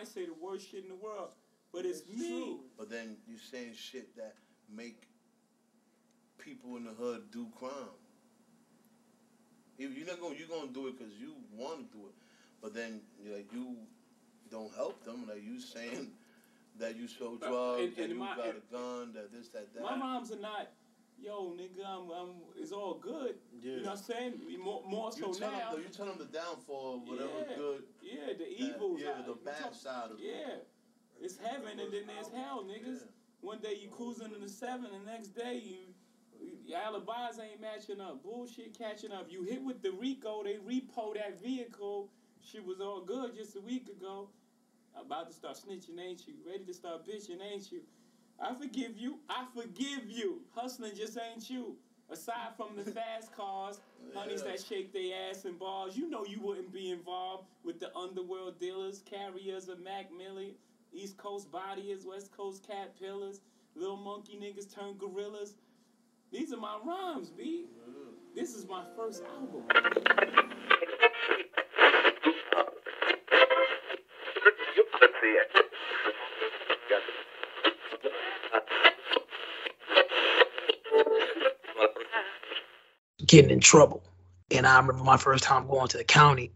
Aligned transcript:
might 0.00 0.08
say 0.08 0.24
the 0.24 0.32
worst 0.40 0.70
shit 0.70 0.82
in 0.82 0.88
the 0.88 0.94
world, 0.94 1.28
but 1.74 1.84
it's, 1.84 2.00
It's 2.00 2.08
me. 2.18 2.28
true. 2.28 2.60
But 2.78 2.88
then 2.88 3.16
you 3.28 3.36
saying 3.36 3.74
shit 3.74 4.16
that 4.16 4.34
make 4.74 5.02
people 6.38 6.76
in 6.78 6.84
the 6.84 6.90
hood 6.92 7.30
do 7.30 7.46
crime. 7.58 7.72
If 9.78 9.96
You're 9.96 10.06
not 10.06 10.20
gonna 10.20 10.34
you're 10.36 10.48
gonna 10.48 10.72
do 10.72 10.86
it 10.88 10.98
because 10.98 11.12
you 11.20 11.34
want 11.54 11.90
to 11.92 11.98
do 11.98 12.04
it, 12.06 12.14
but 12.62 12.74
then 12.74 13.00
like 13.30 13.52
you 13.52 13.76
don't 14.50 14.74
help 14.74 15.04
them. 15.04 15.26
Like 15.28 15.42
you 15.44 15.60
saying 15.60 16.12
that 16.78 16.96
you 16.96 17.06
sell 17.06 17.36
Uh, 17.42 17.48
drugs, 17.48 17.82
and- 17.82 17.96
that 17.96 18.08
you 18.08 18.14
my- 18.14 18.36
got 18.36 18.48
a 18.56 18.72
gun, 18.72 19.12
that 19.14 19.30
this, 19.32 19.48
that, 19.48 19.72
that. 19.74 19.82
My 19.82 19.96
moms 19.96 20.32
are 20.32 20.40
not, 20.40 20.68
yo, 21.20 21.52
nigga, 21.52 21.84
I'm, 21.86 22.10
I'm, 22.10 22.30
it's 22.56 22.72
all 22.72 22.94
good. 22.94 23.36
You 23.62 23.76
know 23.76 23.82
what 23.82 23.90
I'm 23.92 23.96
saying? 24.04 24.34
More, 24.62 24.82
more 24.88 25.12
so 25.12 25.28
you 25.28 25.34
tell 25.34 25.52
now. 25.52 25.72
them, 25.72 25.82
you 25.82 25.88
tell 25.88 26.06
them 26.06 26.18
the 26.18 26.24
downfall, 26.26 27.02
whatever 27.06 27.30
Yeah. 27.50 27.56
good. 27.56 27.82
Yeah, 28.02 28.32
the 28.38 28.48
evils. 28.48 29.00
yeah, 29.02 29.22
the 29.26 29.34
bad 29.34 29.58
talk- 29.60 29.74
side 29.74 30.10
of 30.12 30.18
it. 30.18 30.24
Yeah. 30.24 30.54
It's 31.20 31.36
heaven 31.36 31.78
and 31.78 31.92
then 31.92 32.06
there's 32.06 32.28
hell, 32.34 32.64
niggas. 32.64 33.02
One 33.42 33.58
day 33.60 33.76
you 33.80 33.88
cruising 33.88 34.32
in 34.34 34.40
the 34.40 34.48
seven, 34.48 34.86
the 34.90 35.10
next 35.10 35.28
day 35.28 35.60
you 35.62 35.76
your 36.64 36.78
alibis 36.78 37.38
ain't 37.38 37.60
matching 37.60 38.00
up. 38.00 38.22
Bullshit 38.22 38.76
catching 38.78 39.12
up. 39.12 39.26
You 39.28 39.42
hit 39.42 39.62
with 39.62 39.82
the 39.82 39.90
Rico, 39.92 40.42
they 40.42 40.54
repo 40.54 41.14
that 41.14 41.42
vehicle. 41.42 42.08
Shit 42.42 42.64
was 42.64 42.80
all 42.80 43.02
good 43.02 43.34
just 43.34 43.56
a 43.56 43.60
week 43.60 43.88
ago. 43.88 44.30
About 44.98 45.28
to 45.28 45.34
start 45.34 45.56
snitching, 45.56 45.98
ain't 46.00 46.26
you? 46.26 46.34
Ready 46.46 46.64
to 46.64 46.72
start 46.74 47.04
bitching, 47.06 47.40
ain't 47.42 47.70
you? 47.70 47.82
I 48.42 48.54
forgive 48.54 48.96
you. 48.96 49.18
I 49.28 49.44
forgive 49.54 50.08
you. 50.08 50.40
Hustling 50.54 50.92
just 50.96 51.18
ain't 51.18 51.50
you. 51.50 51.76
Aside 52.10 52.56
from 52.56 52.74
the 52.76 52.90
fast 52.90 53.32
cars, 53.36 53.80
honeys 54.14 54.42
that 54.42 54.60
shake 54.60 54.92
their 54.92 55.30
ass 55.30 55.44
in 55.44 55.56
bars, 55.56 55.96
you 55.96 56.10
know 56.10 56.24
you 56.24 56.40
wouldn't 56.40 56.72
be 56.72 56.90
involved 56.90 57.44
with 57.64 57.78
the 57.78 57.94
underworld 57.96 58.58
dealers, 58.58 59.02
carriers 59.08 59.68
of 59.68 59.78
Mac 59.80 60.06
Millie, 60.16 60.56
East 60.92 61.16
Coast 61.18 61.52
bodiers, 61.52 62.04
West 62.04 62.32
Coast 62.36 62.66
cat 62.66 62.98
pillars, 62.98 63.40
little 63.76 63.96
monkey 63.96 64.36
niggas 64.36 64.74
turn 64.74 64.96
gorillas. 64.98 65.54
These 66.32 66.52
are 66.52 66.56
my 66.56 66.78
rhymes, 66.84 67.30
B. 67.30 67.66
Mm-hmm. 67.88 68.10
This 68.34 68.56
is 68.56 68.66
my 68.66 68.82
first 68.96 69.22
album. 69.36 69.62
Getting 83.30 83.52
in 83.52 83.60
trouble. 83.60 84.02
And 84.50 84.66
I 84.66 84.76
remember 84.80 85.04
my 85.04 85.16
first 85.16 85.44
time 85.44 85.68
going 85.68 85.86
to 85.88 85.98
the 85.98 86.04
county. 86.04 86.50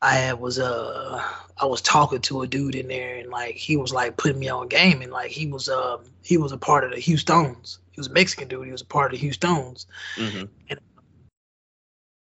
I 0.00 0.14
had 0.14 0.40
was 0.40 0.58
uh 0.58 1.22
I 1.58 1.66
was 1.66 1.82
talking 1.82 2.22
to 2.22 2.40
a 2.40 2.46
dude 2.46 2.74
in 2.74 2.88
there 2.88 3.16
and 3.16 3.28
like 3.28 3.54
he 3.54 3.76
was 3.76 3.92
like 3.92 4.16
putting 4.16 4.40
me 4.40 4.48
on 4.48 4.68
game 4.68 5.02
and 5.02 5.12
like 5.12 5.30
he 5.30 5.46
was 5.46 5.68
um 5.68 6.00
he 6.22 6.38
was 6.38 6.52
a 6.52 6.56
part 6.56 6.84
of 6.84 6.92
the 6.92 7.00
Houstones. 7.02 7.80
He 7.90 8.00
was 8.00 8.06
a 8.06 8.12
Mexican 8.12 8.48
dude. 8.48 8.64
He 8.64 8.72
was 8.72 8.80
a 8.80 8.86
part 8.86 9.12
of 9.12 9.20
the 9.20 9.26
Houstones. 9.26 9.86
Mm-hmm. 10.16 10.44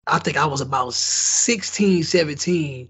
I 0.08 0.17
think 0.17 0.38
I 0.38 0.48
was 0.48 0.62
about 0.62 0.95
16, 0.95 2.04
17. 2.04 2.89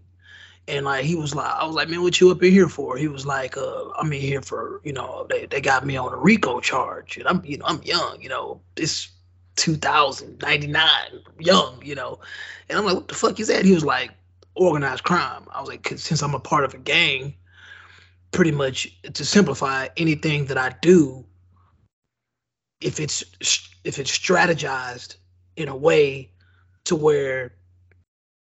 And 0.70 0.86
like 0.86 1.04
he 1.04 1.16
was 1.16 1.36
like, 1.36 1.52
I 1.52 1.66
was 1.66 1.76
like, 1.76 1.90
man, 1.90 2.02
what 2.02 2.22
you 2.22 2.32
up 2.32 2.42
in 2.42 2.54
here 2.54 2.70
for? 2.70 2.96
He 2.96 3.10
was 3.10 3.26
like, 3.26 3.58
uh, 3.58 3.90
I'm 4.00 4.14
in 4.14 4.22
here 4.22 4.42
for, 4.42 4.80
you 4.86 4.94
know, 4.94 5.28
they, 5.30 5.48
they 5.48 5.60
got 5.60 5.86
me 5.86 5.98
on 5.98 6.14
a 6.14 6.18
RICO 6.18 6.62
charge. 6.62 7.18
And 7.18 7.28
I'm, 7.28 7.44
you 7.44 7.58
know, 7.58 7.66
I'm 7.68 7.84
young, 7.84 8.22
you 8.22 8.30
know, 8.30 8.62
it's 8.78 9.10
2099, 9.56 10.90
young, 11.40 11.82
you 11.84 11.96
know. 11.96 12.20
And 12.70 12.78
I'm 12.78 12.86
like, 12.86 12.96
what 12.96 13.08
the 13.08 13.14
fuck 13.16 13.40
is 13.40 13.48
that? 13.48 13.66
He 13.66 13.74
was 13.74 13.86
like, 13.86 14.12
organized 14.56 15.04
crime. 15.04 15.46
I 15.54 15.60
was 15.60 15.70
like, 15.70 15.84
'cause 15.84 16.02
since 16.04 16.22
I'm 16.22 16.36
a 16.36 16.40
part 16.40 16.64
of 16.66 16.74
a 16.74 16.78
gang, 16.78 17.36
pretty 18.32 18.52
much 18.52 18.96
to 19.14 19.26
simplify 19.26 19.88
anything 19.98 20.46
that 20.46 20.58
I 20.58 20.76
do, 20.82 21.26
if 22.82 23.00
it's 23.00 23.24
if 23.84 24.00
it's 24.00 24.12
strategized 24.12 25.16
in 25.56 25.68
a 25.68 25.76
way 25.76 26.32
to 26.86 26.96
where 26.96 27.54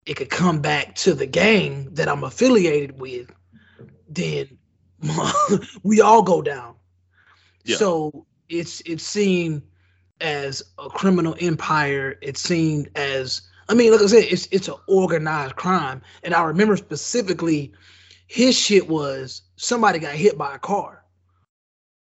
it 0.07 0.15
could 0.17 0.31
come 0.31 0.61
back 0.61 0.95
to 0.97 1.15
the 1.15 1.27
gang 1.27 1.89
that 1.95 2.09
I'm 2.09 2.25
affiliated 2.25 2.99
with, 2.99 3.31
then 4.09 4.59
we 5.83 6.01
all 6.01 6.23
go 6.23 6.43
down. 6.43 6.75
Yeah. 7.65 7.77
So 7.77 8.27
it's 8.49 8.81
it's 8.87 9.05
seen 9.05 9.63
as 10.21 10.63
a 10.79 10.89
criminal 10.89 11.37
empire. 11.41 12.19
It 12.23 12.37
seemed 12.37 12.91
as 12.95 13.43
I 13.69 13.75
mean, 13.75 13.93
like 13.93 14.01
I 14.01 14.07
said, 14.07 14.25
it's 14.25 14.47
it's 14.51 14.69
an 14.69 14.75
organized 14.87 15.57
crime. 15.57 16.03
And 16.23 16.35
I 16.35 16.43
remember 16.45 16.77
specifically 16.77 17.73
his 18.27 18.59
shit 18.59 18.89
was 18.89 19.43
somebody 19.57 19.99
got 19.99 20.15
hit 20.15 20.37
by 20.39 20.55
a 20.55 20.59
car. 20.59 21.05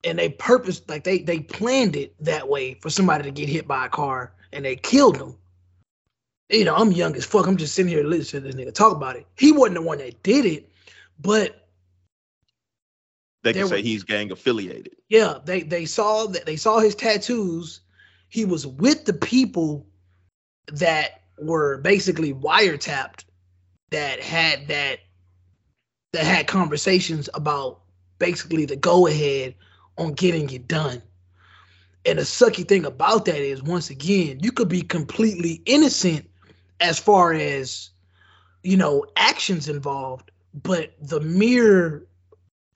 And 0.04 0.18
they 0.18 0.30
purposed 0.30 0.88
like 0.88 1.04
they 1.04 1.18
they 1.18 1.40
planned 1.40 1.96
it 1.96 2.14
that 2.20 2.48
way 2.48 2.74
for 2.74 2.90
somebody 2.90 3.24
to 3.24 3.30
get 3.30 3.48
hit 3.48 3.68
by 3.68 3.86
a 3.86 3.88
car 3.88 4.32
and 4.52 4.64
they 4.64 4.76
killed 4.76 5.16
him 5.16 5.36
you 6.52 6.64
know, 6.66 6.74
I'm 6.74 6.92
young 6.92 7.16
as 7.16 7.24
fuck. 7.24 7.46
I'm 7.46 7.56
just 7.56 7.74
sitting 7.74 7.90
here 7.90 8.04
listening 8.04 8.42
to 8.42 8.48
this 8.54 8.56
nigga 8.66 8.74
talk 8.74 8.94
about 8.94 9.16
it. 9.16 9.26
He 9.38 9.52
wasn't 9.52 9.76
the 9.76 9.82
one 9.82 9.98
that 9.98 10.22
did 10.22 10.44
it, 10.44 10.68
but 11.18 11.66
They 13.42 13.54
can 13.54 13.66
say 13.68 13.76
was- 13.76 13.84
he's 13.84 14.04
gang 14.04 14.30
affiliated. 14.30 14.94
yeah, 15.08 15.38
they 15.44 15.62
they 15.62 15.86
saw 15.86 16.26
that 16.26 16.44
they 16.44 16.56
saw 16.56 16.78
his 16.78 16.94
tattoos. 16.94 17.80
He 18.32 18.46
was 18.46 18.66
with 18.66 19.04
the 19.04 19.12
people 19.12 19.86
that 20.72 21.20
were 21.38 21.76
basically 21.76 22.32
wiretapped 22.32 23.24
that 23.90 24.20
had 24.20 24.68
that 24.68 25.00
that 26.14 26.24
had 26.24 26.46
conversations 26.46 27.28
about 27.34 27.82
basically 28.18 28.64
the 28.64 28.74
go 28.74 29.06
ahead 29.06 29.54
on 29.98 30.14
getting 30.14 30.48
it 30.48 30.66
done. 30.66 31.02
And 32.06 32.18
the 32.18 32.22
sucky 32.22 32.66
thing 32.66 32.86
about 32.86 33.26
that 33.26 33.36
is 33.36 33.62
once 33.62 33.90
again, 33.90 34.40
you 34.40 34.50
could 34.50 34.68
be 34.68 34.80
completely 34.80 35.60
innocent 35.66 36.26
as 36.80 36.98
far 36.98 37.34
as 37.34 37.90
you 38.62 38.78
know 38.78 39.04
actions 39.14 39.68
involved, 39.68 40.30
but 40.54 40.94
the 41.02 41.20
mere 41.20 42.06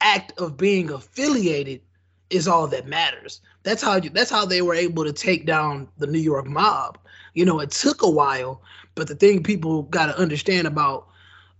act 0.01 0.39
of 0.39 0.55
being 0.55 0.91
affiliated 0.91 1.81
is 2.29 2.47
all 2.47 2.67
that 2.67 2.87
matters. 2.87 3.41
That's 3.63 3.81
how 3.81 3.97
you, 3.97 4.09
that's 4.09 4.31
how 4.31 4.45
they 4.45 4.61
were 4.61 4.75
able 4.75 5.03
to 5.05 5.13
take 5.13 5.45
down 5.45 5.87
the 5.97 6.07
New 6.07 6.19
York 6.19 6.47
mob. 6.47 6.97
You 7.33 7.45
know, 7.45 7.59
it 7.59 7.71
took 7.71 8.01
a 8.01 8.09
while, 8.09 8.61
but 8.95 9.07
the 9.07 9.15
thing 9.15 9.43
people 9.43 9.83
got 9.83 10.07
to 10.07 10.17
understand 10.17 10.67
about 10.67 11.07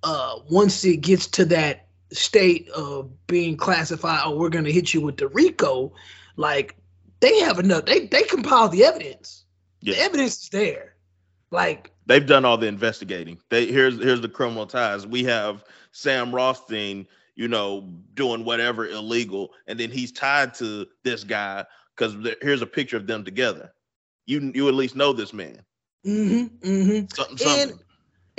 uh, 0.04 0.40
once 0.50 0.84
it 0.86 1.02
gets 1.02 1.28
to 1.28 1.46
that 1.46 1.88
state 2.12 2.70
of 2.70 3.10
being 3.28 3.58
classified, 3.58 4.22
oh, 4.24 4.38
we're 4.38 4.50
gonna 4.50 4.72
hit 4.72 4.94
you 4.94 5.02
with 5.02 5.18
the 5.18 5.28
RICO, 5.28 5.94
like 6.36 6.76
they 7.20 7.40
have 7.40 7.60
enough. 7.60 7.86
They 7.86 8.08
they 8.08 8.24
compile 8.24 8.70
the 8.70 8.86
evidence. 8.86 9.44
The 9.82 9.98
evidence 9.98 10.44
is 10.44 10.50
there. 10.50 10.96
Like 11.52 11.92
They've 12.08 12.26
done 12.26 12.46
all 12.46 12.58
the 12.58 12.68
investigating. 12.68 13.38
They 13.50 13.66
here's 13.66 13.98
here's 14.02 14.22
the 14.22 14.30
criminal 14.30 14.66
ties. 14.66 15.06
We 15.06 15.24
have 15.26 15.64
Sam 15.92 16.34
Rothstein, 16.34 17.08
you 17.38 17.48
know, 17.48 17.88
doing 18.16 18.44
whatever 18.44 18.88
illegal, 18.88 19.54
and 19.68 19.80
then 19.80 19.92
he's 19.92 20.12
tied 20.12 20.56
to 20.56 20.88
this 21.04 21.24
guy 21.24 21.64
because 21.96 22.16
here's 22.42 22.64
a 22.64 22.68
picture 22.68 22.98
of 22.98 23.08
them 23.08 23.24
together. 23.24 23.72
You 24.26 24.52
you 24.54 24.68
at 24.68 24.74
least 24.74 24.96
know 24.96 25.14
this 25.14 25.34
man. 25.34 25.62
mm-hmm, 26.06 26.68
mm-hmm. 26.68 27.06
Something 27.14 27.38
something. 27.38 27.70
And 27.70 27.80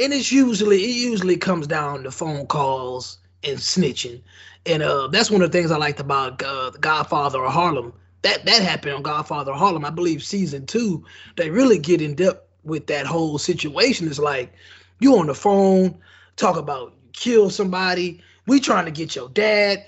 and 0.00 0.12
it's 0.12 0.32
usually 0.32 0.82
it 0.82 0.96
usually 0.96 1.36
comes 1.36 1.66
down 1.68 2.02
to 2.02 2.10
phone 2.10 2.46
calls 2.46 3.18
and 3.44 3.56
snitching, 3.56 4.20
and 4.66 4.82
uh, 4.82 5.06
that's 5.06 5.30
one 5.30 5.42
of 5.42 5.52
the 5.52 5.56
things 5.56 5.70
I 5.70 5.76
liked 5.78 6.00
about 6.00 6.42
uh, 6.42 6.70
the 6.70 6.78
Godfather 6.78 7.44
of 7.44 7.52
Harlem. 7.52 7.92
That 8.22 8.44
that 8.46 8.62
happened 8.62 8.94
on 8.94 9.02
Godfather 9.02 9.52
of 9.52 9.58
Harlem, 9.58 9.84
I 9.84 9.90
believe, 9.90 10.24
season 10.24 10.66
two. 10.66 11.04
They 11.36 11.50
really 11.50 11.78
get 11.78 12.02
in 12.02 12.16
depth 12.16 12.44
with 12.64 12.88
that 12.88 13.06
whole 13.06 13.38
situation. 13.38 14.08
It's 14.08 14.18
like 14.18 14.52
you 14.98 15.16
on 15.16 15.28
the 15.28 15.34
phone 15.34 15.96
talk 16.34 16.56
about 16.56 16.94
kill 17.12 17.48
somebody. 17.48 18.20
We 18.48 18.58
trying 18.60 18.86
to 18.86 18.90
get 18.90 19.14
your 19.14 19.28
dad. 19.28 19.86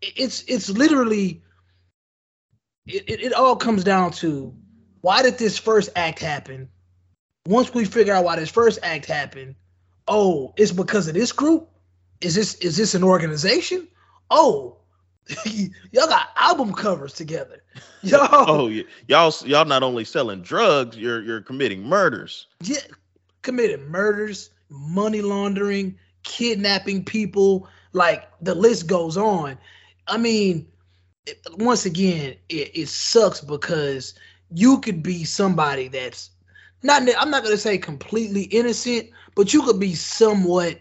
It's 0.00 0.44
it's 0.46 0.68
literally. 0.70 1.42
It, 2.86 3.04
it, 3.08 3.20
it 3.22 3.32
all 3.32 3.56
comes 3.56 3.84
down 3.84 4.10
to 4.12 4.54
why 5.00 5.22
did 5.22 5.38
this 5.38 5.58
first 5.58 5.90
act 5.96 6.18
happen? 6.20 6.68
once 7.48 7.74
we 7.74 7.84
figure 7.84 8.14
out 8.14 8.22
why 8.24 8.36
this 8.36 8.48
first 8.50 8.78
act 8.84 9.04
happened, 9.04 9.56
oh, 10.06 10.54
it's 10.56 10.70
because 10.70 11.08
of 11.08 11.14
this 11.14 11.32
group. 11.32 11.68
Is 12.20 12.36
this 12.36 12.54
is 12.56 12.76
this 12.76 12.94
an 12.94 13.02
organization? 13.02 13.88
Oh, 14.30 14.76
y'all 15.46 16.06
got 16.06 16.28
album 16.36 16.72
covers 16.72 17.14
together. 17.14 17.64
Yo, 18.02 18.18
Oh, 18.30 18.66
y- 18.68 18.84
y'all 19.08 19.34
y'all 19.44 19.64
not 19.64 19.82
only 19.82 20.04
selling 20.04 20.42
drugs, 20.42 20.96
you're 20.96 21.20
you're 21.22 21.40
committing 21.40 21.82
murders. 21.82 22.46
yeah, 22.62 22.78
committed 23.42 23.80
murders, 23.88 24.50
money 24.68 25.20
laundering, 25.22 25.98
kidnapping 26.22 27.04
people. 27.04 27.66
Like 27.92 28.28
the 28.40 28.54
list 28.54 28.86
goes 28.86 29.16
on. 29.16 29.58
I 30.08 30.16
mean, 30.18 30.66
it- 31.26 31.40
once 31.58 31.86
again, 31.86 32.36
it, 32.48 32.70
it 32.74 32.88
sucks 32.88 33.40
because 33.40 34.14
you 34.50 34.80
could 34.80 35.02
be 35.02 35.24
somebody 35.24 35.88
that's 35.88 36.30
not. 36.82 37.02
I'm 37.18 37.30
not 37.30 37.44
gonna 37.44 37.56
say 37.56 37.78
completely 37.78 38.44
innocent, 38.44 39.10
but 39.34 39.52
you 39.52 39.62
could 39.62 39.78
be 39.80 39.94
somewhat 39.94 40.78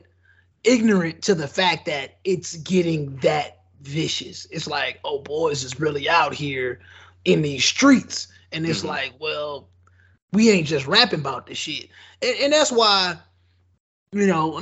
ignorant 0.63 1.21
to 1.23 1.35
the 1.35 1.47
fact 1.47 1.85
that 1.87 2.17
it's 2.23 2.55
getting 2.57 3.15
that 3.17 3.59
vicious. 3.81 4.45
It's 4.51 4.67
like, 4.67 4.99
oh, 5.03 5.19
boys 5.19 5.63
is 5.63 5.79
really 5.79 6.07
out 6.09 6.33
here 6.33 6.79
in 7.25 7.41
these 7.41 7.65
streets. 7.65 8.27
And 8.51 8.65
it's 8.65 8.81
Mhm. 8.83 8.87
like, 8.89 9.13
well, 9.19 9.69
we 10.33 10.49
ain't 10.51 10.67
just 10.67 10.87
rapping 10.87 11.19
about 11.21 11.47
this 11.47 11.57
shit. 11.57 11.89
And, 12.21 12.35
and 12.41 12.53
that's 12.53 12.71
why, 12.71 13.17
you 14.11 14.27
know, 14.27 14.59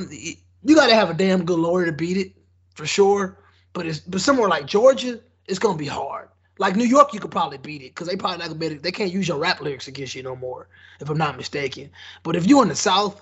you 0.64 0.76
got 0.76 0.88
to 0.88 0.96
have 0.96 1.10
a 1.10 1.14
damn 1.14 1.46
good 1.46 1.60
lawyer 1.60 1.86
to 1.86 1.92
beat 1.92 2.18
it 2.18 2.34
for 2.80 2.88
sure. 2.88 3.38
But 3.74 3.86
it's 3.86 4.00
but 4.00 4.22
somewhere 4.22 4.48
like 4.48 4.66
Georgia, 4.66 5.20
it's 5.48 5.60
gonna 5.60 5.78
be 5.78 5.86
hard. 5.86 6.30
Like 6.58 6.78
New 6.78 6.86
York, 6.86 7.14
you 7.14 7.20
could 7.20 7.32
probably 7.32 7.58
beat 7.58 7.82
it 7.82 7.94
because 7.94 8.08
they 8.08 8.16
probably 8.16 8.38
not 8.38 8.48
gonna 8.48 8.60
be 8.60 8.66
able- 8.68 8.82
they 8.82 8.92
can't 8.92 9.12
use 9.12 9.28
your 9.28 9.38
rap 9.38 9.62
lyrics 9.62 9.88
against 9.88 10.16
you 10.16 10.24
no 10.24 10.36
more, 10.36 10.70
if 11.02 11.10
I'm 11.10 11.18
not 11.18 11.38
mistaken. 11.38 11.92
But 12.24 12.38
if 12.38 12.46
you're 12.46 12.64
in 12.64 12.70
the 12.70 12.76
South 12.76 13.22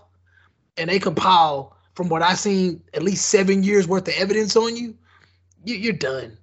and 0.77 0.89
they 0.89 1.00
compile, 1.00 1.75
from 1.95 2.09
what 2.09 2.21
I've 2.21 2.38
seen, 2.38 2.83
at 2.94 3.01
least 3.01 3.30
seven 3.30 3.63
years 3.63 3.88
worth 3.88 4.07
of 4.07 4.13
evidence 4.13 4.56
on 4.56 4.75
you, 4.75 4.95
you 5.65 5.75
you're 5.75 5.94
done. 5.94 6.38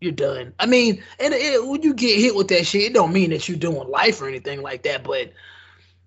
You're 0.00 0.12
done. 0.12 0.52
I 0.58 0.66
mean, 0.66 1.02
and 1.20 1.32
it, 1.32 1.64
when 1.64 1.82
you 1.82 1.94
get 1.94 2.18
hit 2.18 2.34
with 2.34 2.48
that 2.48 2.66
shit, 2.66 2.82
it 2.82 2.94
don't 2.94 3.12
mean 3.12 3.30
that 3.30 3.48
you're 3.48 3.56
doing 3.56 3.88
life 3.88 4.20
or 4.20 4.28
anything 4.28 4.60
like 4.60 4.82
that, 4.82 5.04
but 5.04 5.32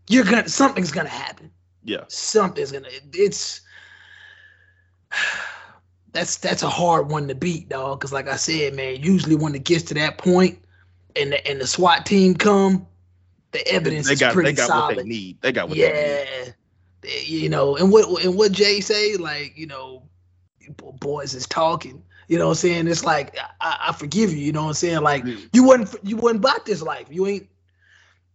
you're 0.09 0.25
gonna 0.25 0.49
something's 0.49 0.91
gonna 0.91 1.07
happen. 1.07 1.51
Yeah. 1.85 2.03
Something's 2.09 2.73
gonna. 2.73 2.89
It's 3.13 3.61
that's 6.11 6.37
that's 6.37 6.63
a 6.63 6.69
hard 6.69 7.09
one 7.09 7.27
to 7.27 7.35
beat, 7.35 7.69
dog. 7.69 7.99
Because 7.99 8.13
like 8.13 8.27
I 8.27 8.35
said, 8.35 8.73
man, 8.75 9.01
usually 9.01 9.35
when 9.35 9.55
it 9.55 9.63
gets 9.63 9.83
to 9.85 9.93
that 9.95 10.17
point, 10.17 10.59
and 11.15 11.31
the, 11.31 11.47
and 11.47 11.61
the 11.61 11.67
SWAT 11.67 12.05
team 12.05 12.35
come, 12.35 12.87
the 13.51 13.67
evidence 13.67 14.07
They 14.07 14.13
is 14.13 14.19
got 14.19 14.33
pretty 14.33 14.51
they 14.51 14.55
got 14.55 14.67
solid. 14.67 14.95
what 14.97 15.03
they 15.03 15.09
need. 15.09 15.41
They 15.41 15.51
got 15.51 15.69
what 15.69 15.77
they 15.77 15.83
need. 15.83 16.53
yeah, 17.03 17.19
you 17.23 17.49
know, 17.49 17.75
and 17.75 17.91
what 17.91 18.23
and 18.23 18.35
what 18.35 18.51
Jay 18.51 18.81
say, 18.81 19.15
like 19.17 19.57
you 19.57 19.67
know, 19.67 20.03
boys 20.99 21.33
is 21.33 21.47
talking. 21.47 22.03
You 22.27 22.37
know 22.37 22.45
what 22.45 22.51
I'm 22.51 22.55
saying? 22.57 22.87
It's 22.87 23.03
like 23.03 23.35
I, 23.59 23.87
I 23.87 23.93
forgive 23.93 24.31
you. 24.31 24.37
You 24.39 24.51
know 24.51 24.63
what 24.63 24.69
I'm 24.69 24.73
saying? 24.75 25.01
Like 25.01 25.23
mm-hmm. 25.23 25.45
you 25.53 25.63
wasn't 25.63 25.95
you 26.03 26.17
wasn't 26.17 26.39
about 26.39 26.65
this 26.65 26.81
life. 26.81 27.07
You 27.09 27.27
ain't. 27.27 27.47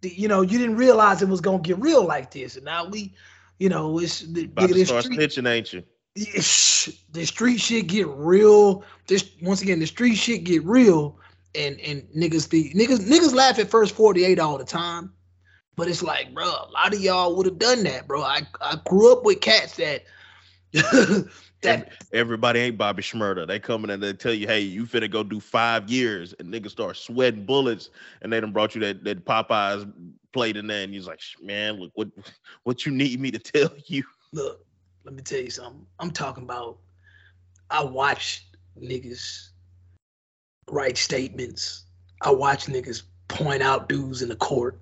You 0.03 0.29
know, 0.29 0.43
you 0.43 0.59
didn't 0.59 0.76
realize 0.76 1.23
it 1.23 1.29
was 1.29 1.41
gonna 1.41 1.61
get 1.61 1.79
real 1.79 2.05
like 2.05 2.31
this, 2.31 2.56
and 2.56 2.65
now 2.67 2.87
we, 2.87 3.15
you 3.59 3.71
know, 3.71 3.99
it's 3.99 4.21
the, 4.21 4.44
About 4.44 4.69
to 4.69 4.85
start 4.85 5.05
street- 5.05 5.19
snitching, 5.19 5.49
ain't 5.49 5.73
you? 5.73 5.82
The 6.14 7.26
street 7.26 7.58
shit 7.58 7.88
get 7.88 8.06
real. 8.08 8.84
This 9.08 9.31
once 9.43 9.62
again, 9.62 9.81
the 9.81 9.87
street 9.87 10.14
shit 10.14 10.44
get 10.44 10.64
real, 10.64 11.19
and 11.55 11.81
and 11.81 12.02
niggas 12.16 12.49
the 12.49 12.70
niggas 12.72 13.00
niggas 13.00 13.34
laugh 13.34 13.58
at 13.58 13.69
first 13.69 13.94
forty 13.94 14.25
eight 14.25 14.38
all 14.38 14.56
the 14.56 14.64
time, 14.64 15.12
but 15.75 15.88
it's 15.88 16.02
like, 16.02 16.32
bro, 16.32 16.44
a 16.44 16.70
lot 16.70 16.94
of 16.94 17.00
y'all 17.00 17.37
would 17.37 17.46
have 17.46 17.58
done 17.58 17.82
that, 17.84 18.06
bro. 18.06 18.22
I 18.22 18.43
I 18.61 18.76
grew 18.87 19.12
up 19.12 19.25
with 19.25 19.40
cats 19.40 19.76
that 19.76 20.05
that 21.62 21.93
Everybody 22.12 22.61
ain't 22.61 22.78
Bobby 22.78 23.02
Shmurda. 23.02 23.46
They 23.46 23.58
coming 23.58 23.90
and 23.90 24.02
they 24.02 24.12
tell 24.12 24.34
you, 24.34 24.46
hey, 24.46 24.61
you 24.61 24.87
finna 24.87 25.11
go 25.11 25.25
do 25.25 25.40
five 25.40 25.90
years, 25.90 26.32
and 26.38 26.52
niggas 26.52 26.70
start 26.70 26.96
sweating 26.96 27.44
bullets, 27.44 27.90
and 28.22 28.32
they 28.32 28.40
done 28.40 28.52
brought 28.52 28.76
you 28.76 28.81
that 28.82 29.02
that 29.02 29.25
Popeyes 29.25 29.93
plate 30.32 30.56
in 30.56 30.69
there, 30.69 30.84
and 30.84 30.94
you're 30.94 31.02
like, 31.02 31.20
man, 31.43 31.81
look 31.81 31.90
what 31.94 32.08
what 32.62 32.87
you 32.87 32.93
need 32.93 33.20
me 33.20 33.32
to 33.32 33.38
tell 33.38 33.70
you. 33.87 34.05
look. 34.32 34.63
Let 35.04 35.14
me 35.14 35.22
tell 35.22 35.40
you 35.40 35.50
something. 35.50 35.86
I'm 36.00 36.10
talking 36.10 36.44
about. 36.44 36.78
I 37.70 37.84
watch 37.84 38.46
niggas 38.80 39.48
write 40.70 40.96
statements. 40.96 41.84
I 42.22 42.30
watch 42.30 42.66
niggas 42.66 43.02
point 43.28 43.62
out 43.62 43.88
dudes 43.88 44.22
in 44.22 44.28
the 44.28 44.36
court. 44.36 44.78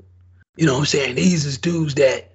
You 0.56 0.66
know 0.66 0.74
what 0.74 0.80
I'm 0.80 0.86
saying? 0.86 1.14
These 1.16 1.44
is 1.44 1.58
dudes 1.58 1.94
that 1.94 2.32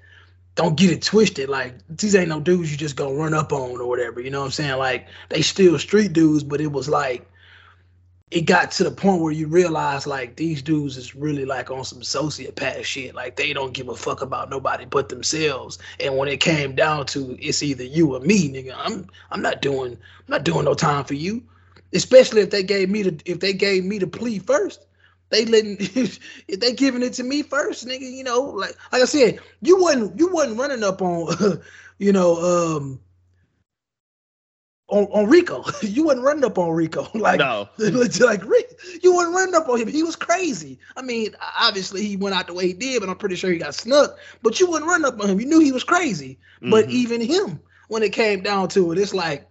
don't 0.55 0.77
get 0.77 0.91
it 0.91 1.01
twisted. 1.01 1.49
Like 1.49 1.75
these 1.87 2.15
ain't 2.15 2.29
no 2.29 2.39
dudes 2.39 2.71
you 2.71 2.77
just 2.77 2.95
gonna 2.95 3.13
run 3.13 3.33
up 3.33 3.53
on 3.53 3.79
or 3.79 3.87
whatever. 3.87 4.19
You 4.19 4.31
know 4.31 4.39
what 4.39 4.45
I'm 4.45 4.51
saying? 4.51 4.77
Like 4.77 5.07
they 5.29 5.41
still 5.41 5.77
street 5.79 6.13
dudes, 6.13 6.43
but 6.43 6.59
it 6.59 6.71
was 6.71 6.89
like 6.89 7.29
it 8.29 8.41
got 8.41 8.71
to 8.71 8.83
the 8.83 8.91
point 8.91 9.21
where 9.21 9.31
you 9.31 9.47
realize 9.47 10.05
like 10.05 10.35
these 10.35 10.61
dudes 10.61 10.97
is 10.97 11.15
really 11.15 11.45
like 11.45 11.71
on 11.71 11.85
some 11.85 12.01
sociopath 12.01 12.83
shit. 12.83 13.15
Like 13.15 13.37
they 13.37 13.53
don't 13.53 13.73
give 13.73 13.87
a 13.87 13.95
fuck 13.95 14.21
about 14.21 14.49
nobody 14.49 14.85
but 14.85 15.07
themselves. 15.07 15.79
And 16.01 16.17
when 16.17 16.27
it 16.27 16.41
came 16.41 16.75
down 16.75 17.05
to 17.07 17.37
it's 17.39 17.63
either 17.63 17.85
you 17.85 18.15
or 18.15 18.19
me, 18.19 18.49
nigga, 18.49 18.75
I'm 18.77 19.07
I'm 19.31 19.41
not 19.41 19.61
doing 19.61 19.93
I'm 19.93 20.25
not 20.27 20.43
doing 20.43 20.65
no 20.65 20.73
time 20.73 21.05
for 21.05 21.13
you. 21.13 21.41
Especially 21.93 22.41
if 22.41 22.49
they 22.49 22.63
gave 22.63 22.89
me 22.89 23.03
the 23.03 23.21
if 23.25 23.39
they 23.39 23.53
gave 23.53 23.85
me 23.85 23.97
the 23.97 24.07
plea 24.07 24.39
first. 24.39 24.85
They 25.29 25.45
letting 25.45 25.77
if 25.79 26.19
they 26.59 26.73
giving 26.73 27.03
it 27.03 27.13
to 27.13 27.23
me 27.23 27.43
first, 27.43 27.87
nigga, 27.87 28.11
you 28.11 28.25
know, 28.25 28.41
like 28.41 28.75
like 28.91 29.01
I 29.01 29.05
said, 29.05 29.39
you 29.61 29.81
wasn't 29.81 30.19
you 30.19 30.27
wasn't 30.33 30.59
running 30.59 30.83
up 30.83 31.01
on 31.01 31.61
you 31.97 32.11
know 32.11 32.75
um 32.75 32.99
on, 34.89 35.05
on 35.05 35.29
Rico. 35.29 35.63
you 35.81 36.05
wasn't 36.05 36.25
running 36.25 36.45
up 36.45 36.57
on 36.57 36.71
Rico. 36.71 37.07
like 37.13 37.39
no, 37.39 37.67
like 37.77 38.43
you 39.01 39.13
wasn't 39.13 39.35
running 39.35 39.55
up 39.55 39.67
on 39.69 39.79
him. 39.79 39.87
He 39.87 40.03
was 40.03 40.15
crazy. 40.15 40.79
I 40.95 41.01
mean, 41.01 41.35
obviously 41.59 42.05
he 42.05 42.17
went 42.17 42.35
out 42.35 42.47
the 42.47 42.53
way 42.53 42.67
he 42.67 42.73
did, 42.73 42.99
but 43.01 43.09
I'm 43.09 43.17
pretty 43.17 43.35
sure 43.35 43.51
he 43.51 43.57
got 43.57 43.75
snuck. 43.75 44.17
But 44.41 44.59
you 44.59 44.67
wasn't 44.67 44.87
running 44.87 45.05
up 45.05 45.19
on 45.19 45.29
him. 45.29 45.39
You 45.39 45.45
knew 45.47 45.59
he 45.59 45.71
was 45.71 45.83
crazy. 45.83 46.39
But 46.61 46.87
Mhm. 46.87 46.91
even 46.91 47.21
him, 47.21 47.59
when 47.87 48.03
it 48.03 48.13
came 48.13 48.41
down 48.41 48.69
to 48.69 48.91
it, 48.91 48.97
it's 48.97 49.13
like, 49.13 49.47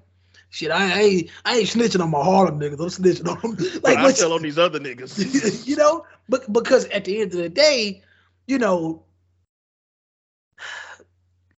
shit, 0.50 0.70
I, 0.70 0.98
I 0.98 1.00
ain't 1.02 1.30
I 1.44 1.56
ain't 1.58 1.68
snitching 1.68 2.02
on 2.02 2.10
my 2.10 2.22
Harlem 2.22 2.58
niggas. 2.60 2.80
I'm 2.80 2.88
snitching 2.88 3.28
on 3.28 3.40
them. 3.56 3.80
But 3.82 3.82
like 3.84 3.98
I 3.98 4.12
tell 4.12 4.32
on 4.32 4.42
these 4.42 4.58
other 4.58 4.80
niggas. 4.80 5.66
you 5.66 5.76
know, 5.76 6.04
but 6.28 6.50
because 6.52 6.86
at 6.86 7.04
the 7.04 7.20
end 7.20 7.32
of 7.32 7.38
the 7.38 7.48
day, 7.48 8.02
you 8.46 8.58
know, 8.58 9.02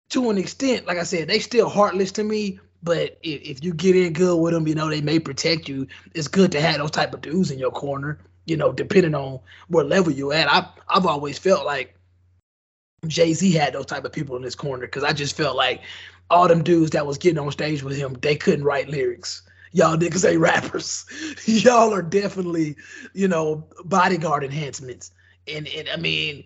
to 0.10 0.30
an 0.30 0.38
extent, 0.38 0.88
like 0.88 0.98
I 0.98 1.04
said, 1.04 1.28
they 1.28 1.40
still 1.40 1.70
heartless 1.70 2.14
to 2.14 2.24
me. 2.24 2.60
But 2.88 3.18
if, 3.22 3.42
if 3.42 3.64
you 3.66 3.74
get 3.74 3.98
in 3.98 4.14
good 4.14 4.38
with 4.38 4.54
them, 4.54 4.66
you 4.66 4.74
know, 4.74 4.90
they 4.90 5.02
may 5.02 5.20
protect 5.20 5.68
you. 5.68 5.88
It's 6.16 6.30
good 6.30 6.54
to 6.54 6.62
have 6.62 6.78
those 6.78 6.92
type 6.92 7.14
of 7.14 7.20
dudes 7.20 7.52
in 7.52 7.60
your 7.60 7.70
corner, 7.70 8.18
you 8.46 8.56
know, 8.56 8.72
depending 8.72 9.14
on 9.14 9.42
what 9.68 9.88
level 9.88 10.14
you're 10.14 10.34
at. 10.34 10.50
I 10.50 10.70
I've 10.88 11.06
always 11.06 11.38
felt 11.38 11.66
like 11.66 11.96
Jay 13.06 13.34
Z 13.34 13.52
had 13.52 13.74
those 13.74 13.88
type 13.88 14.06
of 14.06 14.14
people 14.14 14.38
in 14.38 14.44
his 14.44 14.56
corner 14.56 14.86
because 14.86 15.04
I 15.04 15.12
just 15.12 15.36
felt 15.36 15.58
like 15.58 15.82
all 16.30 16.48
them 16.48 16.64
dudes 16.64 16.92
that 16.92 17.06
was 17.06 17.18
getting 17.18 17.40
on 17.40 17.52
stage 17.52 17.84
with 17.84 17.98
him, 17.98 18.14
they 18.22 18.38
couldn't 18.38 18.64
write 18.64 18.88
lyrics. 18.88 19.42
Y'all 19.74 19.98
niggas 19.98 20.30
ain't 20.30 20.40
rappers. 20.40 21.06
Y'all 21.44 21.94
are 21.94 22.02
definitely, 22.02 22.78
you 23.14 23.28
know, 23.28 23.68
bodyguard 23.84 24.46
enhancements. 24.46 25.12
And 25.46 25.68
and 25.68 25.90
I 25.90 25.98
mean, 25.98 26.46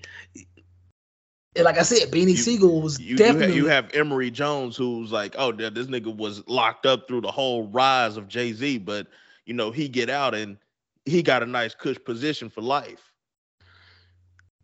like 1.59 1.77
I 1.77 1.83
said, 1.83 2.11
Beanie 2.11 2.29
You- 2.29 2.37
Sigel 2.37 2.81
was 2.81 2.99
You, 2.99 3.17
you, 3.17 3.17
ha- 3.17 3.33
definitely 3.33 3.55
you 3.55 3.67
have 3.67 3.93
Emory 3.93 4.31
Jones, 4.31 4.77
who's 4.77 5.11
like, 5.11 5.35
oh, 5.37 5.51
this 5.51 5.87
nigga 5.87 6.15
was 6.15 6.47
locked 6.47 6.85
up 6.85 7.07
through 7.07 7.21
the 7.21 7.31
whole 7.31 7.67
rise 7.67 8.17
of 8.17 8.27
Jay 8.27 8.53
Z, 8.53 8.79
but 8.79 9.07
you 9.45 9.53
know 9.53 9.71
he 9.71 9.89
get 9.89 10.09
out 10.09 10.33
and 10.33 10.57
he 11.05 11.21
got 11.23 11.43
a 11.43 11.45
nice 11.45 11.73
cush 11.75 11.97
position 12.05 12.49
for 12.49 12.61
life. 12.61 13.11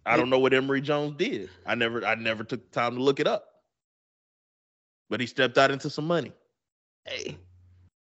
I 0.05 0.15
don't 0.15 0.29
know 0.29 0.39
what 0.39 0.53
Emory 0.53 0.79
Jones 0.79 1.15
did. 1.17 1.49
I 1.65 1.75
never, 1.75 2.05
I 2.05 2.15
never 2.15 2.45
took 2.45 2.63
the 2.63 2.79
time 2.79 2.95
to 2.95 3.01
look 3.01 3.19
it 3.19 3.27
up. 3.27 3.45
But 5.09 5.19
he 5.19 5.27
stepped 5.27 5.57
out 5.57 5.71
into 5.71 5.89
some 5.89 6.07
money. 6.07 6.31
hey, 7.05 7.37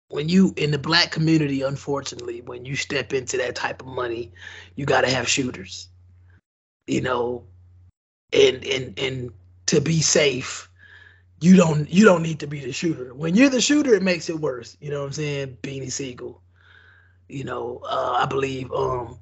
when 0.08 0.28
you 0.28 0.54
in 0.56 0.70
the 0.70 0.78
black 0.78 1.10
community, 1.10 1.60
unfortunately, 1.62 2.40
when 2.42 2.64
you 2.64 2.76
step 2.76 3.12
into 3.12 3.36
that 3.38 3.54
type 3.54 3.82
of 3.82 3.88
money, 3.88 4.32
you 4.76 4.86
gotta 4.86 5.10
have 5.10 5.28
shooters. 5.28 5.88
You 6.86 7.02
know, 7.02 7.44
and 8.32 8.64
and 8.64 8.98
and 8.98 9.32
to 9.66 9.80
be 9.80 10.00
safe, 10.00 10.68
you 11.40 11.56
don't 11.56 11.90
you 11.90 12.04
don't 12.04 12.22
need 12.22 12.40
to 12.40 12.46
be 12.46 12.60
the 12.60 12.72
shooter. 12.72 13.14
When 13.14 13.34
you're 13.34 13.50
the 13.50 13.60
shooter, 13.60 13.94
it 13.94 14.02
makes 14.02 14.28
it 14.28 14.40
worse. 14.40 14.76
You 14.80 14.90
know 14.90 15.00
what 15.00 15.06
I'm 15.06 15.12
saying? 15.12 15.58
Beanie 15.62 15.90
Sigel. 15.90 16.40
You 17.28 17.44
know, 17.44 17.80
uh, 17.84 18.18
I 18.22 18.26
believe 18.26 18.72
um 18.72 19.18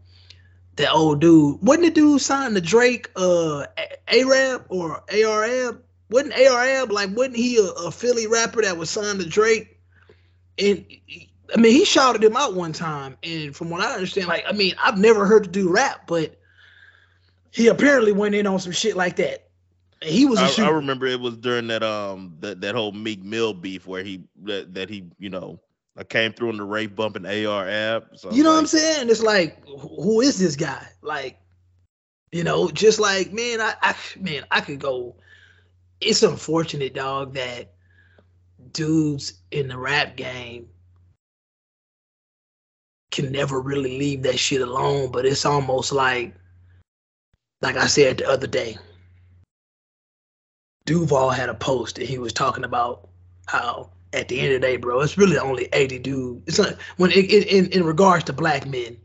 that 0.77 0.93
old 0.93 1.21
dude 1.21 1.61
wasn't 1.63 1.87
the 1.87 1.91
dude 1.91 2.21
signed 2.21 2.55
to 2.55 2.61
Drake 2.61 3.11
uh 3.17 3.67
Arab 4.09 4.65
or 4.69 5.03
AR-AB? 5.13 5.79
Wasn't 6.11 6.35
AR-AB 6.35 6.93
like 6.93 7.11
wasn't 7.17 7.37
he 7.37 7.59
a, 7.59 7.71
a 7.71 7.91
Philly 7.91 8.27
rapper 8.27 8.63
that 8.63 8.77
was 8.77 8.91
signed 8.91 9.21
to 9.21 9.29
Drake? 9.29 9.79
And 10.59 10.85
I 11.55 11.61
mean 11.61 11.73
he 11.73 11.85
shouted 11.85 12.23
him 12.23 12.37
out 12.37 12.55
one 12.55 12.73
time, 12.73 13.17
and 13.23 13.55
from 13.55 13.71
what 13.71 13.81
I 13.81 13.93
understand, 13.93 14.29
like 14.29 14.45
I 14.49 14.53
mean 14.53 14.75
I've 14.83 14.99
never 14.99 15.27
heard 15.27 15.45
the 15.45 15.51
dude 15.51 15.71
rap, 15.71 16.07
but 16.07 16.40
he 17.51 17.69
apparently 17.69 18.13
went 18.13 18.35
in 18.35 18.47
on 18.47 18.59
some 18.59 18.73
shit 18.73 18.97
like 18.97 19.17
that. 19.17 19.49
He 20.03 20.25
was 20.25 20.41
a 20.41 20.63
I. 20.63 20.67
I 20.67 20.71
remember 20.71 21.07
it 21.07 21.21
was 21.21 21.37
during 21.37 21.67
that 21.69 21.83
um 21.83 22.37
that, 22.41 22.61
that 22.63 22.75
whole 22.75 22.93
Meek 22.93 23.23
Mill 23.23 23.53
beef 23.53 23.87
where 23.87 24.03
he 24.03 24.23
that, 24.45 24.73
that 24.75 24.89
he 24.89 25.05
you 25.19 25.29
know 25.29 25.61
I 25.97 26.05
came 26.05 26.33
through 26.33 26.51
in 26.51 26.57
the 26.57 26.65
rape 26.65 26.95
bumping 26.97 27.27
AR-AB. 27.27 28.07
So 28.17 28.31
You 28.31 28.43
know 28.43 28.53
what 28.53 28.61
I'm 28.61 28.67
saying? 28.67 29.11
It's 29.11 29.23
like, 29.23 29.63
who 29.67 30.21
is 30.21 30.39
this 30.39 30.57
guy? 30.57 30.87
Like, 31.03 31.39
you 32.33 32.45
know, 32.45 32.71
just 32.71 33.01
like, 33.01 33.33
man, 33.33 33.61
I, 33.61 33.75
I 33.83 33.95
man, 34.19 34.45
I 34.51 34.61
could 34.61 34.79
go. 34.79 35.17
It's 36.01 36.23
unfortunate, 36.23 36.95
dog, 36.95 37.35
that 37.35 37.75
dudes 38.73 39.35
in 39.51 39.69
the 39.69 39.77
rap 39.77 40.17
game 40.17 40.69
can 43.11 43.31
never 43.31 43.61
really 43.61 43.99
leave 43.99 44.23
that 44.23 44.39
shit 44.39 44.63
alone. 44.63 45.11
But 45.11 45.27
it's 45.27 45.45
almost 45.45 45.93
like, 45.93 46.35
like 47.63 47.77
I 47.77 47.87
said 47.87 48.19
the 48.19 48.29
other 48.29 48.47
day, 48.47 48.79
Duval 50.87 51.31
had 51.31 51.49
a 51.49 51.55
post 51.55 51.99
and 51.99 52.09
he 52.09 52.19
was 52.19 52.33
talking 52.33 52.65
about 52.65 53.09
how 53.47 53.91
at 54.13 54.29
the 54.29 54.41
end 54.41 54.55
of 54.55 54.61
the 54.61 54.67
day, 54.67 54.77
bro, 54.77 55.01
it's 55.01 55.19
really 55.19 55.39
only 55.39 55.69
80 55.73 55.99
dudes. 56.01 56.43
It's 56.47 56.59
not 56.59 56.75
when 56.97 57.11
it, 57.13 57.31
it, 57.31 57.47
in 57.49 57.67
in 57.67 57.85
regards 57.85 58.25
to 58.25 58.33
black 58.33 58.67
men, 58.67 58.97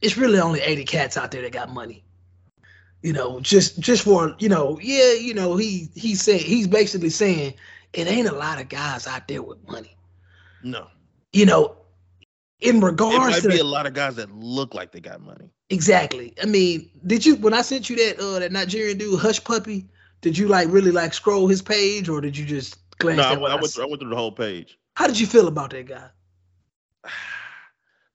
it's 0.00 0.16
really 0.16 0.38
only 0.38 0.60
80 0.60 0.84
cats 0.84 1.16
out 1.16 1.30
there 1.30 1.42
that 1.42 1.52
got 1.52 1.72
money. 1.72 2.04
You 3.02 3.12
know, 3.12 3.40
just 3.40 3.78
just 3.78 4.02
for 4.04 4.34
you 4.38 4.48
know, 4.48 4.78
yeah, 4.82 5.12
you 5.12 5.34
know, 5.34 5.56
he 5.56 5.90
he 5.94 6.14
said 6.14 6.40
he's 6.40 6.66
basically 6.66 7.10
saying 7.10 7.54
it 7.92 8.06
ain't 8.06 8.28
a 8.28 8.34
lot 8.34 8.60
of 8.60 8.68
guys 8.68 9.06
out 9.06 9.28
there 9.28 9.42
with 9.42 9.66
money. 9.68 9.96
No. 10.62 10.88
You 11.32 11.46
know, 11.46 11.76
in 12.60 12.76
It 12.76 12.82
regards 12.82 13.16
might 13.18 13.42
to 13.42 13.48
be 13.48 13.58
a 13.58 13.64
lot 13.64 13.86
of 13.86 13.92
guys 13.94 14.16
that 14.16 14.30
look 14.32 14.74
like 14.74 14.92
they 14.92 15.00
got 15.00 15.20
money. 15.20 15.50
Exactly. 15.70 16.34
I 16.42 16.46
mean, 16.46 16.88
did 17.06 17.24
you 17.26 17.36
when 17.36 17.52
I 17.54 17.62
sent 17.62 17.90
you 17.90 17.96
that 17.96 18.20
uh 18.22 18.38
that 18.38 18.52
Nigerian 18.52 18.98
dude 18.98 19.18
Hushpuppi? 19.20 19.86
Did 20.22 20.38
you 20.38 20.48
like 20.48 20.68
really 20.70 20.90
like 20.92 21.12
scroll 21.14 21.46
his 21.48 21.60
page 21.62 22.08
or 22.08 22.20
did 22.20 22.36
you 22.36 22.44
just 22.46 22.78
glance 22.98 23.18
No, 23.18 23.24
I, 23.24 23.36
went- 23.36 23.52
I 23.52 23.56
I 23.56 23.60
went 23.60 23.72
through, 23.74 23.84
I 23.84 23.86
went 23.88 24.00
through 24.00 24.10
the 24.10 24.16
whole 24.16 24.32
page. 24.32 24.78
How 24.94 25.06
did 25.06 25.18
you 25.20 25.26
feel 25.26 25.48
about 25.48 25.70
that 25.70 25.86
guy? 25.86 26.08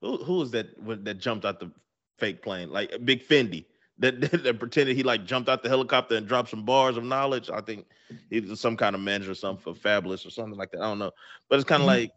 who, 0.01 0.17
who 0.23 0.33
was 0.37 0.51
that 0.51 0.67
that 1.05 1.15
jumped 1.19 1.45
out 1.45 1.59
the 1.59 1.71
fake 2.17 2.41
plane? 2.41 2.69
Like 2.71 2.93
Big 3.05 3.23
Fendi 3.25 3.65
that, 3.99 4.19
that, 4.31 4.43
that 4.43 4.59
pretended 4.59 4.95
he 4.95 5.03
like 5.03 5.25
jumped 5.25 5.49
out 5.49 5.61
the 5.63 5.69
helicopter 5.69 6.15
and 6.15 6.27
dropped 6.27 6.49
some 6.49 6.65
bars 6.65 6.97
of 6.97 7.03
knowledge. 7.03 7.49
I 7.49 7.61
think 7.61 7.85
he 8.29 8.39
was 8.39 8.59
some 8.59 8.75
kind 8.77 8.95
of 8.95 9.01
manager 9.01 9.31
or 9.31 9.35
something 9.35 9.61
for 9.73 9.79
Fabolous 9.79 10.25
or 10.25 10.31
something 10.31 10.57
like 10.57 10.71
that. 10.71 10.79
I 10.81 10.85
don't 10.85 10.99
know, 10.99 11.11
but 11.49 11.59
it's 11.59 11.65
kind 11.67 11.81
of 11.83 11.85
Mhm. 11.87 11.91
like 11.91 12.11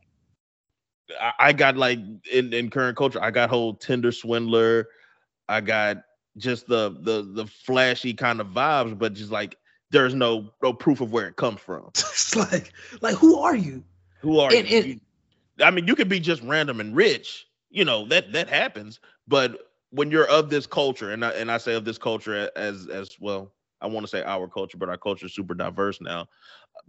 I, 1.38 1.52
got 1.52 1.76
like 1.76 1.98
in, 2.32 2.52
in 2.52 2.70
current 2.70 2.96
culture, 2.96 3.22
I 3.22 3.30
got 3.30 3.50
whole 3.50 3.74
Tinder 3.74 4.12
swindler. 4.12 4.88
I 5.48 5.60
got 5.60 5.98
just 6.36 6.66
the 6.66 6.96
the 7.00 7.22
the 7.22 7.46
flashy 7.46 8.14
kind 8.14 8.40
of 8.40 8.48
vibes, 8.48 8.98
but 8.98 9.12
just 9.14 9.30
like 9.30 9.56
there's 9.90 10.14
no 10.14 10.50
no 10.62 10.72
proof 10.72 11.00
of 11.00 11.12
where 11.12 11.28
it 11.28 11.36
comes 11.36 11.60
from. 11.60 11.88
it's 11.94 12.34
like 12.36 12.72
like 13.00 13.14
who 13.16 13.38
are 13.38 13.56
you? 13.56 13.84
Who 14.20 14.38
are 14.38 14.52
And- 14.52 14.68
you? 14.68 14.78
and- 14.78 15.00
I 15.62 15.70
mean, 15.70 15.86
you 15.86 15.94
could 15.94 16.08
be 16.08 16.18
just 16.18 16.42
random 16.42 16.80
and 16.80 16.96
rich. 16.96 17.46
You 17.70 17.84
know 17.84 18.06
that 18.06 18.32
that 18.32 18.48
happens. 18.48 18.98
But 19.28 19.56
when 19.90 20.10
you're 20.10 20.28
of 20.28 20.50
this 20.50 20.66
culture, 20.66 21.12
and 21.12 21.24
I 21.24 21.30
and 21.30 21.50
I 21.50 21.58
say 21.58 21.74
of 21.74 21.84
this 21.84 21.98
culture 21.98 22.50
as 22.56 22.88
as 22.88 23.10
well, 23.20 23.52
I 23.80 23.86
want 23.86 24.04
to 24.04 24.08
say 24.08 24.22
our 24.24 24.48
culture, 24.48 24.76
but 24.78 24.88
our 24.88 24.96
culture 24.98 25.26
is 25.26 25.34
super 25.34 25.54
diverse 25.54 26.00
now. 26.00 26.26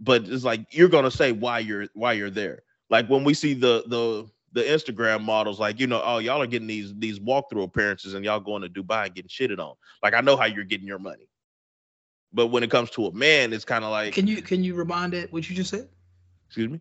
But 0.00 0.24
it's 0.28 0.44
like 0.44 0.66
you're 0.70 0.88
gonna 0.88 1.10
say 1.10 1.30
why 1.32 1.60
you're 1.60 1.86
why 1.94 2.14
you're 2.14 2.30
there. 2.30 2.62
Like 2.90 3.08
when 3.08 3.24
we 3.24 3.34
see 3.34 3.54
the 3.54 3.84
the 3.86 4.28
the 4.52 4.62
Instagram 4.62 5.22
models, 5.22 5.58
like 5.60 5.78
you 5.80 5.86
know, 5.86 6.00
oh 6.04 6.18
y'all 6.18 6.40
are 6.40 6.46
getting 6.46 6.68
these 6.68 6.94
these 6.98 7.18
walkthrough 7.18 7.64
appearances, 7.64 8.14
and 8.14 8.24
y'all 8.24 8.40
going 8.40 8.62
to 8.62 8.68
Dubai 8.68 9.06
and 9.06 9.14
getting 9.14 9.28
shitted 9.28 9.58
on. 9.58 9.74
Like 10.02 10.14
I 10.14 10.20
know 10.20 10.36
how 10.36 10.46
you're 10.46 10.64
getting 10.64 10.86
your 10.86 10.98
money. 10.98 11.28
But 12.32 12.48
when 12.48 12.62
it 12.62 12.70
comes 12.70 12.90
to 12.90 13.06
a 13.06 13.12
man, 13.12 13.52
it's 13.52 13.64
kind 13.64 13.84
of 13.84 13.90
like, 13.90 14.12
Can 14.12 14.26
you 14.26 14.42
can 14.42 14.62
you 14.62 14.74
remind 14.74 15.12
that 15.14 15.32
what 15.32 15.48
you 15.48 15.56
just 15.56 15.70
said? 15.70 15.88
excuse 16.46 16.68
me, 16.70 16.80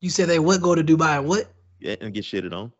You 0.00 0.10
said 0.10 0.28
they 0.28 0.38
would 0.38 0.62
go 0.62 0.74
to 0.74 0.82
Dubai 0.84 1.18
and 1.18 1.28
what? 1.28 1.46
yeah, 1.80 1.96
and 2.00 2.14
get 2.14 2.24
shitted 2.24 2.52
on. 2.52 2.72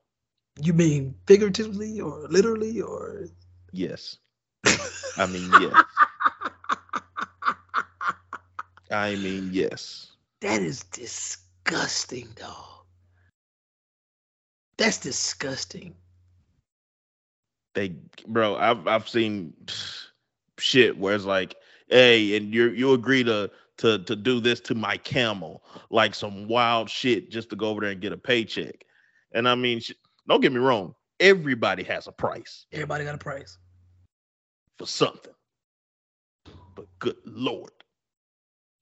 You 0.62 0.72
mean 0.72 1.14
figuratively 1.26 2.00
or 2.00 2.26
literally 2.28 2.80
or 2.80 3.26
Yes. 3.72 4.18
I 5.18 5.26
mean, 5.26 5.50
yes. 5.60 5.74
I 8.90 9.16
mean, 9.16 9.50
yes. 9.52 10.12
that 10.40 10.62
is 10.62 10.84
disgusting, 10.84 11.43
dog. 11.64 12.84
That's 14.76 14.98
disgusting. 14.98 15.94
They, 17.74 17.94
bro, 18.26 18.56
I've 18.56 18.86
I've 18.86 19.08
seen 19.08 19.54
shit 20.58 20.96
where 20.98 21.14
it's 21.14 21.24
like, 21.24 21.56
hey, 21.88 22.36
and 22.36 22.54
you 22.54 22.70
you 22.70 22.92
agree 22.92 23.24
to 23.24 23.50
to 23.78 23.98
to 23.98 24.16
do 24.16 24.40
this 24.40 24.60
to 24.60 24.74
my 24.74 24.96
camel, 24.96 25.64
like 25.90 26.14
some 26.14 26.46
wild 26.48 26.88
shit 26.88 27.30
just 27.30 27.50
to 27.50 27.56
go 27.56 27.68
over 27.68 27.80
there 27.80 27.90
and 27.90 28.00
get 28.00 28.12
a 28.12 28.16
paycheck. 28.16 28.84
And 29.32 29.48
I 29.48 29.54
mean, 29.56 29.80
don't 30.28 30.40
get 30.40 30.52
me 30.52 30.58
wrong, 30.58 30.94
everybody 31.20 31.82
has 31.84 32.06
a 32.06 32.12
price 32.12 32.66
Everybody 32.72 33.04
got 33.04 33.14
a 33.14 33.18
price. 33.18 33.58
for 34.78 34.86
something. 34.86 35.32
But 36.74 36.86
good 36.98 37.16
lord, 37.24 37.72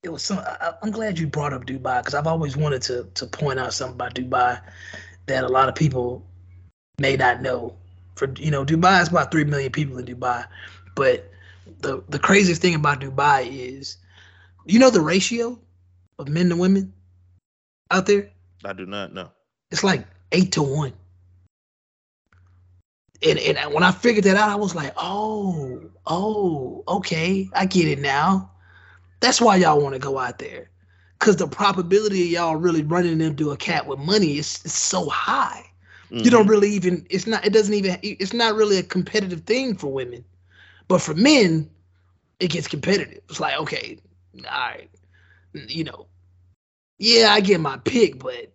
it 0.03 0.11
was 0.11 0.21
some. 0.21 0.39
I, 0.39 0.73
I'm 0.81 0.91
glad 0.91 1.17
you 1.17 1.27
brought 1.27 1.53
up 1.53 1.65
Dubai 1.65 1.99
because 1.99 2.13
I've 2.13 2.27
always 2.27 2.55
wanted 2.55 2.81
to 2.83 3.09
to 3.15 3.25
point 3.25 3.59
out 3.59 3.73
something 3.73 3.95
about 3.95 4.13
Dubai 4.13 4.61
that 5.25 5.43
a 5.43 5.47
lot 5.47 5.69
of 5.69 5.75
people 5.75 6.25
may 6.99 7.15
not 7.15 7.41
know. 7.41 7.75
For 8.15 8.31
you 8.37 8.51
know, 8.51 8.65
Dubai 8.65 9.01
is 9.01 9.07
about 9.07 9.31
three 9.31 9.45
million 9.45 9.71
people 9.71 9.97
in 9.97 10.05
Dubai, 10.05 10.45
but 10.95 11.31
the 11.79 12.03
the 12.09 12.19
craziest 12.19 12.61
thing 12.61 12.75
about 12.75 12.99
Dubai 12.99 13.47
is, 13.49 13.97
you 14.65 14.77
know, 14.77 14.89
the 14.89 15.01
ratio 15.01 15.57
of 16.19 16.27
men 16.27 16.49
to 16.49 16.57
women 16.57 16.93
out 17.89 18.05
there. 18.05 18.29
I 18.65 18.73
do 18.73 18.85
not 18.85 19.13
know. 19.13 19.29
It's 19.71 19.83
like 19.83 20.05
eight 20.31 20.51
to 20.53 20.63
one. 20.63 20.93
And, 23.25 23.39
and 23.39 23.73
when 23.73 23.83
I 23.83 23.91
figured 23.93 24.25
that 24.25 24.35
out, 24.35 24.49
I 24.49 24.55
was 24.55 24.75
like, 24.75 24.91
oh, 24.97 25.81
oh, 26.05 26.83
okay, 26.85 27.49
I 27.53 27.65
get 27.65 27.87
it 27.87 27.99
now. 27.99 28.51
That's 29.23 29.39
why 29.39 29.55
y'all 29.55 29.81
want 29.81 29.93
to 29.93 29.99
go 29.99 30.19
out 30.19 30.37
there. 30.37 30.69
Cause 31.19 31.37
the 31.37 31.47
probability 31.47 32.23
of 32.23 32.29
y'all 32.29 32.55
really 32.57 32.83
running 32.83 33.21
into 33.21 33.51
a 33.51 33.57
cat 33.57 33.87
with 33.87 33.97
money 33.97 34.37
is, 34.37 34.59
is 34.65 34.73
so 34.73 35.07
high. 35.07 35.63
You 36.09 36.29
don't 36.29 36.41
mm-hmm. 36.41 36.49
really 36.49 36.69
even 36.71 37.07
it's 37.09 37.25
not 37.25 37.45
it 37.45 37.53
doesn't 37.53 37.73
even 37.73 37.97
it's 38.03 38.33
not 38.33 38.53
really 38.55 38.77
a 38.77 38.83
competitive 38.83 39.41
thing 39.45 39.77
for 39.77 39.87
women. 39.91 40.25
But 40.89 41.01
for 41.01 41.13
men, 41.13 41.69
it 42.41 42.49
gets 42.49 42.67
competitive. 42.67 43.21
It's 43.29 43.39
like, 43.39 43.57
okay, 43.61 43.97
all 44.35 44.41
right, 44.43 44.89
you 45.53 45.85
know, 45.85 46.07
yeah, 46.99 47.29
I 47.31 47.39
get 47.39 47.61
my 47.61 47.77
pick, 47.77 48.19
but 48.19 48.51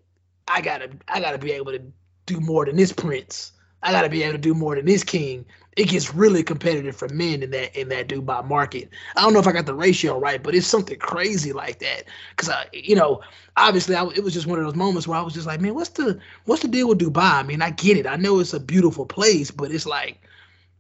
I 0.47 0.61
gotta 0.61 0.91
I 1.09 1.21
gotta 1.21 1.39
be 1.39 1.53
able 1.53 1.73
to 1.73 1.83
do 2.27 2.41
more 2.41 2.67
than 2.67 2.77
this 2.77 2.93
prince. 2.93 3.53
I 3.83 3.93
gotta 3.93 4.09
be 4.09 4.23
able 4.23 4.33
to 4.33 4.39
do 4.39 4.55
more 4.55 4.75
than 4.75 4.87
this 4.87 5.05
king. 5.05 5.45
It 5.77 5.89
gets 5.89 6.13
really 6.13 6.43
competitive 6.43 6.97
for 6.97 7.09
men 7.11 7.43
in 7.43 7.51
that 7.53 7.77
in 7.79 7.89
that 7.91 8.09
Dubai 8.09 8.45
market. 8.47 8.91
I 9.17 9.21
don't 9.23 9.33
know 9.33 9.39
if 9.39 9.47
I 9.47 9.53
got 9.53 9.67
the 9.67 9.75
ratio 9.75 10.19
right, 10.19 10.43
but 10.43 10.55
it's 10.55 10.67
something 10.67 10.99
crazy 10.99 11.53
like 11.53 11.79
that. 11.79 12.05
Cause 12.37 12.49
I, 12.49 12.67
you 12.73 12.97
know, 12.97 13.21
obviously, 13.57 13.95
I, 13.95 14.05
it 14.09 14.25
was 14.25 14.35
just 14.35 14.49
one 14.49 14.59
of 14.59 14.65
those 14.65 14.75
moments 14.75 15.07
where 15.07 15.19
I 15.19 15.23
was 15.23 15.35
just 15.35 15.47
like, 15.47 15.61
man, 15.61 15.75
what's 15.75 15.91
the 15.91 16.19
what's 16.47 16.63
the 16.63 16.69
deal 16.69 16.89
with 16.89 16.99
Dubai? 16.99 17.35
I 17.35 17.43
mean, 17.45 17.63
I 17.63 17.71
get 17.71 17.97
it. 17.97 18.07
I 18.07 18.17
know 18.17 18.41
it's 18.41 18.55
a 18.55 18.61
beautiful 18.61 19.07
place, 19.07 19.53
but 19.53 19.71
it's 19.71 19.87
like, 19.87 20.21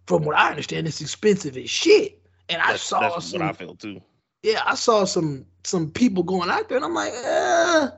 from 0.06 0.24
what 0.24 0.36
I 0.36 0.50
understand, 0.50 0.88
it's 0.88 1.00
expensive 1.00 1.56
as 1.56 1.70
shit. 1.70 2.20
And 2.48 2.60
I 2.60 2.76
saw 2.76 3.00
that's 3.00 3.26
some, 3.26 3.40
what 3.40 3.50
I 3.50 3.52
feel 3.52 3.76
too. 3.76 4.00
yeah, 4.42 4.62
I 4.64 4.74
saw 4.74 5.04
some 5.04 5.46
some 5.62 5.90
people 5.90 6.24
going 6.24 6.50
out 6.50 6.68
there, 6.68 6.78
and 6.78 6.84
I'm 6.84 6.94
like, 6.94 7.12
uh, 7.24 7.90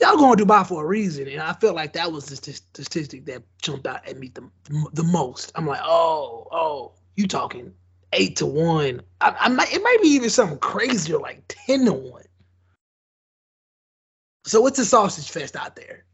y'all 0.00 0.16
going 0.16 0.36
to 0.36 0.44
Dubai 0.44 0.66
for 0.66 0.82
a 0.82 0.86
reason, 0.86 1.28
and 1.28 1.40
I 1.40 1.52
felt 1.52 1.74
like 1.74 1.92
that 1.92 2.10
was 2.10 2.26
the 2.26 2.36
st- 2.36 2.62
statistic 2.74 3.26
that 3.26 3.42
jumped 3.60 3.86
out 3.86 4.06
at 4.08 4.18
me 4.18 4.32
the, 4.34 4.48
the 4.92 5.02
most. 5.02 5.52
I'm 5.54 5.66
like, 5.66 5.80
oh, 5.84 6.48
oh, 6.50 6.92
you 7.16 7.26
talking 7.26 7.72
eight 8.12 8.36
to 8.36 8.46
one? 8.46 9.02
I, 9.20 9.36
I 9.38 9.48
might, 9.48 9.72
it 9.72 9.82
might 9.82 9.98
be 10.02 10.08
even 10.08 10.30
something 10.30 10.58
crazier, 10.58 11.18
like 11.18 11.42
ten 11.48 11.84
to 11.84 11.92
one. 11.92 12.24
So 14.46 14.66
it's 14.66 14.78
a 14.78 14.84
sausage 14.84 15.30
fest 15.30 15.54
out 15.54 15.76
there, 15.76 16.04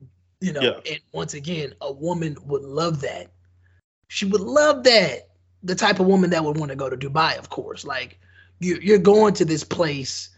you 0.41 0.53
know. 0.53 0.61
Yeah. 0.61 0.81
And 0.93 1.01
once 1.13 1.35
again, 1.35 1.75
a 1.81 1.93
woman 1.93 2.37
would 2.45 2.63
love 2.63 3.01
that. 3.03 3.31
She 4.09 4.27
would 4.27 4.41
love 4.41 4.83
that. 4.85 5.29
The 5.63 5.75
type 5.75 6.01
of 6.01 6.07
woman 6.07 6.31
that 6.31 6.45
would 6.45 6.59
want 6.59 6.71
to 6.71 6.77
go 6.77 6.91
to 6.91 6.97
Dubai, 6.97 7.39
of 7.39 7.51
course. 7.51 7.85
Like 7.85 8.19
you, 8.59 8.79
you're 8.83 8.99
going 8.99 9.35
to 9.35 9.45
this 9.45 9.65
place. 9.65 10.31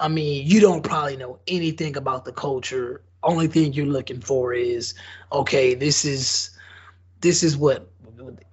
I 0.00 0.08
mean, 0.08 0.46
you 0.46 0.60
don't 0.60 0.82
probably 0.82 1.16
know 1.16 1.38
anything 1.46 1.96
about 1.96 2.24
the 2.24 2.32
culture. 2.32 3.02
Only 3.22 3.46
thing 3.46 3.72
you're 3.72 3.86
looking 3.86 4.20
for 4.20 4.52
is, 4.52 4.94
okay, 5.32 5.74
this 5.74 6.04
is, 6.04 6.50
this 7.20 7.42
is 7.42 7.56
what 7.56 7.88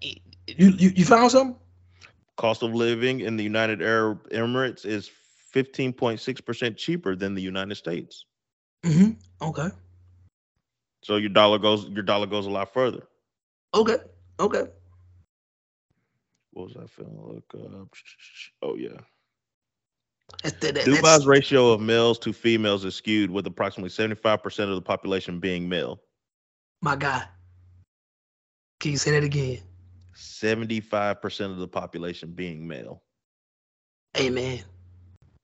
you 0.04 0.70
you, 0.78 0.92
you 0.96 1.06
found 1.06 1.32
something. 1.32 1.56
Cost 2.38 2.64
of 2.64 2.74
living 2.74 3.22
in 3.22 3.38
the 3.38 3.44
United 3.44 3.82
Arab 3.82 4.30
Emirates 4.30 4.86
is 4.86 5.10
15.6% 5.54 6.78
cheaper 6.78 7.16
than 7.16 7.36
the 7.36 7.42
United 7.42 7.76
States. 7.76 8.26
Mm-hmm. 8.84 9.12
Okay. 9.48 9.70
So 11.04 11.18
your 11.18 11.30
dollar 11.30 11.60
goes 11.60 11.88
your 11.90 12.04
dollar 12.04 12.28
goes 12.28 12.46
a 12.46 12.50
lot 12.50 12.74
further. 12.74 13.08
Okay. 13.74 13.98
Okay. 14.40 14.64
What 16.52 16.68
was 16.68 16.78
I 16.78 16.88
feeling? 16.88 17.20
Look 17.22 17.54
up. 17.54 17.88
Oh 18.62 18.76
yeah. 18.76 19.00
That's, 20.44 20.56
that, 20.60 20.76
that- 20.76 20.86
Dubai's 20.86 21.02
that's, 21.02 21.26
ratio 21.26 21.72
of 21.72 21.82
males 21.82 22.18
to 22.20 22.34
females 22.34 22.86
is 22.86 22.96
skewed 22.96 23.30
with 23.30 23.46
approximately 23.48 23.90
75% 23.90 24.70
of 24.70 24.76
the 24.76 24.82
population 24.82 25.40
being 25.40 25.68
male. 25.70 26.02
my 26.82 26.96
God. 26.96 27.28
Can 28.80 28.92
you 28.92 28.98
say 28.98 29.12
that 29.12 29.24
again? 29.24 29.60
75% 30.16 31.52
of 31.52 31.58
the 31.58 31.68
population 31.68 32.32
being 32.32 32.68
male. 32.68 33.04
Hey 34.14 34.30
man, 34.30 34.60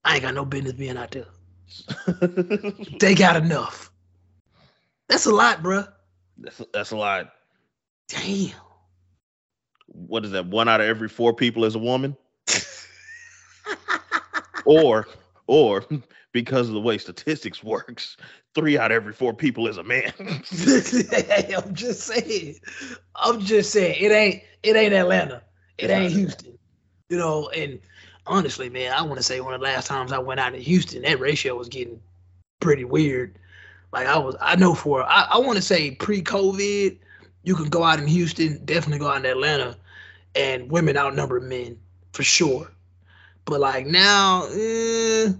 I 0.03 0.15
ain't 0.15 0.23
got 0.23 0.33
no 0.33 0.43
business 0.45 0.73
being 0.73 0.97
out 0.97 1.11
there. 1.11 1.27
They 2.99 3.13
got 3.13 3.35
enough. 3.35 3.91
That's 5.09 5.25
a 5.25 5.31
lot, 5.31 5.61
bruh. 5.63 5.87
that's, 6.37 6.61
that's 6.73 6.91
a 6.91 6.97
lot. 6.97 7.31
Damn. 8.07 8.51
What 9.87 10.25
is 10.25 10.31
that? 10.31 10.45
One 10.47 10.67
out 10.67 10.81
of 10.81 10.87
every 10.87 11.07
four 11.09 11.33
people 11.33 11.63
is 11.65 11.75
a 11.75 11.79
woman? 11.79 12.15
Or 14.67 15.07
or 15.47 15.85
because 16.33 16.67
of 16.67 16.73
the 16.73 16.81
way 16.81 16.97
statistics 16.97 17.63
works, 17.63 18.17
three 18.53 18.77
out 18.77 18.91
of 18.91 18.95
every 18.95 19.13
four 19.13 19.33
people 19.33 19.67
is 19.67 19.77
a 19.77 19.83
man. 19.83 20.13
I'm 20.19 21.73
just 21.73 22.01
saying. 22.01 22.55
I'm 23.15 23.39
just 23.39 23.71
saying 23.71 23.97
it 23.99 24.11
ain't 24.11 24.43
it 24.63 24.75
ain't 24.75 24.93
Atlanta. 24.93 25.41
It 25.77 25.89
ain't. 25.89 26.11
Houston. 26.11 26.57
You 27.09 27.17
know, 27.17 27.49
and 27.49 27.79
honestly, 28.25 28.69
man, 28.69 28.91
I 28.91 29.01
want 29.01 29.17
to 29.17 29.23
say 29.23 29.39
one 29.39 29.53
of 29.53 29.61
the 29.61 29.65
last 29.65 29.87
times 29.87 30.11
I 30.11 30.19
went 30.19 30.39
out 30.39 30.53
in 30.53 30.61
Houston, 30.61 31.03
that 31.03 31.19
ratio 31.19 31.55
was 31.55 31.69
getting 31.69 31.99
pretty 32.59 32.83
weird. 32.83 33.39
Like 33.93 34.07
I 34.07 34.17
was, 34.17 34.35
I 34.41 34.57
know 34.57 34.75
for 34.75 35.03
I, 35.03 35.27
I 35.31 35.37
want 35.37 35.55
to 35.55 35.61
say 35.61 35.91
pre-COVID, 35.91 36.97
you 37.43 37.55
can 37.55 37.69
go 37.69 37.83
out 37.83 37.99
in 37.99 38.07
Houston, 38.07 38.63
definitely 38.65 38.99
go 38.99 39.09
out 39.09 39.17
in 39.17 39.25
Atlanta, 39.25 39.77
and 40.35 40.69
women 40.69 40.97
outnumber 40.97 41.39
men 41.39 41.77
for 42.11 42.23
sure. 42.23 42.69
But 43.47 43.61
like 43.61 43.87
now, 43.87 44.45
eh, 44.51 45.31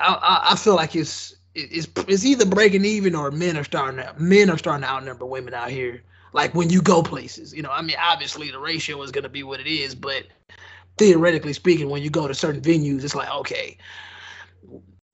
I, 0.00 0.08
I 0.08 0.48
I 0.52 0.56
feel 0.56 0.74
like 0.74 0.96
it's 0.96 1.36
it's 1.54 1.86
it's 2.08 2.24
either 2.24 2.46
breaking 2.46 2.84
even 2.86 3.14
or 3.14 3.30
men 3.30 3.58
are 3.58 3.64
starting 3.64 4.00
to 4.02 4.14
men 4.18 4.48
are 4.50 4.58
starting 4.58 4.82
to 4.82 4.88
outnumber 4.88 5.26
women 5.26 5.52
out 5.52 5.70
here. 5.70 6.02
Like 6.32 6.54
when 6.54 6.70
you 6.70 6.80
go 6.80 7.02
places, 7.02 7.54
you 7.54 7.62
know, 7.62 7.70
I 7.70 7.82
mean, 7.82 7.96
obviously 8.00 8.50
the 8.50 8.58
ratio 8.58 9.00
is 9.02 9.10
gonna 9.12 9.28
be 9.28 9.42
what 9.42 9.60
it 9.60 9.66
is, 9.66 9.94
but 9.94 10.24
theoretically 10.96 11.52
speaking, 11.52 11.90
when 11.90 12.02
you 12.02 12.10
go 12.10 12.26
to 12.26 12.34
certain 12.34 12.62
venues, 12.62 13.04
it's 13.04 13.14
like 13.14 13.30
okay, 13.30 13.76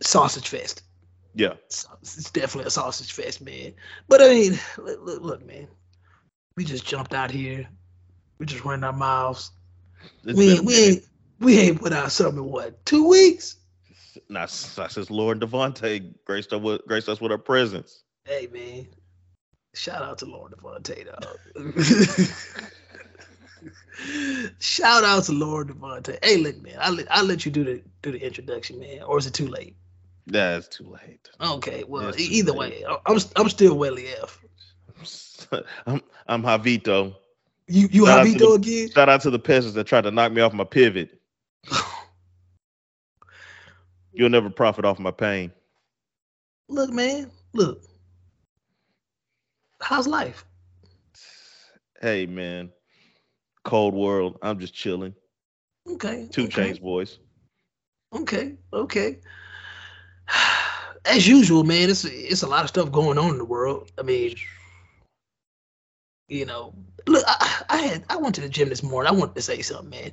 sausage 0.00 0.48
fest. 0.48 0.82
yeah. 1.34 1.54
It's, 1.66 1.86
it's 2.02 2.30
definitely 2.30 2.68
a 2.68 2.70
sausage 2.70 3.12
fest, 3.12 3.40
man. 3.40 3.74
But 4.08 4.22
I 4.22 4.28
mean, 4.28 4.58
look, 4.78 5.00
look, 5.02 5.22
look, 5.22 5.46
man, 5.46 5.66
we 6.56 6.64
just 6.64 6.86
jumped 6.86 7.14
out 7.14 7.32
here, 7.32 7.68
we 8.38 8.46
just 8.46 8.64
ran 8.64 8.84
our 8.84 8.92
mouths. 8.92 9.50
It's 10.24 10.38
we 10.38 10.60
we 10.60 10.74
ain't 10.76 11.04
we 11.40 11.58
ain't 11.58 11.80
put 11.80 11.92
out 11.92 12.12
something 12.12 12.42
in 12.44 12.50
what 12.50 12.84
two 12.86 13.08
weeks. 13.08 13.56
Not, 14.28 14.74
not 14.78 14.92
since 14.92 15.10
Lauren 15.10 15.40
Devontae 15.40 16.14
graced 16.24 16.52
us 16.52 16.60
with 16.60 16.86
graced 16.86 17.08
us 17.08 17.20
with 17.20 17.30
her 17.30 17.38
presence. 17.38 18.02
Hey 18.24 18.48
man, 18.52 18.86
shout 19.74 20.02
out 20.02 20.18
to 20.18 20.26
Lord 20.26 20.52
Devontae, 20.52 21.06
dog. 21.06 21.38
shout 24.60 25.04
out 25.04 25.24
to 25.24 25.32
Lauren 25.32 25.68
Devontae. 25.68 26.18
Hey, 26.24 26.36
look, 26.36 26.60
man, 26.62 26.76
I 26.78 26.90
let 26.90 27.10
I 27.10 27.22
let 27.22 27.44
you 27.44 27.50
do 27.50 27.64
the 27.64 27.82
do 28.02 28.12
the 28.12 28.24
introduction, 28.24 28.78
man, 28.78 29.02
or 29.02 29.18
is 29.18 29.26
it 29.26 29.34
too 29.34 29.48
late? 29.48 29.76
That's 30.26 30.68
too 30.68 30.88
late. 30.88 31.28
Okay, 31.40 31.84
well, 31.86 32.08
It's 32.08 32.18
either 32.20 32.54
way, 32.54 32.84
I'm 33.06 33.18
I'm 33.36 33.48
still 33.48 33.76
Welly 33.76 34.08
F. 34.08 34.40
I'm 35.86 36.00
I'm 36.26 36.42
Javito. 36.42 37.14
You 37.66 37.88
you 37.90 38.06
Shout 38.06 38.26
Javito 38.26 38.38
the- 38.38 38.52
again? 38.52 38.90
Shout 38.90 39.08
out 39.08 39.20
to 39.22 39.30
the 39.30 39.38
peasants 39.38 39.74
that 39.74 39.86
tried 39.86 40.02
to 40.02 40.10
knock 40.10 40.32
me 40.32 40.40
off 40.40 40.52
my 40.52 40.64
pivot. 40.64 41.20
You'll 44.12 44.30
never 44.30 44.50
profit 44.50 44.84
off 44.84 44.98
my 44.98 45.10
pain. 45.10 45.52
look, 46.68 46.90
man, 46.90 47.30
look. 47.52 47.82
How's 49.80 50.06
life? 50.06 50.44
Hey 52.00 52.26
man, 52.26 52.70
cold 53.64 53.94
world. 53.94 54.38
I'm 54.42 54.58
just 54.58 54.74
chilling. 54.74 55.14
Okay. 55.88 56.28
Two 56.30 56.44
okay. 56.44 56.52
chains, 56.52 56.78
boys. 56.78 57.18
Okay, 58.14 58.54
okay. 58.72 59.18
As 61.06 61.28
usual, 61.28 61.64
man, 61.64 61.90
it's 61.90 62.04
it's 62.04 62.42
a 62.42 62.46
lot 62.46 62.62
of 62.62 62.70
stuff 62.70 62.90
going 62.90 63.18
on 63.18 63.30
in 63.30 63.38
the 63.38 63.44
world. 63.44 63.90
I 63.98 64.02
mean, 64.02 64.34
you 66.28 66.46
know, 66.46 66.74
look, 67.06 67.24
I, 67.26 67.62
I 67.68 67.76
had 67.78 68.04
I 68.08 68.16
went 68.16 68.34
to 68.36 68.40
the 68.40 68.48
gym 68.48 68.68
this 68.68 68.82
morning. 68.82 69.12
I 69.12 69.16
wanted 69.16 69.34
to 69.34 69.42
say 69.42 69.62
something, 69.62 69.90
man. 69.90 70.12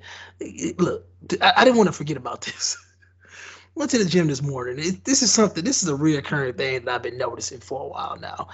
Look, 0.77 1.05
I, 1.41 1.53
I 1.57 1.65
didn't 1.65 1.77
want 1.77 1.87
to 1.87 1.93
forget 1.93 2.17
about 2.17 2.41
this. 2.41 2.77
went 3.75 3.91
to 3.91 4.03
the 4.03 4.09
gym 4.09 4.27
this 4.27 4.41
morning. 4.41 4.77
It, 4.79 5.05
this 5.05 5.21
is 5.21 5.31
something. 5.31 5.63
This 5.63 5.83
is 5.83 5.89
a 5.89 5.93
reoccurring 5.93 6.57
thing 6.57 6.85
that 6.85 6.95
I've 6.95 7.03
been 7.03 7.17
noticing 7.17 7.59
for 7.59 7.83
a 7.83 7.87
while 7.87 8.17
now, 8.19 8.49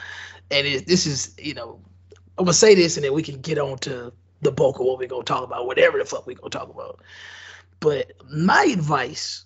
and 0.51 0.67
it, 0.67 0.87
this 0.87 1.05
is, 1.05 1.35
you 1.39 1.53
know, 1.53 1.79
I'm 2.37 2.45
gonna 2.45 2.53
say 2.53 2.75
this, 2.75 2.97
and 2.97 3.03
then 3.03 3.13
we 3.13 3.23
can 3.23 3.41
get 3.41 3.57
on 3.57 3.77
to 3.79 4.13
the 4.41 4.51
bulk 4.51 4.79
of 4.79 4.85
what 4.85 4.99
we're 4.99 5.07
gonna 5.07 5.23
talk 5.23 5.43
about, 5.43 5.65
whatever 5.65 5.97
the 5.97 6.05
fuck 6.05 6.27
we're 6.27 6.35
gonna 6.35 6.49
talk 6.49 6.69
about. 6.69 6.99
But 7.79 8.11
my 8.29 8.67
advice, 8.71 9.45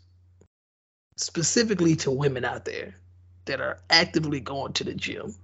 specifically 1.17 1.95
to 1.97 2.11
women 2.11 2.43
out 2.43 2.65
there 2.65 2.95
that 3.45 3.61
are 3.61 3.79
actively 3.89 4.39
going 4.39 4.73
to 4.73 4.83
the 4.83 4.93
gym 4.93 5.35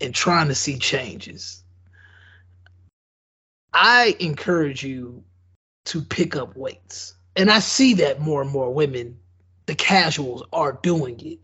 and 0.00 0.14
trying 0.14 0.48
to 0.48 0.54
see 0.54 0.78
changes, 0.78 1.61
I 3.72 4.16
encourage 4.20 4.84
you 4.84 5.24
to 5.86 6.02
pick 6.02 6.36
up 6.36 6.56
weights. 6.56 7.14
And 7.36 7.50
I 7.50 7.60
see 7.60 7.94
that 7.94 8.20
more 8.20 8.42
and 8.42 8.50
more 8.50 8.72
women, 8.72 9.18
the 9.66 9.74
casuals, 9.74 10.44
are 10.52 10.78
doing 10.82 11.18
it. 11.20 11.38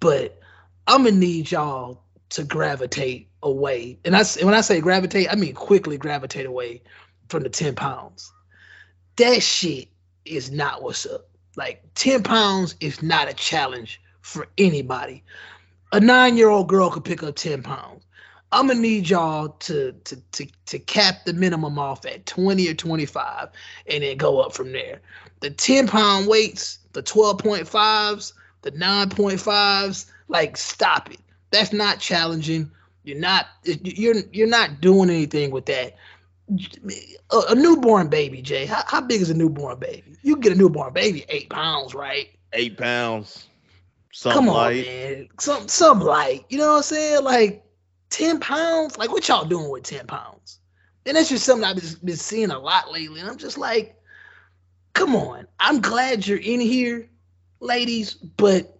But 0.00 0.40
I'm 0.86 1.04
gonna 1.04 1.16
need 1.16 1.50
y'all 1.50 2.02
to 2.30 2.44
gravitate 2.44 3.28
away. 3.42 3.98
And 4.04 4.16
I 4.16 4.24
when 4.42 4.54
I 4.54 4.60
say 4.60 4.80
gravitate, 4.80 5.30
I 5.30 5.36
mean 5.36 5.54
quickly 5.54 5.98
gravitate 5.98 6.46
away 6.46 6.82
from 7.28 7.42
the 7.42 7.48
10 7.48 7.74
pounds 7.74 8.32
that 9.16 9.42
shit 9.42 9.88
is 10.24 10.50
not 10.50 10.82
what's 10.82 11.06
up. 11.06 11.28
Like 11.56 11.82
10 11.94 12.22
pounds 12.22 12.76
is 12.80 13.02
not 13.02 13.28
a 13.28 13.34
challenge 13.34 14.00
for 14.20 14.46
anybody. 14.58 15.24
A 15.92 16.00
nine-year-old 16.00 16.68
girl 16.68 16.90
could 16.90 17.04
pick 17.04 17.22
up 17.22 17.36
10 17.36 17.62
pounds. 17.62 18.04
I'm 18.52 18.68
gonna 18.68 18.80
need 18.80 19.08
y'all 19.08 19.48
to 19.48 19.92
to 19.92 20.16
to 20.32 20.46
to 20.66 20.78
cap 20.78 21.24
the 21.24 21.32
minimum 21.32 21.78
off 21.78 22.06
at 22.06 22.26
20 22.26 22.68
or 22.68 22.74
25 22.74 23.48
and 23.88 24.02
then 24.02 24.16
go 24.16 24.40
up 24.40 24.54
from 24.54 24.72
there. 24.72 25.00
The 25.40 25.50
10 25.50 25.88
pound 25.88 26.28
weights, 26.28 26.78
the 26.92 27.02
12.5s, 27.02 28.32
the 28.62 28.72
9.5s, 28.72 30.10
like 30.28 30.56
stop 30.56 31.10
it. 31.10 31.20
That's 31.50 31.72
not 31.72 31.98
challenging. 31.98 32.70
You're 33.04 33.18
not 33.18 33.46
you're 33.64 34.16
you're 34.32 34.48
not 34.48 34.80
doing 34.80 35.10
anything 35.10 35.50
with 35.50 35.66
that 35.66 35.96
a, 37.30 37.42
a 37.50 37.54
newborn 37.54 38.08
baby, 38.08 38.40
Jay. 38.40 38.66
How, 38.66 38.82
how 38.86 39.00
big 39.00 39.20
is 39.20 39.30
a 39.30 39.34
newborn 39.34 39.78
baby? 39.78 40.16
You 40.22 40.36
get 40.36 40.52
a 40.52 40.56
newborn 40.56 40.92
baby 40.92 41.24
eight 41.28 41.50
pounds, 41.50 41.94
right? 41.94 42.28
Eight 42.52 42.78
pounds. 42.78 43.48
Something 44.12 44.40
Come 44.42 44.48
on, 44.48 44.54
light. 44.54 44.86
man. 44.86 45.28
Some 45.38 45.68
some 45.68 46.00
light. 46.00 46.44
You 46.48 46.58
know 46.58 46.70
what 46.70 46.76
I'm 46.78 46.82
saying? 46.84 47.24
Like 47.24 47.65
ten 48.10 48.40
pounds. 48.40 48.98
Like 48.98 49.10
what 49.10 49.28
y'all 49.28 49.44
doing 49.44 49.70
with 49.70 49.84
ten 49.84 50.06
pounds? 50.06 50.60
And 51.04 51.16
that's 51.16 51.28
just 51.28 51.44
something 51.44 51.64
I've 51.64 51.76
been, 51.76 51.94
been 52.04 52.16
seeing 52.16 52.50
a 52.50 52.58
lot 52.58 52.90
lately. 52.90 53.20
And 53.20 53.28
I'm 53.28 53.38
just 53.38 53.58
like, 53.58 53.96
come 54.92 55.14
on. 55.14 55.46
I'm 55.60 55.80
glad 55.80 56.26
you're 56.26 56.38
in 56.38 56.60
here, 56.60 57.08
ladies, 57.60 58.14
but 58.14 58.78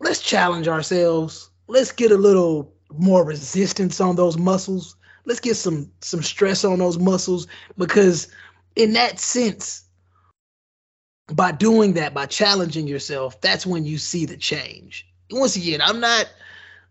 let's 0.00 0.22
challenge 0.22 0.68
ourselves. 0.68 1.50
Let's 1.66 1.92
get 1.92 2.12
a 2.12 2.16
little 2.16 2.72
more 2.92 3.24
resistance 3.24 4.00
on 4.00 4.16
those 4.16 4.38
muscles. 4.38 4.96
Let's 5.26 5.40
get 5.40 5.56
some 5.56 5.90
some 6.00 6.22
stress 6.22 6.64
on 6.64 6.78
those 6.78 6.98
muscles 6.98 7.46
because 7.76 8.28
in 8.76 8.92
that 8.94 9.18
sense, 9.18 9.84
by 11.32 11.52
doing 11.52 11.94
that, 11.94 12.12
by 12.12 12.26
challenging 12.26 12.86
yourself, 12.86 13.40
that's 13.40 13.66
when 13.66 13.84
you 13.84 13.98
see 13.98 14.26
the 14.26 14.36
change. 14.36 15.06
Once 15.30 15.56
again, 15.56 15.80
I'm 15.80 16.00
not 16.00 16.28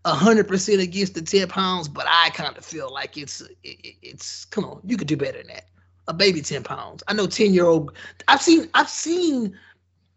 hundred 0.04 0.48
percent 0.48 0.80
against 0.80 1.14
the 1.14 1.22
ten 1.22 1.48
pounds, 1.48 1.88
but 1.88 2.06
I 2.08 2.30
kind 2.30 2.56
of 2.56 2.64
feel 2.64 2.92
like 2.92 3.16
it's 3.16 3.40
it, 3.62 3.96
it's 4.02 4.44
come 4.46 4.64
on, 4.64 4.80
you 4.84 4.96
could 4.96 5.08
do 5.08 5.16
better 5.16 5.38
than 5.38 5.48
that. 5.48 5.66
A 6.08 6.14
baby 6.14 6.42
ten 6.42 6.62
pounds. 6.62 7.02
I 7.08 7.14
know 7.14 7.26
ten 7.26 7.54
year 7.54 7.64
old. 7.64 7.92
I've 8.28 8.42
seen 8.42 8.68
I've 8.74 8.90
seen 8.90 9.56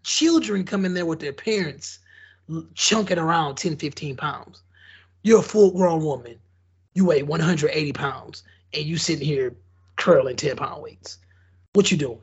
children 0.04 0.64
come 0.64 0.86
in 0.86 0.94
there 0.94 1.06
with 1.06 1.20
their 1.20 1.34
parents 1.34 2.00
chunking 2.74 3.20
around 3.20 3.56
10, 3.56 3.76
15 3.76 4.16
pounds. 4.16 4.64
You're 5.24 5.40
a 5.40 5.44
full 5.44 5.72
grown 5.72 6.04
woman. 6.04 6.40
You 6.94 7.06
weigh 7.06 7.24
180 7.24 7.94
pounds, 7.94 8.44
and 8.74 8.84
you 8.86 8.98
sitting 8.98 9.26
here 9.26 9.56
curling 9.98 10.36
10 10.36 10.56
pound 10.56 10.82
weights. 10.82 11.20
What 11.74 11.92
you 11.92 11.98
doing? 11.98 12.22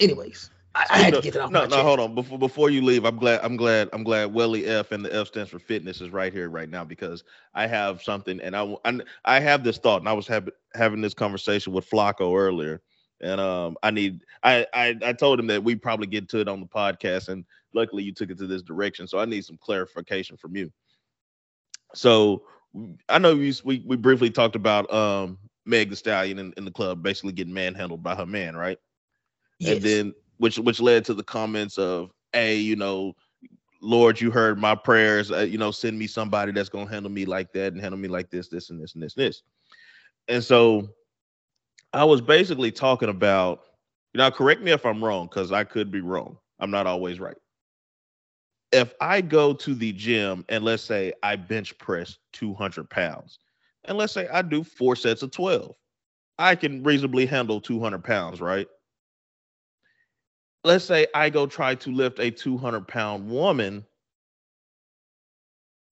Anyways, 0.00 0.50
I, 0.74 0.86
I 0.90 0.98
had 0.98 1.14
to 1.14 1.20
get 1.20 1.34
it 1.34 1.40
off 1.40 1.50
no, 1.50 1.60
no, 1.62 1.68
chest. 1.68 1.82
hold 1.82 2.00
on. 2.00 2.14
Before 2.14 2.38
before 2.38 2.70
you 2.70 2.82
leave, 2.82 3.04
I'm 3.04 3.16
glad 3.16 3.40
I'm 3.42 3.56
glad 3.56 3.88
I'm 3.92 4.04
glad 4.04 4.32
Welly 4.32 4.66
F 4.66 4.92
and 4.92 5.04
the 5.04 5.14
F 5.14 5.28
stands 5.28 5.50
for 5.50 5.58
fitness 5.58 6.00
is 6.00 6.10
right 6.10 6.32
here 6.32 6.48
right 6.50 6.68
now 6.68 6.84
because 6.84 7.24
I 7.54 7.66
have 7.66 8.02
something 8.02 8.40
and 8.40 8.54
I 8.54 8.76
I 9.24 9.40
have 9.40 9.64
this 9.64 9.78
thought 9.78 10.00
and 10.00 10.08
I 10.08 10.12
was 10.12 10.26
having 10.26 10.52
having 10.74 11.00
this 11.00 11.14
conversation 11.14 11.72
with 11.72 11.88
Flacco 11.88 12.38
earlier 12.38 12.82
and 13.20 13.40
um 13.40 13.76
I 13.82 13.90
need 13.90 14.22
I, 14.42 14.66
I 14.74 14.96
I 15.02 15.12
told 15.12 15.40
him 15.40 15.46
that 15.48 15.64
we 15.64 15.74
probably 15.74 16.06
get 16.06 16.28
to 16.30 16.40
it 16.40 16.48
on 16.48 16.60
the 16.60 16.66
podcast 16.66 17.28
and 17.28 17.44
luckily 17.74 18.02
you 18.02 18.12
took 18.12 18.30
it 18.30 18.38
to 18.38 18.46
this 18.46 18.62
direction 18.62 19.08
so 19.08 19.18
I 19.18 19.24
need 19.24 19.44
some 19.44 19.58
clarification 19.58 20.36
from 20.36 20.56
you. 20.56 20.70
So 21.94 22.42
I 23.08 23.18
know 23.18 23.34
we 23.34 23.54
we, 23.64 23.82
we 23.86 23.96
briefly 23.96 24.30
talked 24.30 24.56
about 24.56 24.92
um 24.92 25.38
Meg 25.64 25.90
the 25.90 25.96
Stallion 25.96 26.38
in, 26.38 26.52
in 26.56 26.64
the 26.64 26.70
club 26.70 27.02
basically 27.02 27.32
getting 27.32 27.54
manhandled 27.54 28.02
by 28.02 28.14
her 28.14 28.26
man, 28.26 28.56
right? 28.56 28.78
Yes. 29.58 29.76
and 29.76 29.82
then 29.82 30.14
which 30.38 30.58
which 30.58 30.80
led 30.80 31.04
to 31.04 31.14
the 31.14 31.22
comments 31.24 31.78
of 31.78 32.10
hey 32.32 32.56
you 32.56 32.76
know 32.76 33.14
lord 33.80 34.20
you 34.20 34.30
heard 34.30 34.58
my 34.58 34.74
prayers. 34.74 35.30
Uh, 35.30 35.38
you 35.40 35.58
know 35.58 35.70
send 35.70 35.98
me 35.98 36.06
somebody 36.06 36.52
that's 36.52 36.68
gonna 36.68 36.90
handle 36.90 37.10
me 37.12 37.24
like 37.24 37.52
that 37.52 37.72
and 37.72 37.80
handle 37.82 37.98
me 38.00 38.08
like 38.08 38.30
this 38.30 38.48
this 38.48 38.70
and 38.70 38.80
this 38.82 38.94
and 38.94 39.02
this 39.02 39.16
and 39.16 39.26
this. 39.26 39.42
And 40.28 40.42
so 40.42 40.88
i 41.92 42.04
was 42.04 42.20
basically 42.20 42.70
talking 42.70 43.08
about 43.08 43.60
now 44.14 44.30
correct 44.30 44.60
me 44.62 44.72
if 44.72 44.84
i'm 44.84 45.02
wrong 45.02 45.26
because 45.26 45.52
i 45.52 45.64
could 45.64 45.90
be 45.90 46.00
wrong. 46.00 46.36
I'm 46.60 46.70
not 46.70 46.86
always 46.86 47.20
right. 47.20 47.36
If 48.72 48.94
I 49.00 49.20
go 49.20 49.54
to 49.54 49.74
the 49.74 49.92
gym 49.92 50.44
and 50.48 50.64
let's 50.64 50.82
say 50.82 51.12
I 51.22 51.36
bench 51.36 51.78
press 51.78 52.18
200 52.32 52.90
pounds, 52.90 53.38
and 53.84 53.96
let's 53.96 54.12
say 54.12 54.28
I 54.28 54.42
do 54.42 54.62
four 54.62 54.96
sets 54.96 55.22
of 55.22 55.30
12, 55.30 55.74
I 56.38 56.54
can 56.54 56.82
reasonably 56.82 57.26
handle 57.26 57.60
200 57.60 58.04
pounds, 58.04 58.40
right? 58.40 58.66
Let's 60.68 60.84
say 60.84 61.06
I 61.14 61.30
go 61.30 61.46
try 61.46 61.76
to 61.76 61.90
lift 61.90 62.18
a 62.18 62.30
200 62.30 62.86
pound 62.86 63.30
woman 63.30 63.86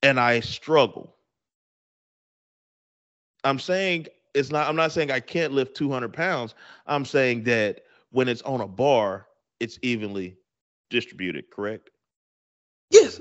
and 0.02 0.20
I 0.20 0.40
struggle. 0.40 1.16
I'm 3.42 3.58
saying 3.58 4.08
it's 4.34 4.50
not, 4.50 4.68
I'm 4.68 4.76
not 4.76 4.92
saying 4.92 5.10
I 5.10 5.20
can't 5.20 5.54
lift 5.54 5.74
200 5.76 6.12
pounds. 6.12 6.54
I'm 6.86 7.06
saying 7.06 7.44
that 7.44 7.84
when 8.10 8.28
it's 8.28 8.42
on 8.42 8.60
a 8.60 8.66
bar, 8.66 9.26
it's 9.60 9.78
evenly 9.80 10.36
distributed, 10.90 11.50
correct? 11.50 11.88
Yes. 12.90 13.18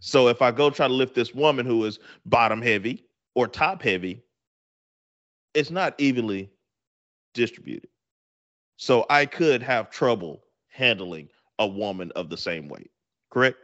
So 0.00 0.26
if 0.26 0.42
I 0.42 0.50
go 0.50 0.70
try 0.70 0.88
to 0.88 0.92
lift 0.92 1.14
this 1.14 1.32
woman 1.32 1.66
who 1.66 1.84
is 1.84 2.00
bottom 2.24 2.60
heavy 2.60 3.04
or 3.36 3.46
top 3.46 3.80
heavy, 3.80 4.24
it's 5.54 5.70
not 5.70 5.94
evenly 5.98 6.50
distributed. 7.32 7.90
So 8.76 9.06
I 9.08 9.24
could 9.26 9.62
have 9.62 9.88
trouble 9.88 10.42
handling 10.76 11.28
a 11.58 11.66
woman 11.66 12.12
of 12.16 12.28
the 12.28 12.36
same 12.36 12.68
weight, 12.68 12.90
correct? 13.30 13.56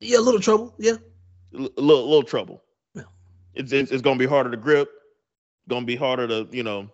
Yeah, 0.00 0.18
a 0.18 0.20
little 0.20 0.40
trouble. 0.40 0.74
Yeah. 0.78 0.96
A 1.54 1.58
little, 1.58 2.08
little 2.08 2.22
trouble. 2.22 2.62
Yeah. 2.94 3.02
It's, 3.54 3.72
it's 3.72 3.90
it's 3.90 4.02
gonna 4.02 4.18
be 4.18 4.26
harder 4.26 4.50
to 4.50 4.56
grip. 4.56 4.88
Gonna 5.68 5.84
be 5.86 5.96
harder 5.96 6.26
to 6.26 6.48
you 6.50 6.62
know, 6.62 6.88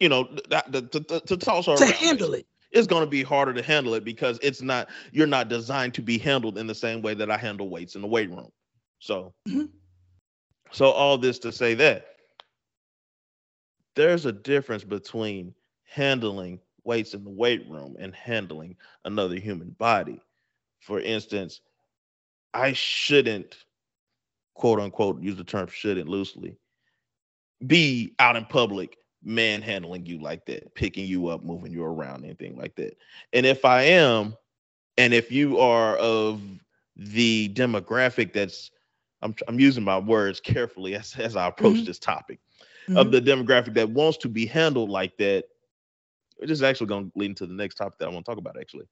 you 0.00 0.08
know, 0.08 0.28
that, 0.50 0.72
to, 0.72 0.82
to, 1.00 1.20
to 1.20 1.36
toss 1.36 1.66
her 1.66 1.76
To 1.76 1.86
handle 1.86 2.34
it. 2.34 2.46
It's 2.70 2.86
gonna 2.86 3.06
be 3.06 3.22
harder 3.22 3.52
to 3.54 3.62
handle 3.62 3.94
it 3.94 4.04
because 4.04 4.38
it's 4.42 4.62
not 4.62 4.88
you're 5.12 5.26
not 5.26 5.48
designed 5.48 5.94
to 5.94 6.02
be 6.02 6.18
handled 6.18 6.58
in 6.58 6.66
the 6.66 6.74
same 6.74 7.02
way 7.02 7.14
that 7.14 7.30
I 7.30 7.36
handle 7.36 7.68
weights 7.68 7.96
in 7.96 8.02
the 8.02 8.08
weight 8.08 8.30
room. 8.30 8.52
So, 9.00 9.34
Mhm. 9.48 9.70
so 10.72 10.90
all 10.90 11.18
this 11.18 11.38
to 11.40 11.52
say 11.52 11.74
that 11.74 12.06
there's 13.96 14.26
a 14.26 14.32
difference 14.32 14.84
between 14.84 15.54
handling 15.84 16.60
weights 16.86 17.14
in 17.14 17.24
the 17.24 17.30
weight 17.30 17.68
room 17.68 17.96
and 17.98 18.14
handling 18.14 18.76
another 19.04 19.36
human 19.36 19.70
body. 19.70 20.20
For 20.80 21.00
instance, 21.00 21.60
I 22.54 22.72
shouldn't, 22.72 23.64
quote 24.54 24.80
unquote, 24.80 25.22
use 25.22 25.36
the 25.36 25.44
term 25.44 25.68
shouldn't 25.68 26.08
loosely, 26.08 26.56
be 27.66 28.14
out 28.18 28.36
in 28.36 28.44
public 28.46 28.98
manhandling 29.22 30.06
you 30.06 30.20
like 30.20 30.46
that, 30.46 30.74
picking 30.74 31.06
you 31.06 31.28
up, 31.28 31.42
moving 31.44 31.72
you 31.72 31.84
around, 31.84 32.24
anything 32.24 32.56
like 32.56 32.74
that. 32.76 32.96
And 33.32 33.46
if 33.46 33.64
I 33.64 33.82
am, 33.82 34.36
and 34.98 35.12
if 35.14 35.32
you 35.32 35.58
are 35.58 35.96
of 35.96 36.40
the 36.96 37.48
demographic 37.54 38.32
that's, 38.32 38.70
I'm, 39.22 39.34
I'm 39.48 39.58
using 39.60 39.84
my 39.84 39.98
words 39.98 40.40
carefully 40.40 40.94
as, 40.94 41.14
as 41.18 41.36
I 41.36 41.48
approach 41.48 41.82
Mhm. 41.82 41.86
this 41.86 41.98
topic 41.98 42.40
Mhm. 42.88 42.96
of 42.96 43.10
the 43.12 43.20
demographic 43.20 43.74
that 43.74 43.90
wants 43.90 44.18
to 44.18 44.28
be 44.28 44.46
handled 44.46 44.90
like 44.90 45.16
that, 45.18 45.46
which 46.36 46.50
is 46.50 46.62
actually 46.62 46.88
going 46.88 47.06
to 47.10 47.12
lead 47.18 47.30
into 47.30 47.46
the 47.46 47.54
next 47.54 47.76
topic 47.76 47.98
that 47.98 48.06
I 48.08 48.12
want 48.12 48.26
to 48.26 48.30
talk 48.30 48.38
about. 48.38 48.58
Actually, 48.60 48.86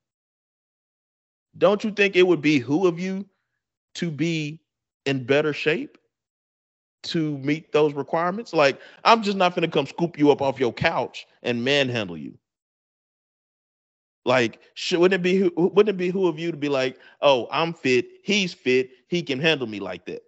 don't 1.59 1.85
you 1.85 1.93
think 1.93 2.17
it 2.17 2.27
would 2.27 2.43
be 2.43 2.59
who 2.59 2.87
of 2.87 2.99
you 3.01 3.27
to 3.97 4.11
be 4.11 4.63
in 5.07 5.25
better 5.25 5.53
shape 5.53 5.99
to 7.05 7.39
meet 7.39 7.73
those 7.73 7.95
requirements? 7.95 8.53
Like, 8.55 8.81
I'm 9.05 9.23
just 9.23 9.37
not 9.39 9.55
going 9.55 9.69
to 9.69 9.73
come 9.73 9.87
scoop 9.87 10.19
you 10.19 10.31
up 10.33 10.43
off 10.43 10.61
your 10.61 10.73
couch 10.73 11.27
and 11.43 11.65
manhandle 11.65 12.19
you. 12.19 12.39
Like, 14.27 14.61
wouldn't 14.93 15.15
it 15.21 15.23
be 15.23 15.37
who- 15.37 15.53
wouldn't 15.57 15.97
it 15.97 15.99
be 15.99 16.11
who 16.11 16.29
of 16.29 16.39
you 16.39 16.53
to 16.53 16.59
be 16.59 16.69
like, 16.69 16.99
oh, 17.23 17.49
I'm 17.53 17.75
fit, 17.75 18.07
he's 18.25 18.55
fit, 18.55 18.91
he 19.09 19.23
can 19.23 19.41
handle 19.41 19.69
me 19.69 19.81
like 19.81 20.07
that? 20.07 20.24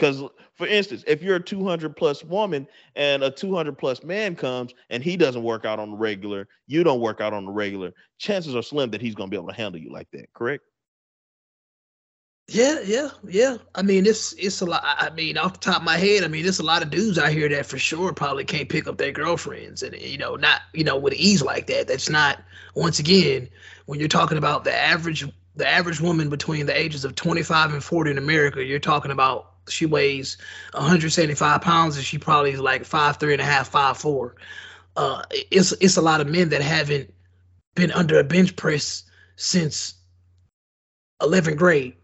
Because, 0.00 0.22
for 0.54 0.66
instance, 0.66 1.04
if 1.06 1.22
you're 1.22 1.36
a 1.36 1.42
200 1.42 1.94
plus 1.94 2.24
woman 2.24 2.66
and 2.96 3.22
a 3.22 3.30
200 3.30 3.76
plus 3.76 4.02
man 4.02 4.34
comes 4.34 4.72
and 4.88 5.02
he 5.02 5.14
doesn't 5.14 5.42
work 5.42 5.66
out 5.66 5.78
on 5.78 5.90
the 5.90 5.96
regular, 5.98 6.48
you 6.66 6.82
don't 6.82 7.02
work 7.02 7.20
out 7.20 7.34
on 7.34 7.44
the 7.44 7.52
regular, 7.52 7.92
chances 8.16 8.56
are 8.56 8.62
slim 8.62 8.90
that 8.92 9.02
he's 9.02 9.14
going 9.14 9.28
to 9.28 9.30
be 9.30 9.36
able 9.36 9.50
to 9.50 9.54
handle 9.54 9.78
you 9.78 9.92
like 9.92 10.10
that. 10.12 10.32
Correct? 10.32 10.64
Yeah, 12.48 12.80
yeah, 12.82 13.10
yeah. 13.28 13.58
I 13.74 13.82
mean, 13.82 14.06
it's 14.06 14.32
it's 14.32 14.62
a 14.62 14.66
lot. 14.66 14.82
I 14.84 15.10
mean, 15.10 15.36
off 15.36 15.52
the 15.52 15.58
top 15.58 15.76
of 15.76 15.84
my 15.84 15.98
head, 15.98 16.24
I 16.24 16.28
mean, 16.28 16.44
there's 16.44 16.58
a 16.58 16.64
lot 16.64 16.82
of 16.82 16.90
dudes 16.90 17.18
out 17.18 17.30
here 17.30 17.48
that 17.50 17.66
for 17.66 17.78
sure 17.78 18.12
probably 18.12 18.44
can't 18.44 18.68
pick 18.68 18.88
up 18.88 18.96
their 18.96 19.12
girlfriends, 19.12 19.82
and 19.84 19.94
you 20.00 20.18
know, 20.18 20.34
not 20.34 20.62
you 20.72 20.82
know 20.82 20.96
with 20.96 21.12
ease 21.12 21.42
like 21.42 21.66
that. 21.66 21.86
That's 21.86 22.08
not. 22.08 22.42
Once 22.74 22.98
again, 22.98 23.48
when 23.86 24.00
you're 24.00 24.08
talking 24.08 24.38
about 24.38 24.64
the 24.64 24.74
average, 24.74 25.24
the 25.54 25.68
average 25.68 26.00
woman 26.00 26.28
between 26.28 26.66
the 26.66 26.76
ages 26.76 27.04
of 27.04 27.14
25 27.14 27.72
and 27.72 27.84
40 27.84 28.12
in 28.12 28.18
America, 28.18 28.64
you're 28.64 28.80
talking 28.80 29.12
about 29.12 29.49
she 29.70 29.86
weighs 29.86 30.36
175 30.72 31.60
pounds 31.62 31.96
and 31.96 32.04
she 32.04 32.18
probably 32.18 32.52
is 32.52 32.60
like 32.60 32.84
five 32.84 33.16
three 33.16 33.32
and 33.32 33.42
a 33.42 33.44
half, 33.44 33.68
five 33.68 33.96
four. 33.96 34.36
Uh, 34.96 35.22
it's 35.50 35.72
it's 35.72 35.96
a 35.96 36.02
lot 36.02 36.20
of 36.20 36.28
men 36.28 36.48
that 36.50 36.62
haven't 36.62 37.12
been 37.74 37.92
under 37.92 38.18
a 38.18 38.24
bench 38.24 38.56
press 38.56 39.04
since 39.36 39.94
11th 41.22 41.56
grade 41.56 41.94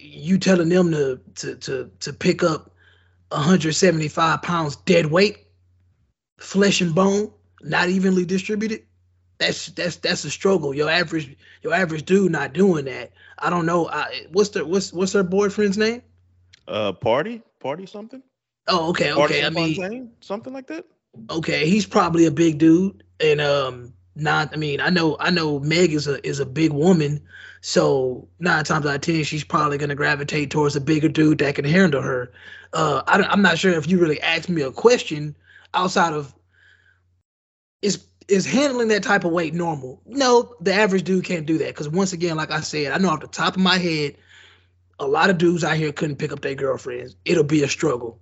you 0.00 0.38
telling 0.38 0.68
them 0.68 0.90
to 0.92 1.20
to 1.36 1.56
to 1.56 1.90
to 2.00 2.12
pick 2.12 2.42
up 2.42 2.70
175 3.30 4.42
pounds 4.42 4.76
dead 4.76 5.06
weight, 5.06 5.46
flesh 6.38 6.80
and 6.80 6.94
bone, 6.94 7.32
not 7.62 7.88
evenly 7.88 8.24
distributed. 8.24 8.82
That's 9.38 9.66
that's 9.68 9.96
that's 9.96 10.24
a 10.24 10.30
struggle. 10.30 10.74
Your 10.74 10.90
average 10.90 11.36
your 11.62 11.74
average 11.74 12.04
dude 12.04 12.32
not 12.32 12.52
doing 12.52 12.84
that. 12.86 13.12
I 13.38 13.50
don't 13.50 13.66
know. 13.66 13.88
I, 13.88 14.26
what's 14.32 14.50
the 14.50 14.64
what's 14.64 14.92
what's 14.92 15.12
her 15.12 15.22
boyfriend's 15.22 15.78
name? 15.78 16.02
Uh, 16.68 16.92
party, 16.92 17.42
party, 17.58 17.86
something. 17.86 18.22
Oh, 18.68 18.90
okay, 18.90 19.12
Party 19.12 19.34
okay. 19.34 19.46
I 19.46 19.50
mean, 19.50 20.12
something 20.20 20.52
like 20.52 20.66
that. 20.68 20.84
okay, 21.28 21.68
he's 21.68 21.86
probably 21.86 22.26
a 22.26 22.30
big 22.30 22.58
dude, 22.58 23.02
and 23.18 23.40
um, 23.40 23.92
not. 24.14 24.50
I 24.52 24.56
mean, 24.56 24.80
I 24.80 24.90
know, 24.90 25.16
I 25.18 25.30
know, 25.30 25.58
Meg 25.58 25.92
is 25.92 26.06
a 26.06 26.24
is 26.26 26.38
a 26.38 26.46
big 26.46 26.72
woman, 26.72 27.22
so 27.60 28.28
nine 28.38 28.64
times 28.64 28.86
out 28.86 28.94
of 28.94 29.00
ten, 29.00 29.24
she's 29.24 29.44
probably 29.44 29.78
gonna 29.78 29.94
gravitate 29.94 30.50
towards 30.50 30.76
a 30.76 30.80
bigger 30.80 31.08
dude 31.08 31.38
that 31.38 31.56
can 31.56 31.64
handle 31.64 32.02
her. 32.02 32.32
Uh, 32.72 33.02
I 33.06 33.18
don't, 33.18 33.30
I'm 33.30 33.42
not 33.42 33.58
sure 33.58 33.72
if 33.72 33.88
you 33.88 33.98
really 33.98 34.20
asked 34.20 34.48
me 34.48 34.62
a 34.62 34.70
question 34.70 35.36
outside 35.74 36.12
of 36.12 36.32
is 37.82 38.04
is 38.28 38.46
handling 38.46 38.88
that 38.88 39.02
type 39.02 39.24
of 39.24 39.32
weight 39.32 39.54
normal? 39.54 40.00
No, 40.06 40.54
the 40.60 40.72
average 40.72 41.02
dude 41.02 41.24
can't 41.24 41.46
do 41.46 41.58
that 41.58 41.68
because 41.68 41.88
once 41.88 42.12
again, 42.12 42.36
like 42.36 42.50
I 42.50 42.60
said, 42.60 42.92
I 42.92 42.98
know 42.98 43.08
off 43.08 43.20
the 43.20 43.26
top 43.26 43.56
of 43.56 43.62
my 43.62 43.76
head, 43.76 44.16
a 45.00 45.08
lot 45.08 45.30
of 45.30 45.38
dudes 45.38 45.64
out 45.64 45.76
here 45.76 45.92
couldn't 45.92 46.18
pick 46.18 46.32
up 46.32 46.42
their 46.42 46.56
girlfriends. 46.56 47.16
It'll 47.26 47.44
be 47.44 47.64
a 47.64 47.68
struggle 47.68 48.20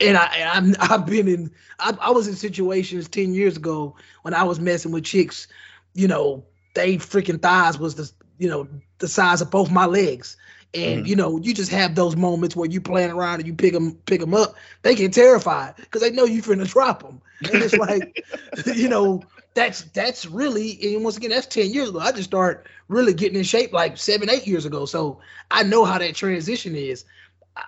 and 0.00 0.16
I 0.16 0.26
and 0.36 0.76
I'm, 0.78 0.90
I've 0.92 1.06
been 1.06 1.28
in 1.28 1.50
I, 1.80 1.96
I 2.00 2.10
was 2.10 2.28
in 2.28 2.34
situations 2.34 3.08
ten 3.08 3.34
years 3.34 3.56
ago 3.56 3.96
when 4.22 4.34
I 4.34 4.44
was 4.44 4.60
messing 4.60 4.92
with 4.92 5.04
chicks, 5.04 5.48
you 5.94 6.08
know, 6.08 6.44
they 6.74 6.96
freaking 6.96 7.40
thighs 7.42 7.78
was 7.78 7.96
the 7.96 8.10
you 8.38 8.48
know 8.50 8.68
the 8.98 9.08
size 9.08 9.42
of 9.42 9.50
both 9.50 9.70
my 9.70 9.86
legs, 9.86 10.36
and 10.74 11.06
Mhm. 11.06 11.06
you 11.06 11.16
know 11.16 11.38
you 11.38 11.54
just 11.54 11.70
have 11.72 11.94
those 11.94 12.16
moments 12.16 12.56
where 12.56 12.68
you 12.70 12.80
playing 12.80 13.10
around 13.10 13.40
and 13.40 13.46
you 13.46 13.54
pick 13.54 13.72
them 13.72 13.94
pick 14.06 14.20
them 14.20 14.34
up, 14.34 14.54
they 14.82 14.94
get 14.94 15.12
terrified 15.12 15.74
because 15.76 16.02
they 16.02 16.10
know 16.10 16.24
you 16.24 16.42
finna 16.42 16.68
drop 16.72 17.02
them, 17.02 17.20
and 17.52 17.62
it's 17.62 17.76
like, 17.76 18.24
you 18.74 18.88
know. 18.88 19.28
That's 19.54 19.82
that's 19.82 20.26
really 20.26 20.78
and 20.94 21.04
once 21.04 21.16
again 21.16 21.30
that's 21.30 21.46
ten 21.46 21.70
years 21.72 21.90
ago. 21.90 21.98
I 21.98 22.12
just 22.12 22.30
started 22.30 22.66
really 22.88 23.12
getting 23.12 23.36
in 23.36 23.44
shape 23.44 23.72
like 23.72 23.96
seven 23.98 24.30
eight 24.30 24.46
years 24.46 24.64
ago, 24.64 24.86
so 24.86 25.20
I 25.50 25.62
know 25.62 25.84
how 25.84 25.98
that 25.98 26.14
transition 26.14 26.74
is. 26.74 27.04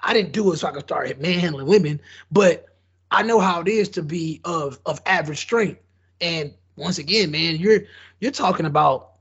I- 0.02 0.14
didn't 0.14 0.32
do 0.32 0.50
it 0.52 0.56
so 0.58 0.68
I 0.68 0.72
could 0.72 0.84
start 0.84 1.20
manhandling 1.20 1.66
women, 1.66 2.00
but 2.30 2.66
I 3.10 3.22
know 3.22 3.38
how 3.38 3.60
it 3.60 3.68
is 3.68 3.88
to 3.90 4.02
be 4.02 4.40
of 4.44 4.80
of 4.86 5.00
average 5.06 5.38
strength. 5.38 5.80
And 6.20 6.54
once 6.76 6.98
again, 6.98 7.30
man, 7.30 7.56
you're 7.56 7.80
you're 8.20 8.30
talking 8.32 8.66
about 8.66 9.12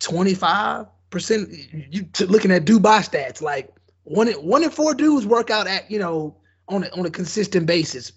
25 0.00 0.86
percent. 1.10 1.50
You 1.90 2.06
looking 2.26 2.50
at 2.50 2.64
Dubai 2.64 3.00
stats, 3.08 3.40
like 3.40 3.72
one 4.04 4.28
in, 4.28 4.34
one 4.34 4.62
in 4.64 4.70
four 4.70 4.94
dudes 4.94 5.26
work 5.26 5.50
out 5.50 5.66
at 5.66 5.90
you 5.90 5.98
know 5.98 6.36
on 6.68 6.84
a, 6.84 6.88
on 6.98 7.06
a 7.06 7.10
consistent 7.10 7.66
basis. 7.66 8.12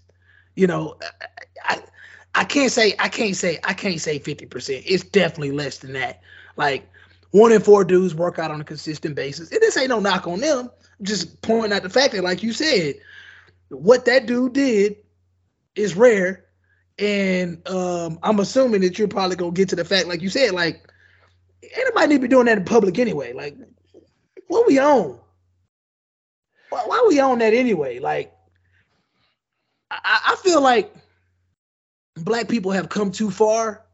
You 0.55 0.67
know, 0.67 0.97
I, 1.63 1.75
I 1.75 1.81
I 2.37 2.43
can't 2.43 2.71
say 2.71 2.93
I 2.99 3.09
can't 3.09 3.35
say 3.35 3.59
I 3.63 3.73
can't 3.73 3.99
say 3.99 4.19
50 4.19 4.45
percent. 4.45 4.83
It's 4.85 5.03
definitely 5.03 5.51
less 5.51 5.79
than 5.79 5.93
that. 5.93 6.21
Like 6.55 6.87
one 7.31 7.51
in 7.51 7.61
four 7.61 7.83
dudes 7.83 8.13
work 8.13 8.37
out 8.37 8.51
on 8.51 8.61
a 8.61 8.63
consistent 8.63 9.15
basis. 9.15 9.51
And 9.51 9.59
this 9.59 9.75
ain't 9.75 9.89
no 9.89 9.99
knock 9.99 10.27
on 10.27 10.39
them. 10.39 10.69
Just 11.01 11.41
pointing 11.41 11.73
out 11.73 11.81
the 11.81 11.89
fact 11.89 12.13
that, 12.13 12.23
like 12.23 12.43
you 12.43 12.53
said, 12.53 12.95
what 13.69 14.05
that 14.05 14.27
dude 14.27 14.53
did 14.53 14.97
is 15.75 15.95
rare. 15.95 16.45
And 16.99 17.67
um, 17.67 18.19
I'm 18.21 18.39
assuming 18.39 18.81
that 18.81 18.99
you're 18.99 19.07
probably 19.07 19.35
gonna 19.35 19.51
get 19.51 19.69
to 19.69 19.75
the 19.75 19.83
fact, 19.83 20.07
like 20.07 20.21
you 20.21 20.29
said, 20.29 20.51
like 20.51 20.87
anybody 21.75 22.07
need 22.07 22.15
to 22.17 22.21
be 22.21 22.27
doing 22.27 22.45
that 22.45 22.59
in 22.59 22.65
public 22.65 22.99
anyway. 22.99 23.33
Like, 23.33 23.57
what 24.45 24.67
we 24.67 24.77
on? 24.77 25.19
Why, 26.69 26.83
why 26.85 27.03
we 27.07 27.19
on 27.19 27.39
that 27.39 27.55
anyway? 27.55 27.97
Like, 27.97 28.31
I, 29.89 30.33
I 30.33 30.35
feel 30.43 30.61
like 30.61 30.93
black 32.23 32.47
people 32.49 32.71
have 32.71 32.89
come 32.89 33.11
too 33.11 33.31
far 33.31 33.85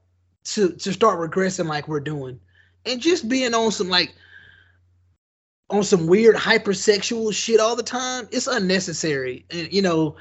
to 0.45 0.71
to 0.73 0.93
start 0.93 1.19
regressing 1.19 1.67
like 1.67 1.87
we're 1.87 1.99
doing. 1.99 2.39
and 2.85 3.01
just 3.01 3.29
being 3.29 3.53
on 3.53 3.71
some 3.71 3.89
like 3.89 4.13
on 5.69 5.83
some 5.83 6.07
weird 6.07 6.35
hypersexual 6.35 7.33
shit 7.33 7.59
all 7.59 7.75
the 7.75 7.83
time, 7.83 8.27
it's 8.31 8.47
unnecessary. 8.47 9.45
And 9.49 9.71
you 9.73 9.81
know, 9.81 10.15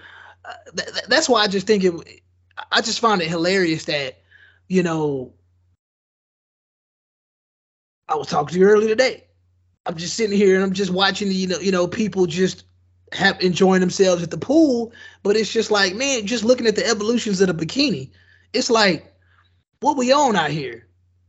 uh, 0.45 0.53
th- 0.77 0.89
th- 0.93 1.07
that's 1.09 1.29
why 1.29 1.43
I 1.43 1.49
just 1.49 1.67
think 1.67 1.85
it. 1.85 2.23
I 2.71 2.81
just 2.81 3.01
find 3.01 3.21
it 3.23 3.29
hilarious 3.29 3.85
that, 3.87 4.21
you 4.69 4.83
know, 4.83 5.33
I 8.09 8.15
was 8.15 8.29
talking 8.29 8.55
to 8.55 8.61
you 8.61 8.67
earlier 8.67 8.89
today. 8.89 9.25
I'm 9.87 9.97
just 9.97 10.15
sitting 10.17 10.37
here 10.37 10.55
and 10.55 10.63
I'm 10.63 10.73
just 10.73 10.93
watching, 10.93 11.33
you 11.33 11.49
know, 11.49 11.59
you 11.59 11.73
know, 11.73 11.89
people 11.89 12.27
just 12.27 12.65
have 13.15 13.41
enjoying 13.41 13.81
themselves 13.81 14.23
at 14.23 14.31
the 14.31 14.39
pool, 14.39 14.93
but 15.23 15.37
it's 15.37 15.53
just 15.53 15.71
like, 15.71 15.95
man, 15.95 16.27
just 16.27 16.45
looking 16.45 16.67
at 16.67 16.77
the 16.77 16.87
evolutions 16.87 17.41
of 17.41 17.49
the 17.49 17.67
bikini, 17.67 18.11
it's 18.53 18.71
like, 18.71 19.13
what 19.81 19.97
we 19.97 20.13
on 20.13 20.37
out 20.37 20.51
here? 20.51 20.87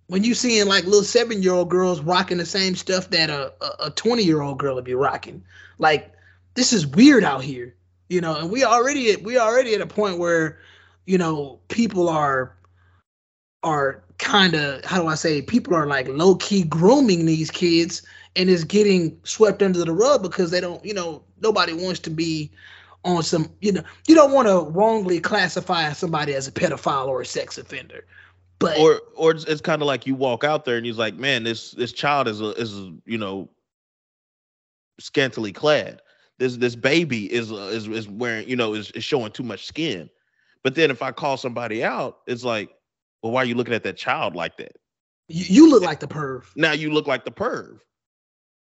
When 0.07 0.23
you 0.23 0.33
seeing 0.33 0.67
like 0.67 0.83
little 0.83 1.03
seven 1.03 1.41
year 1.41 1.53
old 1.53 1.69
girls 1.69 2.01
rocking 2.01 2.37
the 2.37 2.45
same 2.45 2.75
stuff 2.75 3.09
that 3.09 3.29
a 3.29 3.53
a 3.79 3.89
20 3.89 4.23
year 4.23 4.41
old 4.41 4.59
girl 4.59 4.75
would 4.75 4.83
be 4.83 4.93
rocking, 4.93 5.43
like 5.79 6.11
this 6.53 6.73
is 6.73 6.85
weird 6.85 7.23
out 7.23 7.43
here, 7.43 7.75
you 8.09 8.21
know. 8.21 8.35
And 8.37 8.51
we 8.51 8.63
already 8.63 9.11
at, 9.11 9.23
we 9.23 9.37
already 9.37 9.73
at 9.73 9.81
a 9.81 9.87
point 9.87 10.19
where, 10.19 10.59
you 11.05 11.17
know, 11.17 11.59
people 11.69 12.09
are 12.09 12.55
are 13.63 14.03
kind 14.19 14.53
of 14.53 14.83
how 14.85 15.01
do 15.01 15.07
I 15.07 15.15
say 15.15 15.41
people 15.41 15.73
are 15.73 15.87
like 15.87 16.07
low 16.07 16.35
key 16.35 16.63
grooming 16.63 17.25
these 17.25 17.49
kids 17.49 18.03
and 18.35 18.49
is 18.49 18.63
getting 18.63 19.19
swept 19.23 19.61
under 19.61 19.83
the 19.83 19.93
rug 19.93 20.21
because 20.21 20.51
they 20.51 20.61
don't, 20.61 20.83
you 20.85 20.93
know, 20.93 21.23
nobody 21.43 21.73
wants 21.73 21.99
to 22.01 22.09
be 22.09 22.51
on 23.05 23.21
some, 23.21 23.51
you 23.61 23.71
know, 23.71 23.83
you 24.07 24.15
don't 24.15 24.31
want 24.31 24.47
to 24.47 24.69
wrongly 24.71 25.19
classify 25.19 25.91
somebody 25.91 26.33
as 26.33 26.47
a 26.47 26.51
pedophile 26.51 27.07
or 27.07 27.21
a 27.21 27.25
sex 27.25 27.57
offender. 27.57 28.05
But 28.59 28.79
or 28.79 29.01
or 29.15 29.31
it's, 29.31 29.43
it's 29.43 29.61
kind 29.61 29.81
of 29.81 29.87
like 29.87 30.07
you 30.07 30.15
walk 30.15 30.43
out 30.43 30.63
there 30.63 30.77
and 30.77 30.85
he's 30.85 30.97
like, 30.97 31.15
man, 31.15 31.43
this 31.43 31.71
this 31.71 31.91
child 31.91 32.27
is 32.27 32.39
a 32.39 32.51
is 32.51 32.77
a, 32.77 32.95
you 33.05 33.17
know 33.17 33.49
scantily 34.99 35.51
clad. 35.51 36.01
This 36.39 36.57
this 36.57 36.75
baby 36.75 37.31
is 37.31 37.51
uh, 37.51 37.71
is 37.73 37.87
is 37.87 38.07
wearing 38.07 38.47
you 38.47 38.55
know 38.55 38.73
is, 38.73 38.91
is 38.91 39.03
showing 39.03 39.31
too 39.31 39.43
much 39.43 39.65
skin. 39.65 40.09
But 40.63 40.75
then 40.75 40.91
if 40.91 41.01
I 41.01 41.11
call 41.11 41.35
somebody 41.35 41.83
out, 41.83 42.19
it's 42.25 42.45
like, 42.45 42.69
well, 43.21 43.33
why 43.33 43.41
are 43.41 43.45
you 43.45 43.55
looking 43.55 43.73
at 43.73 43.83
that 43.83 43.97
child 43.97 44.33
like 44.33 44.55
that? 44.57 44.77
you, 45.27 45.45
you 45.49 45.69
look 45.69 45.83
like 45.83 45.99
the 45.99 46.07
perv. 46.07 46.43
Now 46.55 46.71
you 46.71 46.91
look 46.91 47.07
like 47.07 47.25
the 47.25 47.31
perv. 47.31 47.79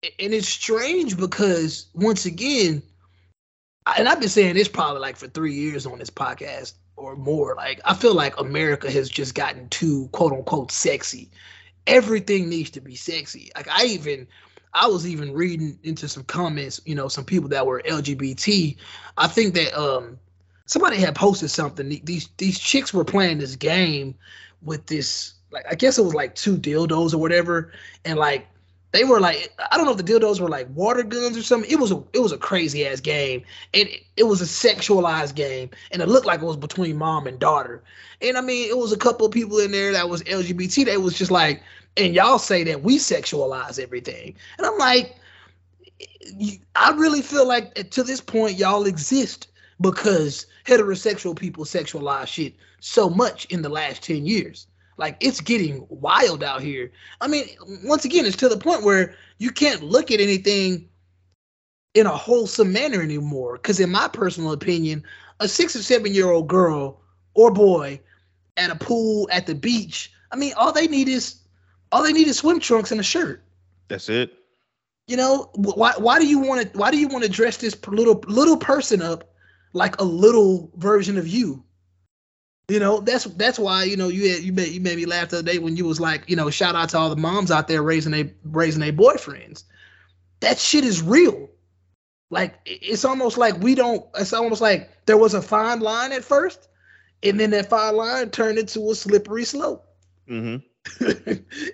And 0.03 0.33
it's 0.33 0.47
strange 0.47 1.17
because 1.17 1.87
once 1.93 2.25
again, 2.25 2.81
and 3.97 4.07
I've 4.07 4.19
been 4.19 4.29
saying 4.29 4.55
this 4.55 4.67
probably 4.67 5.01
like 5.01 5.15
for 5.15 5.27
three 5.27 5.53
years 5.53 5.85
on 5.85 5.99
this 5.99 6.09
podcast 6.09 6.73
or 6.95 7.15
more. 7.15 7.55
Like 7.55 7.81
I 7.85 7.93
feel 7.93 8.13
like 8.13 8.39
America 8.39 8.91
has 8.91 9.09
just 9.09 9.35
gotten 9.35 9.69
too 9.69 10.09
quote 10.11 10.33
unquote 10.33 10.71
sexy. 10.71 11.31
Everything 11.85 12.49
needs 12.49 12.71
to 12.71 12.81
be 12.81 12.95
sexy. 12.95 13.51
Like 13.55 13.67
I 13.69 13.85
even 13.85 14.27
I 14.73 14.87
was 14.87 15.07
even 15.07 15.33
reading 15.33 15.79
into 15.83 16.07
some 16.07 16.23
comments, 16.23 16.81
you 16.85 16.95
know, 16.95 17.07
some 17.07 17.25
people 17.25 17.49
that 17.49 17.65
were 17.65 17.81
LGBT. 17.85 18.75
I 19.17 19.27
think 19.27 19.55
that 19.55 19.79
um 19.79 20.19
somebody 20.65 20.97
had 20.97 21.15
posted 21.15 21.49
something. 21.49 22.01
These 22.03 22.29
these 22.37 22.59
chicks 22.59 22.93
were 22.93 23.05
playing 23.05 23.39
this 23.39 23.55
game 23.55 24.15
with 24.61 24.85
this 24.85 25.33
like 25.51 25.65
I 25.69 25.75
guess 25.75 25.97
it 25.97 26.03
was 26.03 26.13
like 26.13 26.35
two 26.35 26.57
dildos 26.57 27.13
or 27.13 27.19
whatever, 27.19 27.71
and 28.03 28.19
like 28.19 28.47
they 28.97 29.03
were 29.03 29.19
like 29.19 29.53
I 29.71 29.77
don't 29.77 29.85
know 29.85 29.91
if 29.91 29.97
the 29.97 30.03
dildos 30.03 30.41
were 30.41 30.49
like 30.49 30.67
water 30.73 31.03
guns 31.03 31.37
or 31.37 31.43
something. 31.43 31.69
It 31.69 31.79
was 31.79 31.91
a 31.91 32.03
it 32.13 32.19
was 32.19 32.31
a 32.31 32.37
crazy 32.37 32.85
ass 32.87 32.99
game, 32.99 33.43
and 33.73 33.87
it, 33.87 34.01
it 34.17 34.23
was 34.23 34.41
a 34.41 34.45
sexualized 34.45 35.35
game, 35.35 35.69
and 35.91 36.01
it 36.01 36.07
looked 36.07 36.25
like 36.25 36.41
it 36.41 36.45
was 36.45 36.57
between 36.57 36.97
mom 36.97 37.27
and 37.27 37.37
daughter. 37.37 37.83
And 38.21 38.37
I 38.37 38.41
mean, 38.41 38.67
it 38.67 38.77
was 38.77 38.91
a 38.91 38.97
couple 38.97 39.27
of 39.27 39.31
people 39.31 39.59
in 39.59 39.71
there 39.71 39.91
that 39.91 40.09
was 40.09 40.23
LGBT. 40.23 40.85
That 40.85 41.01
was 41.01 41.15
just 41.15 41.29
like, 41.29 41.61
and 41.95 42.15
y'all 42.15 42.39
say 42.39 42.63
that 42.63 42.81
we 42.81 42.97
sexualize 42.97 43.79
everything, 43.79 44.35
and 44.57 44.65
I'm 44.65 44.77
like, 44.79 45.15
I 46.75 46.91
really 46.95 47.21
feel 47.21 47.47
like 47.47 47.91
to 47.91 48.03
this 48.03 48.19
point 48.19 48.57
y'all 48.57 48.87
exist 48.87 49.47
because 49.79 50.47
heterosexual 50.65 51.37
people 51.37 51.65
sexualize 51.65 52.27
shit 52.27 52.55
so 52.79 53.11
much 53.11 53.45
in 53.45 53.61
the 53.61 53.69
last 53.69 54.01
ten 54.01 54.25
years. 54.25 54.65
Like 54.97 55.17
it's 55.19 55.41
getting 55.41 55.85
wild 55.89 56.43
out 56.43 56.61
here. 56.61 56.91
I 57.21 57.27
mean, 57.27 57.45
once 57.83 58.03
again, 58.03 58.25
it's 58.25 58.35
to 58.37 58.49
the 58.49 58.57
point 58.57 58.83
where 58.83 59.15
you 59.37 59.51
can't 59.51 59.83
look 59.83 60.11
at 60.11 60.19
anything 60.19 60.89
in 61.93 62.07
a 62.07 62.15
wholesome 62.15 62.73
manner 62.73 63.01
anymore. 63.01 63.53
Because 63.53 63.79
in 63.79 63.91
my 63.91 64.07
personal 64.07 64.51
opinion, 64.51 65.03
a 65.39 65.47
six 65.47 65.75
or 65.75 65.83
seven 65.83 66.13
year 66.13 66.29
old 66.29 66.47
girl 66.47 67.01
or 67.35 67.51
boy 67.51 67.99
at 68.57 68.71
a 68.71 68.75
pool 68.75 69.29
at 69.31 69.45
the 69.45 69.55
beach, 69.55 70.11
I 70.31 70.35
mean, 70.35 70.53
all 70.57 70.71
they 70.71 70.87
need 70.87 71.07
is 71.07 71.41
all 71.91 72.03
they 72.03 72.13
need 72.13 72.27
is 72.27 72.37
swim 72.37 72.59
trunks 72.59 72.91
and 72.91 72.99
a 72.99 73.03
shirt. 73.03 73.43
That's 73.87 74.09
it. 74.09 74.33
You 75.07 75.15
know, 75.15 75.51
why 75.53 75.93
why 75.97 76.19
do 76.19 76.27
you 76.27 76.39
want 76.39 76.73
to 76.73 76.77
why 76.77 76.91
do 76.91 76.97
you 76.97 77.07
want 77.07 77.23
to 77.23 77.29
dress 77.29 77.57
this 77.57 77.77
little 77.87 78.21
little 78.27 78.57
person 78.57 79.01
up 79.01 79.33
like 79.73 79.99
a 80.01 80.03
little 80.03 80.71
version 80.75 81.17
of 81.17 81.27
you? 81.27 81.63
You 82.69 82.79
know, 82.79 82.99
that's 82.99 83.23
that's 83.23 83.57
why 83.57 83.85
you 83.85 83.95
know 83.95 84.09
you 84.09 84.29
had, 84.29 84.43
you 84.43 84.51
made 84.51 84.69
you 84.69 84.81
made 84.81 84.97
me 84.97 85.05
laugh 85.05 85.29
the 85.29 85.37
other 85.37 85.51
day 85.51 85.57
when 85.57 85.77
you 85.77 85.85
was 85.85 86.01
like, 86.01 86.29
you 86.29 86.35
know, 86.35 86.49
shout 86.49 86.75
out 86.75 86.89
to 86.89 86.97
all 86.97 87.09
the 87.09 87.15
moms 87.15 87.49
out 87.49 87.69
there 87.69 87.81
raising 87.81 88.13
a 88.13 88.29
raising 88.43 88.81
their 88.81 88.91
boyfriends. 88.91 89.63
That 90.41 90.59
shit 90.59 90.83
is 90.83 91.01
real. 91.01 91.49
Like 92.29 92.55
it's 92.65 93.05
almost 93.05 93.37
like 93.37 93.57
we 93.59 93.73
don't. 93.73 94.05
It's 94.15 94.33
almost 94.33 94.59
like 94.61 95.05
there 95.05 95.17
was 95.17 95.33
a 95.33 95.41
fine 95.41 95.79
line 95.79 96.11
at 96.11 96.25
first, 96.25 96.67
and 97.23 97.39
then 97.39 97.51
that 97.51 97.69
fine 97.69 97.95
line 97.95 98.31
turned 98.31 98.57
into 98.57 98.91
a 98.91 98.95
slippery 98.95 99.45
slope. 99.45 99.85
Mm-hmm. 100.29 101.05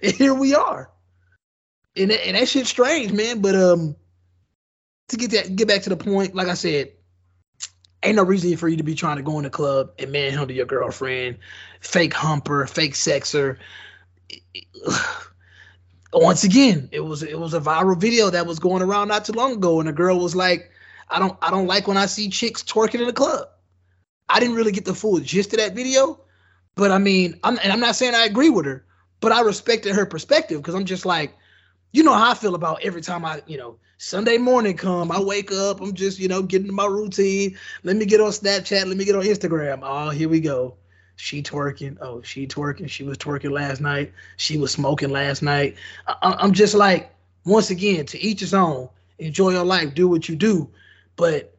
and 0.04 0.14
here 0.14 0.36
we 0.36 0.54
are. 0.54 0.92
And 1.96 2.12
and 2.12 2.38
that 2.38 2.48
shit's 2.48 2.70
strange, 2.70 3.12
man. 3.12 3.42
But 3.42 3.56
um, 3.56 3.96
to 5.08 5.18
get 5.18 5.32
that 5.32 5.56
get 5.56 5.68
back 5.68 5.82
to 5.84 5.90
the 5.90 5.98
point, 5.98 6.36
like 6.36 6.50
I 6.50 6.54
said, 6.54 6.92
ain't 8.04 8.16
no 8.16 8.24
reason 8.24 8.56
for 8.58 8.68
you 8.68 8.78
to 8.78 8.84
be 8.84 8.96
trying 8.96 9.18
to 9.18 9.24
go 9.24 9.38
in 9.38 9.44
the 9.44 9.50
club 9.50 9.92
and 9.98 10.12
manhandle 10.12 10.52
your 10.56 10.66
girlfriend, 10.66 11.38
fake 11.80 12.14
humper, 12.14 12.68
fake 12.68 12.94
sexer. 12.94 13.58
Once 16.14 16.44
again, 16.44 16.90
it 16.92 17.00
was 17.00 17.24
it 17.24 17.40
was 17.40 17.56
a 17.56 17.60
viral 17.60 18.00
video 18.00 18.30
that 18.30 18.46
was 18.46 18.60
going 18.60 18.84
around 18.84 19.08
not 19.08 19.26
too 19.26 19.34
long 19.34 19.54
ago, 19.54 19.80
and 19.80 19.90
the 19.90 19.94
girl 19.94 20.20
was 20.20 20.36
like, 20.36 20.70
"I 21.10 21.18
don't 21.18 21.36
I 21.42 21.50
don't 21.50 21.66
like 21.66 21.88
when 21.88 21.98
I 21.98 22.06
see 22.06 22.30
chicks 22.30 22.62
twerking 22.62 23.00
in 23.00 23.08
the 23.08 23.14
club." 23.14 23.48
I 24.30 24.40
didn't 24.40 24.56
really 24.56 24.72
get 24.72 24.86
the 24.86 24.94
full 24.94 25.20
gist 25.20 25.54
of 25.54 25.60
that 25.60 25.74
video, 25.74 26.20
but 26.76 26.92
I 26.92 27.00
mean, 27.00 27.40
I'm 27.44 27.58
and 27.64 27.72
I'm 27.72 27.80
not 27.80 27.96
saying 27.96 28.14
I 28.14 28.26
agree 28.26 28.50
with 28.50 28.66
her, 28.66 28.86
but 29.22 29.32
I 29.32 29.42
respected 29.42 29.96
her 29.96 30.06
perspective 30.06 30.62
because 30.62 30.76
I'm 30.76 30.86
just 30.86 31.06
like, 31.06 31.34
you 31.92 32.04
know 32.04 32.14
how 32.14 32.32
I 32.32 32.36
feel 32.36 32.56
about 32.56 32.84
every 32.84 33.02
time 33.02 33.26
I, 33.26 33.42
you 33.48 33.58
know, 33.58 33.78
Sunday 34.04 34.38
morning 34.38 34.76
come, 34.76 35.14
I 35.14 35.22
wake 35.22 35.54
up, 35.54 35.80
I'm 35.80 35.94
just, 35.94 36.20
you 36.20 36.28
know, 36.28 36.42
getting 36.42 36.68
to 36.68 36.74
my 36.74 36.86
routine. 36.86 37.58
Let 37.84 37.96
me 37.96 38.06
get 38.06 38.20
on 38.20 38.32
Snapchat, 38.32 38.86
let 38.86 38.98
me 38.98 39.06
get 39.06 39.16
on 39.16 39.24
Instagram. 39.24 39.80
Oh, 39.82 40.10
here 40.10 40.28
we 40.28 40.42
go. 40.42 40.76
She 41.16 41.42
twerking. 41.42 41.98
Oh, 42.02 42.22
she 42.22 42.46
twerking. 42.46 42.90
She 42.90 43.06
was 43.06 43.18
twerking 43.18 43.52
last 43.52 43.80
night. 43.80 44.12
She 44.36 44.58
was 44.58 44.74
smoking 44.74 45.10
last 45.10 45.42
night. 45.42 45.78
I, 46.06 46.36
I'm 46.38 46.52
just 46.52 46.76
like, 46.76 47.16
once 47.46 47.70
again, 47.70 48.06
to 48.08 48.20
each 48.20 48.42
his 48.42 48.54
own. 48.54 48.90
Enjoy 49.20 49.52
your 49.52 49.64
life. 49.64 49.96
Do 49.96 50.10
what 50.10 50.28
you 50.28 50.36
do, 50.36 50.70
but 51.16 51.56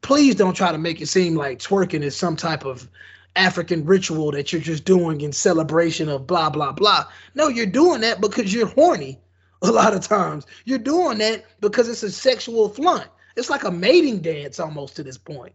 please 0.00 0.34
don't 0.34 0.54
try 0.56 0.72
to 0.72 0.78
make 0.78 1.00
it 1.00 1.06
seem 1.06 1.36
like 1.36 1.60
twerking 1.60 2.02
is 2.02 2.16
some 2.16 2.34
type 2.34 2.64
of 2.64 2.88
African 3.36 3.84
ritual 3.84 4.32
that 4.32 4.52
you're 4.52 4.60
just 4.60 4.84
doing 4.84 5.20
in 5.20 5.32
celebration 5.32 6.08
of 6.08 6.26
blah 6.26 6.50
blah 6.50 6.72
blah. 6.72 7.04
No, 7.36 7.46
you're 7.46 7.66
doing 7.66 8.00
that 8.00 8.20
because 8.20 8.52
you're 8.52 8.66
horny. 8.66 9.20
A 9.62 9.70
lot 9.70 9.94
of 9.94 10.06
times, 10.06 10.46
you're 10.64 10.78
doing 10.78 11.18
that 11.18 11.44
because 11.60 11.88
it's 11.88 12.02
a 12.02 12.10
sexual 12.10 12.68
flaunt. 12.68 13.08
It's 13.36 13.50
like 13.50 13.64
a 13.64 13.70
mating 13.70 14.20
dance 14.20 14.60
almost 14.60 14.96
to 14.96 15.02
this 15.02 15.18
point. 15.18 15.54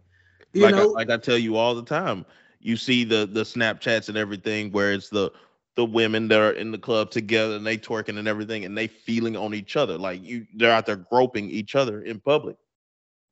You 0.52 0.62
like 0.62 0.74
know, 0.74 0.90
I, 0.90 1.04
like 1.04 1.10
I 1.10 1.16
tell 1.16 1.38
you 1.38 1.56
all 1.56 1.74
the 1.74 1.84
time, 1.84 2.24
you 2.60 2.76
see 2.76 3.04
the 3.04 3.28
the 3.30 3.42
Snapchats 3.42 4.08
and 4.08 4.18
everything 4.18 4.72
where 4.72 4.92
it's 4.92 5.08
the 5.08 5.30
the 5.76 5.84
women 5.84 6.28
that 6.28 6.40
are 6.40 6.52
in 6.52 6.72
the 6.72 6.78
club 6.78 7.10
together 7.10 7.56
and 7.56 7.66
they 7.66 7.78
twerking 7.78 8.18
and 8.18 8.26
everything 8.26 8.64
and 8.64 8.76
they 8.76 8.86
feeling 8.86 9.36
on 9.36 9.54
each 9.54 9.76
other 9.76 9.96
like 9.96 10.22
you 10.22 10.46
they're 10.54 10.72
out 10.72 10.84
there 10.84 10.96
groping 10.96 11.48
each 11.48 11.74
other 11.74 12.02
in 12.02 12.18
public. 12.20 12.56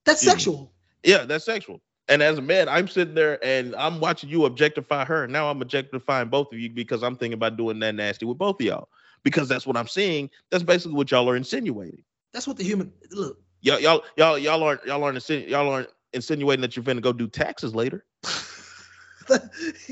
that's 0.04 0.24
yeah. 0.24 0.31
sexual. 0.31 0.72
Yeah, 1.04 1.24
that's 1.24 1.44
sexual. 1.44 1.81
And 2.09 2.22
as 2.22 2.38
a 2.38 2.42
man, 2.42 2.68
I'm 2.68 2.88
sitting 2.88 3.14
there 3.14 3.44
and 3.44 3.74
I'm 3.76 4.00
watching 4.00 4.31
you 4.31 4.46
objectify 4.46 5.04
her. 5.04 5.28
Now 5.28 5.50
I'm 5.50 5.61
objectifying 5.61 6.28
both 6.28 6.52
of 6.52 6.59
you 6.59 6.70
because 6.70 7.02
I'm 7.02 7.16
thinking 7.16 7.35
about 7.35 7.57
doing 7.57 7.78
that 7.81 7.94
nasty 7.94 8.24
with 8.24 8.38
both 8.38 8.61
of 8.61 8.66
y'all. 8.66 8.88
Because 9.22 9.48
that's 9.48 9.66
what 9.66 9.76
I'm 9.76 9.88
seeing. 9.88 10.31
That's 10.50 10.64
basically 10.64 10.96
what 10.96 11.11
y'all 11.11 11.28
are 11.28 11.37
insinuating. 11.37 12.02
That's 12.33 12.46
what 12.46 12.57
the 12.57 12.64
human 12.64 12.92
look. 13.11 13.38
Y'all, 13.61 13.81
y'all, 13.81 14.02
y'all, 14.16 14.38
y'all 14.38 14.62
aren't 14.62 14.85
y'all 14.87 15.02
aren't 15.02 15.18
insinu- 15.18 15.48
y'all 15.48 15.68
aren't 15.68 15.88
insinuating 16.12 16.61
that 16.62 16.76
you're 16.76 16.85
finna 16.85 17.00
go 17.00 17.12
do 17.12 17.26
taxes 17.26 17.74
later. 17.74 18.04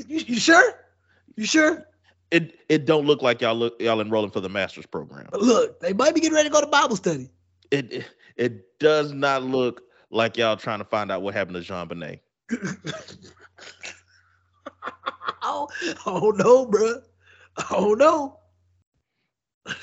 you, 0.07 0.19
you 0.19 0.39
sure? 0.39 0.85
You 1.35 1.45
sure? 1.45 1.85
It 2.31 2.59
it 2.69 2.85
don't 2.85 3.05
look 3.05 3.21
like 3.21 3.41
y'all 3.41 3.55
look 3.55 3.81
y'all 3.81 4.01
enrolling 4.01 4.31
for 4.31 4.39
the 4.39 4.49
master's 4.49 4.85
program. 4.85 5.27
But 5.31 5.41
Look, 5.41 5.79
they 5.79 5.93
might 5.93 6.13
be 6.13 6.21
getting 6.21 6.35
ready 6.35 6.49
to 6.49 6.53
go 6.53 6.61
to 6.61 6.67
Bible 6.67 6.95
study. 6.95 7.29
It 7.71 7.91
it, 7.91 8.05
it 8.35 8.79
does 8.79 9.13
not 9.13 9.43
look 9.43 9.83
like 10.09 10.37
y'all 10.37 10.57
trying 10.57 10.79
to 10.79 10.85
find 10.85 11.11
out 11.11 11.21
what 11.21 11.33
happened 11.33 11.63
to 11.63 11.73
JonBenét. 11.73 12.19
oh, 15.41 15.67
oh 16.05 16.33
no, 16.37 16.65
bro. 16.65 17.01
Oh 17.71 17.93
no. 17.93 18.36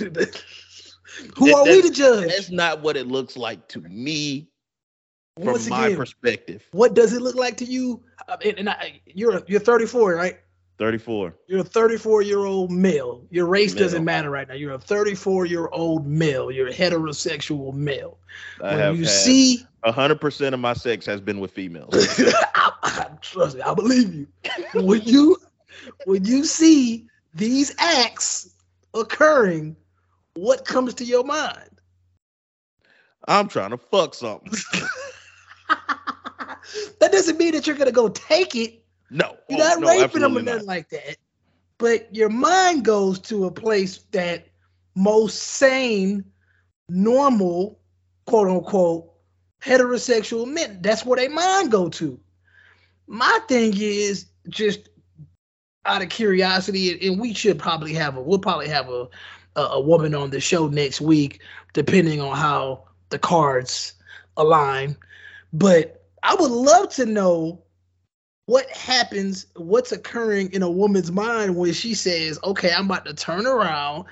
Who 1.37 1.47
That- 1.47 1.55
are 1.55 1.65
we 1.65 1.83
to 1.83 1.91
judge? 1.91 2.29
That's 2.29 2.51
not 2.51 2.81
what 2.81 2.97
it 2.97 3.07
looks 3.07 3.37
like 3.37 3.69
to 3.69 3.81
me 3.81 4.49
from 5.37 5.47
Once 5.47 5.69
my 5.69 5.87
again, 5.87 5.97
perspective. 5.97 6.65
what 6.73 6.95
does 6.95 7.13
it 7.13 7.23
look 7.23 7.35
like 7.37 7.57
to 7.59 7.65
you? 7.65 8.03
Mean, 8.45 8.55
and 8.59 8.71
I, 8.71 9.01
you're 9.07 9.43
you're 9.47 9.61
34, 9.61 10.15
right? 10.15 10.39
34. 10.79 11.37
You're 11.47 11.61
a 11.61 11.65
34 11.65 12.23
year 12.23 12.41
old 12.41 12.71
male. 12.71 13.25
Your 13.31 13.47
race 13.47 13.75
doesn't 13.75 14.05
matter 14.05 14.31
right 14.31 14.49
now. 14.49 14.55
You're 14.55 14.75
a 14.75 14.79
34 14.79 15.47
year 15.47 15.69
old 15.69 16.07
male. 16.07 16.51
You're 16.51 16.69
a 16.69 16.73
heterosexual 16.73 17.73
male. 17.73 18.19
I 18.63 18.77
when 18.77 18.97
you 18.97 19.05
see, 19.05 19.65
100% 19.85 20.55
of 20.55 20.61
my 20.61 20.73
sex 20.73 21.07
has 21.07 21.21
been 21.21 21.39
with 21.39 21.53
females. 21.53 21.95
I, 22.19 22.71
I, 22.83 23.07
trust 23.21 23.57
me, 23.57 23.63
I 23.63 23.75
believe 23.75 24.15
you. 24.15 24.27
When 24.75 25.03
you 25.03 25.37
when 26.07 26.25
you 26.25 26.45
see 26.45 27.07
these 27.35 27.75
acts 27.79 28.54
occurring, 28.95 29.77
what 30.35 30.65
comes 30.65 30.95
to 30.95 31.05
your 31.05 31.25
mind? 31.25 31.81
I'm 33.27 33.49
trying 33.49 33.71
to 33.71 33.79
fuck 33.79 34.15
something. 34.15 34.53
that 37.01 37.13
doesn't 37.13 37.39
mean 37.39 37.53
that 37.53 37.67
you're 37.67 37.77
gonna 37.77 37.93
go 37.93 38.09
take 38.09 38.55
it. 38.55 38.85
No. 39.11 39.37
You're 39.49 39.61
oh, 39.61 39.65
not 39.65 39.81
no, 39.81 39.89
raping 39.89 40.23
them 40.23 40.37
or 40.37 40.43
nothing 40.43 40.67
not. 40.67 40.67
like 40.67 40.89
that. 40.91 41.17
But 41.79 42.15
your 42.15 42.29
mind 42.29 42.85
goes 42.85 43.19
to 43.21 43.47
a 43.47 43.51
place 43.51 43.99
that 44.13 44.49
most 44.95 45.39
sane, 45.39 46.25
normal, 46.89 47.81
quote 48.27 48.49
unquote, 48.49 49.11
heterosexual 49.63 50.47
men, 50.47 50.79
that's 50.83 51.05
where 51.05 51.17
they 51.17 51.29
mind 51.29 51.71
go 51.71 51.89
to. 51.89 52.21
My 53.07 53.39
thing 53.49 53.73
is 53.77 54.27
just 54.49 54.89
out 55.87 56.03
of 56.03 56.09
curiosity, 56.09 57.07
and 57.07 57.21
we 57.21 57.35
should 57.35 57.59
probably 57.59 57.93
have 57.95 58.17
a 58.17 58.23
we'll 58.23 58.39
probably 58.39 58.69
have 58.69 58.89
a 58.89 59.09
a, 59.57 59.61
a 59.61 59.81
woman 59.81 60.15
on 60.15 60.31
the 60.31 60.41
show 60.41 60.69
next 60.69 61.01
week, 61.01 61.41
depending 61.73 62.21
on 62.21 62.37
how 62.37 62.85
the 63.11 63.19
cards 63.19 63.95
align. 64.37 64.97
But 65.53 66.05
I 66.23 66.35
would 66.35 66.51
love 66.51 66.89
to 66.95 67.07
know 67.07 67.63
what 68.47 68.69
happens, 68.71 69.47
what's 69.57 69.93
occurring 69.93 70.53
in 70.53 70.63
a 70.63 70.71
woman's 70.71 71.11
mind 71.11 71.57
when 71.57 71.73
she 71.73 71.95
says, 71.95 72.39
okay, 72.45 72.73
I'm 72.73 72.87
about 72.87 73.07
to 73.07 73.15
turn 73.15 73.47
around 73.47 74.05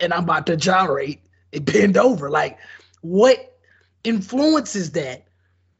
and 0.00 0.12
I'm 0.12 0.24
about 0.24 0.46
to 0.46 0.56
gyrate 0.56 1.22
and 1.52 1.64
bend 1.64 1.96
over. 1.96 2.28
Like, 2.28 2.58
what 3.00 3.58
influences 4.04 4.92
that? 4.92 5.26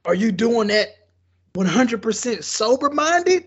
Are 0.05 0.15
you 0.15 0.33
doing 0.33 0.69
that 0.69 1.09
100% 1.55 2.45
sober 2.45 2.89
minded? 2.89 3.47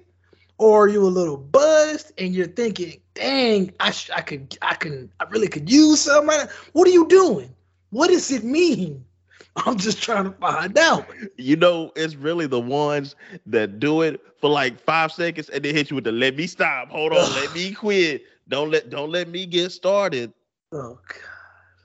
Or 0.61 0.83
are 0.83 0.87
you 0.87 1.03
a 1.03 1.09
little 1.09 1.37
buzzed 1.37 2.11
and 2.19 2.35
you're 2.35 2.45
thinking, 2.45 3.01
dang, 3.15 3.73
I, 3.79 3.89
sh- 3.89 4.11
I 4.15 4.21
could, 4.21 4.55
I 4.61 4.75
can, 4.75 5.11
I 5.19 5.23
really 5.25 5.47
could 5.47 5.71
use 5.71 6.01
some. 6.01 6.27
What 6.27 6.87
are 6.87 6.91
you 6.91 7.07
doing? 7.07 7.55
What 7.89 8.09
does 8.09 8.29
it 8.31 8.43
mean? 8.43 9.03
I'm 9.65 9.77
just 9.77 10.03
trying 10.03 10.25
to 10.25 10.31
find 10.31 10.77
out. 10.77 11.07
You 11.37 11.55
know, 11.55 11.91
it's 11.95 12.15
really 12.15 12.45
the 12.45 12.59
ones 12.59 13.15
that 13.47 13.79
do 13.79 14.03
it 14.03 14.21
for 14.39 14.51
like 14.51 14.79
five 14.79 15.11
seconds 15.11 15.49
and 15.49 15.65
then 15.65 15.73
hit 15.73 15.89
you 15.89 15.95
with 15.95 16.03
the 16.03 16.11
let 16.11 16.35
me 16.35 16.45
stop. 16.45 16.89
Hold 16.89 17.11
on, 17.11 17.33
let 17.33 17.51
me 17.55 17.71
quit. 17.73 18.23
Don't 18.47 18.69
let 18.69 18.89
don't 18.91 19.09
let 19.09 19.29
me 19.29 19.47
get 19.47 19.71
started. 19.71 20.31
Oh, 20.71 20.99
God, 21.07 21.17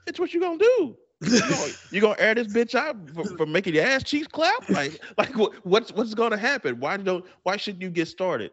It's 0.05 0.19
what 0.19 0.33
you 0.33 0.39
gonna 0.39 0.59
do. 0.59 0.97
You 1.25 1.41
gonna, 1.41 1.73
you 1.89 1.99
gonna 2.01 2.15
air 2.19 2.35
this 2.35 2.47
bitch 2.47 2.75
out 2.75 2.95
for, 3.15 3.25
for 3.35 3.45
making 3.47 3.73
your 3.73 3.85
ass 3.85 4.03
cheeks 4.03 4.27
clap? 4.27 4.69
Like 4.69 5.01
like 5.17 5.35
what, 5.35 5.53
what's 5.65 5.91
what's 5.93 6.13
gonna 6.13 6.37
happen? 6.37 6.79
Why 6.79 6.97
don't 6.97 7.25
why 7.43 7.57
shouldn't 7.57 7.81
you 7.81 7.89
get 7.89 8.07
started? 8.07 8.51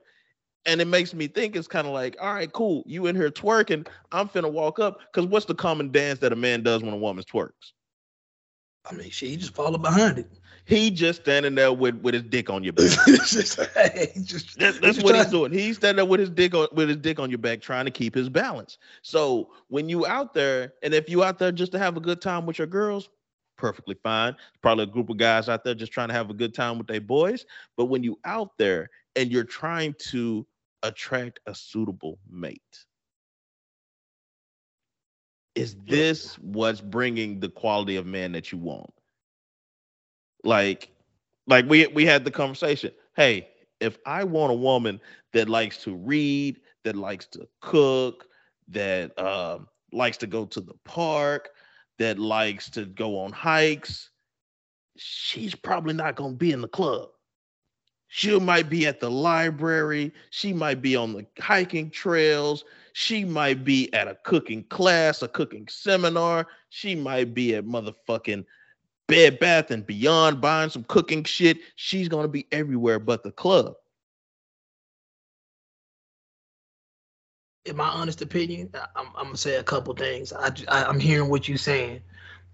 And 0.67 0.81
it 0.81 0.87
makes 0.87 1.13
me 1.13 1.27
think 1.27 1.57
it's 1.57 1.69
kind 1.69 1.87
of 1.87 1.93
like, 1.93 2.17
all 2.21 2.33
right, 2.33 2.51
cool. 2.53 2.83
You 2.87 3.07
in 3.07 3.17
here 3.17 3.31
twerking. 3.31 3.87
I'm 4.13 4.29
finna 4.29 4.51
walk 4.51 4.79
up. 4.79 5.01
Cause 5.13 5.27
what's 5.27 5.47
the 5.47 5.55
common 5.55 5.91
dance 5.93 6.21
that 6.21 6.33
a 6.33 6.37
man 6.37 6.63
does 6.63 6.83
when 6.83 6.95
a 6.95 6.97
woman 6.97 7.23
twerks? 7.25 7.73
I 8.91 8.95
mean, 8.95 9.11
she 9.11 9.37
just 9.37 9.55
follow 9.55 9.79
behind 9.79 10.19
it. 10.19 10.31
He 10.67 10.91
just 10.91 11.23
standing 11.23 11.55
there 11.55 11.73
with, 11.73 11.97
with 11.97 12.15
his 12.15 12.23
dick 12.23 12.49
on 12.51 12.65
your 12.65 12.73
back. 12.73 12.85
Just- 13.07 13.61
hey, 13.75 14.13
just- 14.23 14.59
That's, 14.59 14.79
that's 14.79 15.03
what 15.03 15.15
he's 15.15 15.27
doing. 15.27 15.53
He's 15.53 15.77
standing 15.77 15.97
there 15.97 16.05
with 16.07 16.21
his 16.21 16.31
dick 16.31 16.55
on 16.55 16.69
with 16.73 16.89
his 16.89 16.97
dick 16.99 17.19
on 17.19 17.29
your 17.31 17.39
back, 17.39 17.61
trying 17.61 17.85
to 17.85 17.91
keep 17.91 18.15
his 18.15 18.31
balance. 18.31 18.79
So 19.03 19.51
when 19.69 19.91
you 19.91 20.07
out 20.07 20.33
there, 20.33 20.73
and 20.83 20.95
if 20.95 21.09
you 21.11 21.23
out 21.23 21.39
there 21.39 21.53
just 21.53 21.73
to 21.73 21.79
have 21.79 21.97
a 21.99 22.01
good 22.01 22.23
time 22.23 22.47
with 22.47 22.57
your 22.59 22.67
girls, 22.67 23.11
perfectly 23.57 23.97
fine. 24.03 24.37
Probably 24.63 24.85
a 24.85 24.87
group 24.89 25.11
of 25.11 25.17
guys 25.19 25.49
out 25.49 25.65
there 25.65 25.75
just 25.75 25.93
trying 25.93 26.09
to 26.09 26.15
have 26.15 26.31
a 26.31 26.35
good 26.35 26.55
time 26.55 26.79
with 26.79 26.87
their 26.87 27.01
boys. 27.01 27.45
But 27.77 27.87
when 27.87 28.03
you 28.03 28.19
out 28.25 28.57
there 28.59 28.89
and 29.17 29.31
you're 29.31 29.45
trying 29.45 29.95
to 30.11 30.47
attract 30.85 31.41
a 31.47 31.55
suitable 31.55 32.19
mate, 32.31 32.61
is 35.57 35.77
this 35.87 36.37
what's 36.39 36.81
bringing 36.81 37.41
the 37.41 37.49
quality 37.49 37.97
of 37.97 38.07
man 38.07 38.33
that 38.33 38.53
you 38.53 38.59
want? 38.59 38.93
Like, 40.45 40.91
like 41.47 41.69
we 41.69 41.87
we 41.89 42.05
had 42.05 42.25
the 42.25 42.31
conversation. 42.31 42.93
Hey, 43.17 43.49
if 43.81 43.99
I 44.07 44.25
want 44.25 44.53
a 44.53 44.57
woman 44.57 45.01
that 45.33 45.49
likes 45.49 45.83
to 45.85 45.95
read, 45.97 46.61
that 46.85 46.97
likes 46.97 47.27
to 47.29 47.49
cook, 47.61 48.27
that 48.69 49.19
um, 49.19 49.69
likes 49.93 50.17
to 50.19 50.27
go 50.27 50.45
to 50.47 50.61
the 50.61 50.75
park, 50.85 51.51
that 51.99 52.19
likes 52.19 52.71
to 52.71 52.87
go 52.87 53.19
on 53.19 53.33
hikes, 53.33 54.11
she's 54.97 55.55
probably 55.55 55.95
not 55.95 56.17
going 56.17 56.33
to 56.33 56.37
be 56.39 56.53
in 56.53 56.61
the 56.61 56.69
club. 56.69 57.09
She 58.17 58.39
might 58.39 58.71
be 58.71 58.87
at 58.87 59.01
the 59.01 59.11
library. 59.11 60.13
She 60.31 60.53
might 60.53 60.81
be 60.81 60.95
on 60.95 61.15
the 61.15 61.27
hiking 61.41 61.91
trails. 61.91 62.65
She 62.93 63.25
might 63.25 63.65
be 63.65 63.93
at 63.93 64.07
a 64.07 64.15
cooking 64.23 64.63
class, 64.71 65.23
a 65.23 65.27
cooking 65.27 65.67
seminar. 65.69 66.47
She 66.69 66.95
might 66.95 67.35
be 67.35 67.57
at 67.57 67.65
motherfucking 67.65 68.45
Bed 69.09 69.41
Bath 69.41 69.73
and 69.73 69.85
Beyond 69.85 70.41
buying 70.41 70.71
some 70.71 70.85
cooking 70.85 71.25
shit. 71.25 71.59
She's 71.75 72.09
gonna 72.09 72.29
be 72.29 72.47
everywhere 72.53 73.01
but 73.01 73.25
the 73.25 73.33
club. 73.33 73.75
in 77.67 77.77
my 77.77 77.89
honest 77.89 78.23
opinion, 78.23 78.71
I- 78.75 78.87
I'm, 78.97 79.09
I'm 79.17 79.25
gonna 79.27 79.37
say 79.37 79.57
a 79.57 79.65
couple 79.65 79.95
things. 79.95 80.33
I 80.33 80.53
I'm 80.69 81.01
hearing 81.01 81.31
what 81.31 81.49
you're 81.49 81.59
saying. 81.59 82.03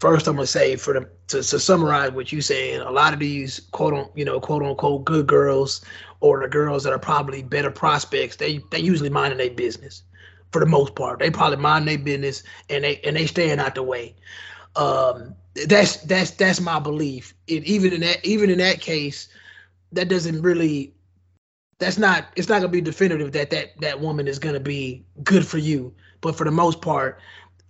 First, 0.00 0.26
I'm 0.26 0.36
gonna 0.36 0.46
say 0.46 0.76
for 0.76 0.94
the 0.94 1.08
to, 1.28 1.42
to 1.42 1.60
summarize 1.60 2.12
what 2.12 2.32
you're 2.32 2.40
saying. 2.40 2.80
A 2.80 2.90
lot 2.90 3.12
of 3.12 3.18
these 3.18 3.60
quote 3.70 3.92
on 3.92 4.08
you 4.14 4.24
know 4.24 4.40
quote 4.40 4.62
unquote 4.62 5.04
good 5.04 5.26
girls 5.26 5.82
or 6.20 6.40
the 6.40 6.48
girls 6.48 6.82
that 6.84 6.92
are 6.92 6.98
probably 6.98 7.42
better 7.42 7.70
prospects, 7.70 8.36
they 8.36 8.60
they 8.70 8.80
usually 8.80 9.10
minding 9.10 9.38
their 9.38 9.50
business 9.50 10.02
for 10.52 10.60
the 10.60 10.66
most 10.66 10.94
part. 10.94 11.18
They 11.18 11.30
probably 11.30 11.58
mind 11.58 11.86
their 11.86 11.98
business 11.98 12.42
and 12.70 12.84
they 12.84 12.98
and 13.04 13.14
they 13.16 13.26
staying 13.26 13.60
out 13.60 13.74
the 13.74 13.82
way. 13.82 14.14
Um, 14.74 15.34
that's 15.66 15.98
that's 15.98 16.30
that's 16.30 16.60
my 16.60 16.78
belief. 16.78 17.34
It, 17.46 17.64
even 17.64 17.92
in 17.92 18.00
that 18.00 18.24
even 18.24 18.48
in 18.48 18.58
that 18.58 18.80
case, 18.80 19.28
that 19.92 20.08
doesn't 20.08 20.40
really 20.40 20.94
that's 21.78 21.98
not 21.98 22.26
it's 22.36 22.48
not 22.48 22.60
gonna 22.60 22.68
be 22.68 22.80
definitive 22.80 23.32
that 23.32 23.50
that 23.50 23.78
that 23.80 24.00
woman 24.00 24.28
is 24.28 24.38
gonna 24.38 24.60
be 24.60 25.04
good 25.24 25.46
for 25.46 25.58
you 25.58 25.92
but 26.20 26.36
for 26.36 26.44
the 26.44 26.50
most 26.50 26.80
part 26.80 27.18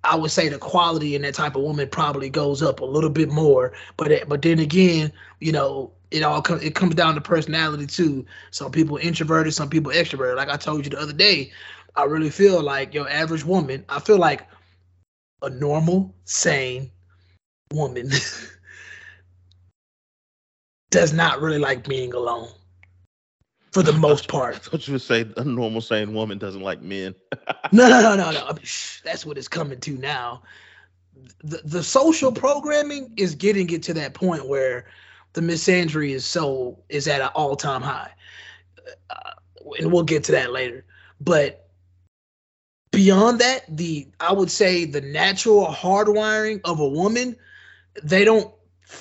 i 0.05 0.17
would 0.17 0.31
say 0.31 0.49
the 0.49 0.59
quality 0.59 1.15
in 1.15 1.23
that 1.23 1.35
type 1.35 1.57
of 1.57 1.63
woman 1.63 1.89
probably 1.89 2.29
goes 2.31 2.63
up 2.63 2.81
a 2.81 2.85
little 2.85 3.11
bit 3.11 3.31
more. 3.31 3.73
But 3.97 4.13
it- 4.13 4.29
but 4.29 4.43
then 4.43 4.59
again 4.59 5.13
you 5.41 5.53
know 5.53 5.93
it 6.11 6.23
all 6.23 6.43
it 6.61 6.75
comes 6.75 6.95
down 6.95 7.15
to 7.15 7.21
personality 7.21 7.87
too. 7.87 8.25
Some 8.51 8.71
people 8.73 8.97
introverted 8.99 9.55
some 9.55 9.69
people 9.71 9.93
extroverted. 9.93 10.37
Like 10.37 10.49
i 10.51 10.57
told 10.57 10.85
you 10.85 10.91
the 10.91 11.01
other 11.01 11.13
day 11.13 11.53
i 11.97 12.05
really 12.05 12.31
feel 12.31 12.63
like 12.63 12.95
your 12.95 13.09
average 13.09 13.45
woman 13.45 13.85
i 13.89 14.01
feel 14.01 14.19
like 14.19 14.47
a 15.43 15.51
normal 15.51 16.15
sane 16.25 16.91
woman 17.73 18.11
does 20.91 21.13
not 21.13 21.41
really 21.41 21.59
like 21.59 21.87
being 21.89 22.13
alone 22.15 22.49
for 23.71 23.83
the 23.83 23.93
most 24.09 24.29
part 24.29 24.57
I 24.57 24.59
thought 24.59 24.87
you 24.87 24.93
would 24.93 25.03
say 25.03 25.27
a 25.37 25.45
normal 25.45 25.81
sane 25.81 26.13
woman 26.13 26.39
doesn't 26.39 26.63
like 26.63 26.83
men. 26.83 27.15
No, 27.73 27.89
no, 27.89 28.01
no, 28.03 28.17
no, 28.17 28.33
no. 28.33 28.47
I 28.47 28.53
mean, 28.53 28.65
shh, 28.65 29.01
that's 29.03 29.25
what 29.25 29.39
it's 29.39 29.47
coming 29.47 29.79
to 29.81 29.97
now. 29.97 30.43
The 31.45 31.61
the 31.65 31.85
social 31.85 32.33
programming 32.33 33.13
is 33.17 33.37
getting 33.37 33.71
it 33.71 33.85
to 33.85 33.95
that 33.95 34.13
point 34.13 34.49
where 34.49 34.87
the 35.35 35.41
misandry 35.41 36.11
is 36.11 36.25
so 36.25 36.83
is 36.89 37.07
at 37.07 37.21
an 37.21 37.29
all 37.29 37.55
time 37.55 37.83
high, 37.83 38.11
uh, 39.11 39.31
and 39.79 39.93
we'll 39.93 40.03
get 40.03 40.25
to 40.25 40.33
that 40.33 40.51
later. 40.51 40.85
But 41.21 41.69
beyond 42.91 43.41
that, 43.41 43.65
the 43.69 44.09
I 44.19 44.33
would 44.33 44.51
say 44.51 44.85
the 44.85 45.01
natural 45.01 45.67
hardwiring 45.67 46.61
of 46.65 46.81
a 46.81 46.89
woman, 46.89 47.37
they 48.03 48.25
don't 48.25 48.53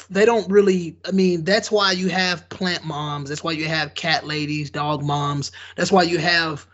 they 0.10 0.26
don't 0.26 0.50
really 0.50 0.96
i 1.06 1.12
mean 1.12 1.44
that's 1.44 1.72
why 1.72 1.92
you 1.92 2.10
have 2.10 2.48
plant 2.50 2.84
moms. 2.84 3.30
That's 3.30 3.44
why 3.44 3.52
you 3.52 3.68
have 3.68 3.96
cat 3.96 4.26
ladies 4.26 4.70
dog 4.70 5.04
moms. 5.04 5.52
That's 5.76 5.92
why 5.92 6.04
you 6.04 6.18
have 6.18 6.66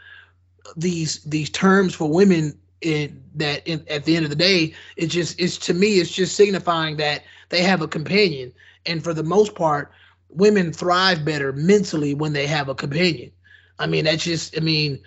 these 0.76 1.24
these 1.24 1.49
terms 1.49 1.93
for 1.93 2.09
women 2.09 2.57
in 2.82 3.22
that 3.36 3.68
in, 3.68 3.86
at 3.89 4.03
the 4.05 4.16
end 4.16 4.26
of 4.26 4.30
the 4.30 4.36
day 4.36 4.74
it 4.97 5.07
just 5.07 5.39
it's 5.39 5.57
to 5.57 5.74
me 5.74 5.99
it's 5.99 6.11
just 6.11 6.36
signifying 6.36 6.97
that 6.97 7.24
they 7.49 7.61
have 7.61 7.82
a 7.82 7.88
companion. 7.88 8.51
And 8.86 9.03
for 9.03 9.13
the 9.13 9.24
most 9.24 9.55
part 9.55 9.91
women 10.30 10.74
thrive 10.74 11.24
better 11.24 11.53
mentally 11.53 12.13
when 12.13 12.34
they 12.34 12.47
have 12.47 12.70
a 12.70 12.76
companion. 12.76 13.32
I 13.80 13.88
mean 13.88 14.05
that's 14.05 14.24
just 14.24 14.57
i 14.57 14.61
mean 14.61 14.99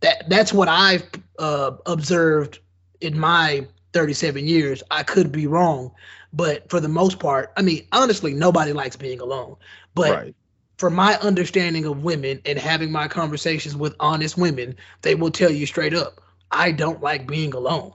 that 0.00 0.28
that's 0.28 0.52
what 0.52 0.68
i've 0.68 1.04
uh, 1.38 1.72
observed 1.86 2.58
in 3.00 3.18
my 3.18 3.66
37 3.92 4.46
years. 4.46 4.82
I 4.90 5.02
could 5.02 5.32
be 5.32 5.46
wrong, 5.46 5.92
but 6.32 6.68
for 6.70 6.80
the 6.80 6.88
most 6.88 7.18
part, 7.18 7.52
I 7.56 7.62
mean, 7.62 7.86
honestly, 7.92 8.32
nobody 8.32 8.72
likes 8.72 8.96
being 8.96 9.20
alone. 9.20 9.56
But 9.94 10.10
right. 10.10 10.34
from 10.78 10.94
my 10.94 11.16
understanding 11.18 11.84
of 11.84 12.04
women 12.04 12.40
and 12.46 12.58
having 12.58 12.90
my 12.90 13.08
conversations 13.08 13.76
with 13.76 13.94
honest 14.00 14.38
women, 14.38 14.76
they 15.02 15.14
will 15.14 15.30
tell 15.30 15.50
you 15.50 15.66
straight 15.66 15.94
up, 15.94 16.20
I 16.50 16.72
don't 16.72 17.02
like 17.02 17.26
being 17.26 17.54
alone. 17.54 17.92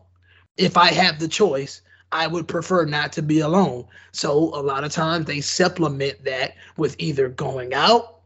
If 0.57 0.77
I 0.77 0.91
have 0.91 1.19
the 1.19 1.27
choice, 1.27 1.81
I 2.11 2.27
would 2.27 2.47
prefer 2.47 2.85
not 2.85 3.11
to 3.13 3.21
be 3.21 3.39
alone. 3.39 3.85
So 4.11 4.31
a 4.31 4.61
lot 4.61 4.83
of 4.83 4.91
times 4.91 5.25
they 5.25 5.41
supplement 5.41 6.23
that 6.23 6.55
with 6.77 6.95
either 6.99 7.29
going 7.29 7.73
out 7.73 8.21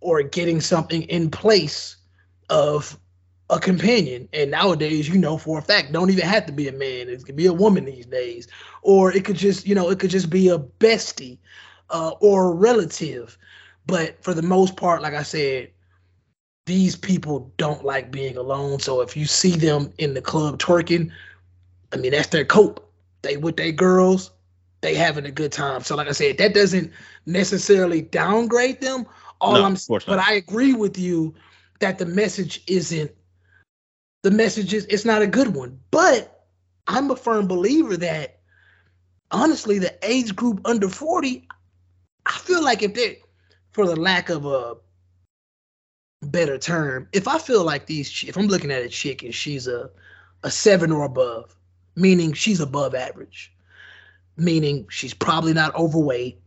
or 0.00 0.22
getting 0.22 0.60
something 0.60 1.02
in 1.02 1.30
place 1.30 1.96
of 2.48 2.98
a 3.50 3.58
companion. 3.58 4.28
And 4.32 4.50
nowadays, 4.50 5.08
you 5.08 5.18
know 5.18 5.36
for 5.36 5.58
a 5.58 5.62
fact, 5.62 5.92
don't 5.92 6.10
even 6.10 6.24
have 6.24 6.46
to 6.46 6.52
be 6.52 6.68
a 6.68 6.72
man. 6.72 7.08
It 7.08 7.24
could 7.24 7.36
be 7.36 7.46
a 7.46 7.52
woman 7.52 7.84
these 7.84 8.06
days, 8.06 8.48
or 8.82 9.12
it 9.12 9.24
could 9.24 9.36
just, 9.36 9.66
you 9.66 9.74
know, 9.74 9.90
it 9.90 9.98
could 9.98 10.10
just 10.10 10.30
be 10.30 10.48
a 10.48 10.58
bestie 10.58 11.38
uh, 11.90 12.12
or 12.20 12.46
a 12.46 12.54
relative. 12.54 13.36
But 13.86 14.22
for 14.22 14.34
the 14.34 14.42
most 14.42 14.76
part, 14.76 15.02
like 15.02 15.14
I 15.14 15.24
said, 15.24 15.70
these 16.66 16.94
people 16.94 17.52
don't 17.56 17.84
like 17.84 18.12
being 18.12 18.36
alone. 18.36 18.78
So 18.78 19.00
if 19.00 19.16
you 19.16 19.26
see 19.26 19.56
them 19.56 19.92
in 19.98 20.14
the 20.14 20.22
club 20.22 20.58
twerking, 20.58 21.10
I 21.92 21.96
mean 21.96 22.12
that's 22.12 22.28
their 22.28 22.44
cope. 22.44 22.88
They 23.22 23.36
with 23.36 23.56
their 23.56 23.72
girls, 23.72 24.30
they 24.80 24.94
having 24.94 25.26
a 25.26 25.32
good 25.32 25.52
time. 25.52 25.82
So 25.82 25.96
like 25.96 26.08
I 26.08 26.12
said, 26.12 26.38
that 26.38 26.54
doesn't 26.54 26.92
necessarily 27.26 28.02
downgrade 28.02 28.80
them. 28.80 29.06
All 29.40 29.54
No, 29.54 29.64
I'm 29.64 29.76
but. 29.88 30.18
I 30.20 30.34
agree 30.34 30.74
with 30.74 30.98
you 30.98 31.34
that 31.80 31.98
the 31.98 32.06
message 32.06 32.62
isn't 32.66 33.10
the 34.22 34.30
message 34.30 34.74
is 34.74 34.86
it's 34.86 35.04
not 35.04 35.22
a 35.22 35.26
good 35.26 35.54
one. 35.54 35.80
But 35.90 36.46
I'm 36.86 37.10
a 37.10 37.16
firm 37.16 37.46
believer 37.46 37.96
that 37.98 38.40
honestly, 39.30 39.78
the 39.78 39.94
age 40.02 40.34
group 40.34 40.60
under 40.64 40.88
40, 40.88 41.46
I 42.26 42.32
feel 42.32 42.62
like 42.62 42.82
if 42.82 42.94
they 42.94 43.18
for 43.72 43.86
the 43.86 43.96
lack 43.96 44.28
of 44.28 44.46
a 44.46 44.76
better 46.22 46.58
term, 46.58 47.08
if 47.12 47.28
I 47.28 47.38
feel 47.38 47.64
like 47.64 47.86
these 47.86 48.24
if 48.26 48.36
I'm 48.36 48.48
looking 48.48 48.70
at 48.70 48.82
a 48.82 48.88
chick 48.88 49.22
and 49.22 49.34
she's 49.34 49.66
a 49.66 49.90
a 50.42 50.50
seven 50.50 50.90
or 50.90 51.04
above, 51.04 51.54
meaning 51.96 52.32
she's 52.32 52.60
above 52.60 52.94
average, 52.94 53.52
meaning 54.36 54.86
she's 54.90 55.14
probably 55.14 55.52
not 55.52 55.74
overweight, 55.74 56.40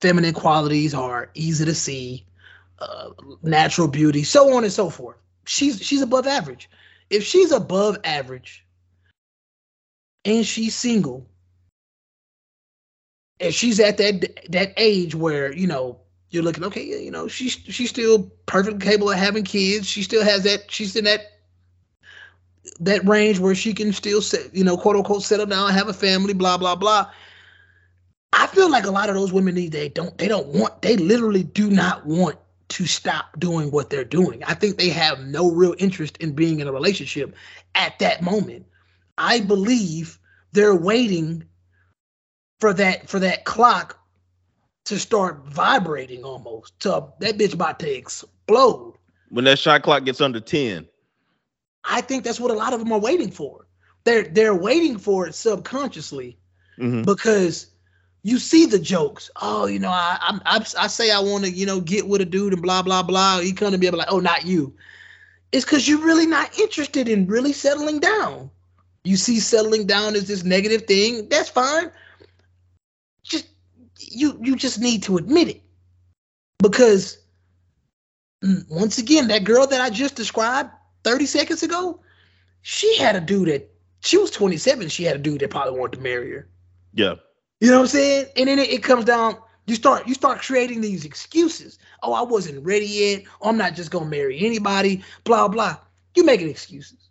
feminine 0.00 0.34
qualities 0.34 0.94
are 0.94 1.30
easy 1.34 1.66
to 1.66 1.74
see, 1.74 2.26
uh, 2.78 3.10
natural 3.42 3.86
beauty, 3.88 4.22
so 4.22 4.56
on 4.56 4.64
and 4.64 4.72
so 4.72 4.88
forth. 4.88 5.18
She's 5.48 5.82
she's 5.82 6.02
above 6.02 6.26
average. 6.26 6.68
If 7.08 7.24
she's 7.24 7.52
above 7.52 7.96
average 8.04 8.66
and 10.24 10.44
she's 10.44 10.74
single, 10.74 11.26
and 13.40 13.54
she's 13.54 13.80
at 13.80 13.96
that 13.96 14.50
that 14.50 14.74
age 14.76 15.14
where 15.14 15.50
you 15.54 15.66
know 15.66 16.00
you're 16.28 16.42
looking 16.42 16.64
okay, 16.64 16.84
you 16.84 17.10
know 17.10 17.28
she's 17.28 17.52
she's 17.52 17.88
still 17.88 18.30
perfectly 18.44 18.78
capable 18.78 19.10
of 19.10 19.16
having 19.18 19.42
kids. 19.42 19.88
She 19.88 20.02
still 20.02 20.22
has 20.22 20.44
that. 20.44 20.70
She's 20.70 20.94
in 20.94 21.04
that 21.04 21.22
that 22.80 23.08
range 23.08 23.38
where 23.38 23.54
she 23.54 23.72
can 23.72 23.94
still 23.94 24.20
set, 24.20 24.54
you 24.54 24.64
know, 24.64 24.76
quote 24.76 24.96
unquote, 24.96 25.22
settle 25.22 25.46
down, 25.46 25.68
and 25.68 25.78
have 25.78 25.88
a 25.88 25.94
family, 25.94 26.34
blah 26.34 26.58
blah 26.58 26.74
blah. 26.74 27.10
I 28.34 28.46
feel 28.48 28.70
like 28.70 28.84
a 28.84 28.90
lot 28.90 29.08
of 29.08 29.14
those 29.14 29.32
women 29.32 29.54
these 29.54 29.70
days 29.70 29.92
don't 29.94 30.16
they 30.18 30.28
don't 30.28 30.48
want 30.48 30.82
they 30.82 30.98
literally 30.98 31.42
do 31.42 31.70
not 31.70 32.04
want 32.04 32.36
to 32.68 32.86
stop 32.86 33.38
doing 33.38 33.70
what 33.70 33.90
they're 33.90 34.04
doing. 34.04 34.44
I 34.44 34.54
think 34.54 34.76
they 34.76 34.90
have 34.90 35.20
no 35.20 35.50
real 35.50 35.74
interest 35.78 36.18
in 36.18 36.32
being 36.32 36.60
in 36.60 36.68
a 36.68 36.72
relationship 36.72 37.34
at 37.74 37.98
that 37.98 38.22
moment. 38.22 38.66
I 39.16 39.40
believe 39.40 40.18
they're 40.52 40.74
waiting 40.74 41.44
for 42.60 42.72
that 42.74 43.08
for 43.08 43.18
that 43.20 43.44
clock 43.44 43.98
to 44.84 44.98
start 44.98 45.46
vibrating 45.46 46.24
almost. 46.24 46.78
To 46.80 47.08
that 47.20 47.38
bitch 47.38 47.54
about 47.54 47.78
to 47.80 47.90
explode. 47.90 48.94
When 49.30 49.44
that 49.44 49.58
shot 49.58 49.82
clock 49.82 50.04
gets 50.04 50.20
under 50.20 50.40
10, 50.40 50.86
I 51.84 52.00
think 52.00 52.24
that's 52.24 52.40
what 52.40 52.50
a 52.50 52.54
lot 52.54 52.72
of 52.72 52.80
them 52.80 52.92
are 52.92 53.00
waiting 53.00 53.30
for. 53.30 53.66
They're 54.04 54.24
they're 54.24 54.54
waiting 54.54 54.98
for 54.98 55.26
it 55.26 55.34
subconsciously 55.34 56.38
mhm, 56.78 57.04
because 57.04 57.66
you 58.22 58.38
see 58.38 58.66
the 58.66 58.78
jokes. 58.78 59.30
Oh, 59.40 59.66
you 59.66 59.78
know, 59.78 59.90
I 59.90 60.38
I, 60.44 60.64
I 60.78 60.86
say 60.86 61.10
I 61.10 61.20
want 61.20 61.44
to, 61.44 61.50
you 61.50 61.66
know, 61.66 61.80
get 61.80 62.08
with 62.08 62.20
a 62.20 62.24
dude 62.24 62.52
and 62.52 62.62
blah 62.62 62.82
blah 62.82 63.02
blah. 63.02 63.40
He 63.40 63.52
come 63.52 63.72
to 63.72 63.78
be 63.78 63.90
like, 63.90 64.08
oh, 64.10 64.20
not 64.20 64.46
you. 64.46 64.74
It's 65.52 65.64
because 65.64 65.88
you're 65.88 66.04
really 66.04 66.26
not 66.26 66.58
interested 66.58 67.08
in 67.08 67.26
really 67.26 67.52
settling 67.52 68.00
down. 68.00 68.50
You 69.04 69.16
see 69.16 69.40
settling 69.40 69.86
down 69.86 70.14
is 70.16 70.28
this 70.28 70.44
negative 70.44 70.82
thing. 70.82 71.28
That's 71.28 71.48
fine. 71.48 71.90
Just 73.22 73.48
you 73.98 74.38
you 74.42 74.56
just 74.56 74.78
need 74.78 75.04
to 75.04 75.16
admit 75.16 75.48
it 75.48 75.62
because 76.62 77.18
mm, 78.44 78.64
once 78.70 78.98
again, 78.98 79.28
that 79.28 79.44
girl 79.44 79.66
that 79.66 79.80
I 79.80 79.90
just 79.90 80.16
described 80.16 80.70
30 81.04 81.26
seconds 81.26 81.62
ago, 81.62 82.00
she 82.62 82.98
had 82.98 83.16
a 83.16 83.20
dude 83.20 83.48
that 83.48 83.70
she 84.00 84.18
was 84.18 84.30
27. 84.30 84.88
She 84.88 85.04
had 85.04 85.16
a 85.16 85.20
dude 85.20 85.40
that 85.40 85.50
probably 85.50 85.78
wanted 85.78 85.96
to 85.96 86.02
marry 86.02 86.32
her. 86.32 86.48
yeah, 86.92 87.14
You 87.60 87.70
know 87.70 87.76
what 87.78 87.82
I'm 87.82 87.88
saying? 87.88 88.26
And 88.36 88.48
then 88.48 88.58
it, 88.58 88.70
it 88.70 88.82
comes 88.82 89.04
down. 89.04 89.36
You 89.66 89.74
start 89.74 90.06
you 90.08 90.14
start 90.14 90.40
creating 90.40 90.80
these 90.80 91.04
excuses. 91.04 91.78
Oh, 92.02 92.12
I 92.14 92.22
wasn't 92.22 92.64
ready 92.64 92.86
yet. 92.86 93.24
Oh, 93.40 93.50
I'm 93.50 93.58
not 93.58 93.74
just 93.74 93.90
gonna 93.90 94.06
marry 94.06 94.38
anybody. 94.44 95.02
Blah 95.24 95.48
blah. 95.48 95.76
You 96.14 96.24
making 96.24 96.48
excuses. 96.48 97.10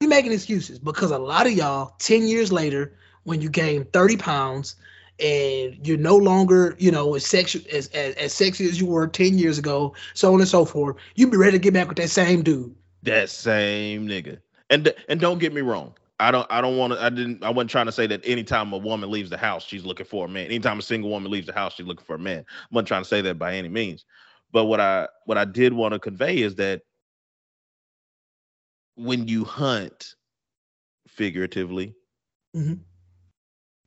You 0.00 0.08
making 0.08 0.32
excuses 0.32 0.78
because 0.78 1.10
a 1.10 1.18
lot 1.18 1.46
of 1.46 1.52
y'all, 1.52 1.94
ten 1.98 2.26
years 2.26 2.52
later, 2.52 2.98
when 3.24 3.40
you 3.40 3.48
gain 3.48 3.84
30 3.86 4.16
pounds 4.18 4.76
and 5.18 5.78
you're 5.86 5.96
no 5.96 6.16
longer, 6.16 6.76
you 6.78 6.90
know, 6.90 7.14
as 7.14 7.24
sexual 7.24 7.62
as, 7.72 7.88
as 7.88 8.14
as 8.16 8.32
sexy 8.34 8.66
as 8.68 8.78
you 8.78 8.86
were 8.86 9.06
10 9.06 9.38
years 9.38 9.58
ago, 9.58 9.94
so 10.14 10.34
on 10.34 10.40
and 10.40 10.48
so 10.48 10.64
forth, 10.66 10.96
you 11.14 11.28
be 11.30 11.38
ready 11.38 11.52
to 11.52 11.58
get 11.58 11.72
back 11.72 11.88
with 11.88 11.96
that 11.96 12.10
same 12.10 12.42
dude. 12.42 12.74
that 13.04 13.30
same 13.30 14.06
nigga. 14.06 14.38
And 14.68 14.92
and 15.08 15.20
don't 15.20 15.38
get 15.38 15.54
me 15.54 15.62
wrong. 15.62 15.94
I 16.18 16.30
don't 16.30 16.46
I 16.50 16.60
don't 16.60 16.78
want 16.78 16.94
to 16.94 17.02
I 17.02 17.10
didn't 17.10 17.44
I 17.44 17.50
wasn't 17.50 17.70
trying 17.70 17.86
to 17.86 17.92
say 17.92 18.06
that 18.06 18.22
anytime 18.24 18.72
a 18.72 18.78
woman 18.78 19.10
leaves 19.10 19.30
the 19.30 19.36
house, 19.36 19.64
she's 19.64 19.84
looking 19.84 20.06
for 20.06 20.24
a 20.24 20.28
man. 20.28 20.46
Anytime 20.46 20.78
a 20.78 20.82
single 20.82 21.10
woman 21.10 21.30
leaves 21.30 21.46
the 21.46 21.52
house, 21.52 21.74
she's 21.74 21.86
looking 21.86 22.06
for 22.06 22.16
a 22.16 22.18
man. 22.18 22.44
I 22.48 22.66
wasn't 22.70 22.88
trying 22.88 23.02
to 23.02 23.08
say 23.08 23.20
that 23.22 23.38
by 23.38 23.54
any 23.54 23.68
means. 23.68 24.04
But 24.52 24.64
what 24.66 24.80
I 24.80 25.08
what 25.26 25.36
I 25.36 25.44
did 25.44 25.72
want 25.74 25.92
to 25.92 25.98
convey 25.98 26.38
is 26.38 26.54
that 26.56 26.82
when 28.94 29.28
you 29.28 29.44
hunt 29.44 30.14
figuratively, 31.06 31.94
Mhm. 32.54 32.80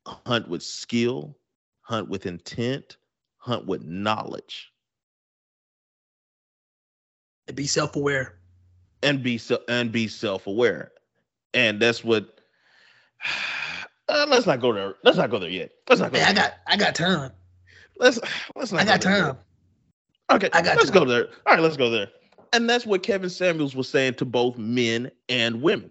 hunt 0.06 0.48
with 0.48 0.62
skill, 0.62 1.36
hunt 1.82 2.08
with 2.08 2.26
intent, 2.26 2.96
hunt 3.38 3.66
with 3.66 3.82
knowledge, 3.82 4.72
And 7.48 7.56
be 7.56 7.66
self-aware. 7.66 8.38
and 9.02 9.22
be 9.22 9.36
se- 9.38 9.64
and 9.68 9.90
be 9.90 10.06
self-aware. 10.06 10.92
And 11.54 11.80
that's 11.80 12.04
what 12.04 12.40
uh, 14.08 14.26
let's 14.28 14.46
not 14.46 14.60
go 14.60 14.72
there. 14.72 14.94
Let's 15.04 15.16
not 15.18 15.30
go 15.30 15.38
there 15.38 15.50
yet. 15.50 15.72
Let's 15.88 16.00
not 16.00 16.12
go 16.12 16.18
Hey, 16.18 16.24
I 16.24 16.32
got 16.32 16.54
I 16.66 16.76
got 16.76 16.94
time. 16.94 17.32
let's 17.98 18.18
let's 18.56 18.72
not 18.72 18.82
I 18.82 18.84
go 18.84 18.90
got 18.90 19.00
there 19.00 19.12
yet. 19.12 19.24
time. 19.26 19.36
Okay, 20.32 20.50
I 20.52 20.62
got 20.62 20.76
let's 20.76 20.90
time. 20.90 21.00
go 21.00 21.04
there. 21.04 21.26
All 21.46 21.54
right, 21.54 21.60
let's 21.60 21.76
go 21.76 21.90
there. 21.90 22.08
And 22.52 22.68
that's 22.68 22.86
what 22.86 23.02
Kevin 23.02 23.30
Samuels 23.30 23.74
was 23.76 23.88
saying 23.88 24.14
to 24.14 24.24
both 24.24 24.58
men 24.58 25.10
and 25.28 25.62
women. 25.62 25.90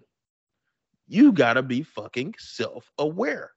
You 1.08 1.32
gotta 1.32 1.62
be 1.62 1.82
fucking 1.82 2.34
self-aware. 2.38 3.50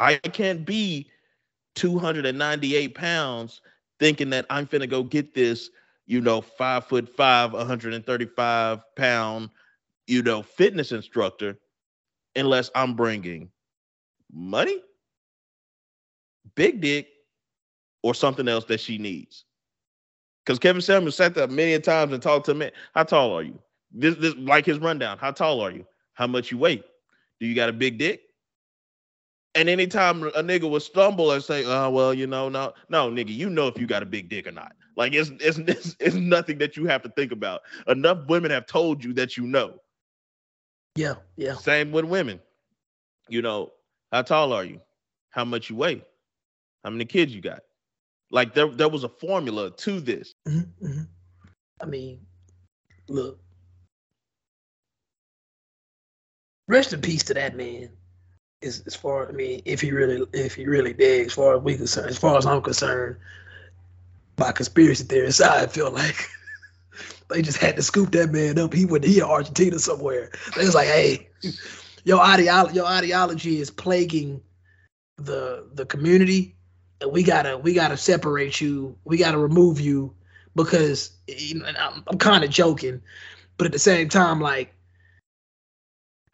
I 0.00 0.16
can't 0.16 0.64
be 0.64 1.10
298 1.74 2.94
pounds 2.94 3.60
thinking 3.98 4.30
that 4.30 4.46
I'm 4.50 4.66
finna 4.66 4.88
go 4.88 5.02
get 5.02 5.34
this, 5.34 5.70
you 6.06 6.20
know, 6.20 6.40
five 6.40 6.86
foot 6.86 7.08
five, 7.08 7.52
135 7.52 8.80
pound, 8.96 9.50
you 10.10 10.22
know, 10.22 10.42
fitness 10.42 10.92
instructor 10.92 11.56
unless 12.36 12.70
I'm 12.74 12.94
bringing 12.94 13.50
money, 14.32 14.80
big 16.54 16.80
dick, 16.80 17.08
or 18.02 18.14
something 18.14 18.48
else 18.48 18.64
that 18.66 18.80
she 18.80 18.98
needs. 18.98 19.44
Because 20.44 20.58
Kevin 20.58 20.82
Samuels 20.82 21.16
sat 21.16 21.34
there 21.34 21.46
many 21.46 21.78
times 21.80 22.12
and 22.12 22.22
talked 22.22 22.46
to 22.46 22.54
me. 22.54 22.70
How 22.94 23.04
tall 23.04 23.32
are 23.36 23.42
you? 23.42 23.58
This, 23.92 24.16
this, 24.16 24.34
like 24.36 24.66
his 24.66 24.78
rundown. 24.78 25.18
How 25.18 25.30
tall 25.30 25.60
are 25.60 25.70
you? 25.70 25.86
How 26.14 26.26
much 26.26 26.50
you 26.50 26.58
weigh? 26.58 26.82
Do 27.38 27.46
you 27.46 27.54
got 27.54 27.68
a 27.68 27.72
big 27.72 27.98
dick? 27.98 28.22
And 29.54 29.68
anytime 29.68 30.22
a 30.24 30.42
nigga 30.42 30.70
would 30.70 30.82
stumble 30.82 31.32
and 31.32 31.42
say, 31.42 31.64
"Oh, 31.66 31.90
well, 31.90 32.14
you 32.14 32.26
know, 32.26 32.48
no, 32.48 32.72
no, 32.88 33.10
nigga, 33.10 33.34
you 33.34 33.50
know 33.50 33.66
if 33.66 33.78
you 33.78 33.86
got 33.86 34.02
a 34.02 34.06
big 34.06 34.28
dick 34.28 34.46
or 34.46 34.52
not." 34.52 34.72
Like 34.96 35.12
it's 35.12 35.30
it's 35.40 35.58
it's, 35.58 35.96
it's 36.00 36.14
nothing 36.14 36.58
that 36.58 36.76
you 36.76 36.86
have 36.86 37.02
to 37.02 37.08
think 37.10 37.32
about. 37.32 37.62
Enough 37.88 38.26
women 38.28 38.50
have 38.52 38.66
told 38.66 39.04
you 39.04 39.12
that 39.14 39.36
you 39.36 39.46
know. 39.46 39.80
Yeah, 41.00 41.14
yeah. 41.36 41.54
Same 41.54 41.92
with 41.92 42.04
women. 42.04 42.40
You 43.30 43.40
know, 43.40 43.72
how 44.12 44.20
tall 44.20 44.52
are 44.52 44.64
you? 44.64 44.80
How 45.30 45.46
much 45.46 45.70
you 45.70 45.76
weigh? 45.76 46.04
How 46.84 46.90
many 46.90 47.06
kids 47.06 47.34
you 47.34 47.40
got? 47.40 47.62
Like 48.30 48.52
there, 48.52 48.68
there 48.68 48.88
was 48.90 49.02
a 49.04 49.08
formula 49.08 49.70
to 49.70 50.00
this. 50.00 50.34
hmm 50.46 50.60
hmm 50.78 51.02
I 51.80 51.86
mean, 51.86 52.20
look, 53.08 53.40
rest 56.68 56.92
in 56.92 57.00
peace 57.00 57.22
to 57.24 57.34
that 57.34 57.56
man. 57.56 57.88
As, 58.62 58.82
as 58.86 58.94
far 58.94 59.26
I 59.26 59.32
mean, 59.32 59.62
if 59.64 59.80
he 59.80 59.92
really 59.92 60.26
if 60.34 60.54
he 60.54 60.66
really 60.66 60.92
did, 60.92 61.28
as 61.28 61.32
far 61.32 61.56
as 61.56 61.62
we 61.62 61.78
concerned, 61.78 62.10
as 62.10 62.18
far 62.18 62.36
as 62.36 62.44
I'm 62.44 62.60
concerned, 62.60 63.16
by 64.36 64.52
conspiracy 64.52 65.04
theory 65.04 65.32
side, 65.32 65.62
I 65.62 65.66
feel 65.66 65.90
like 65.90 66.28
they 67.30 67.42
just 67.42 67.58
had 67.58 67.76
to 67.76 67.82
scoop 67.82 68.12
that 68.12 68.30
man 68.30 68.58
up. 68.58 68.72
He 68.72 68.84
went 68.84 69.04
he 69.04 69.18
in 69.18 69.24
Argentina 69.24 69.78
somewhere. 69.78 70.30
They 70.56 70.64
was 70.64 70.74
like, 70.74 70.88
hey, 70.88 71.28
your 72.04 72.20
ideology 72.20 72.74
your 72.74 72.86
ideology 72.86 73.60
is 73.60 73.70
plaguing 73.70 74.40
the 75.16 75.68
the 75.74 75.86
community, 75.86 76.56
and 77.00 77.12
we 77.12 77.22
gotta 77.22 77.58
we 77.58 77.74
gotta 77.74 77.96
separate 77.96 78.60
you. 78.60 78.96
We 79.04 79.16
gotta 79.16 79.38
remove 79.38 79.80
you 79.80 80.14
because 80.54 81.12
I'm, 81.28 82.04
I'm 82.06 82.18
kind 82.18 82.44
of 82.44 82.50
joking, 82.50 83.00
but 83.56 83.66
at 83.66 83.72
the 83.72 83.78
same 83.78 84.08
time, 84.08 84.40
like 84.40 84.74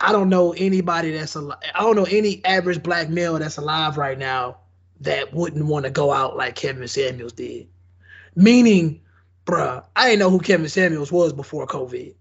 I 0.01 0.13
don't 0.13 0.29
know 0.29 0.53
anybody 0.53 1.13
that's 1.13 1.35
alive. 1.35 1.59
I 1.75 1.81
don't 1.81 1.97
know 1.97 2.05
any 2.05 2.45
average 2.45 2.83
black 2.83 3.09
male 3.09 3.39
that's 3.39 3.57
alive 3.57 3.97
right 3.97 4.19
now 4.19 4.59
that 5.01 5.33
wouldn't 5.33 5.67
want 5.67 5.85
to 5.85 5.91
go 5.91 6.13
out 6.13 6.37
like 6.37 6.55
Kevin 6.55 6.87
Samuels 6.89 7.33
did. 7.33 7.69
Meaning, 8.35 9.01
bruh, 9.47 9.85
I 9.95 10.07
didn't 10.07 10.19
know 10.19 10.31
who 10.31 10.41
Kevin 10.41 10.69
Samuels 10.69 11.13
was 11.13 11.33
before 11.33 11.67
COVID. 11.67 12.15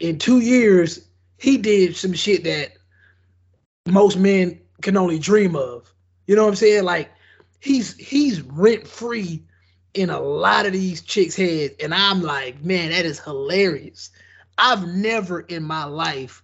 In 0.00 0.18
two 0.18 0.40
years, 0.40 1.08
he 1.38 1.56
did 1.56 1.96
some 1.96 2.12
shit 2.12 2.44
that 2.44 2.72
most 3.86 4.18
men 4.18 4.60
can 4.82 4.96
only 4.96 5.18
dream 5.18 5.56
of. 5.56 5.92
You 6.26 6.36
know 6.36 6.42
what 6.42 6.50
I'm 6.50 6.56
saying? 6.56 6.84
Like 6.84 7.10
he's 7.60 7.96
he's 7.96 8.42
rent 8.42 8.86
free 8.86 9.42
in 9.94 10.10
a 10.10 10.20
lot 10.20 10.66
of 10.66 10.72
these 10.72 11.02
chicks' 11.02 11.36
heads, 11.36 11.74
and 11.82 11.94
I'm 11.94 12.22
like, 12.22 12.62
man, 12.64 12.90
that 12.90 13.04
is 13.04 13.20
hilarious. 13.20 14.10
I've 14.58 14.86
never 14.86 15.40
in 15.40 15.62
my 15.62 15.84
life, 15.84 16.42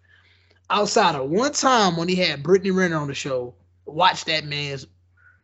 outside 0.71 1.15
of 1.15 1.31
one 1.31 1.53
time 1.53 1.97
when 1.97 2.09
he 2.09 2.15
had 2.15 2.43
Brittany 2.43 2.71
Renner 2.71 2.97
on 2.97 3.09
the 3.09 3.15
show, 3.15 3.55
watched 3.87 4.27
that 4.27 4.45
man's 4.45 4.87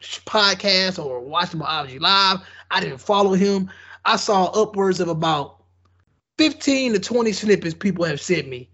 podcast 0.01 1.03
or 1.03 1.21
watched 1.21 1.55
him 1.55 1.63
on 1.63 1.89
IG 1.89 2.01
Live. 2.01 2.41
I 2.71 2.81
didn't 2.81 2.99
follow 2.99 3.33
him. 3.33 3.71
I 4.05 4.17
saw 4.17 4.47
upwards 4.47 5.01
of 5.01 5.09
about 5.09 5.63
15 6.39 6.95
to 6.95 6.99
20 6.99 7.33
snippets 7.33 7.75
people 7.75 8.05
have 8.05 8.21
sent 8.21 8.49
me. 8.49 8.69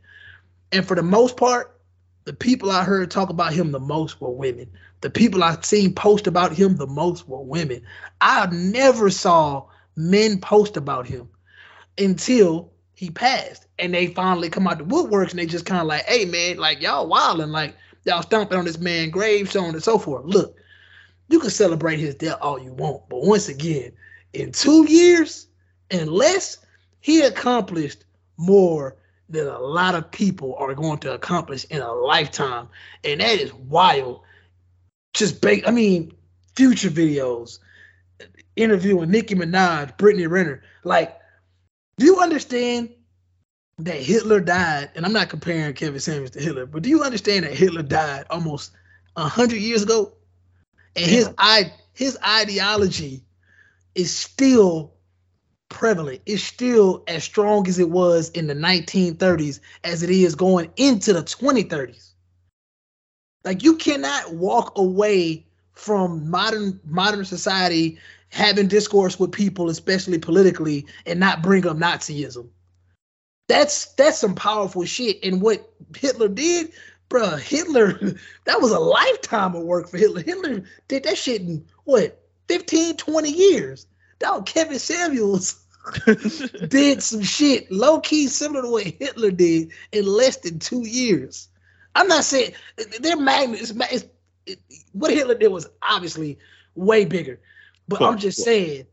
And 0.72 0.86
for 0.86 0.94
the 0.94 1.02
most 1.02 1.36
part, 1.36 1.80
the 2.24 2.32
people 2.32 2.70
I 2.70 2.84
heard 2.84 3.10
talk 3.10 3.30
about 3.30 3.52
him 3.52 3.72
the 3.72 3.80
most 3.80 4.20
were 4.20 4.30
women. 4.30 4.70
The 5.00 5.10
people 5.10 5.42
I've 5.42 5.64
seen 5.64 5.94
post 5.94 6.26
about 6.26 6.52
him 6.52 6.76
the 6.76 6.86
most 6.86 7.28
were 7.28 7.42
women. 7.42 7.82
I 8.20 8.46
never 8.52 9.10
saw 9.10 9.66
men 9.96 10.38
post 10.40 10.76
about 10.76 11.06
him 11.06 11.28
until 11.98 12.70
he 12.94 13.10
passed. 13.10 13.66
And 13.78 13.94
they 13.94 14.08
finally 14.08 14.50
come 14.50 14.66
out 14.66 14.78
the 14.78 14.84
woodworks 14.84 15.30
and 15.30 15.38
they 15.38 15.46
just 15.46 15.66
kind 15.66 15.80
of 15.80 15.86
like, 15.86 16.04
hey 16.04 16.24
man, 16.24 16.58
like 16.58 16.82
y'all 16.82 17.08
wilding, 17.08 17.48
like 17.48 17.74
y'all 18.04 18.22
stomping 18.22 18.58
on 18.58 18.64
this 18.64 18.78
man's 18.78 19.12
grave, 19.12 19.50
so 19.50 19.64
on 19.64 19.74
and 19.74 19.82
so 19.82 19.98
forth. 19.98 20.24
Look, 20.26 20.56
you 21.28 21.40
can 21.40 21.50
celebrate 21.50 21.98
his 21.98 22.14
death 22.14 22.38
all 22.40 22.58
you 22.58 22.72
want, 22.72 23.08
but 23.08 23.22
once 23.22 23.48
again, 23.48 23.92
in 24.32 24.52
two 24.52 24.90
years 24.90 25.46
and 25.90 26.10
less, 26.10 26.58
he 27.00 27.20
accomplished 27.22 28.04
more 28.36 28.96
than 29.28 29.46
a 29.46 29.58
lot 29.58 29.94
of 29.94 30.10
people 30.10 30.54
are 30.56 30.74
going 30.74 30.98
to 30.98 31.12
accomplish 31.14 31.64
in 31.66 31.80
a 31.80 31.92
lifetime. 31.92 32.68
And 33.04 33.20
that 33.20 33.40
is 33.40 33.52
wild. 33.54 34.22
Just 35.14 35.40
big, 35.40 35.64
I 35.66 35.70
mean, 35.70 36.12
future 36.56 36.90
videos, 36.90 37.58
interviewing 38.56 39.10
Nicki 39.10 39.34
Minaj, 39.34 39.96
Brittany 39.96 40.26
Renner. 40.26 40.62
Like, 40.84 41.18
do 41.98 42.06
you 42.06 42.20
understand 42.20 42.90
that 43.78 43.96
Hitler 43.96 44.40
died? 44.40 44.90
And 44.94 45.04
I'm 45.04 45.12
not 45.12 45.28
comparing 45.28 45.74
Kevin 45.74 46.00
Samuels 46.00 46.30
to 46.32 46.40
Hitler, 46.40 46.66
but 46.66 46.82
do 46.82 46.88
you 46.88 47.02
understand 47.02 47.44
that 47.44 47.54
Hitler 47.54 47.82
died 47.82 48.26
almost 48.30 48.72
hundred 49.16 49.58
years 49.58 49.82
ago? 49.82 50.14
And 50.96 51.06
his 51.10 51.30
i 51.38 51.72
his 51.92 52.18
ideology 52.26 53.22
is 53.94 54.14
still 54.14 54.94
prevalent. 55.68 56.20
It's 56.26 56.42
still 56.42 57.02
as 57.06 57.24
strong 57.24 57.66
as 57.68 57.78
it 57.78 57.88
was 57.88 58.30
in 58.30 58.46
the 58.46 58.54
1930s 58.54 59.60
as 59.84 60.02
it 60.02 60.10
is 60.10 60.34
going 60.34 60.70
into 60.76 61.12
the 61.12 61.22
2030s. 61.22 62.10
Like 63.44 63.62
you 63.62 63.76
cannot 63.76 64.34
walk 64.34 64.76
away 64.76 65.46
from 65.72 66.28
modern 66.28 66.78
modern 66.84 67.24
society 67.24 67.98
having 68.28 68.68
discourse 68.68 69.18
with 69.18 69.32
people, 69.32 69.70
especially 69.70 70.18
politically, 70.18 70.86
and 71.06 71.18
not 71.18 71.42
bring 71.42 71.66
up 71.66 71.76
Nazism. 71.76 72.48
That's 73.48 73.86
that's 73.94 74.18
some 74.18 74.34
powerful 74.34 74.84
shit. 74.84 75.24
And 75.24 75.40
what 75.40 75.72
Hitler 75.96 76.28
did, 76.28 76.72
bruh, 77.08 77.40
Hitler, 77.40 77.92
that 78.44 78.60
was 78.60 78.72
a 78.72 78.78
lifetime 78.78 79.54
of 79.54 79.62
work 79.62 79.88
for 79.88 79.96
Hitler. 79.96 80.22
Hitler 80.22 80.64
did 80.86 81.04
that 81.04 81.16
shit 81.16 81.40
in 81.40 81.64
what 81.84 82.20
15, 82.50 82.96
20 82.96 83.30
years. 83.30 83.86
Dog, 84.18 84.44
Kevin 84.44 84.80
Samuels 84.80 85.64
did 86.68 87.00
some 87.00 87.22
shit 87.22 87.70
low 87.70 88.00
key 88.00 88.26
similar 88.26 88.62
to 88.62 88.68
what 88.68 88.82
Hitler 88.82 89.30
did 89.30 89.70
in 89.92 90.04
less 90.04 90.38
than 90.38 90.58
two 90.58 90.84
years. 90.84 91.46
I'm 91.94 92.08
not 92.08 92.24
saying 92.24 92.54
they're 92.98 93.16
magnets. 93.16 93.72
It, 94.46 94.58
what 94.90 95.12
Hitler 95.12 95.36
did 95.36 95.46
was 95.46 95.68
obviously 95.80 96.40
way 96.74 97.04
bigger, 97.04 97.38
but 97.86 97.98
cool. 97.98 98.08
I'm 98.08 98.18
just 98.18 98.42
saying 98.42 98.86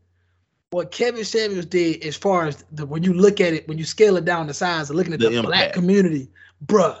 what 0.70 0.92
Kevin 0.92 1.24
Samuels 1.24 1.66
did 1.66 2.04
as 2.04 2.14
far 2.14 2.46
as 2.46 2.64
the 2.70 2.86
when 2.86 3.02
you 3.02 3.12
look 3.12 3.40
at 3.40 3.54
it, 3.54 3.66
when 3.66 3.76
you 3.76 3.84
scale 3.84 4.16
it 4.18 4.24
down 4.24 4.46
the 4.46 4.54
size 4.54 4.88
of 4.88 4.94
looking 4.94 5.14
at 5.14 5.18
the, 5.18 5.30
the 5.30 5.42
black 5.42 5.72
community, 5.72 6.28
bruh, 6.64 7.00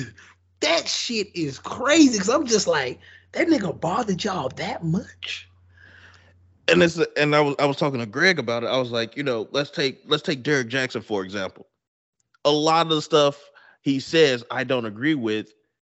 that 0.60 0.88
shit 0.88 1.28
is 1.36 1.60
crazy. 1.60 2.18
Cause 2.18 2.28
I'm 2.28 2.46
just 2.46 2.66
like, 2.66 2.98
that 3.32 3.46
nigga 3.46 3.80
bothered 3.80 4.24
y'all 4.24 4.48
that 4.56 4.82
much 4.82 5.48
and 6.68 6.82
it's 6.82 6.98
and 7.16 7.34
I 7.34 7.40
was 7.40 7.54
I 7.58 7.66
was 7.66 7.76
talking 7.76 8.00
to 8.00 8.06
Greg 8.06 8.38
about 8.38 8.62
it. 8.62 8.66
I 8.66 8.78
was 8.78 8.90
like, 8.90 9.16
you 9.16 9.22
know, 9.22 9.48
let's 9.50 9.70
take 9.70 10.00
let's 10.06 10.22
take 10.22 10.42
Derek 10.42 10.68
Jackson 10.68 11.02
for 11.02 11.24
example. 11.24 11.66
A 12.44 12.50
lot 12.50 12.86
of 12.86 12.90
the 12.90 13.02
stuff 13.02 13.50
he 13.82 14.00
says 14.00 14.44
I 14.50 14.64
don't 14.64 14.86
agree 14.86 15.14
with, 15.14 15.52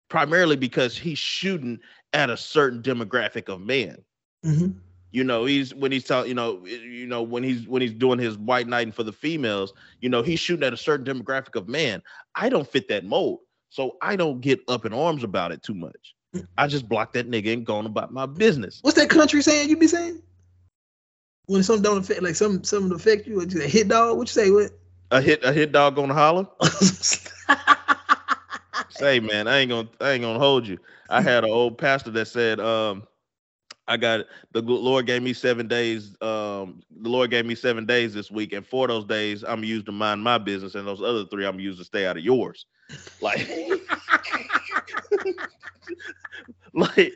primarily 0.10 0.56
because 0.56 0.98
he's 0.98 1.20
shooting 1.20 1.80
at 2.14 2.30
a 2.30 2.38
certain 2.38 2.82
demographic 2.82 3.50
of 3.50 3.62
man. 3.62 4.04
Mm-hmm. 4.46 4.78
You 5.12 5.24
know, 5.24 5.46
he's 5.46 5.74
when 5.74 5.92
he's 5.92 6.04
telling 6.04 6.30
you 6.30 6.36
know 6.36 6.64
you 6.66 7.08
know 7.08 7.24
when 7.24 7.44
he's 7.44 7.68
when 7.68 7.82
he's 7.82 7.94
doing 7.94 8.20
his 8.20 8.38
white 8.38 8.68
knighting 8.68 8.94
for 8.94 9.04
the 9.04 9.14
females. 9.14 9.74
You 10.02 10.10
know, 10.10 10.22
he's 10.22 10.40
shooting 10.40 10.66
at 10.66 10.74
a 10.74 10.78
certain 10.78 11.06
demographic 11.06 11.56
of 11.56 11.68
man. 11.68 12.04
I 12.36 12.50
don't 12.50 12.68
fit 12.68 12.88
that 12.90 13.06
mold, 13.06 13.40
so 13.70 13.98
I 14.02 14.16
don't 14.16 14.40
get 14.40 14.60
up 14.68 14.86
in 14.86 14.94
arms 14.94 15.24
about 15.24 15.52
it 15.52 15.64
too 15.64 15.74
much. 15.74 16.16
Mm. 16.36 16.48
I 16.60 16.68
just 16.68 16.88
block 16.88 17.14
that 17.14 17.30
nigga 17.30 17.54
and 17.54 17.66
going 17.66 17.88
about 17.88 18.14
my 18.14 18.28
business. 18.28 18.80
What's 18.84 18.98
that 18.98 19.10
country 19.10 19.42
saying? 19.42 19.70
You 19.70 19.78
be 19.78 19.88
saying? 19.88 20.22
When 21.50 21.64
something 21.64 21.82
don't 21.82 21.98
affect, 21.98 22.22
like 22.22 22.36
some 22.36 22.64
something 22.64 22.94
affect 22.94 23.26
you, 23.26 23.38
what 23.38 23.52
you 23.52 23.60
say, 23.60 23.68
hit 23.68 23.88
dog? 23.88 24.18
What 24.18 24.28
you 24.28 24.44
say? 24.44 24.52
What? 24.52 24.70
A 25.10 25.20
hit 25.20 25.44
a 25.44 25.52
hit 25.52 25.72
dog 25.72 25.96
gonna 25.96 26.14
holler. 26.14 26.46
say 28.90 29.20
man, 29.20 29.48
I 29.48 29.58
ain't 29.58 29.70
gonna 29.70 29.90
I 30.00 30.12
ain't 30.12 30.22
gonna 30.22 30.38
hold 30.38 30.68
you. 30.68 30.78
I 31.10 31.24
had 31.24 31.44
an 31.44 31.50
old 31.50 31.80
pastor 31.80 32.12
that 32.12 32.28
said, 32.28 32.60
um, 32.60 33.08
I 33.88 33.98
got 33.98 34.28
the 34.52 34.62
Lord 34.62 35.08
gave 35.08 35.24
me 35.24 35.34
seven 35.34 35.68
days. 35.68 36.16
Um, 36.22 36.84
the 37.02 37.10
Lord 37.10 37.32
gave 37.32 37.48
me 37.48 37.56
seven 37.56 37.88
days 37.88 38.14
this 38.14 38.30
week, 38.30 38.54
and 38.54 38.64
four 38.64 38.86
of 38.86 38.90
those 38.90 39.06
days 39.06 39.44
I'm 39.44 39.64
used 39.64 39.88
to 39.88 39.92
mind 39.92 40.22
my 40.22 40.38
business, 40.38 40.76
and 40.76 40.88
those 40.88 41.02
other 41.02 41.26
three 41.26 41.48
I'm 41.48 41.60
used 41.60 41.80
to 41.80 41.86
stay 41.86 42.06
out 42.06 42.16
of 42.16 42.24
yours. 42.24 42.68
Like, 43.22 43.50
like 46.74 47.14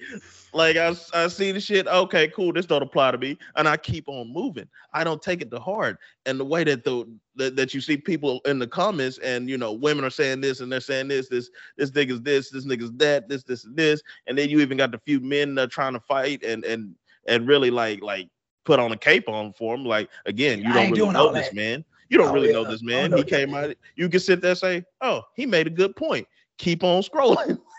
like 0.53 0.77
I, 0.77 0.95
I 1.13 1.27
see 1.27 1.51
the 1.51 1.59
shit. 1.59 1.87
Okay, 1.87 2.27
cool. 2.29 2.53
This 2.53 2.65
don't 2.65 2.81
apply 2.81 3.11
to 3.11 3.17
me, 3.17 3.37
and 3.55 3.67
I 3.67 3.77
keep 3.77 4.07
on 4.07 4.31
moving. 4.31 4.67
I 4.93 5.03
don't 5.03 5.21
take 5.21 5.41
it 5.41 5.51
to 5.51 5.59
heart. 5.59 5.97
And 6.25 6.39
the 6.39 6.45
way 6.45 6.63
that 6.63 6.83
the 6.83 7.05
that, 7.35 7.55
that 7.55 7.73
you 7.73 7.81
see 7.81 7.97
people 7.97 8.41
in 8.45 8.59
the 8.59 8.67
comments, 8.67 9.17
and 9.19 9.49
you 9.49 9.57
know, 9.57 9.73
women 9.73 10.05
are 10.05 10.09
saying 10.09 10.41
this 10.41 10.59
and 10.59 10.71
they're 10.71 10.79
saying 10.79 11.07
this, 11.07 11.29
this 11.29 11.49
this 11.77 11.91
nigga's 11.91 12.21
this, 12.21 12.49
this 12.49 12.65
nigga's 12.65 12.91
that, 12.93 13.27
this 13.27 13.43
this 13.43 13.65
and 13.65 13.75
this, 13.75 14.01
and 14.27 14.37
then 14.37 14.49
you 14.49 14.59
even 14.61 14.77
got 14.77 14.91
the 14.91 14.99
few 14.99 15.19
men 15.19 15.55
that 15.55 15.63
are 15.63 15.67
trying 15.67 15.93
to 15.93 15.99
fight 15.99 16.43
and 16.43 16.63
and 16.63 16.95
and 17.27 17.47
really 17.47 17.71
like 17.71 18.01
like 18.01 18.29
put 18.63 18.79
on 18.79 18.91
a 18.91 18.97
cape 18.97 19.27
on 19.27 19.53
for 19.53 19.75
him. 19.75 19.85
Like 19.85 20.09
again, 20.25 20.59
you 20.59 20.73
don't 20.73 20.91
really 20.91 21.13
know 21.13 21.33
this 21.33 21.53
man. 21.53 21.83
You 22.09 22.17
don't 22.17 22.29
oh, 22.29 22.33
really 22.33 22.49
yeah. 22.49 22.53
know 22.53 22.65
this 22.65 22.83
man. 22.83 23.11
he 23.13 23.23
came 23.23 23.55
out. 23.55 23.73
You 23.95 24.07
can 24.09 24.19
sit 24.19 24.41
there 24.41 24.51
and 24.51 24.59
say, 24.59 24.83
"Oh, 25.01 25.23
he 25.35 25.45
made 25.45 25.67
a 25.67 25.71
good 25.71 25.95
point." 25.95 26.27
Keep 26.59 26.83
on 26.83 27.01
scrolling. 27.01 27.59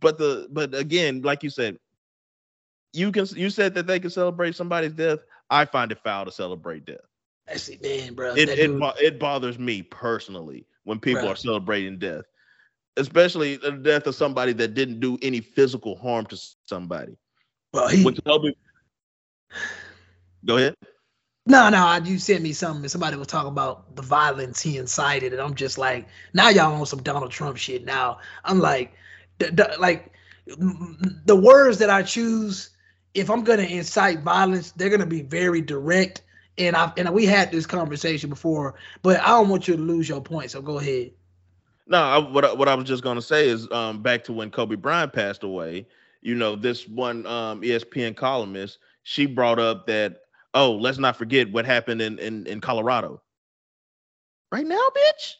but 0.00 0.18
the 0.18 0.48
but 0.50 0.74
again, 0.74 1.22
like 1.22 1.42
you 1.42 1.50
said, 1.50 1.78
you 2.92 3.12
can 3.12 3.26
you 3.34 3.50
said 3.50 3.74
that 3.74 3.86
they 3.86 4.00
can 4.00 4.10
celebrate 4.10 4.54
somebody's 4.54 4.92
death. 4.92 5.20
I 5.50 5.64
find 5.64 5.92
it 5.92 5.98
foul 6.02 6.24
to 6.24 6.32
celebrate 6.32 6.84
death. 6.84 6.98
I 7.48 7.56
see, 7.56 7.78
man, 7.82 8.14
bro. 8.14 8.34
It 8.34 8.48
it, 8.48 8.70
it 9.00 9.18
bothers 9.18 9.58
me 9.58 9.82
personally 9.82 10.66
when 10.84 10.98
people 10.98 11.22
bro. 11.22 11.32
are 11.32 11.36
celebrating 11.36 11.98
death, 11.98 12.24
especially 12.96 13.56
the 13.56 13.72
death 13.72 14.06
of 14.06 14.14
somebody 14.14 14.52
that 14.54 14.74
didn't 14.74 15.00
do 15.00 15.18
any 15.22 15.40
physical 15.40 15.96
harm 15.96 16.26
to 16.26 16.40
somebody. 16.64 17.16
Well, 17.72 17.88
he. 17.88 18.04
Which 18.04 18.18
help 18.24 18.44
me. 18.44 18.54
Go 20.44 20.56
ahead. 20.56 20.76
No, 21.46 21.68
no, 21.68 21.96
you 22.04 22.18
sent 22.18 22.42
me 22.42 22.52
something. 22.54 22.88
Somebody 22.88 23.16
was 23.16 23.26
talking 23.26 23.50
about 23.50 23.96
the 23.96 24.02
violence 24.02 24.62
he 24.62 24.78
incited, 24.78 25.32
and 25.34 25.42
I'm 25.42 25.54
just 25.54 25.76
like, 25.76 26.08
now 26.32 26.48
y'all 26.48 26.74
on 26.74 26.86
some 26.86 27.02
Donald 27.02 27.32
Trump 27.32 27.58
shit. 27.58 27.84
Now 27.84 28.18
I'm 28.44 28.60
like, 28.60 28.94
the, 29.38 29.50
the, 29.50 29.76
like 29.78 30.12
the 30.46 31.36
words 31.36 31.78
that 31.78 31.90
I 31.90 32.02
choose, 32.02 32.70
if 33.14 33.30
I'm 33.30 33.44
gonna 33.44 33.62
incite 33.64 34.20
violence, 34.20 34.72
they're 34.72 34.90
gonna 34.90 35.06
be 35.06 35.22
very 35.22 35.60
direct. 35.60 36.22
And 36.56 36.76
I 36.76 36.92
and 36.96 37.10
we 37.10 37.26
had 37.26 37.52
this 37.52 37.66
conversation 37.66 38.30
before, 38.30 38.76
but 39.02 39.20
I 39.20 39.28
don't 39.28 39.50
want 39.50 39.68
you 39.68 39.76
to 39.76 39.82
lose 39.82 40.08
your 40.08 40.22
point. 40.22 40.50
So 40.50 40.62
go 40.62 40.78
ahead. 40.78 41.10
No, 41.86 41.98
I, 41.98 42.18
what 42.18 42.44
I- 42.46 42.52
what 42.54 42.68
I 42.68 42.74
was 42.74 42.86
just 42.86 43.02
gonna 43.02 43.22
say 43.22 43.48
is 43.48 43.70
um, 43.70 44.02
back 44.02 44.24
to 44.24 44.32
when 44.32 44.50
Kobe 44.50 44.76
Bryant 44.76 45.12
passed 45.12 45.42
away. 45.42 45.86
You 46.22 46.34
know, 46.36 46.56
this 46.56 46.88
one 46.88 47.26
um, 47.26 47.60
ESPN 47.62 48.16
columnist 48.16 48.78
she 49.04 49.26
brought 49.26 49.58
up 49.58 49.86
that 49.86 50.22
oh, 50.54 50.72
let's 50.72 50.98
not 50.98 51.16
forget 51.16 51.50
what 51.52 51.64
happened 51.66 52.00
in 52.00 52.18
in, 52.18 52.46
in 52.46 52.60
Colorado. 52.60 53.20
Right 54.52 54.66
now, 54.66 54.88
bitch. 54.96 55.34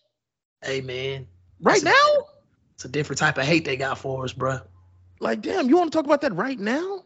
Hey 0.62 0.80
man, 0.80 1.26
Right 1.60 1.82
That's 1.82 1.96
a- 1.98 2.12
now. 2.18 2.26
it's 2.74 2.84
a 2.84 2.88
different 2.88 3.18
type 3.18 3.38
of 3.38 3.44
hate 3.44 3.64
they 3.64 3.76
got 3.76 3.98
for 3.98 4.24
us, 4.24 4.32
bro. 4.32 4.58
Like, 5.20 5.40
damn, 5.42 5.68
you 5.68 5.76
want 5.76 5.92
to 5.92 5.96
talk 5.96 6.04
about 6.04 6.20
that 6.22 6.34
right 6.34 6.58
now? 6.58 7.04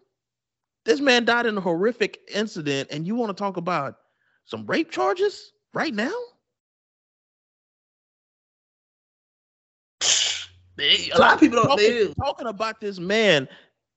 This 0.85 1.01
man 1.01 1.25
died 1.25 1.47
in 1.47 1.57
a 1.57 1.61
horrific 1.61 2.21
incident, 2.35 2.89
and 2.91 3.07
you 3.07 3.15
want 3.15 3.37
to 3.37 3.41
talk 3.41 3.57
about 3.59 3.97
some 4.45 4.67
rape 4.67 4.91
charges 4.91 5.53
right 5.75 5.95
now? 5.95 6.15
A 10.81 11.19
lot 11.19 11.35
of 11.35 11.41
people 11.41 11.57
don't. 11.57 11.69
Talking, 11.69 12.15
talking 12.15 12.47
about 12.47 12.81
this 12.81 12.99
man 12.99 13.49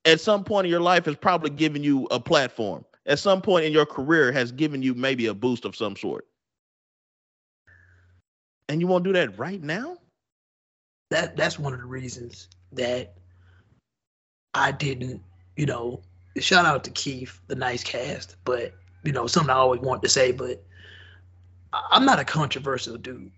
at 0.05 0.19
some 0.19 0.43
point 0.43 0.65
in 0.65 0.71
your 0.71 0.81
life 0.81 1.05
has 1.05 1.15
probably 1.15 1.51
given 1.51 1.83
you 1.83 2.07
a 2.11 2.19
platform. 2.19 2.83
At 3.05 3.19
some 3.19 3.41
point 3.41 3.65
in 3.65 3.73
your 3.73 3.85
career 3.85 4.31
has 4.31 4.51
given 4.51 4.81
you 4.81 4.93
maybe 4.93 5.27
a 5.27 5.33
boost 5.33 5.65
of 5.65 5.75
some 5.75 5.95
sort. 5.95 6.27
And 8.69 8.79
you 8.79 8.87
want 8.87 9.03
to 9.03 9.09
do 9.09 9.13
that 9.13 9.37
right 9.37 9.61
now? 9.61 9.97
that 11.11 11.35
that's 11.35 11.59
one 11.59 11.73
of 11.73 11.79
the 11.79 11.85
reasons 11.85 12.47
that 12.71 13.13
I 14.55 14.71
didn't, 14.71 15.21
you 15.55 15.65
know, 15.67 16.01
shout 16.37 16.65
out 16.65 16.83
to 16.85 16.89
Keith, 16.89 17.39
the 17.47 17.55
nice 17.55 17.83
cast, 17.83 18.37
but 18.43 18.73
you 19.03 19.11
know, 19.11 19.27
something 19.27 19.51
I 19.51 19.55
always 19.55 19.81
wanted 19.81 20.03
to 20.03 20.09
say, 20.09 20.31
but 20.31 20.63
I'm 21.73 22.05
not 22.05 22.19
a 22.19 22.25
controversial 22.25 22.97
dude. 22.97 23.31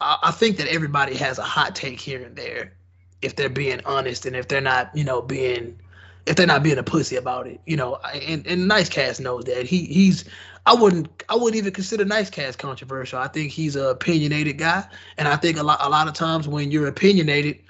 I, 0.00 0.16
I 0.24 0.30
think 0.30 0.56
that 0.58 0.68
everybody 0.68 1.16
has 1.16 1.38
a 1.38 1.42
hot 1.42 1.74
take 1.74 2.00
here 2.00 2.22
and 2.22 2.36
there, 2.36 2.74
if 3.20 3.36
they're 3.36 3.48
being 3.48 3.80
honest 3.84 4.24
and 4.24 4.36
if 4.36 4.46
they're 4.46 4.60
not, 4.60 4.90
you 4.94 5.04
know, 5.04 5.20
being 5.20 5.78
if 6.26 6.36
they're 6.36 6.46
not 6.46 6.62
being 6.62 6.78
a 6.78 6.82
pussy 6.82 7.16
about 7.16 7.46
it, 7.46 7.60
you 7.66 7.76
know, 7.76 7.96
and, 7.96 8.46
and 8.46 8.66
Nice 8.66 8.88
Cast 8.88 9.20
knows 9.20 9.44
that. 9.44 9.66
He 9.66 9.84
he's 9.84 10.24
I 10.66 10.74
wouldn't 10.74 11.22
I 11.28 11.34
wouldn't 11.34 11.56
even 11.56 11.72
consider 11.72 12.04
Nice 12.04 12.30
Cast 12.30 12.58
controversial. 12.58 13.18
I 13.18 13.28
think 13.28 13.52
he's 13.52 13.76
a 13.76 13.88
opinionated 13.88 14.58
guy. 14.58 14.84
And 15.18 15.28
I 15.28 15.36
think 15.36 15.58
a 15.58 15.62
lot 15.62 15.78
a 15.80 15.88
lot 15.88 16.08
of 16.08 16.14
times 16.14 16.48
when 16.48 16.70
you're 16.70 16.86
opinionated 16.86 17.60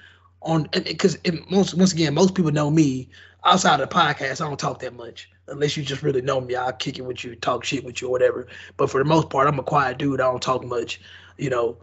on 0.45 0.69
because 0.71 1.17
most 1.49 1.73
once 1.73 1.91
again 1.91 2.13
most 2.13 2.35
people 2.35 2.51
know 2.51 2.69
me 2.69 3.09
outside 3.43 3.79
of 3.79 3.89
the 3.89 3.95
podcast 3.95 4.41
I 4.41 4.47
don't 4.47 4.59
talk 4.59 4.79
that 4.79 4.93
much 4.93 5.29
unless 5.47 5.75
you 5.75 5.83
just 5.83 6.03
really 6.03 6.21
know 6.21 6.39
me 6.39 6.55
I'll 6.55 6.71
kick 6.71 6.97
it 6.97 7.01
with 7.01 7.23
you 7.23 7.35
talk 7.35 7.65
shit 7.65 7.83
with 7.83 8.01
you 8.01 8.07
or 8.07 8.11
whatever 8.11 8.47
but 8.77 8.89
for 8.89 8.99
the 8.99 9.05
most 9.05 9.29
part 9.29 9.47
I'm 9.47 9.59
a 9.59 9.63
quiet 9.63 9.97
dude 9.97 10.21
I 10.21 10.25
don't 10.25 10.41
talk 10.41 10.63
much 10.63 11.01
you 11.37 11.49
know 11.49 11.77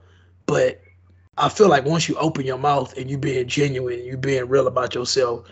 but 0.47 0.81
I 1.37 1.49
feel 1.49 1.69
like 1.69 1.85
once 1.85 2.09
you 2.09 2.17
open 2.17 2.47
your 2.47 2.59
mouth 2.59 2.97
and 2.97 3.11
you're 3.11 3.19
being 3.19 3.49
genuine 3.49 4.05
you're 4.05 4.17
being 4.17 4.49
real 4.49 4.69
about 4.69 4.95
yourself 4.95 5.45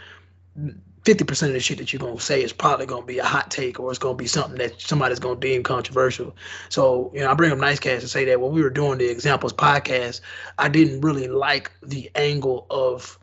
50% 1.04 1.46
of 1.46 1.52
the 1.54 1.60
shit 1.60 1.78
that 1.78 1.92
you're 1.92 2.16
to 2.16 2.22
say 2.22 2.42
is 2.42 2.52
probably 2.52 2.86
to 2.86 3.02
be 3.02 3.18
a 3.18 3.24
hot 3.24 3.50
take 3.50 3.80
or 3.80 3.90
it's 3.90 3.98
to 3.98 4.12
be 4.14 4.26
something 4.26 4.58
that 4.58 4.80
somebody's 4.80 5.18
to 5.18 5.34
deem 5.36 5.62
controversial. 5.62 6.36
So, 6.68 7.10
you 7.14 7.20
know, 7.20 7.30
I 7.30 7.34
bring 7.34 7.50
up 7.50 7.58
Nicecast 7.58 8.00
to 8.00 8.08
say 8.08 8.26
that 8.26 8.40
when 8.40 8.52
we 8.52 8.62
were 8.62 8.70
doing 8.70 8.98
the 8.98 9.10
examples 9.10 9.54
podcast, 9.54 10.20
I 10.58 10.68
didn't 10.68 11.00
really 11.00 11.26
like 11.26 11.72
the 11.82 12.10
angle 12.14 12.66
of, 12.68 13.18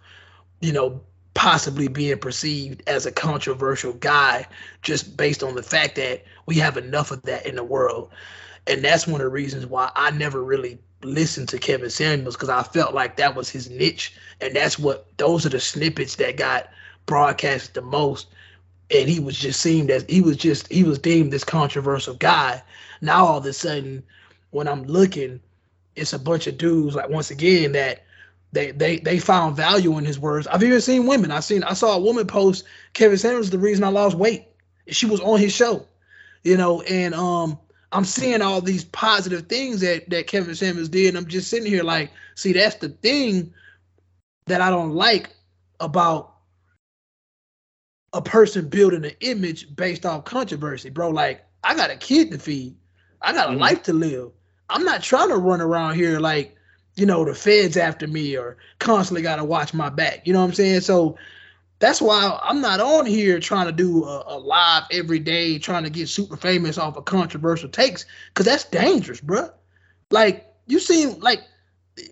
you 0.59 0.73
know, 0.73 1.01
possibly 1.36 1.88
being 1.88 2.17
perceived 2.17 2.82
as 2.88 3.05
a 3.05 3.11
controversial 3.11 3.93
guy 3.93 4.47
just 4.82 5.15
based 5.15 5.43
on 5.43 5.53
the 5.53 5.61
fact 5.61 5.95
that 5.97 6.23
we 6.47 6.55
have 6.55 6.78
enough 6.78 7.11
of 7.11 7.21
that 7.23 7.45
in 7.45 7.55
the 7.55 7.63
world. 7.63 8.09
And 8.65 8.84
that's 8.84 9.05
one 9.05 9.21
of 9.21 9.25
the 9.25 9.32
reasons 9.32 9.67
why 9.67 9.91
I 9.95 10.09
never 10.09 10.43
really 10.43 10.80
listened 11.03 11.49
to 11.49 11.59
Kevin 11.59 11.91
Samuels 11.91 12.36
because 12.36 12.49
I 12.49 12.63
felt 12.63 12.95
like 12.95 13.17
that 13.17 13.36
was 13.36 13.51
his 13.51 13.69
niche. 13.69 14.15
And 14.41 14.55
that's 14.55 14.80
what, 14.80 15.15
those 15.17 15.45
are 15.45 15.49
the 15.49 15.59
snippets 15.59 16.15
that 16.15 16.38
got 16.38 16.71
broadcast 17.07 17.73
the 17.73 17.81
most 17.81 18.27
and 18.91 19.09
he 19.09 19.19
was 19.19 19.37
just 19.37 19.59
seen 19.59 19.89
as 19.89 20.05
he 20.07 20.21
was 20.21 20.37
just 20.37 20.71
he 20.71 20.83
was 20.83 20.99
deemed 20.99 21.33
this 21.33 21.43
controversial 21.43 22.13
guy. 22.13 22.61
Now 23.01 23.25
all 23.25 23.37
of 23.39 23.45
a 23.45 23.53
sudden 23.53 24.03
when 24.51 24.67
i'm 24.67 24.83
looking 24.83 25.41
it's 25.95 26.13
a 26.13 26.19
bunch 26.19 26.47
of 26.47 26.57
dudes 26.57 26.95
like 26.95 27.09
once 27.09 27.31
again 27.31 27.71
that 27.71 28.03
they 28.51 28.71
they 28.71 28.99
they 28.99 29.19
found 29.19 29.55
value 29.57 29.97
in 29.97 30.05
his 30.05 30.19
words. 30.19 30.45
I've 30.45 30.63
even 30.63 30.79
seen 30.81 31.07
women. 31.07 31.31
I 31.31 31.39
seen 31.39 31.63
i 31.63 31.73
saw 31.73 31.95
a 31.95 31.99
woman 31.99 32.27
post 32.27 32.65
kevin 32.93 33.17
samuels 33.17 33.49
the 33.49 33.57
reason 33.57 33.83
i 33.83 33.89
lost 33.89 34.15
weight. 34.15 34.45
She 34.87 35.07
was 35.07 35.19
on 35.21 35.39
his 35.39 35.53
show 35.53 35.87
you 36.47 36.55
know 36.55 36.81
and 36.83 37.13
um 37.13 37.59
i'm 37.91 38.05
seeing 38.05 38.41
all 38.41 38.61
these 38.61 38.85
positive 38.85 39.47
things 39.47 39.81
that 39.81 40.09
that 40.09 40.27
kevin 40.27 40.55
samuels 40.55 40.87
did 40.87 41.09
and 41.09 41.17
i'm 41.17 41.27
just 41.27 41.49
sitting 41.49 41.69
here 41.69 41.83
like 41.83 42.09
see 42.35 42.53
that's 42.53 42.75
the 42.75 42.89
thing 42.89 43.53
that 44.45 44.61
i 44.61 44.69
don't 44.69 44.93
like 44.93 45.29
about 45.81 46.36
a 48.13 48.21
person 48.21 48.69
building 48.69 49.05
an 49.05 49.11
image 49.19 49.75
based 49.75 50.05
off 50.05 50.25
controversy, 50.25 50.89
bro. 50.89 51.09
Like, 51.09 51.43
I 51.63 51.75
got 51.75 51.91
a 51.91 51.97
kid 51.97 52.31
to 52.31 52.39
feed, 52.39 52.75
I 53.21 53.33
got 53.33 53.49
a 53.49 53.53
Mhm. 53.53 53.59
life 53.59 53.83
to 53.83 53.93
live. 53.93 54.31
I'm 54.69 54.83
not 54.83 55.01
trying 55.01 55.29
to 55.29 55.37
run 55.37 55.61
around 55.61 55.95
here 55.95 56.19
like, 56.19 56.55
you 56.95 57.05
know, 57.05 57.23
the 57.25 57.35
feds 57.35 57.77
after 57.77 58.07
me 58.07 58.35
or 58.37 58.57
constantly 58.79 59.21
got 59.21 59.37
to 59.37 59.43
watch 59.43 59.73
my 59.73 59.89
back. 59.89 60.25
You 60.25 60.33
know 60.33 60.39
what 60.39 60.47
I'm 60.47 60.53
saying? 60.53 60.81
So 60.81 61.17
that's 61.79 62.01
why 62.01 62.39
I'm 62.43 62.59
not 62.59 62.79
on 62.79 63.05
here 63.05 63.39
trying 63.39 63.67
to 63.67 63.71
do 63.71 64.03
a, 64.03 64.23
a 64.27 64.37
live 64.37 64.83
every 64.91 65.19
day, 65.19 65.59
trying 65.59 65.83
to 65.83 65.89
get 65.89 66.09
super 66.09 66.35
famous 66.35 66.77
off 66.77 66.97
of 66.97 67.05
controversial 67.05 67.69
takes, 67.69 68.05
because 68.29 68.45
that's 68.45 68.63
dangerous, 68.63 69.21
bro. 69.21 69.49
Like, 70.09 70.45
you 70.65 70.79
seen, 70.79 71.19
like, 71.19 71.43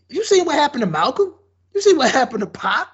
you 0.10 0.24
seen 0.24 0.46
what 0.46 0.56
happened 0.56 0.82
to 0.82 0.88
Malcolm? 0.90 1.34
You 1.74 1.82
see 1.82 1.94
what 1.94 2.12
happened 2.12 2.42
to 2.42 2.48
Pop? 2.48 2.88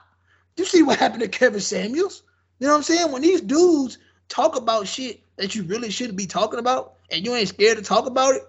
You 0.57 0.65
see 0.65 0.81
what 0.83 0.99
happened 0.99 1.23
to 1.23 1.29
Kevin 1.29 1.59
Samuels? 1.59 2.23
You 2.61 2.67
know 2.67 2.73
what 2.73 2.77
I'm 2.77 2.83
saying? 2.83 3.11
When 3.11 3.23
these 3.23 3.41
dudes 3.41 3.97
talk 4.29 4.55
about 4.55 4.87
shit 4.87 5.21
that 5.37 5.55
you 5.55 5.63
really 5.63 5.89
shouldn't 5.89 6.15
be 6.15 6.27
talking 6.27 6.59
about, 6.59 6.93
and 7.09 7.25
you 7.25 7.33
ain't 7.33 7.49
scared 7.49 7.79
to 7.79 7.83
talk 7.83 8.05
about 8.05 8.35
it, 8.35 8.43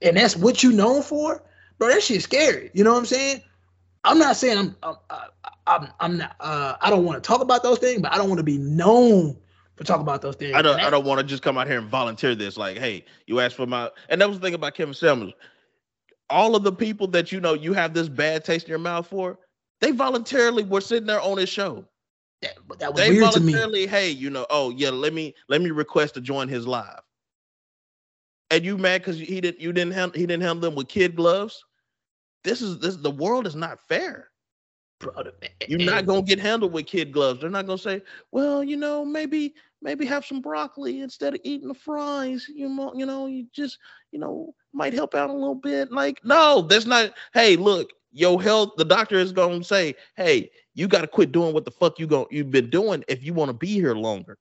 and 0.00 0.16
that's 0.16 0.36
what 0.36 0.62
you 0.62 0.70
known 0.70 1.02
for, 1.02 1.42
bro, 1.76 1.88
that 1.88 2.04
shit's 2.04 2.22
scary. 2.22 2.70
You 2.72 2.84
know 2.84 2.92
what 2.92 3.00
I'm 3.00 3.06
saying? 3.06 3.42
I'm 4.04 4.18
not 4.18 4.36
saying 4.36 4.76
I'm 4.84 4.96
I'm 5.10 5.18
I'm, 5.66 5.88
I'm 5.98 6.18
not 6.18 6.36
uh, 6.38 6.76
I 6.80 6.88
don't 6.88 7.04
want 7.04 7.22
to 7.22 7.26
talk 7.26 7.40
about 7.40 7.64
those 7.64 7.80
things, 7.80 8.00
but 8.00 8.12
I 8.12 8.16
don't 8.16 8.28
want 8.28 8.38
to 8.38 8.44
be 8.44 8.58
known 8.58 9.36
for 9.74 9.82
talking 9.82 10.02
about 10.02 10.22
those 10.22 10.36
things. 10.36 10.54
I 10.54 10.62
don't 10.62 10.78
I 10.78 10.88
don't 10.88 11.04
want 11.04 11.18
to 11.18 11.26
just 11.26 11.42
come 11.42 11.58
out 11.58 11.66
here 11.66 11.78
and 11.78 11.88
volunteer 11.88 12.36
this. 12.36 12.56
Like, 12.56 12.78
hey, 12.78 13.04
you 13.26 13.40
asked 13.40 13.56
for 13.56 13.66
my 13.66 13.90
and 14.08 14.20
that 14.20 14.28
was 14.28 14.38
the 14.38 14.46
thing 14.46 14.54
about 14.54 14.74
Kevin 14.74 14.94
Samuels. 14.94 15.34
All 16.30 16.54
of 16.54 16.62
the 16.62 16.72
people 16.72 17.08
that 17.08 17.32
you 17.32 17.40
know 17.40 17.54
you 17.54 17.72
have 17.72 17.92
this 17.92 18.08
bad 18.08 18.44
taste 18.44 18.66
in 18.66 18.70
your 18.70 18.78
mouth 18.78 19.08
for, 19.08 19.40
they 19.80 19.90
voluntarily 19.90 20.62
were 20.62 20.80
sitting 20.80 21.08
there 21.08 21.20
on 21.20 21.38
his 21.38 21.48
show. 21.48 21.84
That, 22.42 22.58
that 22.80 22.94
was 22.94 23.06
They 23.06 23.08
weird 23.08 23.32
to 23.32 23.40
me. 23.40 23.52
voluntarily, 23.52 23.86
hey, 23.86 24.10
you 24.10 24.30
know, 24.30 24.46
oh 24.50 24.70
yeah, 24.70 24.90
let 24.90 25.12
me 25.14 25.34
let 25.48 25.62
me 25.62 25.70
request 25.70 26.14
to 26.14 26.20
join 26.20 26.48
his 26.48 26.66
live. 26.66 27.00
And 28.50 28.64
you 28.64 28.76
mad 28.78 29.02
because 29.02 29.18
he 29.18 29.40
didn't 29.40 29.60
you 29.60 29.72
didn't 29.72 29.92
handle 29.94 30.18
he 30.18 30.26
didn't 30.26 30.42
handle 30.42 30.60
them 30.60 30.74
with 30.74 30.88
kid 30.88 31.16
gloves? 31.16 31.64
This 32.44 32.62
is 32.62 32.78
this 32.80 32.96
the 32.96 33.10
world 33.10 33.46
is 33.46 33.56
not 33.56 33.80
fair. 33.80 34.30
Eh, 35.42 35.48
eh, 35.60 35.66
You're 35.66 35.78
eh, 35.78 35.84
not 35.84 36.06
gonna 36.06 36.22
get 36.22 36.38
handled 36.38 36.72
with 36.72 36.86
kid 36.86 37.12
gloves. 37.12 37.40
They're 37.40 37.50
not 37.50 37.66
gonna 37.66 37.78
say, 37.78 38.02
well, 38.32 38.62
you 38.62 38.76
know, 38.76 39.04
maybe 39.04 39.54
maybe 39.80 40.04
have 40.06 40.24
some 40.24 40.40
broccoli 40.40 41.00
instead 41.00 41.34
of 41.34 41.40
eating 41.44 41.68
the 41.68 41.74
fries. 41.74 42.46
You 42.48 42.68
know, 42.68 42.92
you 42.94 43.06
know, 43.06 43.26
you 43.26 43.46
just 43.52 43.78
you 44.12 44.18
know 44.18 44.54
might 44.72 44.92
help 44.94 45.14
out 45.14 45.30
a 45.30 45.34
little 45.34 45.54
bit. 45.54 45.90
Like, 45.92 46.24
no, 46.24 46.62
that's 46.62 46.86
not. 46.86 47.12
Hey, 47.32 47.56
look, 47.56 47.90
your 48.12 48.40
health. 48.42 48.72
The 48.76 48.84
doctor 48.84 49.16
is 49.16 49.32
gonna 49.32 49.64
say, 49.64 49.94
hey, 50.16 50.50
you 50.74 50.88
got 50.88 51.02
to 51.02 51.06
quit 51.06 51.32
doing 51.32 51.52
what 51.54 51.64
the 51.64 51.70
fuck 51.70 51.98
you 51.98 52.06
going 52.06 52.26
you've 52.30 52.50
been 52.50 52.70
doing 52.70 53.04
if 53.08 53.22
you 53.24 53.34
want 53.34 53.48
to 53.50 53.54
be 53.54 53.68
here 53.68 53.94
longer. 53.94 54.38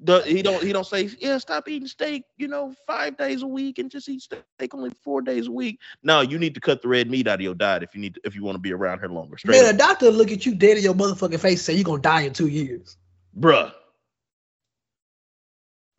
The, 0.00 0.22
he 0.22 0.42
don't 0.42 0.62
he 0.62 0.72
don't 0.72 0.86
say 0.86 1.10
yeah 1.18 1.38
stop 1.38 1.68
eating 1.68 1.88
steak 1.88 2.22
you 2.36 2.46
know 2.46 2.72
five 2.86 3.16
days 3.16 3.42
a 3.42 3.46
week 3.48 3.80
and 3.80 3.90
just 3.90 4.08
eat 4.08 4.22
steak 4.22 4.72
only 4.72 4.90
four 5.02 5.22
days 5.22 5.48
a 5.48 5.50
week. 5.50 5.80
No, 6.04 6.20
you 6.20 6.38
need 6.38 6.54
to 6.54 6.60
cut 6.60 6.82
the 6.82 6.88
red 6.88 7.10
meat 7.10 7.26
out 7.26 7.34
of 7.34 7.40
your 7.40 7.56
diet 7.56 7.82
if 7.82 7.96
you 7.96 8.00
need 8.00 8.14
to, 8.14 8.20
if 8.22 8.36
you 8.36 8.44
want 8.44 8.54
to 8.54 8.60
be 8.60 8.72
around 8.72 9.00
here 9.00 9.08
longer. 9.08 9.36
Straight 9.36 9.56
Man, 9.60 9.68
up. 9.68 9.74
a 9.74 9.76
doctor 9.78 10.10
look 10.12 10.30
at 10.30 10.46
you 10.46 10.54
dead 10.54 10.76
in 10.76 10.84
your 10.84 10.94
motherfucking 10.94 11.40
face 11.40 11.58
and 11.58 11.60
say 11.60 11.74
you're 11.74 11.82
gonna 11.82 12.00
die 12.00 12.20
in 12.20 12.32
two 12.32 12.46
years. 12.46 12.96
bruh. 13.38 13.72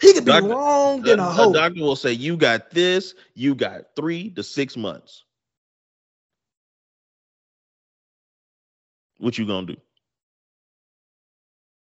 He 0.01 0.13
could 0.13 0.23
be 0.23 0.31
Doctor- 0.31 0.47
wrong 0.47 1.01
than 1.01 1.19
a 1.19 1.23
the 1.23 1.31
hoe. 1.31 1.51
doctor 1.53 1.81
will 1.81 1.97
say 1.97 2.13
you 2.13 2.37
got 2.37 2.71
this, 2.71 3.15
you 3.33 3.53
got 3.53 3.81
three 3.97 4.29
to 4.31 4.43
six 4.43 4.77
months. 4.77 5.25
What 9.19 9.37
you 9.37 9.45
gonna 9.45 9.67
do? 9.67 9.75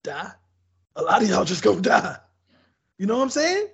die. 0.02 0.32
A 0.96 1.02
lot 1.02 1.22
of 1.22 1.28
y'all 1.28 1.44
just 1.44 1.62
gonna 1.62 1.80
die. 1.80 2.16
You 2.98 3.06
know 3.06 3.16
what 3.16 3.22
I'm 3.22 3.30
saying? 3.30 3.68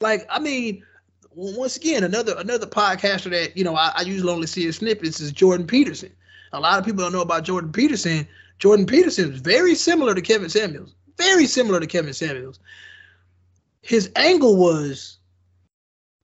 Like, 0.00 0.26
I 0.30 0.38
mean, 0.38 0.84
once 1.30 1.76
again, 1.76 2.04
another 2.04 2.34
another 2.38 2.66
podcaster 2.66 3.30
that 3.30 3.56
you 3.56 3.64
know 3.64 3.76
I, 3.76 3.92
I 3.96 4.02
usually 4.02 4.32
only 4.32 4.46
see 4.46 4.64
his 4.64 4.76
snippets 4.76 5.20
is 5.20 5.32
Jordan 5.32 5.66
Peterson. 5.66 6.12
A 6.52 6.60
lot 6.60 6.78
of 6.78 6.84
people 6.84 7.02
don't 7.02 7.12
know 7.12 7.22
about 7.22 7.44
Jordan 7.44 7.72
Peterson. 7.72 8.26
Jordan 8.58 8.86
Peterson 8.86 9.32
is 9.32 9.40
very 9.40 9.74
similar 9.74 10.14
to 10.14 10.22
Kevin 10.22 10.48
Samuels. 10.48 10.94
Very 11.18 11.46
similar 11.46 11.80
to 11.80 11.86
Kevin 11.86 12.12
Samuels. 12.12 12.58
His 13.82 14.10
angle 14.16 14.56
was 14.56 15.18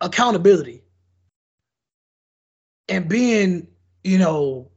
accountability 0.00 0.82
and 2.88 3.08
being, 3.08 3.68
you 4.02 4.18
know, 4.18 4.71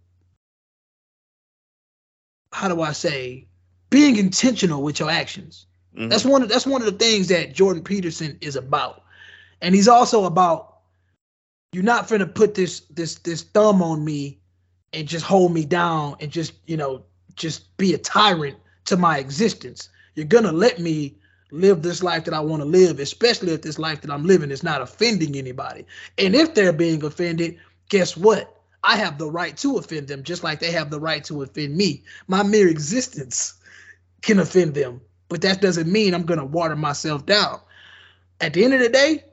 how 2.56 2.70
do 2.70 2.82
I 2.82 2.94
say, 2.94 3.46
being 3.90 4.16
intentional 4.16 4.82
with 4.82 5.00
your 5.00 5.10
actions. 5.10 5.68
Mm-hmm. 5.94 6.08
That's 6.08 6.24
one 6.24 6.42
of 6.42 6.48
that's 6.48 6.66
one 6.66 6.82
of 6.82 6.86
the 6.86 7.06
things 7.06 7.28
that 7.28 7.54
Jordan 7.54 7.84
Peterson 7.84 8.38
is 8.40 8.56
about. 8.56 9.04
And 9.62 9.76
he's 9.76 9.90
also 9.90 10.24
about 10.24 10.78
you're 11.74 11.84
not 11.84 12.08
gonna 12.08 12.26
put 12.26 12.56
this 12.56 12.80
this 12.90 13.16
this 13.16 13.44
thumb 13.44 13.82
on 13.82 14.06
me 14.06 14.40
and 14.94 15.06
just 15.06 15.26
hold 15.26 15.54
me 15.54 15.66
down 15.66 16.16
and 16.22 16.32
just, 16.32 16.54
you 16.66 16.78
know, 16.78 17.04
just 17.36 17.76
be 17.76 17.94
a 17.94 17.98
tyrant 17.98 18.56
to 18.86 18.96
my 18.96 19.18
existence. 19.18 19.90
You're 20.16 20.26
gonna 20.26 20.54
let 20.54 20.80
me 20.80 21.18
live 21.52 21.82
this 21.82 22.02
life 22.02 22.24
that 22.24 22.34
I 22.34 22.40
want 22.40 22.62
to 22.62 22.66
live, 22.66 23.00
especially 23.00 23.52
if 23.52 23.64
this 23.64 23.78
life 23.78 24.00
that 24.02 24.12
I'm 24.12 24.26
living 24.26 24.52
is 24.52 24.64
not 24.64 24.82
offending 24.82 25.36
anybody. 25.36 25.86
And 26.18 26.36
if 26.36 26.54
they're 26.54 26.74
being 26.74 27.04
offended, 27.04 27.60
guess 27.90 28.16
what? 28.16 28.55
I 28.86 28.98
have 28.98 29.18
the 29.18 29.30
right 29.30 29.58
to 29.58 29.78
offend 29.78 30.08
them, 30.08 30.24
just 30.24 30.44
like 30.44 30.60
they 30.60 30.72
have 30.72 30.92
the 30.92 31.00
right 31.00 31.24
to 31.26 31.42
offend 31.42 31.76
me. 31.76 32.04
My 32.28 32.44
mere 32.44 32.68
existence 32.68 33.56
can 34.22 34.38
offend 34.40 34.76
them, 34.76 35.02
but 35.28 35.42
that 35.42 35.60
doesn't 35.60 35.92
mean 35.92 36.14
I'm 36.14 36.26
going 36.26 36.40
to 36.40 36.46
water 36.46 36.76
myself 36.76 37.26
down. 37.26 37.60
At 38.42 38.54
the 38.54 38.64
end 38.64 38.76
of 38.76 38.80
the 38.80 38.90
day, 38.90 39.24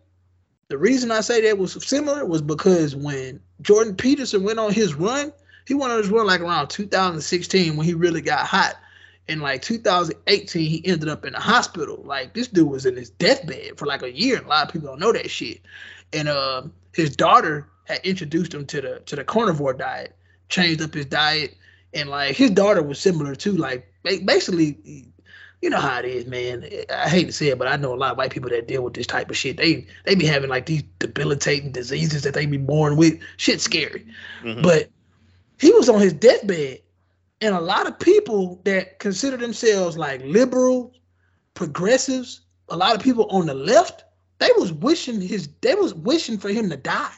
the 0.69 0.79
reason 0.79 1.11
I 1.11 1.21
say 1.21 1.43
that 1.43 1.59
was 1.59 1.87
similar 1.87 2.25
was 2.25 2.41
because 2.41 2.97
when 2.97 3.41
Jordan 3.61 3.95
Peterson 3.95 4.43
went 4.43 4.59
on 4.59 4.73
his 4.73 4.95
run, 4.95 5.33
he 5.67 5.75
went 5.75 5.93
on 5.93 5.99
his 5.99 6.09
run 6.09 6.27
like 6.27 6.41
around 6.41 6.69
2016 6.69 7.77
when 7.77 7.87
he 7.87 7.93
really 7.93 8.23
got 8.23 8.47
hot. 8.47 8.77
In 9.29 9.41
like 9.41 9.63
2018, 9.63 10.69
he 10.69 10.87
ended 10.87 11.09
up 11.09 11.27
in 11.27 11.35
the 11.35 11.41
hospital. 11.41 12.03
Like 12.05 12.33
this 12.33 12.49
dude 12.49 12.69
was 12.69 12.87
in 12.87 12.97
his 12.97 13.11
deathbed 13.11 13.79
for 13.79 13.87
like 13.87 14.03
a 14.03 14.11
year. 14.11 14.39
And 14.39 14.47
a 14.47 14.49
lot 14.49 14.67
of 14.67 14.73
people 14.73 14.89
don't 14.89 14.99
know 14.99 15.13
that 15.13 15.31
shit. 15.31 15.61
And 16.13 16.29
uh, 16.29 16.63
his 16.95 17.15
daughter 17.15 17.69
had 17.85 18.01
introduced 18.05 18.55
him 18.55 18.67
to 18.67 18.81
the 18.81 19.01
to 19.07 19.17
the 19.17 19.25
carnivore 19.25 19.75
diet, 19.75 20.17
changed 20.49 20.83
up 20.83 20.95
his 20.95 21.07
diet, 21.07 21.57
and 21.95 22.09
like 22.09 22.37
his 22.37 22.51
daughter 22.51 22.83
was 22.83 22.99
similar 22.99 23.35
too. 23.35 23.57
Like 23.57 23.93
basically, 24.03 25.07
you 25.61 25.71
know 25.71 25.81
how 25.81 25.99
it 25.99 26.05
is, 26.05 26.27
man. 26.27 26.69
I 26.91 27.09
hate 27.09 27.27
to 27.27 27.33
say 27.33 27.49
it, 27.49 27.59
but 27.59 27.69
I 27.69 27.77
know 27.77 27.95
a 27.95 27.97
lot 27.97 28.13
of 28.13 28.19
white 28.19 28.31
people 28.31 28.51
that 28.51 28.69
deal 28.69 28.83
with 28.83 28.95
this 28.95 29.07
type 29.07 29.31
of 29.31 29.37
shit. 29.37 29.57
They 29.57 29.87
they 30.05 30.15
be 30.15 30.27
having 30.27 30.51
like 30.51 30.67
these 30.67 30.85
debilitating 30.99 31.73
diseases 31.73 32.23
that 32.23 32.35
they 32.35 32.47
be 32.47 32.59
born 32.59 32.97
with. 32.97 33.19
Shit, 33.37 33.61
scary. 33.61 34.07
Mm-hmm. 34.43 34.63
But 34.63 34.89
he 35.59 35.73
was 35.73 35.89
on 35.89 36.01
his 36.01 36.13
deathbed 36.13 36.81
and 37.43 37.57
a 37.57 37.61
lot 37.61 37.89
of 37.89 37.99
people 37.99 38.61
that 38.65 39.01
consider 39.01 39.37
themselves 39.37 39.99
like 39.99 40.23
liberals, 40.25 40.95
progressives, 41.55 42.43
a 42.69 42.77
lot 42.77 42.95
of 42.95 43.03
people 43.03 43.27
on 43.31 43.47
the 43.47 43.55
left, 43.55 44.05
they 44.39 44.49
was 44.57 44.73
wishing 44.73 45.21
his 45.21 45.49
they 45.61 45.75
was 45.75 45.93
wishing 45.93 46.39
for 46.39 46.51
him 46.51 46.71
to 46.71 46.77
die 46.77 47.13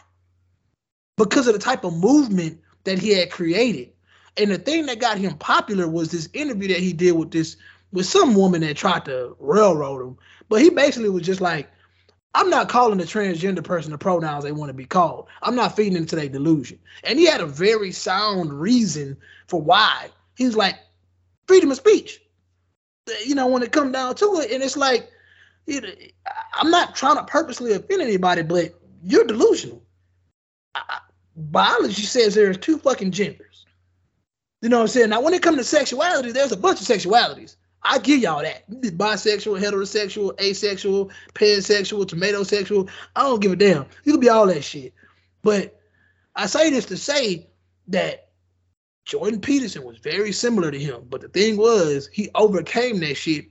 because 1.16 1.46
of 1.46 1.54
the 1.54 1.60
type 1.60 1.84
of 1.84 1.96
movement 1.96 2.60
that 2.84 2.98
he 2.98 3.10
had 3.10 3.30
created. 3.30 3.90
And 4.36 4.50
the 4.50 4.58
thing 4.58 4.86
that 4.86 4.98
got 4.98 5.18
him 5.18 5.36
popular 5.38 5.88
was 5.88 6.10
this 6.10 6.28
interview 6.32 6.68
that 6.68 6.80
he 6.80 6.92
did 6.92 7.12
with 7.12 7.30
this 7.30 7.56
with 7.92 8.06
some 8.06 8.34
woman 8.34 8.60
that 8.62 8.76
tried 8.76 9.04
to 9.04 9.36
railroad 9.38 10.02
him. 10.02 10.18
But 10.48 10.60
he 10.60 10.70
basically 10.70 11.10
was 11.10 11.22
just 11.22 11.40
like, 11.40 11.70
I'm 12.34 12.50
not 12.50 12.68
calling 12.68 12.98
the 12.98 13.04
transgender 13.04 13.62
person 13.62 13.92
the 13.92 13.98
pronouns 13.98 14.42
they 14.42 14.50
want 14.50 14.68
to 14.68 14.74
be 14.74 14.84
called. 14.84 15.28
I'm 15.42 15.54
not 15.54 15.76
feeding 15.76 15.96
into 15.96 16.16
their 16.16 16.28
delusion. 16.28 16.80
And 17.04 17.18
he 17.18 17.26
had 17.26 17.40
a 17.40 17.46
very 17.46 17.92
sound 17.92 18.52
reason 18.52 19.16
for 19.46 19.62
why. 19.62 20.08
He's 20.36 20.56
like, 20.56 20.74
freedom 21.46 21.70
of 21.70 21.76
speech. 21.76 22.20
You 23.24 23.36
know, 23.36 23.46
when 23.46 23.62
it 23.62 23.70
comes 23.70 23.92
down 23.92 24.16
to 24.16 24.40
it, 24.40 24.50
and 24.50 24.62
it's 24.62 24.76
like, 24.76 25.08
you 25.66 25.80
know, 25.80 25.88
I'm 26.54 26.70
not 26.70 26.96
trying 26.96 27.16
to 27.16 27.24
purposely 27.24 27.72
offend 27.72 28.02
anybody, 28.02 28.42
but 28.42 28.74
you're 29.04 29.24
delusional. 29.24 29.82
Biology 31.36 32.02
says 32.02 32.34
there's 32.34 32.58
two 32.58 32.78
fucking 32.78 33.10
genders. 33.10 33.66
You 34.62 34.68
know 34.68 34.78
what 34.78 34.82
I'm 34.82 34.88
saying? 34.88 35.10
Now, 35.10 35.20
when 35.20 35.34
it 35.34 35.42
comes 35.42 35.58
to 35.58 35.64
sexuality, 35.64 36.32
there's 36.32 36.52
a 36.52 36.56
bunch 36.56 36.80
of 36.80 36.86
sexualities. 36.86 37.56
I 37.82 37.98
give 37.98 38.20
y'all 38.20 38.42
that. 38.42 38.68
Bisexual, 38.70 39.60
heterosexual, 39.60 40.40
asexual, 40.40 41.10
pansexual, 41.34 42.08
tomato 42.08 42.42
sexual. 42.42 42.88
I 43.14 43.22
don't 43.22 43.42
give 43.42 43.52
a 43.52 43.56
damn. 43.56 43.84
You 44.04 44.12
can 44.12 44.20
be 44.20 44.30
all 44.30 44.46
that 44.46 44.64
shit. 44.64 44.94
But 45.42 45.78
I 46.34 46.46
say 46.46 46.70
this 46.70 46.86
to 46.86 46.96
say 46.96 47.46
that 47.88 48.30
Jordan 49.04 49.40
Peterson 49.40 49.84
was 49.84 49.98
very 49.98 50.32
similar 50.32 50.70
to 50.70 50.78
him. 50.78 51.06
But 51.10 51.20
the 51.20 51.28
thing 51.28 51.58
was, 51.58 52.08
he 52.10 52.30
overcame 52.34 53.00
that 53.00 53.16
shit. 53.16 53.46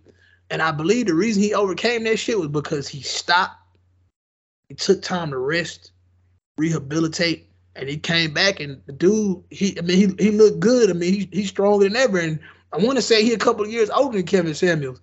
And 0.49 0.63
I 0.63 0.71
believe 0.71 1.05
the 1.05 1.13
reason 1.13 1.43
he 1.43 1.53
overcame 1.53 2.03
that 2.05 2.17
shit 2.17 2.39
was 2.39 2.47
because 2.47 2.87
he 2.87 3.03
stopped. 3.03 3.55
He 4.67 4.73
took 4.73 5.03
time 5.03 5.29
to 5.29 5.37
rest, 5.37 5.91
rehabilitate, 6.57 7.51
and 7.75 7.89
he 7.89 7.97
came 7.97 8.33
back. 8.33 8.59
And 8.59 8.81
the 8.85 8.93
dude, 8.93 9.43
he, 9.49 9.77
I 9.77 9.81
mean, 9.81 10.17
he, 10.17 10.23
he 10.23 10.31
looked 10.31 10.59
good. 10.59 10.89
I 10.89 10.93
mean, 10.93 11.13
he, 11.13 11.29
he's 11.31 11.49
stronger 11.49 11.85
than 11.85 11.95
ever. 11.95 12.19
And 12.19 12.39
I 12.71 12.77
want 12.77 12.97
to 12.97 13.01
say 13.01 13.23
he 13.23 13.33
a 13.33 13.37
couple 13.37 13.63
of 13.65 13.71
years 13.71 13.89
older 13.89 14.17
than 14.17 14.25
Kevin 14.25 14.53
Samuels. 14.53 15.01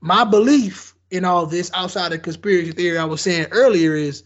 My 0.00 0.24
belief 0.24 0.94
in 1.10 1.24
all 1.24 1.46
this, 1.46 1.70
outside 1.74 2.12
of 2.12 2.22
conspiracy 2.22 2.72
theory, 2.72 2.98
I 2.98 3.04
was 3.04 3.20
saying 3.20 3.46
earlier, 3.50 3.94
is 3.94 4.22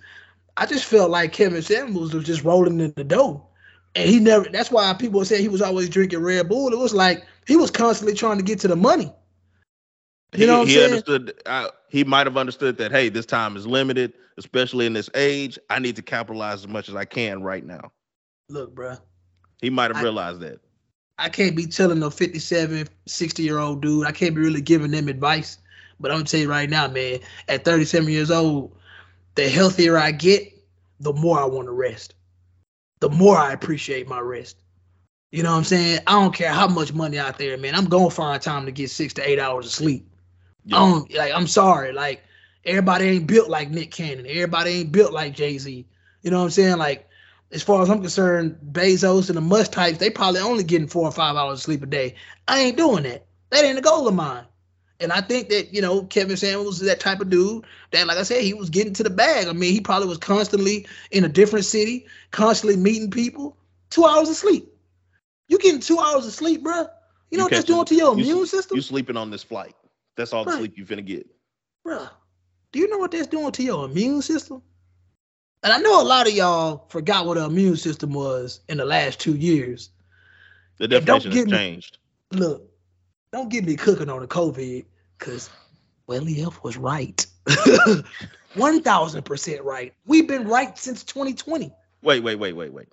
I 0.56 0.66
just 0.66 0.84
felt 0.84 1.10
like 1.10 1.32
Kevin 1.32 1.62
Samuels 1.62 2.14
was 2.14 2.24
just 2.24 2.44
rolling 2.44 2.80
in 2.80 2.92
the 2.96 3.04
dough. 3.04 3.46
And 3.94 4.08
he 4.08 4.20
never 4.20 4.48
that's 4.50 4.70
why 4.70 4.92
people 4.94 5.24
say 5.24 5.40
he 5.40 5.48
was 5.48 5.60
always 5.60 5.90
drinking 5.90 6.20
Red 6.20 6.48
Bull. 6.48 6.72
It 6.72 6.78
was 6.78 6.94
like 6.94 7.26
he 7.46 7.56
was 7.56 7.70
constantly 7.70 8.14
trying 8.14 8.38
to 8.38 8.44
get 8.44 8.58
to 8.60 8.68
the 8.68 8.76
money. 8.76 9.12
You 10.34 10.40
he, 10.40 10.46
know 10.46 10.64
he 10.64 10.82
understood 10.82 11.34
uh, 11.44 11.68
he 11.88 12.04
might 12.04 12.26
have 12.26 12.36
understood 12.36 12.78
that 12.78 12.90
hey, 12.90 13.08
this 13.10 13.26
time 13.26 13.56
is 13.56 13.66
limited, 13.66 14.14
especially 14.38 14.86
in 14.86 14.94
this 14.94 15.10
age. 15.14 15.58
I 15.68 15.78
need 15.78 15.96
to 15.96 16.02
capitalize 16.02 16.60
as 16.60 16.68
much 16.68 16.88
as 16.88 16.94
I 16.94 17.04
can 17.04 17.42
right 17.42 17.64
now. 17.64 17.92
Look, 18.48 18.74
bro. 18.74 18.96
He 19.60 19.70
might 19.70 19.94
have 19.94 20.02
realized 20.02 20.40
that. 20.40 20.60
I 21.18 21.28
can't 21.28 21.54
be 21.54 21.66
telling 21.66 22.00
no 22.00 22.10
57, 22.10 22.88
60 23.06 23.42
year 23.42 23.58
old 23.58 23.82
dude. 23.82 24.06
I 24.06 24.12
can't 24.12 24.34
be 24.34 24.40
really 24.40 24.60
giving 24.60 24.90
them 24.90 25.08
advice. 25.08 25.58
But 26.00 26.10
I'm 26.10 26.18
gonna 26.18 26.24
tell 26.24 26.40
you 26.40 26.50
right 26.50 26.68
now, 26.68 26.88
man, 26.88 27.20
at 27.48 27.64
37 27.64 28.08
years 28.08 28.30
old, 28.30 28.76
the 29.34 29.48
healthier 29.48 29.96
I 29.96 30.10
get, 30.10 30.52
the 30.98 31.12
more 31.12 31.38
I 31.38 31.44
want 31.44 31.68
to 31.68 31.72
rest. 31.72 32.14
The 33.00 33.10
more 33.10 33.36
I 33.36 33.52
appreciate 33.52 34.08
my 34.08 34.20
rest. 34.20 34.56
You 35.30 35.42
know 35.42 35.52
what 35.52 35.58
I'm 35.58 35.64
saying? 35.64 36.00
I 36.06 36.12
don't 36.12 36.34
care 36.34 36.52
how 36.52 36.68
much 36.68 36.92
money 36.92 37.18
out 37.18 37.38
there, 37.38 37.56
man. 37.56 37.74
I'm 37.74 37.86
gonna 37.86 38.10
find 38.10 38.40
time 38.40 38.66
to 38.66 38.72
get 38.72 38.90
six 38.90 39.12
to 39.14 39.28
eight 39.28 39.38
hours 39.38 39.66
of 39.66 39.72
sleep. 39.72 40.06
Yeah. 40.64 40.78
Um, 40.78 41.06
like 41.14 41.32
I'm 41.34 41.46
sorry, 41.46 41.92
like 41.92 42.22
everybody 42.64 43.06
ain't 43.06 43.26
built 43.26 43.48
like 43.48 43.70
Nick 43.70 43.90
Cannon. 43.90 44.26
Everybody 44.26 44.70
ain't 44.70 44.92
built 44.92 45.12
like 45.12 45.34
Jay-Z. 45.34 45.86
You 46.22 46.30
know 46.30 46.38
what 46.38 46.44
I'm 46.44 46.50
saying? 46.50 46.78
Like 46.78 47.08
as 47.52 47.62
far 47.62 47.82
as 47.82 47.90
I'm 47.90 48.00
concerned, 48.00 48.58
Bezos 48.72 49.28
and 49.28 49.36
the 49.36 49.42
Musk 49.42 49.72
types, 49.72 49.98
they 49.98 50.10
probably 50.10 50.40
only 50.40 50.64
getting 50.64 50.88
four 50.88 51.04
or 51.04 51.12
five 51.12 51.36
hours 51.36 51.58
of 51.58 51.62
sleep 51.62 51.82
a 51.82 51.86
day. 51.86 52.14
I 52.48 52.60
ain't 52.60 52.76
doing 52.76 53.04
that. 53.04 53.26
That 53.50 53.64
ain't 53.64 53.78
a 53.78 53.82
goal 53.82 54.08
of 54.08 54.14
mine. 54.14 54.46
And 55.00 55.12
I 55.12 55.20
think 55.20 55.48
that, 55.48 55.74
you 55.74 55.82
know, 55.82 56.04
Kevin 56.04 56.36
Samuels 56.36 56.80
is 56.80 56.86
that 56.86 57.00
type 57.00 57.20
of 57.20 57.28
dude 57.28 57.64
that, 57.90 58.06
like 58.06 58.16
I 58.16 58.22
said, 58.22 58.42
he 58.42 58.54
was 58.54 58.70
getting 58.70 58.94
to 58.94 59.02
the 59.02 59.10
bag. 59.10 59.48
I 59.48 59.52
mean, 59.52 59.72
he 59.72 59.80
probably 59.80 60.08
was 60.08 60.18
constantly 60.18 60.86
in 61.10 61.24
a 61.24 61.28
different 61.28 61.64
city, 61.64 62.06
constantly 62.30 62.76
meeting 62.76 63.10
people. 63.10 63.56
Two 63.90 64.04
hours 64.04 64.30
of 64.30 64.36
sleep. 64.36 64.72
You 65.48 65.58
getting 65.58 65.80
two 65.80 65.98
hours 65.98 66.26
of 66.26 66.32
sleep, 66.32 66.62
bro? 66.62 66.86
You 67.30 67.38
know 67.38 67.42
you 67.42 67.42
what 67.42 67.50
that's 67.50 67.64
doing 67.64 67.84
to 67.86 67.94
your 67.94 68.12
immune 68.14 68.46
system? 68.46 68.76
You 68.76 68.82
sleeping 68.82 69.16
on 69.16 69.30
this 69.30 69.42
flight. 69.42 69.74
That's 70.16 70.32
all 70.32 70.44
the 70.44 70.52
sleep 70.52 70.76
you 70.76 70.84
finna 70.84 71.04
get. 71.04 71.26
Bro, 71.84 72.06
do 72.72 72.78
you 72.78 72.88
know 72.88 72.98
what 72.98 73.10
that's 73.10 73.26
doing 73.26 73.52
to 73.52 73.62
your 73.62 73.84
immune 73.84 74.22
system? 74.22 74.62
And 75.62 75.72
I 75.72 75.78
know 75.78 76.02
a 76.02 76.04
lot 76.04 76.26
of 76.26 76.34
y'all 76.34 76.86
forgot 76.88 77.26
what 77.26 77.36
the 77.36 77.44
immune 77.44 77.76
system 77.76 78.12
was 78.12 78.60
in 78.68 78.78
the 78.78 78.84
last 78.84 79.20
two 79.20 79.36
years. 79.36 79.90
The 80.78 80.88
definition 80.88 81.32
has 81.32 81.46
changed. 81.46 81.98
Me, 82.32 82.40
look, 82.40 82.68
don't 83.32 83.48
get 83.48 83.64
me 83.64 83.76
cooking 83.76 84.08
on 84.08 84.20
the 84.20 84.26
COVID 84.26 84.84
because 85.18 85.48
Welly 86.06 86.42
F 86.42 86.62
was 86.64 86.76
right. 86.76 87.24
1000% 87.46 89.64
right. 89.64 89.94
We've 90.04 90.26
been 90.26 90.48
right 90.48 90.76
since 90.76 91.04
2020. 91.04 91.72
Wait, 92.02 92.22
wait, 92.22 92.36
wait, 92.36 92.52
wait, 92.54 92.72
wait. 92.72 92.88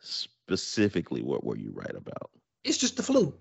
Specifically, 0.00 1.22
what 1.22 1.42
were 1.42 1.56
you 1.56 1.70
right 1.72 1.94
about? 1.94 2.30
It's 2.64 2.78
just 2.78 2.96
the 2.96 3.02
flu. 3.02 3.34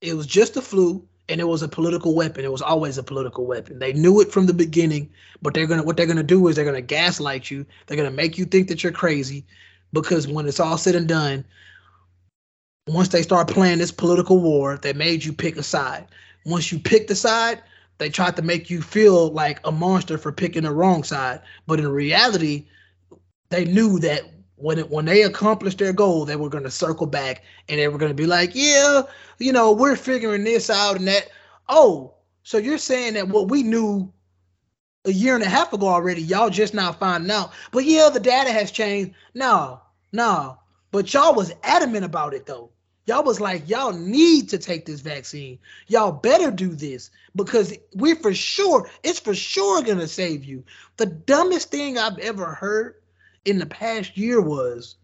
It 0.00 0.14
was 0.14 0.26
just 0.26 0.54
the 0.54 0.62
flu 0.62 1.08
and 1.28 1.40
it 1.40 1.44
was 1.44 1.62
a 1.62 1.68
political 1.68 2.14
weapon. 2.14 2.44
It 2.44 2.52
was 2.52 2.62
always 2.62 2.98
a 2.98 3.02
political 3.02 3.46
weapon. 3.46 3.78
They 3.78 3.92
knew 3.92 4.20
it 4.20 4.32
from 4.32 4.46
the 4.46 4.54
beginning, 4.54 5.10
but 5.42 5.54
they're 5.54 5.66
gonna 5.66 5.82
what 5.82 5.96
they're 5.96 6.06
gonna 6.06 6.22
do 6.22 6.48
is 6.48 6.56
they're 6.56 6.64
gonna 6.64 6.80
gaslight 6.80 7.50
you. 7.50 7.66
They're 7.86 7.96
gonna 7.96 8.10
make 8.10 8.38
you 8.38 8.44
think 8.44 8.68
that 8.68 8.82
you're 8.82 8.92
crazy, 8.92 9.44
because 9.92 10.26
when 10.26 10.46
it's 10.46 10.60
all 10.60 10.78
said 10.78 10.94
and 10.94 11.08
done, 11.08 11.44
once 12.86 13.08
they 13.08 13.22
start 13.22 13.48
playing 13.48 13.78
this 13.78 13.92
political 13.92 14.40
war, 14.40 14.78
they 14.78 14.92
made 14.92 15.24
you 15.24 15.32
pick 15.32 15.56
a 15.56 15.62
side. 15.62 16.06
Once 16.46 16.72
you 16.72 16.78
pick 16.78 17.06
the 17.06 17.14
side, 17.14 17.62
they 17.98 18.08
tried 18.08 18.36
to 18.36 18.42
make 18.42 18.70
you 18.70 18.80
feel 18.80 19.30
like 19.30 19.60
a 19.64 19.72
monster 19.72 20.16
for 20.16 20.32
picking 20.32 20.62
the 20.62 20.72
wrong 20.72 21.04
side. 21.04 21.42
But 21.66 21.80
in 21.80 21.88
reality, 21.88 22.66
they 23.50 23.64
knew 23.64 23.98
that 23.98 24.22
when 24.58 24.78
it, 24.78 24.90
when 24.90 25.04
they 25.04 25.22
accomplished 25.22 25.78
their 25.78 25.92
goal, 25.92 26.24
they 26.24 26.36
were 26.36 26.48
going 26.48 26.64
to 26.64 26.70
circle 26.70 27.06
back 27.06 27.42
and 27.68 27.78
they 27.78 27.88
were 27.88 27.98
going 27.98 28.10
to 28.10 28.14
be 28.14 28.26
like, 28.26 28.50
yeah, 28.54 29.02
you 29.38 29.52
know, 29.52 29.72
we're 29.72 29.96
figuring 29.96 30.44
this 30.44 30.68
out 30.70 30.96
and 30.96 31.08
that. 31.08 31.28
Oh, 31.68 32.14
so 32.42 32.58
you're 32.58 32.78
saying 32.78 33.14
that 33.14 33.28
what 33.28 33.48
we 33.48 33.62
knew 33.62 34.12
a 35.04 35.12
year 35.12 35.34
and 35.34 35.44
a 35.44 35.48
half 35.48 35.72
ago 35.72 35.86
already, 35.86 36.22
y'all 36.22 36.50
just 36.50 36.74
now 36.74 36.92
finding 36.92 37.30
out. 37.30 37.52
But 37.72 37.84
yeah, 37.84 38.10
the 38.12 38.20
data 38.20 38.52
has 38.52 38.70
changed. 38.70 39.12
No, 39.34 39.80
no. 40.12 40.58
But 40.90 41.12
y'all 41.12 41.34
was 41.34 41.52
adamant 41.62 42.04
about 42.04 42.34
it 42.34 42.46
though. 42.46 42.70
Y'all 43.06 43.24
was 43.24 43.40
like, 43.40 43.66
y'all 43.68 43.92
need 43.92 44.50
to 44.50 44.58
take 44.58 44.84
this 44.84 45.00
vaccine. 45.00 45.58
Y'all 45.86 46.12
better 46.12 46.50
do 46.50 46.74
this 46.74 47.10
because 47.34 47.74
we're 47.94 48.16
for 48.16 48.34
sure, 48.34 48.90
it's 49.02 49.18
for 49.18 49.34
sure 49.34 49.82
gonna 49.82 50.06
save 50.06 50.44
you. 50.44 50.64
The 50.98 51.06
dumbest 51.06 51.70
thing 51.70 51.96
I've 51.96 52.18
ever 52.18 52.52
heard 52.52 52.96
in 53.48 53.58
the 53.58 53.66
past 53.66 54.16
year 54.16 54.40
was, 54.40 54.96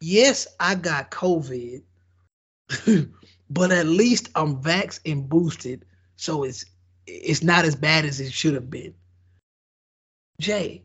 yes, 0.00 0.46
I 0.60 0.74
got 0.76 1.10
COVID, 1.10 1.82
but 3.50 3.72
at 3.72 3.86
least 3.86 4.30
I'm 4.34 4.62
vaxxed 4.62 5.00
and 5.04 5.28
boosted, 5.28 5.84
so 6.16 6.44
it's 6.44 6.64
it's 7.06 7.42
not 7.42 7.64
as 7.64 7.76
bad 7.76 8.04
as 8.04 8.20
it 8.20 8.32
should 8.32 8.54
have 8.54 8.70
been. 8.70 8.94
Jay, 10.40 10.82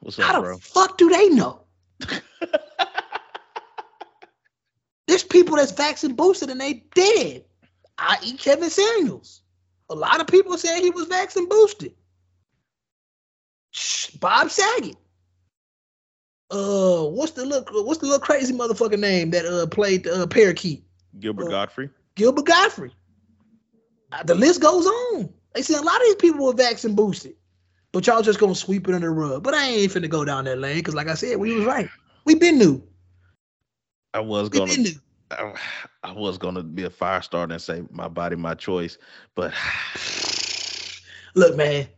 What's 0.00 0.18
up, 0.18 0.24
how 0.26 0.38
up, 0.38 0.44
the 0.44 0.62
fuck 0.62 0.98
do 0.98 1.08
they 1.08 1.28
know? 1.30 1.62
There's 5.06 5.22
people 5.22 5.56
that's 5.56 5.72
vaccine 5.72 6.14
boosted 6.14 6.50
and 6.50 6.60
they 6.60 6.84
dead. 6.94 7.44
I.e. 7.98 8.36
Kevin 8.36 8.70
Samuels. 8.70 9.42
A 9.90 9.94
lot 9.94 10.20
of 10.20 10.26
people 10.26 10.56
saying 10.58 10.82
he 10.82 10.90
was 10.90 11.06
vaccine 11.06 11.48
boosted. 11.48 11.94
Bob 14.24 14.50
Saget. 14.50 14.96
Uh, 16.50 17.04
what's 17.10 17.32
the 17.32 17.44
look? 17.44 17.68
what's 17.70 18.00
the 18.00 18.06
little 18.06 18.18
crazy 18.18 18.54
motherfucker 18.54 18.98
name 18.98 19.28
that 19.32 19.44
uh 19.44 19.66
played 19.66 20.06
uh 20.06 20.26
parakeet? 20.26 20.82
Gilbert 21.20 21.48
Uh, 21.48 21.50
Gottfried. 21.50 21.90
Gilbert 22.14 22.46
Gottfried. 22.46 22.92
Uh, 24.12 24.22
the 24.22 24.34
list 24.34 24.62
goes 24.62 24.86
on. 24.86 25.28
They 25.52 25.60
say 25.60 25.74
a 25.74 25.82
lot 25.82 25.96
of 25.96 26.02
these 26.04 26.14
people 26.14 26.46
were 26.46 26.54
vaccine 26.54 26.94
boosted, 26.94 27.34
but 27.92 28.06
y'all 28.06 28.22
just 28.22 28.40
gonna 28.40 28.54
sweep 28.54 28.88
it 28.88 28.94
under 28.94 29.08
the 29.08 29.12
rug. 29.12 29.42
But 29.42 29.52
I 29.52 29.66
ain't 29.66 29.92
finna 29.92 30.08
go 30.08 30.24
down 30.24 30.46
that 30.46 30.58
lane 30.58 30.78
because, 30.78 30.94
like 30.94 31.08
I 31.08 31.14
said, 31.14 31.36
we 31.36 31.54
was 31.56 31.66
right. 31.66 31.90
We 32.24 32.34
been 32.34 32.58
new. 32.58 32.82
I 34.14 34.20
was 34.20 34.48
We 34.48 34.58
gonna. 34.58 34.72
I, 35.32 35.54
I 36.02 36.12
was 36.12 36.38
gonna 36.38 36.62
be 36.62 36.84
a 36.84 36.90
fire 36.90 37.20
starter 37.20 37.52
and 37.52 37.60
say 37.60 37.82
my 37.90 38.08
body, 38.08 38.36
my 38.36 38.54
choice, 38.54 38.96
but 39.34 39.52
Look, 41.34 41.56
man, 41.56 41.88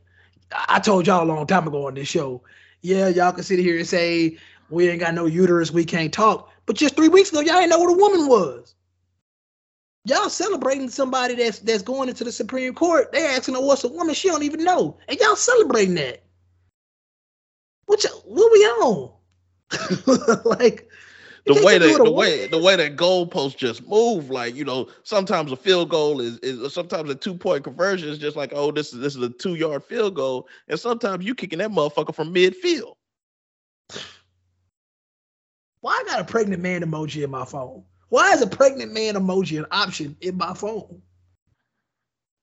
I 0.52 0.80
told 0.80 1.06
y'all 1.06 1.24
a 1.24 1.26
long 1.26 1.46
time 1.46 1.66
ago 1.66 1.86
on 1.86 1.94
this 1.94 2.08
show. 2.08 2.42
Yeah, 2.82 3.08
y'all 3.08 3.32
can 3.32 3.42
sit 3.44 3.58
here 3.58 3.78
and 3.78 3.86
say 3.86 4.38
we 4.70 4.88
ain't 4.88 5.00
got 5.00 5.14
no 5.14 5.26
uterus, 5.26 5.70
we 5.70 5.84
can't 5.84 6.12
talk. 6.12 6.50
But 6.66 6.76
just 6.76 6.96
three 6.96 7.08
weeks 7.08 7.30
ago, 7.30 7.40
y'all 7.40 7.56
ain't 7.56 7.70
know 7.70 7.78
what 7.78 7.92
a 7.92 7.96
woman 7.96 8.28
was. 8.28 8.74
Y'all 10.04 10.28
celebrating 10.28 10.88
somebody 10.88 11.34
that's 11.34 11.58
that's 11.60 11.82
going 11.82 12.08
into 12.08 12.22
the 12.22 12.30
Supreme 12.30 12.74
Court. 12.74 13.10
They 13.10 13.26
asking 13.26 13.54
her 13.54 13.60
what's 13.60 13.82
a 13.82 13.88
woman. 13.88 14.14
She 14.14 14.28
don't 14.28 14.44
even 14.44 14.62
know, 14.62 14.98
and 15.08 15.18
y'all 15.18 15.34
celebrating 15.34 15.96
that. 15.96 16.22
What 17.86 18.04
what 18.24 18.52
we 18.52 18.58
on? 18.64 19.12
like 20.44 20.85
the 21.46 21.62
way 21.64 21.78
that 21.78 22.02
the 22.02 22.10
way 22.10 22.46
the 22.48 22.58
way 22.58 22.74
that 22.74 22.96
goalposts 22.96 23.56
just 23.56 23.86
move, 23.86 24.30
like 24.30 24.56
you 24.56 24.64
know, 24.64 24.88
sometimes 25.04 25.52
a 25.52 25.56
field 25.56 25.88
goal 25.88 26.20
is 26.20 26.38
is 26.38 26.72
sometimes 26.74 27.08
a 27.08 27.14
two 27.14 27.34
point 27.34 27.62
conversion 27.62 28.08
is 28.08 28.18
just 28.18 28.36
like, 28.36 28.52
oh, 28.54 28.72
this 28.72 28.92
is 28.92 29.00
this 29.00 29.14
is 29.14 29.22
a 29.22 29.30
two 29.30 29.54
yard 29.54 29.84
field 29.84 30.16
goal, 30.16 30.48
and 30.68 30.78
sometimes 30.78 31.24
you 31.24 31.34
kicking 31.34 31.60
that 31.60 31.70
motherfucker 31.70 32.14
from 32.14 32.34
midfield. 32.34 32.94
Why 35.80 36.02
I 36.04 36.04
got 36.08 36.20
a 36.20 36.24
pregnant 36.24 36.62
man 36.62 36.82
emoji 36.82 37.22
in 37.22 37.30
my 37.30 37.44
phone? 37.44 37.84
Why 38.08 38.32
is 38.32 38.42
a 38.42 38.46
pregnant 38.48 38.92
man 38.92 39.14
emoji 39.14 39.58
an 39.58 39.66
option 39.70 40.16
in 40.20 40.36
my 40.36 40.52
phone? 40.52 41.00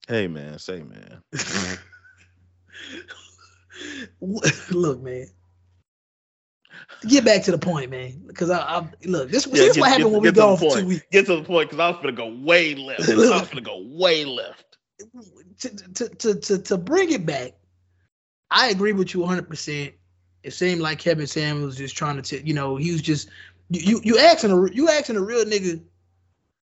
Hey 0.08 0.28
man, 0.28 0.60
say 0.60 0.82
man, 0.82 1.22
look, 4.72 5.02
man. 5.02 5.28
Get 7.08 7.26
back 7.26 7.44
to 7.44 7.52
the 7.52 7.58
point, 7.58 7.92
man. 7.92 8.24
Because 8.28 8.50
I, 8.50 8.60
I 8.60 8.88
look 9.06 9.30
this. 9.30 9.46
Yeah, 9.48 9.54
this 9.54 9.74
get- 9.74 9.82
what 9.82 9.90
happened 9.90 10.06
get- 10.06 10.12
when 10.12 10.22
we 10.22 10.28
get 10.30 10.36
to 10.36 10.42
the 10.42 10.46
gone 10.46 10.58
for 10.58 10.78
two 10.80 10.88
weeks. 10.88 11.06
get 11.12 11.26
to 11.28 11.36
the 11.38 11.44
point 11.44 11.70
because 11.70 11.80
I 11.80 11.90
was 11.90 11.98
gonna 11.98 12.12
go 12.14 12.28
way 12.28 12.76
left. 12.76 13.10
I 13.10 13.16
was 13.16 13.48
gonna 13.50 13.62
go 13.62 13.82
way 13.86 14.26
left. 14.26 14.78
To, 15.60 15.70
to, 15.70 16.10
to, 16.10 16.36
to, 16.36 16.58
to 16.60 16.78
bring 16.78 17.12
it 17.12 17.26
back, 17.26 17.54
I 18.52 18.70
agree 18.70 18.94
with 18.94 19.14
you 19.14 19.22
100. 19.22 19.50
percent 19.50 19.94
It 20.44 20.52
seemed 20.54 20.82
like 20.82 21.00
Kevin 21.00 21.28
Samuels 21.28 21.66
was 21.66 21.78
just 21.78 21.96
trying 21.98 22.16
to, 22.16 22.22
t- 22.22 22.46
you 22.46 22.54
know, 22.54 22.76
he 22.78 22.92
was 22.92 23.02
just 23.02 23.30
you 23.70 23.82
you, 23.82 24.02
you 24.04 24.18
asking 24.20 24.52
a 24.52 24.72
you 24.72 24.90
asking 24.90 25.16
a 25.18 25.22
real 25.22 25.44
nigga 25.46 25.82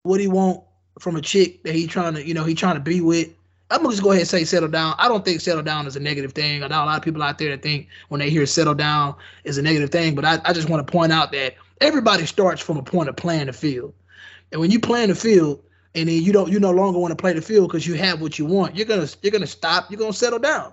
what 0.04 0.20
he 0.20 0.28
want 0.28 0.64
from 1.00 1.16
a 1.16 1.22
chick 1.22 1.64
that 1.64 1.76
he 1.76 1.88
trying 1.88 2.14
to, 2.16 2.26
you 2.26 2.34
know, 2.34 2.44
he 2.46 2.56
trying 2.56 2.76
to 2.76 2.80
be 2.82 3.02
with. 3.02 3.30
I'm 3.76 3.82
gonna 3.82 3.92
just 3.92 4.04
go 4.04 4.12
ahead 4.12 4.22
and 4.22 4.30
say 4.30 4.46
settle 4.46 4.70
down. 4.70 4.96
I 4.98 5.10
don't 5.10 5.26
think 5.26 5.42
settle 5.42 5.62
down 5.62 5.86
is 5.86 5.98
a 5.98 6.00
negative 6.00 6.32
thing. 6.32 6.64
I 6.64 6.68
know 6.68 6.82
a 6.82 6.86
lot 6.86 6.98
of 6.98 7.04
people 7.04 7.22
out 7.22 7.38
there 7.38 7.50
that 7.50 7.62
think 7.62 7.90
when 8.08 8.20
they 8.20 8.30
hear 8.30 8.46
settle 8.46 8.74
down 8.74 9.16
is 9.44 9.58
a 9.58 9.62
negative 9.62 9.90
thing, 9.90 10.16
but 10.16 10.24
I, 10.24 10.40
I 10.46 10.54
just 10.54 10.70
want 10.70 10.86
to 10.86 10.90
point 10.90 11.12
out 11.12 11.34
that 11.34 11.56
everybody 11.82 12.26
starts 12.26 12.62
from 12.62 12.78
a 12.78 12.84
point 12.84 13.10
of 13.10 13.18
playing 13.18 13.48
the 13.48 13.54
field. 13.54 13.94
And 14.54 14.62
when 14.62 14.72
you 14.72 14.80
play 14.80 15.06
the 15.06 15.14
field 15.14 15.62
and 15.94 16.08
then 16.08 16.24
you 16.24 16.32
don't 16.32 16.50
you 16.50 16.58
no 16.58 16.72
longer 16.72 17.00
want 17.00 17.12
to 17.12 17.22
play 17.22 17.34
the 17.34 17.42
field 17.42 17.68
because 17.68 17.86
you 17.86 17.96
have 17.96 18.22
what 18.22 18.40
you 18.40 18.46
want, 18.46 18.78
you're 18.78 18.86
gonna 18.86 19.10
you're 19.22 19.32
gonna 19.32 19.46
stop, 19.46 19.92
you're 19.92 20.00
gonna 20.00 20.14
settle 20.14 20.40
down. 20.40 20.72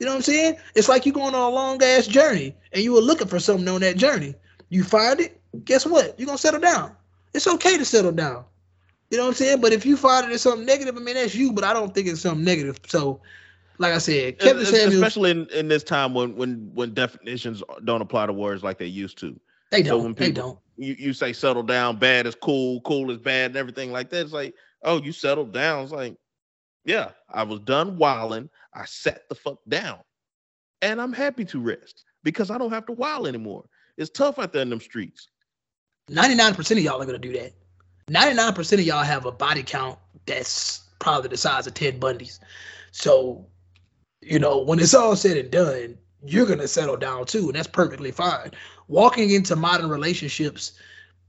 You 0.00 0.06
know 0.06 0.12
what 0.12 0.16
I'm 0.16 0.22
saying? 0.22 0.56
It's 0.74 0.88
like 0.88 1.06
you're 1.06 1.14
going 1.14 1.36
on 1.36 1.52
a 1.52 1.54
long 1.54 1.80
ass 1.80 2.08
journey 2.08 2.56
and 2.72 2.82
you 2.82 2.92
were 2.92 3.00
looking 3.00 3.28
for 3.28 3.38
something 3.38 3.68
on 3.68 3.82
that 3.82 3.96
journey. 3.96 4.34
You 4.68 4.82
find 4.82 5.20
it, 5.20 5.40
guess 5.64 5.86
what? 5.86 6.18
You're 6.18 6.26
gonna 6.26 6.38
settle 6.38 6.58
down. 6.58 6.96
It's 7.34 7.46
okay 7.46 7.78
to 7.78 7.84
settle 7.84 8.10
down. 8.10 8.44
You 9.12 9.18
know 9.18 9.24
what 9.24 9.32
I'm 9.32 9.34
saying? 9.34 9.60
But 9.60 9.74
if 9.74 9.84
you 9.84 9.98
find 9.98 10.24
it 10.24 10.32
as 10.32 10.40
something 10.40 10.64
negative, 10.64 10.96
I 10.96 11.00
mean 11.00 11.16
that's 11.16 11.34
you, 11.34 11.52
but 11.52 11.64
I 11.64 11.74
don't 11.74 11.94
think 11.94 12.08
it's 12.08 12.22
something 12.22 12.42
negative. 12.42 12.78
So, 12.86 13.20
like 13.76 13.92
I 13.92 13.98
said, 13.98 14.38
Kevin 14.38 14.64
Samuels, 14.64 14.94
especially 14.94 15.30
in, 15.32 15.46
in 15.50 15.68
this 15.68 15.82
time 15.82 16.14
when 16.14 16.34
when 16.34 16.70
when 16.72 16.94
definitions 16.94 17.62
don't 17.84 18.00
apply 18.00 18.24
to 18.24 18.32
words 18.32 18.62
like 18.62 18.78
they 18.78 18.86
used 18.86 19.18
to. 19.18 19.38
they 19.70 19.82
don't. 19.82 20.02
when 20.02 20.14
they 20.14 20.28
people- 20.28 20.42
don't. 20.42 20.58
You 20.78 20.96
you 20.98 21.12
say 21.12 21.34
settle 21.34 21.62
down, 21.62 21.98
bad 21.98 22.26
is 22.26 22.34
cool, 22.34 22.80
cool 22.86 23.10
is 23.10 23.18
bad, 23.18 23.50
and 23.50 23.56
everything 23.58 23.92
like 23.92 24.08
that. 24.08 24.22
It's 24.22 24.32
like, 24.32 24.54
oh, 24.82 25.02
you 25.02 25.12
settled 25.12 25.52
down. 25.52 25.82
It's 25.82 25.92
like, 25.92 26.16
yeah, 26.86 27.10
I 27.28 27.42
was 27.42 27.60
done 27.60 27.98
wilding. 27.98 28.48
I 28.72 28.86
sat 28.86 29.28
the 29.28 29.34
fuck 29.34 29.58
down, 29.68 29.98
and 30.80 31.02
I'm 31.02 31.12
happy 31.12 31.44
to 31.44 31.60
rest 31.60 32.06
because 32.22 32.50
I 32.50 32.56
don't 32.56 32.72
have 32.72 32.86
to 32.86 32.92
wild 32.92 33.28
anymore. 33.28 33.66
It's 33.98 34.08
tough 34.08 34.38
out 34.38 34.54
there 34.54 34.62
in 34.62 34.70
them 34.70 34.80
streets. 34.80 35.28
99% 36.10 36.70
of 36.70 36.78
y'all 36.78 37.02
are 37.02 37.04
gonna 37.04 37.18
do 37.18 37.34
that. 37.34 37.52
99% 38.06 38.72
of 38.74 38.80
y'all 38.80 39.04
have 39.04 39.26
a 39.26 39.32
body 39.32 39.62
count 39.62 39.98
that's 40.26 40.80
probably 40.98 41.28
the 41.28 41.36
size 41.36 41.66
of 41.66 41.74
Ted 41.74 42.00
Bundy's. 42.00 42.40
So, 42.90 43.46
you 44.20 44.38
know, 44.38 44.58
when 44.58 44.78
it's 44.78 44.94
all 44.94 45.16
said 45.16 45.36
and 45.36 45.50
done, 45.50 45.98
you're 46.24 46.46
gonna 46.46 46.68
settle 46.68 46.96
down 46.96 47.26
too, 47.26 47.46
and 47.46 47.54
that's 47.54 47.66
perfectly 47.66 48.12
fine. 48.12 48.52
Walking 48.88 49.30
into 49.30 49.56
modern 49.56 49.88
relationships, 49.88 50.72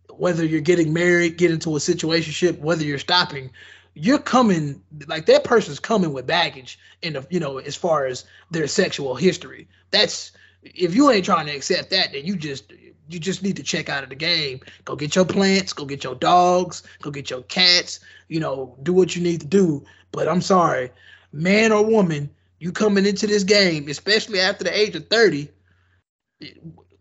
whether 0.10 0.46
you're 0.46 0.62
getting 0.62 0.94
married, 0.94 1.38
get 1.38 1.52
into 1.52 1.76
a 1.76 1.80
situationship, 1.80 2.60
whether 2.60 2.84
you're 2.84 3.00
stopping, 3.00 3.50
you're 3.96 4.20
coming 4.20 4.82
like 5.08 5.26
that 5.28 5.44
person's 5.44 5.80
coming 5.80 6.14
with 6.14 6.28
baggage 6.28 6.80
in 7.02 7.14
the 7.14 7.26
you 7.30 7.40
know 7.40 7.58
as 7.58 7.76
far 7.76 8.06
as 8.06 8.26
their 8.52 8.68
sexual 8.68 9.16
history. 9.16 9.68
That's 9.92 10.32
if 10.64 10.96
you 10.96 11.10
ain't 11.10 11.26
trying 11.26 11.48
to 11.48 11.56
accept 11.56 11.90
that, 11.92 12.14
then 12.14 12.26
you 12.26 12.36
just 12.36 12.72
you 13.10 13.20
just 13.20 13.43
need 13.43 13.58
to 13.58 13.64
check 13.64 13.89
out 13.89 14.04
of 14.04 14.10
the 14.10 14.16
game. 14.16 14.62
Go 14.86 14.95
get 14.95 15.16
your 15.16 15.26
plants, 15.26 15.74
go 15.74 15.86
get 15.86 16.04
your 16.04 16.16
dogs, 16.16 16.84
go 17.01 17.12
get 17.12 17.30
your 17.30 17.43
cats, 17.43 17.99
you 18.28 18.39
know, 18.39 18.76
do 18.84 18.93
what 18.93 19.16
you 19.16 19.22
need 19.22 19.41
to 19.41 19.47
do. 19.47 19.84
But 20.12 20.28
I'm 20.28 20.41
sorry, 20.41 20.91
man 21.32 21.72
or 21.72 21.86
woman, 21.86 22.30
you 22.60 22.72
coming 22.72 23.06
into 23.06 23.28
this 23.28 23.43
game, 23.43 23.88
especially 23.89 24.39
after 24.39 24.64
the 24.64 24.78
age 24.78 24.95
of 24.95 25.08
30, 25.08 25.49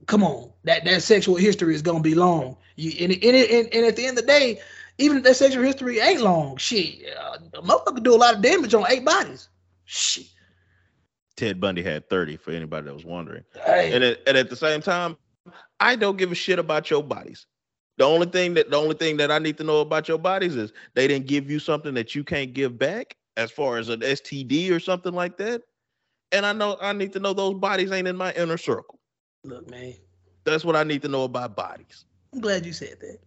come 0.07 0.25
on, 0.25 0.51
that 0.65 0.85
that 0.85 1.03
sexual 1.03 1.37
history 1.37 1.75
is 1.75 1.83
gonna 1.83 2.01
be 2.01 2.15
long. 2.15 2.57
You 2.77 2.93
and 3.01 3.13
and, 3.13 3.37
and, 3.37 3.75
and 3.75 3.87
at 3.87 3.97
the 3.97 4.07
end 4.07 4.19
of 4.19 4.27
the 4.27 4.31
day, 4.31 4.61
even 4.99 5.19
if 5.19 5.25
that 5.25 5.37
sexual 5.37 5.63
history 5.65 6.01
ain't 6.01 6.21
long, 6.21 6.57
shit, 6.57 7.05
uh, 7.19 7.39
a 7.55 7.63
motherfucker 7.63 8.03
do 8.03 8.15
a 8.15 8.17
lot 8.17 8.35
of 8.35 8.43
damage 8.43 8.75
on 8.75 8.85
eight 8.91 9.05
bodies. 9.05 9.49
Shit. 9.85 10.27
Ted 11.37 11.61
Bundy 11.61 11.83
had 11.83 12.09
30 12.09 12.37
for 12.37 12.51
anybody 12.51 12.87
that 12.87 12.95
was 12.95 13.05
wondering. 13.05 13.43
Hey, 13.65 13.93
And 13.95 14.05
at, 14.05 14.21
and 14.27 14.37
at 14.37 14.51
the 14.51 14.57
same 14.57 14.81
time, 14.83 15.17
I 15.83 15.97
don't 15.97 16.17
give 16.17 16.31
a 16.31 16.37
shit 16.37 16.61
about 16.61 16.91
your 16.91 17.03
bodies. 17.03 17.45
The 17.99 18.05
only 18.05 18.27
thing 18.27 18.55
that 18.55 18.71
the 18.71 18.77
only 18.77 18.95
thing 18.95 19.17
that 19.17 19.33
I 19.33 19.41
need 19.41 19.59
to 19.59 19.65
know 19.65 19.81
about 19.81 20.07
your 20.07 20.17
bodies 20.17 20.55
is 20.55 20.73
they 20.95 21.09
didn't 21.09 21.27
give 21.27 21.51
you 21.51 21.59
something 21.59 21.93
that 21.95 22.15
you 22.15 22.23
can't 22.23 22.55
give 22.55 22.79
back, 22.79 23.17
as 23.37 23.51
far 23.51 23.79
as 23.79 23.89
an 23.89 24.01
STD 24.01 24.71
or 24.71 24.79
something 24.79 25.13
like 25.13 25.37
that. 25.39 25.63
And 26.31 26.47
I 26.47 26.53
know 26.53 26.79
I 26.81 26.93
need 26.93 27.13
to 27.15 27.19
know 27.19 27.33
those 27.33 27.55
bodies 27.55 27.91
ain't 27.91 28.07
in 28.07 28.17
my 28.17 28.33
inner 28.33 28.57
circle. 28.57 29.01
look, 29.45 29.69
man, 29.69 29.95
That's 30.45 30.65
what 30.65 30.77
I 30.77 30.85
need 30.85 31.03
to 31.03 31.09
know 31.09 31.25
about 31.25 31.57
bodies. 31.57 32.05
I'm 32.33 32.41
glad 32.41 32.65
you 32.65 32.73
said 32.73 32.99
that. 33.01 33.19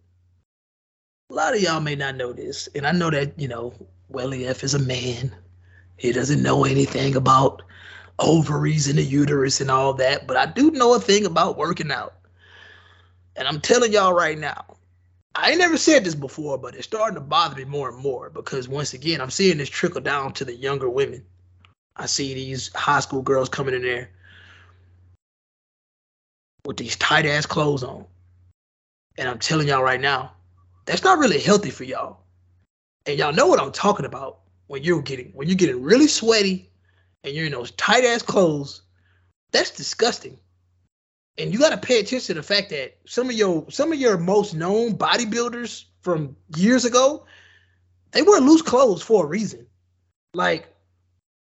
A 1.30 1.34
lot 1.34 1.54
of 1.54 1.60
y'all 1.60 1.80
may 1.80 1.94
not 1.94 2.16
know 2.16 2.32
this, 2.32 2.68
and 2.74 2.86
I 2.86 2.92
know 2.92 3.10
that 3.10 3.38
you 3.38 3.48
know 3.48 3.74
Welly 4.08 4.46
F 4.46 4.64
is 4.64 4.74
a 4.74 4.78
man. 4.78 5.34
He 5.98 6.10
doesn't 6.12 6.42
know 6.42 6.64
anything 6.64 7.16
about 7.16 7.62
ovaries 8.18 8.88
and 8.88 8.98
the 8.98 9.02
uterus 9.02 9.60
and 9.60 9.70
all 9.70 9.92
that, 9.94 10.26
but 10.26 10.38
I 10.38 10.46
do 10.46 10.70
know 10.70 10.94
a 10.94 11.00
thing 11.00 11.26
about 11.26 11.58
working 11.58 11.92
out. 11.92 12.14
And 13.36 13.46
I'm 13.46 13.60
telling 13.60 13.92
y'all 13.92 14.14
right 14.14 14.38
now, 14.38 14.64
I 15.34 15.50
ain't 15.50 15.58
never 15.58 15.76
said 15.76 16.04
this 16.04 16.14
before, 16.14 16.56
but 16.56 16.74
it's 16.74 16.86
starting 16.86 17.16
to 17.16 17.20
bother 17.20 17.56
me 17.56 17.64
more 17.64 17.90
and 17.90 17.98
more 17.98 18.30
because 18.30 18.68
once 18.68 18.94
again, 18.94 19.20
I'm 19.20 19.30
seeing 19.30 19.58
this 19.58 19.68
trickle 19.68 20.00
down 20.00 20.32
to 20.34 20.44
the 20.44 20.54
younger 20.54 20.88
women. 20.88 21.22
I 21.96 22.06
see 22.06 22.32
these 22.32 22.72
high 22.74 23.00
school 23.00 23.20
girls 23.20 23.50
coming 23.50 23.74
in 23.74 23.82
there 23.82 24.10
with 26.64 26.78
these 26.78 26.96
tight 26.96 27.26
ass 27.26 27.44
clothes 27.44 27.82
on. 27.82 28.06
And 29.18 29.28
I'm 29.28 29.38
telling 29.38 29.68
y'all 29.68 29.82
right 29.82 30.00
now, 30.00 30.32
that's 30.86 31.04
not 31.04 31.18
really 31.18 31.38
healthy 31.38 31.70
for 31.70 31.84
y'all. 31.84 32.18
And 33.04 33.18
y'all 33.18 33.32
know 33.32 33.46
what 33.46 33.60
I'm 33.60 33.72
talking 33.72 34.06
about 34.06 34.40
when 34.66 34.82
you're 34.82 35.02
getting 35.02 35.30
when 35.32 35.48
you're 35.48 35.56
getting 35.56 35.82
really 35.82 36.08
sweaty 36.08 36.70
and 37.24 37.34
you're 37.34 37.46
in 37.46 37.52
those 37.52 37.70
tight 37.72 38.04
ass 38.04 38.22
clothes. 38.22 38.82
That's 39.52 39.70
disgusting. 39.70 40.38
And 41.38 41.52
you 41.52 41.58
got 41.58 41.70
to 41.70 41.86
pay 41.86 42.00
attention 42.00 42.34
to 42.34 42.34
the 42.34 42.42
fact 42.42 42.70
that 42.70 42.96
some 43.06 43.28
of 43.28 43.36
your 43.36 43.70
some 43.70 43.92
of 43.92 43.98
your 43.98 44.16
most 44.16 44.54
known 44.54 44.96
bodybuilders 44.96 45.84
from 46.00 46.36
years 46.56 46.84
ago, 46.84 47.26
they 48.12 48.22
wear 48.22 48.40
loose 48.40 48.62
clothes 48.62 49.02
for 49.02 49.24
a 49.24 49.28
reason. 49.28 49.66
Like 50.32 50.66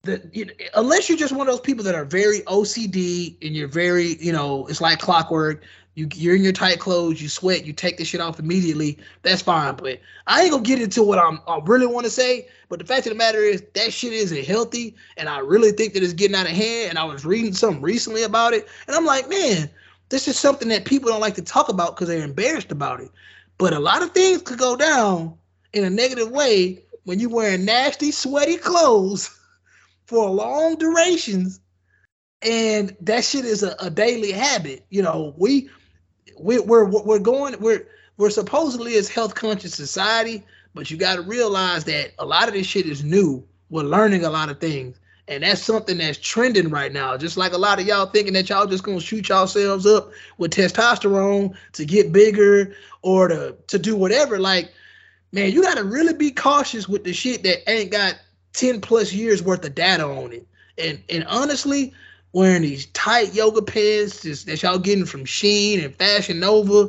the 0.03 0.29
you 0.33 0.47
know, 0.47 0.53
unless 0.75 1.09
you're 1.09 1.19
just 1.19 1.33
one 1.33 1.47
of 1.49 1.53
those 1.53 1.61
people 1.61 1.85
that 1.85 1.95
are 1.95 2.05
very 2.05 2.41
OCD 2.41 3.37
and 3.45 3.55
you're 3.55 3.69
very, 3.69 4.17
you 4.17 4.33
know, 4.33 4.67
it's 4.67 4.81
like 4.81 4.99
clockwork. 4.99 5.63
You 5.95 6.09
you're 6.15 6.35
in 6.35 6.43
your 6.43 6.53
tight 6.53 6.81
clothes, 6.81 7.21
you 7.21 7.29
sweat, 7.29 7.67
you 7.67 7.73
take 7.73 7.99
this 7.99 8.09
shit 8.09 8.21
off 8.21 8.39
immediately. 8.39 8.99
That's 9.23 9.43
fine, 9.43 9.77
but 9.77 10.01
I 10.27 10.43
ain't 10.43 10.51
gonna 10.51 10.63
get 10.63 10.81
into 10.81 11.03
what 11.03 11.19
I'm 11.19 11.41
I 11.47 11.61
really 11.65 11.87
want 11.87 12.05
to 12.05 12.11
say. 12.11 12.49
But 12.69 12.79
the 12.79 12.87
fact 12.87 13.07
of 13.07 13.13
the 13.13 13.19
matter 13.19 13.41
is 13.41 13.63
that 13.75 13.93
shit 13.93 14.13
isn't 14.13 14.47
healthy, 14.47 14.97
and 15.19 15.29
I 15.29 15.39
really 15.39 15.71
think 15.71 15.93
that 15.93 16.03
it's 16.03 16.15
getting 16.15 16.35
out 16.35 16.47
of 16.47 16.53
hand. 16.53 16.91
And 16.91 16.99
I 16.99 17.05
was 17.05 17.25
reading 17.25 17.53
something 17.53 17.83
recently 17.83 18.23
about 18.23 18.55
it, 18.55 18.67
and 18.87 18.97
I'm 18.97 19.05
like, 19.05 19.29
man, 19.29 19.71
this 20.09 20.27
is 20.27 20.39
something 20.39 20.69
that 20.69 20.87
people 20.87 21.11
don't 21.11 21.21
like 21.21 21.35
to 21.35 21.43
talk 21.43 21.69
about 21.69 21.95
because 21.95 22.09
they're 22.09 22.25
embarrassed 22.25 22.73
about 22.73 23.01
it. 23.01 23.11
But 23.59 23.75
a 23.75 23.79
lot 23.79 24.03
of 24.03 24.13
things 24.13 24.43
could 24.43 24.59
go 24.59 24.77
down 24.77 25.37
in 25.75 25.85
a 25.85 25.91
negative 25.91 26.31
way 26.31 26.83
when 27.05 27.21
you're 27.21 27.31
wearing 27.31 27.67
nasty, 27.67 28.11
sweaty 28.11 28.57
clothes 28.57 29.39
for 30.13 30.29
long 30.31 30.77
durations. 30.77 31.59
And 32.43 32.97
that 33.01 33.25
shit 33.25 33.45
is 33.45 33.63
a, 33.63 33.75
a 33.81 33.89
daily 33.89 34.33
habit 34.33 34.85
you 34.91 35.03
know 35.03 35.33
we, 35.37 35.71
we 36.39 36.59
we're 36.59 36.85
we're 36.85 37.19
going 37.19 37.59
we're 37.61 37.87
we're 38.17 38.31
supposedly 38.31 38.97
as 38.97 39.09
health 39.09 39.35
conscious 39.35 39.75
society 39.75 40.45
but 40.75 40.91
you 40.91 40.97
got 40.97 41.17
to 41.17 41.23
realize 41.23 41.85
that 41.85 42.13
a 42.19 42.25
lot 42.25 42.49
of 42.49 42.55
this 42.55 42.67
shit 42.67 42.87
is 42.87 43.05
new. 43.05 43.47
We're 43.71 43.83
learning 43.83 44.25
a 44.25 44.31
lot 44.31 44.49
of 44.49 44.61
things. 44.61 44.99
And 45.29 45.45
that's 45.45 45.63
something 45.63 45.99
that's 45.99 46.19
trending 46.19 46.69
right 46.71 46.93
now. 46.93 47.17
Just 47.17 47.37
like 47.37 47.53
a 47.53 47.59
lot 47.59 47.81
of 47.81 47.87
y'all 47.87 48.07
thinking 48.07 48.33
that 48.35 48.49
y'all 48.49 48.67
just 48.67 48.83
gonna 48.83 49.01
shoot 49.01 49.29
yourselves 49.29 49.87
up 49.87 50.11
with 50.37 50.53
testosterone 50.53 51.55
to 51.73 51.85
get 51.85 52.13
bigger 52.13 52.75
or 53.03 53.29
to 53.29 53.57
to 53.69 53.79
do 53.79 53.97
whatever. 53.97 54.39
Like 54.39 54.73
man 55.31 55.53
you 55.53 55.63
got 55.63 55.77
to 55.77 55.85
really 55.85 56.13
be 56.13 56.31
cautious 56.33 56.89
with 56.89 57.05
the 57.05 57.13
shit 57.13 57.45
that 57.45 57.71
ain't 57.71 57.93
got 57.93 58.19
10 58.55 58.81
plus 58.81 59.13
years 59.13 59.43
worth 59.43 59.65
of 59.65 59.75
data 59.75 60.05
on 60.05 60.33
it. 60.33 60.47
And 60.79 61.03
and 61.09 61.25
honestly, 61.25 61.93
wearing 62.33 62.63
these 62.63 62.87
tight 62.87 63.35
yoga 63.35 63.63
pants 63.63 64.23
just, 64.23 64.47
that 64.47 64.63
y'all 64.63 64.79
getting 64.79 65.05
from 65.05 65.25
Shein 65.25 65.85
and 65.85 65.95
Fashion 65.95 66.41
Nova, 66.41 66.89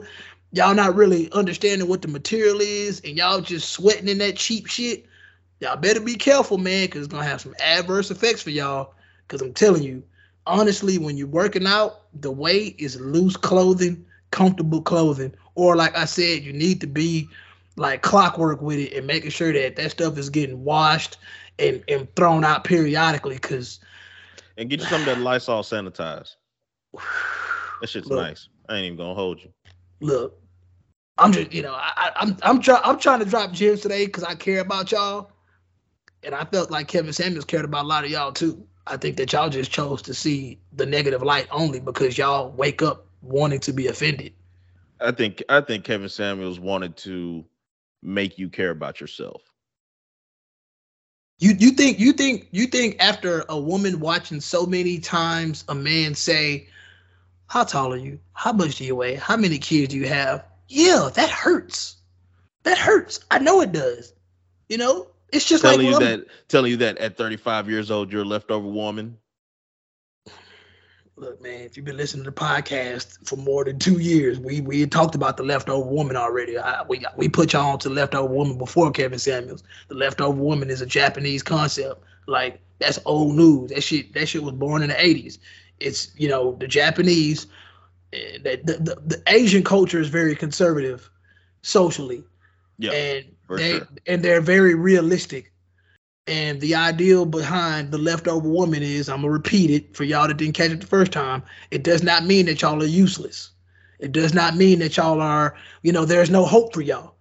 y'all 0.52 0.76
not 0.76 0.96
really 0.96 1.32
understanding 1.32 1.88
what 1.88 2.02
the 2.02 2.08
material 2.08 2.60
is, 2.62 3.02
and 3.02 3.18
y'all 3.18 3.42
just 3.42 3.72
sweating 3.72 4.08
in 4.08 4.20
that 4.20 4.38
cheap 4.38 4.68
shit. 4.68 5.06
Y'all 5.60 5.78
better 5.78 6.00
be 6.00 6.16
careful, 6.16 6.58
man, 6.58 6.86
because 6.86 7.06
it's 7.06 7.14
gonna 7.14 7.26
have 7.26 7.42
some 7.42 7.56
adverse 7.60 8.12
effects 8.12 8.42
for 8.42 8.50
y'all. 8.50 8.94
Because 9.28 9.42
I'm 9.42 9.54
telling 9.54 9.84
you, 9.84 10.04
honestly, 10.46 10.98
when 10.98 11.18
you're 11.18 11.28
working 11.28 11.68
out, 11.68 12.02
the 12.14 12.32
way 12.32 12.76
is 12.78 13.00
loose 13.00 13.38
clothing, 13.38 14.06
comfortable 14.32 14.82
clothing, 14.82 15.34
or 15.56 15.76
like 15.76 15.98
I 15.98 16.06
said, 16.06 16.44
you 16.44 16.54
need 16.54 16.82
to 16.82 16.88
be 16.88 17.28
like 17.76 18.02
clockwork 18.02 18.62
with 18.62 18.78
it 18.78 18.94
and 18.94 19.08
making 19.08 19.32
sure 19.32 19.52
that 19.52 19.76
that 19.78 19.92
stuff 19.92 20.18
is 20.18 20.30
getting 20.30 20.64
washed 20.64 21.18
and, 21.60 21.84
and 21.88 22.14
thrown 22.16 22.44
out 22.44 22.64
periodically 22.64 23.36
because 23.36 23.80
and 24.58 24.70
get 24.70 24.80
you 24.80 24.86
some 24.86 25.02
of 25.02 25.08
that 25.08 25.20
Lysol 25.20 25.64
sanitize. 25.64 26.36
That 27.82 27.90
shit's 27.90 28.08
look, 28.08 28.22
nice. 28.22 28.48
I 28.70 28.78
ain't 28.78 28.86
even 28.86 28.98
gonna 28.98 29.14
hold 29.14 29.44
you. 29.44 29.52
Look, 30.00 30.42
I'm 31.18 31.34
just 31.34 31.52
you 31.52 31.62
know 31.62 31.74
I, 31.74 32.12
I'm 32.16 32.38
I'm 32.42 32.62
trying 32.62 32.80
I'm 32.86 32.98
trying 32.98 33.20
to 33.20 33.26
drop 33.26 33.52
gems 33.52 33.82
today 33.82 34.06
because 34.06 34.24
I 34.24 34.36
care 34.36 34.62
about 34.62 34.90
y'all, 34.90 35.32
and 36.24 36.34
I 36.34 36.46
felt 36.46 36.72
like 36.72 36.88
Kevin 36.88 37.12
Samuels 37.12 37.44
cared 37.44 37.66
about 37.66 37.84
a 37.84 37.88
lot 37.88 38.06
of 38.06 38.10
y'all 38.10 38.32
too. 38.32 38.66
I 38.88 38.96
think 38.96 39.18
that 39.18 39.34
y'all 39.34 39.50
just 39.50 39.70
chose 39.70 40.02
to 40.04 40.14
see 40.14 40.60
the 40.72 40.86
negative 40.86 41.24
light 41.24 41.48
only 41.52 41.82
because 41.82 42.18
y'all 42.18 42.52
wake 42.52 42.82
up 42.82 43.06
wanting 43.22 43.60
to 43.62 43.74
be 43.74 43.88
offended. 43.88 44.32
I 45.02 45.12
think 45.12 45.44
I 45.50 45.60
think 45.60 45.84
Kevin 45.84 46.08
Samuels 46.08 46.62
wanted 46.62 46.96
to 46.98 47.44
make 48.02 48.38
you 48.38 48.50
care 48.50 48.70
about 48.70 49.02
yourself. 49.02 49.42
You 51.44 51.54
you 51.60 51.72
think 51.72 52.00
you 52.00 52.14
think 52.14 52.48
you 52.52 52.68
think 52.68 52.96
after 53.04 53.44
a 53.50 53.60
woman 53.60 54.00
watching 54.00 54.40
so 54.40 54.66
many 54.66 55.00
times 55.00 55.66
a 55.68 55.76
man 55.76 56.16
say, 56.16 56.70
"How 57.48 57.66
tall 57.66 57.92
are 57.92 57.98
you? 57.98 58.18
How 58.32 58.54
much 58.54 58.78
do 58.78 58.86
you 58.86 58.96
weigh? 58.96 59.16
How 59.16 59.36
many 59.36 59.58
kids 59.58 59.90
do 59.90 59.98
you 59.98 60.08
have?" 60.08 60.46
Yeah, 60.70 61.10
that 61.14 61.30
hurts. 61.30 61.98
That 62.64 62.78
hurts. 62.78 63.20
I 63.30 63.40
know 63.40 63.60
it 63.60 63.74
does. 63.74 64.14
You 64.70 64.78
know, 64.78 65.08
it's 65.34 65.44
just 65.44 65.64
telling 65.64 65.86
like 65.86 65.94
you 65.94 66.00
that 66.00 66.26
telling 66.48 66.72
you 66.72 66.78
that 66.78 66.98
at 67.00 67.18
35 67.18 67.70
years 67.70 67.92
old 67.92 68.14
you're 68.14 68.22
a 68.22 68.26
leftover 68.26 68.70
woman 68.70 69.18
look, 71.16 71.42
man, 71.42 71.62
if 71.62 71.78
you've 71.78 71.86
been 71.86 71.98
listening 71.98 72.24
to 72.26 72.32
the 72.32 72.36
podcast 72.36 73.28
for 73.28 73.36
more 73.38 73.64
than 73.64 73.80
two 73.80 74.00
years, 74.00 74.40
we 74.40 74.62
we 74.62 74.82
had 74.82 74.92
talked 74.92 75.16
about 75.16 75.38
the 75.38 75.44
leftover 75.44 75.88
woman 75.88 76.16
already. 76.16 76.58
I, 76.58 76.84
we 76.84 77.06
we 77.18 77.30
put 77.30 77.54
y'all 77.54 77.72
on 77.74 77.80
to 77.80 77.90
the 77.90 77.96
leftover 77.96 78.32
woman 78.32 78.58
before 78.58 78.92
Kevin 78.92 79.20
Samuels. 79.20 79.64
The 79.88 79.96
leftover 79.96 80.38
woman 80.38 80.70
is 80.70 80.82
a 80.82 80.86
Japanese 80.86 81.44
concept. 81.44 82.04
Like 82.28 82.60
that's 82.80 83.00
old 83.06 83.36
news. 83.36 83.72
That 83.72 83.82
shit 83.82 84.14
that 84.14 84.28
shit 84.28 84.44
was 84.44 84.54
born 84.54 84.82
in 84.82 84.90
the 84.90 85.04
eighties. 85.04 85.40
It's 85.80 86.12
you 86.18 86.28
know 86.28 86.56
the 86.60 86.68
Japanese, 86.68 87.48
eh, 88.14 88.38
the, 88.44 88.62
the, 88.64 88.74
the, 88.74 89.02
the 89.06 89.24
Asian 89.28 89.64
culture 89.64 90.00
is 90.00 90.10
very 90.10 90.36
conservative 90.36 91.10
socially. 91.62 92.24
Yeah, 92.78 92.92
and 92.92 93.26
they 93.50 93.78
sure. 93.78 93.88
and 94.08 94.24
they're 94.24 94.42
very 94.42 94.76
realistic 94.76 95.53
and 96.28 96.62
the 96.62 96.76
ideal 96.76 97.26
behind 97.26 97.92
the 97.92 97.98
leftover 97.98 98.48
woman 98.48 98.82
is 98.82 99.10
I'm 99.10 99.22
gonna 99.22 99.32
repeat 99.32 99.70
it 99.70 99.96
for 99.96 100.04
y'all 100.04 100.28
that 100.28 100.38
didn't 100.38 100.56
catch 100.56 100.72
it 100.72 100.80
the 100.80 100.88
first 100.88 101.12
time. 101.12 101.44
It 101.72 101.84
does 101.84 102.02
not 102.04 102.26
mean 102.26 102.46
that 102.46 102.62
y'all 102.62 102.82
are 102.82 102.86
useless. 102.86 103.50
It 104.00 104.12
does 104.12 104.34
not 104.34 104.56
mean 104.56 104.80
that 104.80 104.98
y'all 104.98 105.22
are, 105.22 105.56
you 105.82 105.92
know, 105.92 106.06
there's 106.06 106.30
no 106.30 106.46
hope 106.46 106.74
for 106.74 106.82
y'all. 106.82 107.16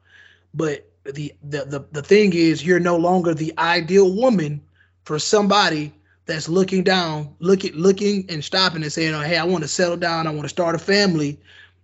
But 0.54 0.88
the 1.04 1.32
the 1.42 1.64
the, 1.64 1.84
the 1.90 2.02
thing 2.02 2.32
is 2.32 2.64
you're 2.64 2.80
no 2.80 2.96
longer 2.96 3.34
the 3.34 3.52
ideal 3.58 4.14
woman 4.14 4.60
for 5.04 5.18
somebody 5.18 5.92
that's 6.26 6.48
looking 6.48 6.84
down, 6.84 7.34
looking 7.40 7.74
looking 7.74 8.24
and 8.28 8.44
stopping 8.44 8.82
and 8.82 8.92
saying, 8.92 9.14
oh, 9.14 9.20
hey, 9.20 9.36
I 9.36 9.44
want 9.44 9.64
to 9.64 9.68
settle 9.68 9.96
down, 9.96 10.28
I 10.28 10.30
want 10.30 10.44
to 10.44 10.48
start 10.48 10.76
a 10.76 10.78
family. 10.78 11.40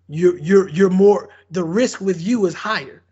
You're 0.09 0.39
you're 0.39 0.69
you're 0.69 0.91
more 0.91 1.31
the 1.51 1.64
risk 1.64 2.01
with 2.01 2.21
you 2.21 2.47
is 2.47 2.55
higher. 2.55 3.03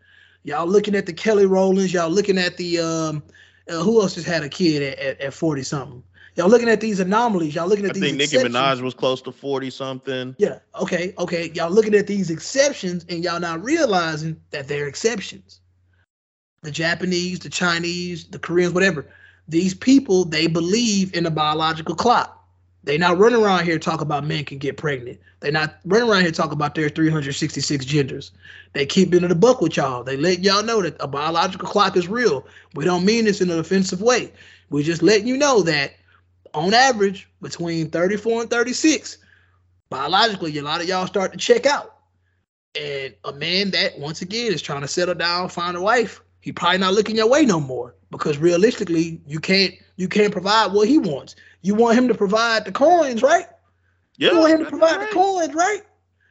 Y'all 0.43 0.65
looking 0.65 0.95
at 0.95 1.05
the 1.05 1.13
Kelly 1.13 1.45
Rowlands, 1.45 1.93
y'all 1.93 2.09
looking 2.09 2.37
at 2.37 2.55
the 2.55 2.79
um 2.79 3.23
uh, 3.69 3.83
who 3.83 4.01
else 4.01 4.15
just 4.15 4.27
had 4.27 4.43
a 4.43 4.49
kid 4.49 4.81
at, 4.81 4.99
at, 4.99 5.21
at 5.21 5.33
40 5.33 5.63
something? 5.63 6.03
Y'all 6.35 6.49
looking 6.49 6.69
at 6.69 6.79
these 6.81 6.99
anomalies. 6.99 7.55
Y'all 7.55 7.67
looking 7.67 7.85
at 7.85 7.91
I 7.91 7.93
these. 7.93 8.03
I 8.03 8.05
think 8.17 8.31
Nicki 8.31 8.37
Minaj 8.37 8.81
was 8.81 8.93
close 8.93 9.23
to 9.23 9.31
40 9.31 9.71
something. 9.71 10.35
Yeah. 10.37 10.59
Okay. 10.79 11.15
Okay. 11.17 11.51
Y'all 11.55 11.71
looking 11.71 11.95
at 11.95 12.05
these 12.05 12.29
exceptions 12.29 13.05
and 13.09 13.23
y'all 13.23 13.39
not 13.39 13.63
realizing 13.63 14.39
that 14.51 14.67
they're 14.67 14.87
exceptions. 14.87 15.61
The 16.61 16.69
Japanese, 16.69 17.39
the 17.39 17.49
Chinese, 17.49 18.27
the 18.27 18.37
Koreans, 18.37 18.73
whatever. 18.73 19.07
These 19.47 19.73
people, 19.73 20.25
they 20.25 20.45
believe 20.45 21.15
in 21.15 21.25
a 21.25 21.31
biological 21.31 21.95
clock. 21.95 22.36
They 22.87 22.97
not 22.97 23.17
running 23.17 23.43
around 23.43 23.65
here 23.65 23.77
talk 23.77 23.99
about 23.99 24.25
men 24.25 24.45
can 24.45 24.59
get 24.59 24.77
pregnant. 24.77 25.19
They 25.41 25.51
not 25.51 25.77
running 25.83 26.09
around 26.09 26.21
here 26.21 26.31
talk 26.31 26.53
about 26.53 26.73
their 26.73 26.87
366 26.87 27.83
genders. 27.83 28.31
They 28.71 28.85
keep 28.85 29.13
in 29.13 29.27
the 29.27 29.35
buck 29.35 29.59
with 29.59 29.75
y'all. 29.75 30.05
They 30.05 30.15
let 30.15 30.39
y'all 30.39 30.63
know 30.63 30.81
that 30.81 30.95
a 31.01 31.07
biological 31.07 31.67
clock 31.67 31.97
is 31.97 32.07
real. 32.07 32.47
We 32.75 32.85
don't 32.85 33.03
mean 33.03 33.25
this 33.25 33.41
in 33.41 33.49
an 33.49 33.59
offensive 33.59 34.01
way. 34.01 34.31
We're 34.69 34.85
just 34.85 35.03
letting 35.03 35.27
you 35.27 35.35
know 35.35 35.63
that 35.63 35.95
on 36.53 36.73
average, 36.73 37.27
between 37.41 37.89
34 37.89 38.43
and 38.43 38.49
36, 38.49 39.17
biologically, 39.89 40.57
a 40.57 40.61
lot 40.61 40.79
of 40.79 40.87
y'all 40.87 41.07
start 41.07 41.33
to 41.33 41.37
check 41.37 41.65
out. 41.65 41.93
And 42.79 43.13
a 43.25 43.33
man 43.33 43.71
that, 43.71 43.99
once 43.99 44.21
again, 44.21 44.53
is 44.53 44.61
trying 44.61 44.81
to 44.81 44.87
settle 44.87 45.13
down, 45.13 45.49
find 45.49 45.75
a 45.75 45.81
wife, 45.81 46.21
he 46.39 46.53
probably 46.53 46.77
not 46.77 46.93
looking 46.93 47.17
your 47.17 47.29
way 47.29 47.45
no 47.45 47.59
more 47.59 47.95
because 48.11 48.37
realistically, 48.37 49.21
you 49.27 49.41
can't 49.41 49.73
you 49.97 50.07
can't 50.07 50.31
provide 50.31 50.71
what 50.71 50.87
he 50.87 50.97
wants. 50.97 51.35
You 51.67 51.75
want 51.75 51.97
him 51.97 52.07
to 52.07 52.13
provide 52.13 52.63
the 52.63 52.71
coins, 52.71 53.21
right? 53.21 53.45
Yeah. 54.17 54.31
You 54.31 54.39
want 54.39 54.53
him 54.53 54.63
to 54.63 54.69
provide 54.69 54.95
right. 54.95 55.09
the 55.09 55.13
coins, 55.13 55.53
right? 55.53 55.81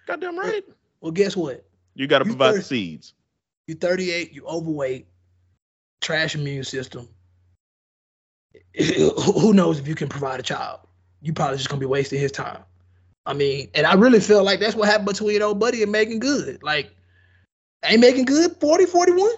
Goddamn 0.06 0.38
right. 0.38 0.64
Well, 0.66 0.76
well 1.02 1.12
guess 1.12 1.36
what? 1.36 1.62
You 1.94 2.06
got 2.06 2.20
to 2.20 2.24
provide 2.24 2.52
30, 2.52 2.58
the 2.58 2.64
seeds. 2.64 3.12
You're 3.66 3.76
38, 3.76 4.32
you 4.32 4.46
overweight. 4.46 5.06
trash 6.00 6.34
immune 6.34 6.64
system, 6.64 7.06
who 8.78 9.52
knows 9.52 9.78
if 9.78 9.86
you 9.86 9.94
can 9.94 10.08
provide 10.08 10.40
a 10.40 10.42
child? 10.42 10.80
You 11.20 11.34
probably 11.34 11.58
just 11.58 11.68
gonna 11.68 11.80
be 11.80 11.86
wasting 11.86 12.18
his 12.18 12.32
time. 12.32 12.62
I 13.26 13.34
mean, 13.34 13.68
and 13.74 13.86
I 13.86 13.92
really 13.92 14.20
feel 14.20 14.42
like 14.42 14.58
that's 14.58 14.74
what 14.74 14.88
happened 14.88 15.08
between 15.08 15.32
your 15.32 15.44
old 15.44 15.60
buddy 15.60 15.82
and 15.82 15.92
Meagan 15.92 16.18
Good. 16.18 16.62
Like, 16.62 16.90
ain't 17.84 18.00
Meagan 18.00 18.24
Good 18.24 18.56
40, 18.58 18.86
41? 18.86 19.30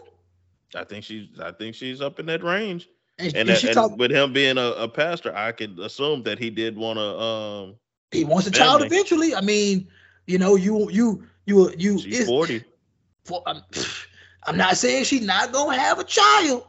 I 0.76 0.84
think 0.84 1.03
she's 1.03 1.26
I 1.40 1.51
think 1.51 1.74
she's 1.74 2.01
up 2.01 2.20
in 2.20 2.26
that 2.26 2.44
range. 2.44 2.88
And, 3.19 3.35
And, 3.37 3.51
and 3.51 3.75
talk, 3.75 3.97
with 3.97 4.12
him 4.12 4.33
being 4.33 4.59
a, 4.59 4.71
a 4.73 4.89
pastor, 4.89 5.35
I 5.35 5.53
could 5.53 5.79
assume 5.81 6.23
that 6.23 6.39
he 6.39 6.51
did 6.51 6.77
want 6.77 6.99
to. 6.99 7.03
Um, 7.03 7.75
he 8.12 8.25
wants 8.25 8.47
a 8.47 8.51
child 8.51 8.83
eventually. 8.83 9.35
I 9.35 9.41
mean, 9.41 9.89
you 10.27 10.39
know, 10.39 10.55
you 10.55 10.89
you 10.91 11.27
you 11.47 11.73
you 11.77 11.99
she's 11.99 12.27
forty. 12.27 12.62
for, 13.25 13.43
I'm, 13.47 13.62
I'm 14.47 14.57
not 14.57 14.77
saying 14.77 15.05
she's 15.05 15.27
not 15.27 15.53
gonna 15.53 15.77
have 15.77 15.99
a 15.99 16.05
child, 16.05 16.66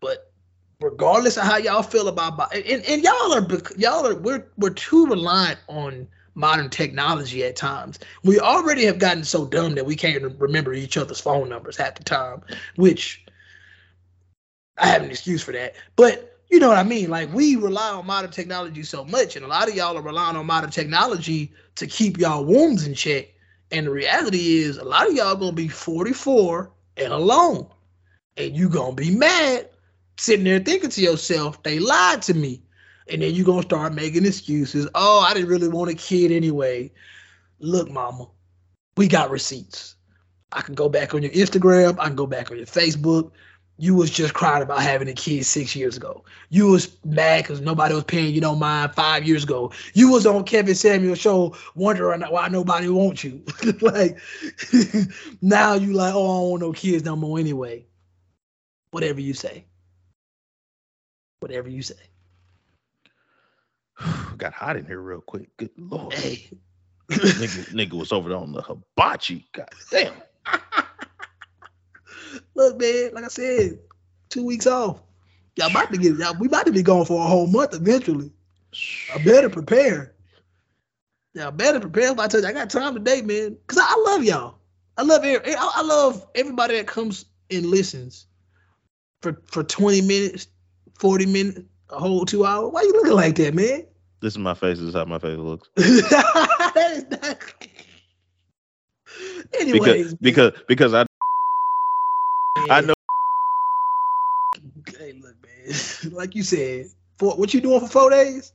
but 0.00 0.32
regardless 0.80 1.36
of 1.36 1.44
how 1.44 1.56
y'all 1.56 1.82
feel 1.82 2.08
about 2.08 2.54
and, 2.54 2.84
and 2.84 3.02
y'all 3.02 3.32
are 3.32 3.46
y'all 3.76 4.06
are 4.06 4.14
we're 4.14 4.46
we're 4.58 4.70
too 4.70 5.06
reliant 5.06 5.58
on 5.68 6.08
modern 6.34 6.70
technology 6.70 7.44
at 7.44 7.56
times. 7.56 7.98
We 8.22 8.38
already 8.38 8.84
have 8.84 8.98
gotten 8.98 9.24
so 9.24 9.44
dumb 9.46 9.74
that 9.74 9.86
we 9.86 9.96
can't 9.96 10.22
remember 10.38 10.72
each 10.72 10.96
other's 10.96 11.20
phone 11.20 11.48
numbers 11.48 11.76
half 11.76 11.96
the 11.96 12.04
time, 12.04 12.42
which 12.76 13.24
I 14.78 14.86
have 14.86 15.02
an 15.02 15.10
excuse 15.10 15.42
for 15.42 15.52
that. 15.52 15.74
But 15.96 16.38
you 16.50 16.58
know 16.58 16.68
what 16.68 16.78
I 16.78 16.82
mean? 16.82 17.10
Like 17.10 17.32
we 17.32 17.56
rely 17.56 17.90
on 17.90 18.06
modern 18.06 18.30
technology 18.30 18.82
so 18.82 19.04
much, 19.04 19.36
and 19.36 19.44
a 19.44 19.48
lot 19.48 19.68
of 19.68 19.74
y'all 19.74 19.96
are 19.98 20.02
relying 20.02 20.36
on 20.36 20.46
modern 20.46 20.70
technology 20.70 21.52
to 21.76 21.86
keep 21.86 22.18
y'all 22.18 22.44
wombs 22.44 22.86
in 22.86 22.94
check. 22.94 23.28
And 23.70 23.86
the 23.86 23.90
reality 23.90 24.58
is, 24.58 24.78
a 24.78 24.84
lot 24.84 25.08
of 25.08 25.14
y'all 25.14 25.36
gonna 25.36 25.52
be 25.52 25.68
44 25.68 26.70
and 26.96 27.12
alone, 27.12 27.66
and 28.36 28.56
you 28.56 28.68
gonna 28.68 28.94
be 28.94 29.14
mad, 29.14 29.68
sitting 30.16 30.44
there 30.44 30.58
thinking 30.60 30.90
to 30.90 31.02
yourself, 31.02 31.62
"They 31.62 31.78
lied 31.78 32.22
to 32.22 32.34
me," 32.34 32.62
and 33.08 33.20
then 33.20 33.34
you 33.34 33.44
gonna 33.44 33.62
start 33.62 33.92
making 33.92 34.24
excuses. 34.24 34.88
Oh, 34.94 35.20
I 35.20 35.34
didn't 35.34 35.50
really 35.50 35.68
want 35.68 35.90
a 35.90 35.94
kid 35.94 36.32
anyway. 36.32 36.90
Look, 37.60 37.90
mama, 37.90 38.28
we 38.96 39.06
got 39.06 39.30
receipts. 39.30 39.96
I 40.52 40.62
can 40.62 40.74
go 40.74 40.88
back 40.88 41.12
on 41.12 41.22
your 41.22 41.32
Instagram. 41.32 41.98
I 41.98 42.06
can 42.06 42.16
go 42.16 42.26
back 42.26 42.50
on 42.50 42.56
your 42.56 42.66
Facebook. 42.66 43.32
You 43.80 43.94
was 43.94 44.10
just 44.10 44.34
crying 44.34 44.62
about 44.62 44.82
having 44.82 45.08
a 45.08 45.12
kid 45.12 45.46
six 45.46 45.76
years 45.76 45.96
ago. 45.96 46.24
You 46.50 46.66
was 46.66 46.96
mad 47.04 47.44
because 47.44 47.60
nobody 47.60 47.94
was 47.94 48.02
paying 48.04 48.34
you 48.34 48.40
no 48.40 48.56
mind 48.56 48.92
five 48.92 49.24
years 49.24 49.44
ago. 49.44 49.70
You 49.94 50.10
was 50.10 50.26
on 50.26 50.42
Kevin 50.44 50.74
Samuels' 50.74 51.20
show 51.20 51.56
wondering 51.76 52.20
why 52.22 52.48
nobody 52.48 52.88
wants 52.88 53.22
you. 53.22 53.40
like 53.80 54.18
now 55.42 55.74
you 55.74 55.92
like, 55.92 56.12
oh, 56.12 56.24
I 56.24 56.40
don't 56.40 56.50
want 56.50 56.62
no 56.62 56.72
kids 56.72 57.04
no 57.04 57.14
more 57.14 57.38
anyway. 57.38 57.86
Whatever 58.90 59.20
you 59.20 59.32
say. 59.32 59.64
Whatever 61.38 61.68
you 61.68 61.82
say. 61.82 61.94
Got 64.38 64.54
hot 64.54 64.76
in 64.76 64.86
here 64.86 65.00
real 65.00 65.20
quick. 65.20 65.56
Good 65.56 65.70
lord, 65.76 66.14
Hey. 66.14 66.50
nigga, 67.10 67.72
nigga 67.72 67.92
was 67.92 68.10
over 68.10 68.28
there 68.28 68.38
on 68.38 68.50
the 68.52 68.60
hibachi. 68.62 69.46
God 69.52 69.68
damn. 69.90 70.14
Look, 72.58 72.80
man, 72.80 73.10
like 73.14 73.22
I 73.22 73.28
said, 73.28 73.78
two 74.30 74.44
weeks 74.44 74.66
off. 74.66 75.00
Y'all 75.54 75.70
about 75.70 75.92
to 75.92 75.96
get 75.96 76.16
y'all, 76.16 76.34
we 76.40 76.48
about 76.48 76.66
to 76.66 76.72
be 76.72 76.82
gone 76.82 77.04
for 77.04 77.24
a 77.24 77.28
whole 77.28 77.46
month 77.46 77.72
eventually. 77.72 78.32
I 79.14 79.18
better 79.18 79.48
prepare. 79.48 80.12
Y'all 81.34 81.52
better 81.52 81.78
prepare. 81.78 82.10
If 82.10 82.18
I 82.18 82.26
tell 82.26 82.40
you, 82.40 82.48
I 82.48 82.52
got 82.52 82.68
time 82.68 82.94
today, 82.94 83.22
man. 83.22 83.56
Cause 83.68 83.78
I, 83.78 83.84
I 83.84 84.04
love 84.06 84.24
y'all. 84.24 84.58
I 84.96 85.02
love 85.02 85.24
every, 85.24 85.54
I, 85.54 85.70
I 85.76 85.82
love 85.82 86.26
everybody 86.34 86.76
that 86.76 86.88
comes 86.88 87.26
and 87.48 87.64
listens 87.64 88.26
for 89.22 89.40
for 89.46 89.62
20 89.62 90.00
minutes, 90.00 90.48
40 90.98 91.26
minutes, 91.26 91.60
a 91.90 92.00
whole 92.00 92.26
two 92.26 92.44
hours. 92.44 92.72
Why 92.72 92.82
you 92.82 92.92
looking 92.92 93.12
like 93.12 93.36
that, 93.36 93.54
man? 93.54 93.84
This 94.20 94.32
is 94.32 94.38
my 94.38 94.54
face. 94.54 94.78
This 94.78 94.88
is 94.88 94.94
how 94.94 95.04
my 95.04 95.20
face 95.20 95.38
looks. 95.38 95.70
that 95.76 96.90
is 96.90 97.04
not. 97.08 97.54
Anyways, 99.60 100.14
Because 100.14 100.14
because 100.14 100.62
because 100.66 100.94
I 100.94 101.07
I 102.70 102.80
know 102.82 102.94
Hey, 104.98 105.12
look, 105.12 105.36
man. 105.42 106.12
Like 106.12 106.34
you 106.34 106.42
said, 106.42 106.86
for 107.18 107.36
what 107.36 107.52
you 107.54 107.60
doing 107.60 107.80
for 107.80 107.88
four 107.88 108.10
days? 108.10 108.52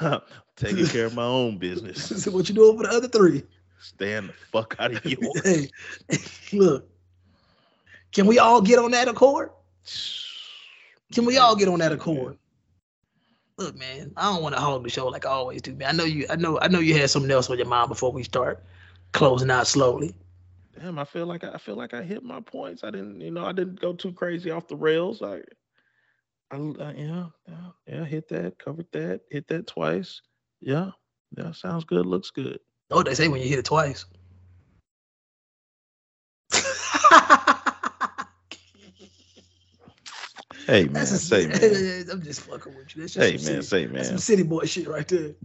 taking 0.56 0.86
care 0.86 1.06
of 1.06 1.14
my 1.14 1.24
own 1.24 1.58
business. 1.58 2.26
what 2.28 2.48
you 2.48 2.54
doing 2.54 2.76
for 2.76 2.84
the 2.84 2.90
other 2.90 3.08
three? 3.08 3.42
Stand 3.80 4.30
the 4.30 4.32
fuck 4.32 4.74
out 4.78 4.92
of 4.92 5.04
yours. 5.04 5.42
hey, 5.44 5.68
look. 6.52 6.88
Can 8.12 8.26
we 8.26 8.38
all 8.38 8.60
get 8.62 8.78
on 8.78 8.90
that 8.92 9.08
accord? 9.08 9.50
Can 11.12 11.26
we 11.26 11.36
all 11.36 11.54
get 11.54 11.68
on 11.68 11.78
that 11.80 11.92
accord? 11.92 12.38
Look, 13.58 13.76
man, 13.76 14.12
I 14.16 14.32
don't 14.32 14.42
want 14.42 14.54
to 14.54 14.60
hog 14.60 14.82
the 14.84 14.90
show 14.90 15.06
like 15.08 15.26
I 15.26 15.30
always 15.30 15.62
do, 15.62 15.74
man. 15.74 15.88
I 15.88 15.92
know 15.92 16.04
you. 16.04 16.26
I 16.28 16.36
know. 16.36 16.58
I 16.60 16.68
know 16.68 16.78
you 16.78 16.94
had 16.94 17.10
something 17.10 17.30
else 17.30 17.48
on 17.48 17.58
your 17.58 17.66
mind 17.66 17.88
before 17.88 18.12
we 18.12 18.22
start 18.22 18.64
closing 19.12 19.50
out 19.50 19.66
slowly. 19.66 20.14
Damn, 20.78 20.98
I 20.98 21.04
feel 21.04 21.26
like 21.26 21.44
I, 21.44 21.52
I 21.52 21.58
feel 21.58 21.76
like 21.76 21.94
I 21.94 22.02
hit 22.02 22.22
my 22.22 22.40
points. 22.40 22.84
I 22.84 22.90
didn't, 22.90 23.20
you 23.20 23.30
know, 23.30 23.44
I 23.44 23.52
didn't 23.52 23.80
go 23.80 23.92
too 23.94 24.12
crazy 24.12 24.50
off 24.50 24.68
the 24.68 24.76
rails. 24.76 25.22
I, 25.22 25.40
I, 26.50 26.56
I 26.56 26.92
yeah, 26.94 27.26
yeah, 27.48 27.70
yeah, 27.86 28.04
hit 28.04 28.28
that, 28.28 28.58
covered 28.58 28.86
that, 28.92 29.22
hit 29.30 29.48
that 29.48 29.66
twice. 29.66 30.20
Yeah, 30.60 30.90
yeah, 31.36 31.52
sounds 31.52 31.84
good, 31.84 32.06
looks 32.06 32.30
good. 32.30 32.60
Oh, 32.90 33.02
they 33.02 33.14
say 33.14 33.28
when 33.28 33.42
you 33.42 33.48
hit 33.48 33.58
it 33.58 33.64
twice. 33.64 34.06
Hey 40.66 40.84
man, 40.84 40.94
That's 40.94 41.12
a, 41.12 41.18
say 41.18 41.46
man, 41.46 42.06
I'm 42.12 42.22
just 42.22 42.40
fucking 42.40 42.74
with 42.76 42.96
you. 42.96 43.02
That's 43.02 43.14
just 43.14 43.24
hey 43.24 43.36
some 43.38 43.54
man, 43.54 43.62
city, 43.62 43.86
say 43.86 43.92
that's 43.94 44.08
some 44.08 44.18
city 44.18 44.42
boy 44.42 44.64
shit 44.64 44.88
right 44.88 45.06
there. 45.06 45.32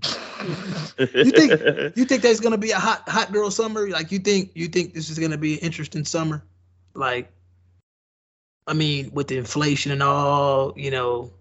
You 0.99 1.31
think- 1.31 1.95
You 1.95 2.05
think 2.05 2.21
there's 2.23 2.39
gonna 2.39 2.57
be 2.57 2.71
a 2.71 2.79
hot 2.79 3.07
hot 3.07 3.31
girl 3.31 3.51
summer? 3.51 3.87
Like 3.89 4.11
you 4.11 4.19
think 4.19 4.51
you 4.55 4.67
think 4.67 4.93
this 4.93 5.09
is 5.09 5.19
gonna 5.19 5.37
be 5.37 5.53
an 5.53 5.59
interesting 5.59 6.05
summer? 6.05 6.43
Like, 6.95 7.31
I 8.67 8.73
mean, 8.73 9.11
with 9.13 9.27
the 9.27 9.37
inflation 9.37 9.91
and 9.91 10.01
all, 10.03 10.73
you 10.75 10.89
know. 10.91 11.31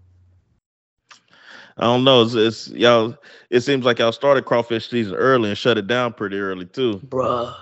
I 1.77 1.83
don't 1.85 2.03
know. 2.03 2.21
It's, 2.23 2.35
it's 2.35 2.67
y'all. 2.69 3.15
It 3.49 3.61
seems 3.61 3.83
like 3.85 3.97
y'all 3.99 4.11
started 4.11 4.45
crawfish 4.45 4.89
season 4.89 5.15
early 5.15 5.49
and 5.49 5.57
shut 5.57 5.77
it 5.79 5.87
down 5.87 6.13
pretty 6.13 6.37
early 6.37 6.65
too. 6.65 6.99
Bruh, 7.07 7.55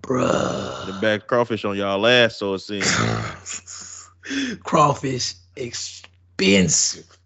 bruh. 0.00 0.86
The 0.86 0.98
back 1.00 1.26
crawfish 1.26 1.64
on 1.64 1.76
y'all 1.76 2.06
ass, 2.06 2.36
so 2.36 2.54
it 2.54 2.60
seems. 2.60 4.08
Crawfish 4.62 5.34
expensive. 5.56 7.18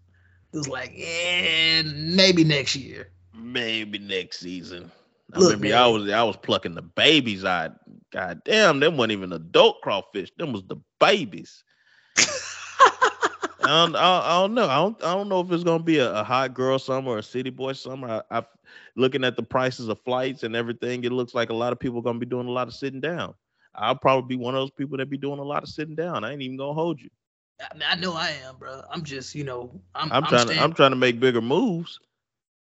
It 0.53 0.57
was 0.57 0.67
like, 0.67 0.91
yeah, 0.95 1.83
maybe 1.83 2.43
next 2.43 2.75
year. 2.75 3.09
Maybe 3.35 3.99
next 3.99 4.39
season. 4.39 4.91
I 5.33 5.39
Look, 5.39 5.53
remember 5.53 5.75
I 5.75 5.87
was 5.87 6.09
I 6.09 6.23
was 6.23 6.37
plucking 6.37 6.75
the 6.75 6.81
babies 6.81 7.43
out. 7.43 7.73
God 8.11 8.41
damn, 8.45 8.79
them 8.79 8.95
wasn't 8.95 9.11
even 9.13 9.33
adult 9.33 9.81
crawfish. 9.81 10.31
Them 10.37 10.53
was 10.53 10.63
the 10.63 10.77
babies. 10.99 11.63
I 12.17 13.85
don't, 13.85 13.95
I, 13.95 14.19
I 14.19 14.39
don't 14.39 14.53
know. 14.53 14.67
I 14.69 14.75
don't, 14.77 15.03
I 15.03 15.13
don't 15.13 15.27
know 15.27 15.41
if 15.41 15.51
it's 15.51 15.63
gonna 15.63 15.83
be 15.83 15.97
a, 15.97 16.11
a 16.13 16.23
hot 16.23 16.53
girl 16.53 16.79
summer 16.79 17.11
or 17.11 17.17
a 17.17 17.23
city 17.23 17.49
boy 17.49 17.73
summer. 17.73 18.23
I, 18.31 18.39
I 18.39 18.45
looking 18.95 19.25
at 19.25 19.35
the 19.35 19.43
prices 19.43 19.89
of 19.89 19.99
flights 19.99 20.43
and 20.43 20.55
everything, 20.55 21.03
it 21.03 21.11
looks 21.11 21.33
like 21.33 21.49
a 21.49 21.55
lot 21.55 21.73
of 21.73 21.79
people 21.79 21.99
are 21.99 22.03
gonna 22.03 22.19
be 22.19 22.25
doing 22.25 22.47
a 22.47 22.51
lot 22.51 22.67
of 22.67 22.73
sitting 22.73 23.01
down. 23.01 23.33
I'll 23.75 23.95
probably 23.95 24.35
be 24.35 24.41
one 24.41 24.55
of 24.55 24.61
those 24.61 24.71
people 24.71 24.97
that 24.97 25.09
be 25.09 25.17
doing 25.17 25.39
a 25.39 25.43
lot 25.43 25.63
of 25.63 25.69
sitting 25.69 25.95
down. 25.95 26.23
I 26.23 26.31
ain't 26.31 26.41
even 26.41 26.57
gonna 26.57 26.73
hold 26.73 27.01
you. 27.01 27.09
I, 27.59 27.73
mean, 27.73 27.83
I 27.89 27.95
know 27.95 28.13
I 28.13 28.29
am, 28.45 28.55
bro. 28.57 28.83
I'm 28.91 29.03
just, 29.03 29.33
you 29.35 29.43
know, 29.43 29.71
I'm, 29.95 30.11
I'm, 30.11 30.23
trying 30.23 30.47
to 30.47 30.59
I'm 30.61 30.73
trying 30.73 30.91
to 30.91 30.97
make 30.97 31.19
bigger 31.19 31.41
moves, 31.41 31.99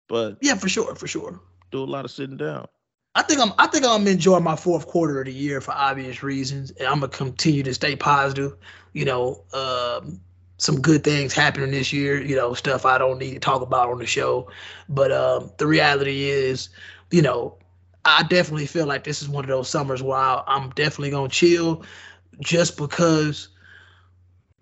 but 0.07 0.38
yeah, 0.41 0.56
for 0.56 0.70
sure, 0.70 0.95
for 0.95 1.07
sure. 1.07 1.40
do 1.72 1.84
a 1.84 1.86
lot 1.86 2.06
of 2.06 2.11
sitting 2.11 2.38
down. 2.38 2.68
I 3.16 3.24
think 3.24 3.41
I'm 3.41 3.53
I 3.57 3.68
think 3.68 3.86
I'm 3.86 4.07
enjoying 4.07 4.44
my 4.44 4.56
fourth 4.56 4.88
quarter 4.88 5.20
of 5.20 5.26
the 5.26 5.34
year 5.34 5.61
for 5.61 5.72
obvious 5.72 6.24
reasons. 6.24 6.72
And 6.72 6.88
I'm 6.88 6.99
gonna 6.99 7.10
continue 7.10 7.64
to 7.64 7.74
stay 7.74 7.95
positive. 7.95 8.56
You 8.94 9.06
know, 9.06 9.44
um, 9.53 10.20
some 10.57 10.80
good 10.80 11.03
things 11.03 11.34
happening 11.34 11.72
this 11.72 11.91
year, 11.91 12.22
you 12.22 12.36
know, 12.36 12.53
stuff 12.53 12.86
I 12.86 12.98
don't 12.98 13.20
need 13.20 13.34
to 13.34 13.40
talk 13.40 13.61
about 13.61 13.90
on 13.90 13.99
the 13.99 14.06
show. 14.06 14.49
But 14.88 15.11
um, 15.11 15.52
the 15.57 15.68
reality 15.68 16.30
is, 16.30 16.70
you 17.11 17.22
know, 17.22 17.57
I 18.06 18.24
definitely 18.24 18.68
feel 18.68 18.86
like 18.86 19.03
this 19.03 19.22
is 19.22 19.30
one 19.30 19.44
of 19.44 19.49
those 19.49 19.70
summers 19.70 20.02
where 20.03 20.18
I, 20.18 20.44
I'm 20.48 20.70
definitely 20.72 21.11
gonna 21.11 21.30
chill 21.30 21.84
just 22.40 22.78
because 22.78 23.49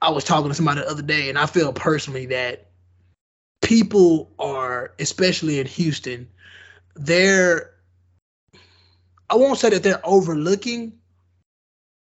I 0.01 0.11
was 0.11 0.23
talking 0.23 0.49
to 0.49 0.55
somebody 0.55 0.81
the 0.81 0.89
other 0.89 1.01
day 1.01 1.29
and 1.29 1.37
I 1.37 1.45
feel 1.45 1.73
personally 1.73 2.27
that 2.27 2.67
people 3.61 4.31
are, 4.39 4.93
especially 4.99 5.59
in 5.59 5.67
Houston, 5.67 6.27
they're 6.95 7.73
I 9.29 9.35
won't 9.35 9.59
say 9.59 9.69
that 9.69 9.83
they're 9.83 10.05
overlooking, 10.05 10.93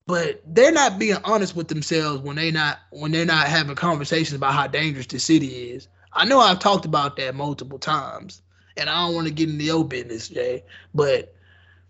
but 0.07 0.41
they're 0.47 0.73
not 0.73 0.99
being 0.99 1.17
honest 1.25 1.57
with 1.57 1.69
themselves 1.69 2.23
when 2.23 2.37
they 2.37 2.51
not 2.51 2.79
when 2.91 3.11
they're 3.13 3.27
not 3.27 3.49
having 3.49 3.75
conversations 3.75 4.37
about 4.37 4.55
how 4.55 4.67
dangerous 4.67 5.07
the 5.07 5.19
city 5.19 5.71
is. 5.71 5.89
I 6.13 6.25
know 6.25 6.41
I've 6.41 6.61
talked 6.61 6.85
about 6.85 7.17
that 7.17 7.35
multiple 7.35 7.79
times, 7.79 8.43
and 8.77 8.89
I 8.89 9.07
don't 9.07 9.15
want 9.15 9.27
to 9.27 9.33
get 9.33 9.49
into 9.49 9.65
your 9.65 9.85
business, 9.85 10.29
Jay, 10.29 10.65
but 10.95 11.35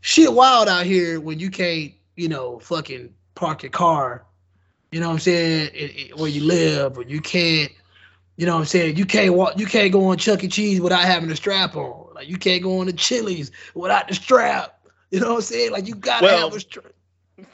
shit 0.01 0.33
wild 0.33 0.69
out 0.69 0.87
here 0.87 1.21
when 1.21 1.39
you 1.39 1.51
can't, 1.51 1.93
you 2.17 2.29
know, 2.29 2.59
fucking 2.59 3.13
park 3.35 3.63
your 3.63 3.71
car, 3.71 4.26
You 4.97 5.03
know 5.03 5.09
what 5.09 5.13
I'm 5.17 5.19
saying? 5.19 5.71
It, 5.75 5.79
it- 5.99 6.17
where 6.19 6.31
you 6.31 6.43
live, 6.43 6.97
or 6.97 7.03
you 7.03 7.21
can't. 7.21 7.71
You 8.39 8.47
know 8.47 8.55
what 8.55 8.61
I'm 8.61 8.65
saying? 8.67 8.97
You 8.97 9.05
can't 9.05 9.35
walk. 9.35 9.59
You 9.59 9.67
can't 9.67 9.93
go 9.93 10.07
on 10.07 10.17
Chuck 10.17 10.43
E. 10.43 10.49
Cheese 10.49 10.81
without 10.81 11.03
having 11.05 11.31
a 11.31 11.37
strap 11.37 11.77
on. 11.77 12.15
Like 12.15 12.31
you 12.31 12.39
can't 12.39 12.63
go 12.63 12.79
on 12.81 12.87
the 12.87 12.95
Chili's 12.95 13.51
without 13.75 14.09
the 14.09 14.15
strap. 14.15 14.87
You 15.11 15.21
know 15.21 15.29
what 15.33 15.37
I'm 15.37 15.43
saying? 15.43 15.73
Like 15.73 15.87
you 15.87 15.97
gotta 15.97 16.25
Well, 16.25 16.49
have 16.49 16.57
a 16.57 16.61
strap. 16.61 16.87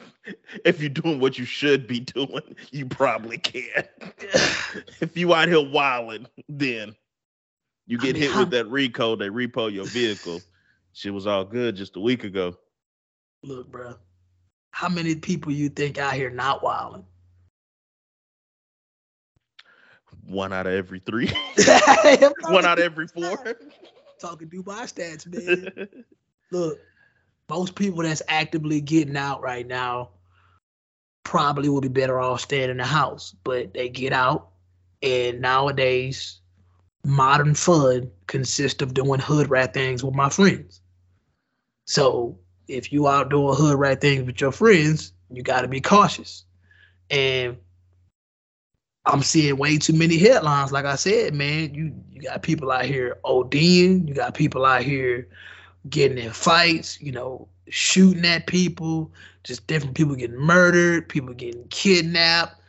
If 0.63 0.79
you're 0.79 0.89
doing 0.89 1.19
what 1.19 1.37
you 1.37 1.43
should 1.43 1.85
be 1.85 1.99
doing, 1.99 2.55
you 2.71 2.85
probably 2.85 3.37
can. 3.39 3.83
if 5.01 5.17
you 5.17 5.33
out 5.33 5.49
here 5.49 5.61
wilding, 5.69 6.27
then 6.47 6.95
you 7.87 7.97
I 7.99 8.03
get 8.05 8.13
mean, 8.13 8.21
hit 8.21 8.31
how- 8.31 8.39
with 8.39 8.51
that 8.51 8.67
repo, 8.67 9.19
they 9.19 9.27
repo 9.27 9.69
your 9.69 9.83
vehicle. 9.85 10.39
Shit 10.93 11.13
was 11.13 11.27
all 11.27 11.43
good 11.43 11.75
just 11.75 11.97
a 11.97 11.99
week 11.99 12.23
ago. 12.23 12.55
Look, 13.43 13.69
bro. 13.69 13.95
How 14.71 14.87
many 14.87 15.15
people 15.15 15.51
you 15.51 15.67
think 15.67 15.97
out 15.97 16.13
here 16.13 16.29
not 16.29 16.63
wilding? 16.63 17.05
One 20.27 20.53
out 20.53 20.67
of 20.67 20.73
every 20.73 20.99
three. 20.99 21.27
One 22.47 22.65
out 22.65 22.79
of 22.79 22.85
every 22.85 23.07
four. 23.07 23.37
Talking 24.19 24.49
Dubai 24.49 24.83
stats, 24.83 25.27
man. 25.27 25.89
Look, 26.51 26.79
most 27.49 27.75
people 27.75 28.03
that's 28.03 28.21
actively 28.27 28.79
getting 28.79 29.17
out 29.17 29.41
right 29.41 29.67
now 29.67 30.11
probably 31.23 31.69
would 31.69 31.81
be 31.81 31.87
better 31.89 32.19
off 32.19 32.41
staying 32.41 32.69
in 32.69 32.77
the 32.77 32.85
house, 32.85 33.35
but 33.43 33.73
they 33.73 33.89
get 33.89 34.13
out, 34.13 34.49
and 35.01 35.41
nowadays, 35.41 36.39
modern 37.05 37.53
fun 37.53 38.11
consists 38.27 38.81
of 38.81 38.93
doing 38.93 39.19
hood 39.19 39.49
rat 39.49 39.73
things 39.73 40.03
with 40.03 40.15
my 40.15 40.29
friends. 40.29 40.81
So 41.85 42.39
if 42.67 42.93
you 42.93 43.07
out 43.07 43.29
doing 43.29 43.55
hood 43.55 43.77
rat 43.77 43.99
things 44.01 44.23
with 44.23 44.39
your 44.39 44.51
friends, 44.51 45.11
you 45.29 45.43
got 45.43 45.61
to 45.61 45.67
be 45.67 45.81
cautious. 45.81 46.45
And 47.09 47.57
I'm 49.05 49.21
seeing 49.21 49.57
way 49.57 49.77
too 49.77 49.93
many 49.93 50.17
headlines. 50.17 50.71
Like 50.71 50.85
I 50.85 50.95
said, 50.95 51.33
man, 51.33 51.73
you 51.73 51.93
you 52.11 52.21
got 52.21 52.41
people 52.41 52.71
out 52.71 52.85
here 52.85 53.17
ODing, 53.25 54.07
you 54.07 54.13
got 54.13 54.33
people 54.33 54.65
out 54.65 54.83
here 54.83 55.27
getting 55.89 56.17
in 56.17 56.31
fights, 56.31 57.01
you 57.01 57.11
know, 57.11 57.47
shooting 57.69 58.25
at 58.25 58.47
people, 58.47 59.11
just 59.43 59.67
different 59.67 59.95
people 59.95 60.15
getting 60.15 60.37
murdered, 60.37 61.09
people 61.09 61.33
getting 61.33 61.67
kidnapped, 61.67 62.61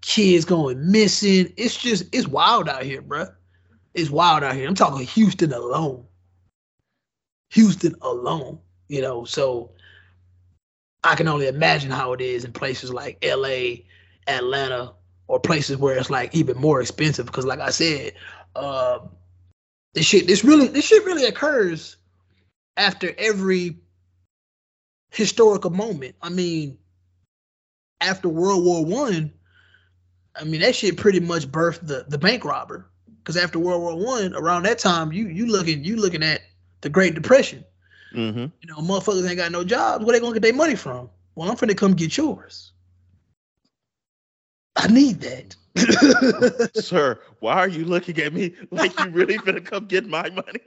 kids 0.00 0.44
going 0.44 0.90
missing. 0.90 1.52
It's 1.56 1.76
just 1.76 2.06
it's 2.12 2.26
wild 2.26 2.68
out 2.68 2.82
here, 2.82 3.02
bruh. 3.02 3.32
It's 3.94 4.10
wild 4.10 4.42
out 4.42 4.54
here. 4.54 4.68
I'm 4.68 4.74
talking 4.74 5.06
Houston 5.06 5.52
alone. 5.52 6.04
Houston 7.50 7.94
alone, 8.02 8.58
you 8.88 9.00
know, 9.00 9.24
so 9.24 9.70
I 11.04 11.14
can 11.14 11.28
only 11.28 11.46
imagine 11.46 11.90
how 11.90 12.12
it 12.12 12.20
is 12.20 12.44
in 12.44 12.52
places 12.52 12.92
like 12.92 13.24
LA, 13.24 13.84
Atlanta, 14.26 14.92
or 15.28 15.38
places 15.38 15.76
where 15.76 15.96
it's 15.96 16.10
like 16.10 16.34
even 16.34 16.58
more 16.58 16.80
expensive. 16.80 17.26
Because 17.26 17.44
like 17.44 17.60
I 17.60 17.70
said, 17.70 18.14
um, 18.56 19.10
this 19.94 20.06
shit, 20.06 20.26
this 20.26 20.42
really, 20.42 20.66
this 20.66 20.86
shit 20.86 21.04
really 21.04 21.26
occurs 21.26 21.96
after 22.76 23.14
every 23.16 23.76
historical 25.10 25.70
moment. 25.70 26.16
I 26.22 26.30
mean, 26.30 26.78
after 28.00 28.28
World 28.28 28.64
War 28.64 28.84
One, 28.84 29.32
I, 30.34 30.44
mean 30.44 30.60
that 30.60 30.74
shit 30.74 30.96
pretty 30.96 31.20
much 31.20 31.46
birthed 31.50 31.86
the 31.86 32.06
the 32.08 32.18
bank 32.18 32.44
robber. 32.44 32.86
Because 33.18 33.36
after 33.36 33.58
World 33.58 33.82
War 33.82 33.96
One, 33.96 34.34
around 34.34 34.64
that 34.64 34.78
time, 34.78 35.12
you 35.12 35.28
you 35.28 35.46
looking 35.46 35.84
you 35.84 35.96
looking 35.96 36.22
at 36.22 36.40
the 36.80 36.88
Great 36.88 37.14
Depression. 37.14 37.64
hmm 38.12 38.46
You 38.62 38.68
know, 38.68 38.76
motherfuckers 38.76 39.28
ain't 39.28 39.36
got 39.36 39.52
no 39.52 39.64
jobs. 39.64 40.04
Where 40.04 40.14
they 40.14 40.20
gonna 40.20 40.34
get 40.34 40.42
their 40.42 40.54
money 40.54 40.76
from? 40.76 41.10
Well, 41.34 41.50
I'm 41.50 41.56
finna 41.56 41.76
come 41.76 41.94
get 41.94 42.16
yours. 42.16 42.72
I 44.78 44.86
need 44.86 45.20
that. 45.20 45.56
Sir, 46.74 47.20
why 47.40 47.54
are 47.54 47.68
you 47.68 47.84
looking 47.84 48.18
at 48.20 48.32
me 48.32 48.54
like 48.70 48.98
you 49.00 49.10
really 49.10 49.36
finna 49.38 49.64
come 49.64 49.86
get 49.86 50.08
my 50.08 50.30
money? 50.30 50.60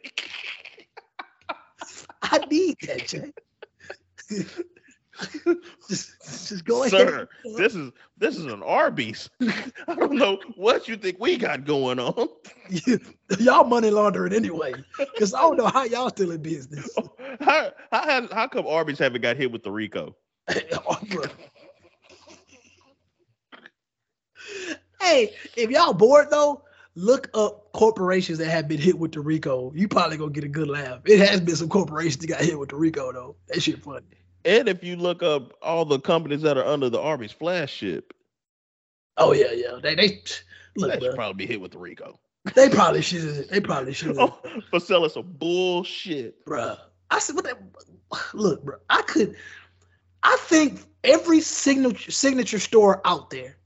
I 2.22 2.40
need 2.50 2.78
that, 2.84 3.08
Jay. 3.08 3.32
just, 5.90 6.50
just 6.50 6.66
go 6.66 6.84
ahead. 6.84 6.92
Sir, 6.92 7.30
this 7.58 7.74
is 7.74 7.92
this 8.18 8.38
is 8.38 8.46
an 8.46 8.62
Arby's. 8.64 9.30
I 9.88 9.96
don't 9.96 10.14
know 10.14 10.40
what 10.56 10.90
you 10.90 10.98
think 10.98 11.18
we 11.20 11.38
got 11.38 11.64
going 11.64 12.00
on. 12.00 12.28
y'all 13.40 13.64
money 13.64 13.92
laundering 13.92 14.34
anyway, 14.34 14.74
because 14.98 15.34
I 15.34 15.42
don't 15.42 15.58
know 15.58 15.68
how 15.68 15.84
y'all 15.84 16.10
still 16.10 16.32
in 16.32 16.42
business. 16.42 16.90
How, 17.40 17.72
how 17.92 18.28
how 18.28 18.48
come 18.48 18.68
Arby's 18.68 19.00
haven't 19.00 19.22
got 19.22 19.38
hit 19.38 19.52
with 19.52 19.64
the 19.64 19.72
RICO? 19.72 20.16
Hey, 25.00 25.36
if 25.56 25.70
y'all 25.70 25.94
bored 25.94 26.30
though, 26.30 26.64
look 26.96 27.30
up 27.34 27.72
corporations 27.74 28.38
that 28.38 28.50
have 28.50 28.68
been 28.68 28.80
hit 28.80 28.98
with 28.98 29.14
the 29.14 29.22
RICO. 29.22 29.72
You 29.76 29.88
probably 29.88 30.18
gonna 30.18 30.32
get 30.32 30.44
a 30.44 30.50
good 30.50 30.68
laugh. 30.68 31.00
It 31.06 31.20
has 31.20 31.42
been 31.42 31.56
some 31.56 31.70
corporations 31.70 32.18
that 32.18 32.28
got 32.28 32.42
hit 32.42 32.60
with 32.60 32.70
the 32.70 32.76
RICO 32.76 33.12
though. 33.12 33.36
That 33.48 33.62
shit 33.62 33.82
funny. 33.84 34.06
And 34.46 34.68
if 34.68 34.84
you 34.84 34.96
look 34.96 35.22
up 35.24 35.54
all 35.62 35.86
the 35.86 36.00
companies 36.00 36.42
that 36.42 36.58
are 36.58 36.66
under 36.66 36.90
the 36.90 37.00
Arby's 37.00 37.32
flagship, 37.32 38.14
Oh 39.18 39.34
yeah, 39.34 39.52
yeah. 39.52 39.80
They 39.82 39.96
they 39.96 40.22
look, 40.78 40.92
they 40.92 41.00
should 41.00 41.00
bro, 41.00 41.16
probably 41.16 41.46
be 41.46 41.52
hit 41.52 41.62
with 41.62 41.72
the 41.72 41.80
RICO 41.80 42.20
they 42.56 42.70
probably 42.70 43.02
should. 43.02 43.50
They 43.50 43.60
probably 43.60 43.94
should. 43.94 44.18
oh, 44.18 44.38
for 44.70 44.80
selling 44.80 45.10
some 45.10 45.32
bullshit. 45.38 46.44
bruh. 46.46 46.78
I 47.10 47.20
said, 47.20 47.36
what 47.36 47.44
that, 47.46 47.58
look, 48.34 48.64
bro. 48.64 48.78
I 48.90 49.02
could, 49.02 49.36
I 50.24 50.38
think 50.42 50.82
every 51.04 51.42
signature 51.42 52.12
signature 52.12 52.60
store 52.60 53.02
out 53.06 53.30
there, 53.30 53.58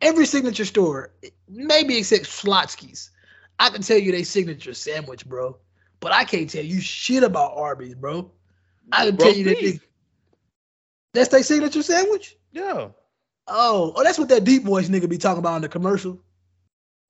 every 0.00 0.26
signature 0.26 0.64
store, 0.64 1.12
maybe 1.48 1.98
except 1.98 2.24
Schlotzsky's, 2.24 3.10
I 3.58 3.70
can 3.70 3.82
tell 3.82 3.98
you 3.98 4.12
they 4.12 4.22
signature 4.22 4.74
sandwich, 4.74 5.26
bro. 5.26 5.56
But 6.00 6.12
I 6.12 6.24
can't 6.24 6.48
tell 6.48 6.64
you 6.64 6.80
shit 6.80 7.22
about 7.22 7.56
Arby's, 7.56 7.94
bro. 7.94 8.30
I 8.92 9.06
can 9.06 9.16
tell 9.16 9.34
you 9.34 9.44
that 9.44 9.60
they- 9.60 9.80
that's 11.12 11.28
their 11.28 11.42
signature 11.42 11.82
sandwich. 11.82 12.36
Yeah, 12.52 12.90
Oh, 13.52 13.92
oh, 13.96 14.04
that's 14.04 14.18
what 14.18 14.28
that 14.28 14.44
deep 14.44 14.62
voice 14.62 14.88
nigga 14.88 15.08
be 15.08 15.18
talking 15.18 15.40
about 15.40 15.56
in 15.56 15.62
the 15.62 15.68
commercial. 15.68 16.20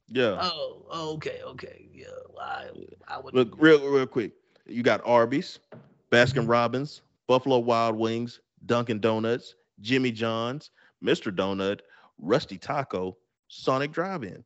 yeah. 0.08 0.38
Oh, 0.40 0.86
oh, 0.90 1.12
okay, 1.14 1.40
okay, 1.44 1.86
yeah. 1.92 2.06
I, 2.40 2.68
I 3.06 3.20
would. 3.20 3.34
Look, 3.34 3.54
real 3.58 3.86
real 3.86 4.06
quick. 4.06 4.32
You 4.66 4.82
got 4.82 5.02
Arby's, 5.04 5.58
Baskin 6.10 6.40
mm-hmm. 6.40 6.50
Robbins, 6.50 7.02
Buffalo 7.26 7.58
Wild 7.58 7.96
Wings, 7.96 8.40
Dunkin' 8.64 9.00
Donuts, 9.00 9.54
Jimmy 9.80 10.10
John's, 10.12 10.70
Mr. 11.04 11.34
Donut, 11.34 11.80
Rusty 12.20 12.58
Taco, 12.58 13.16
Sonic 13.48 13.92
Drive-In. 13.92 14.44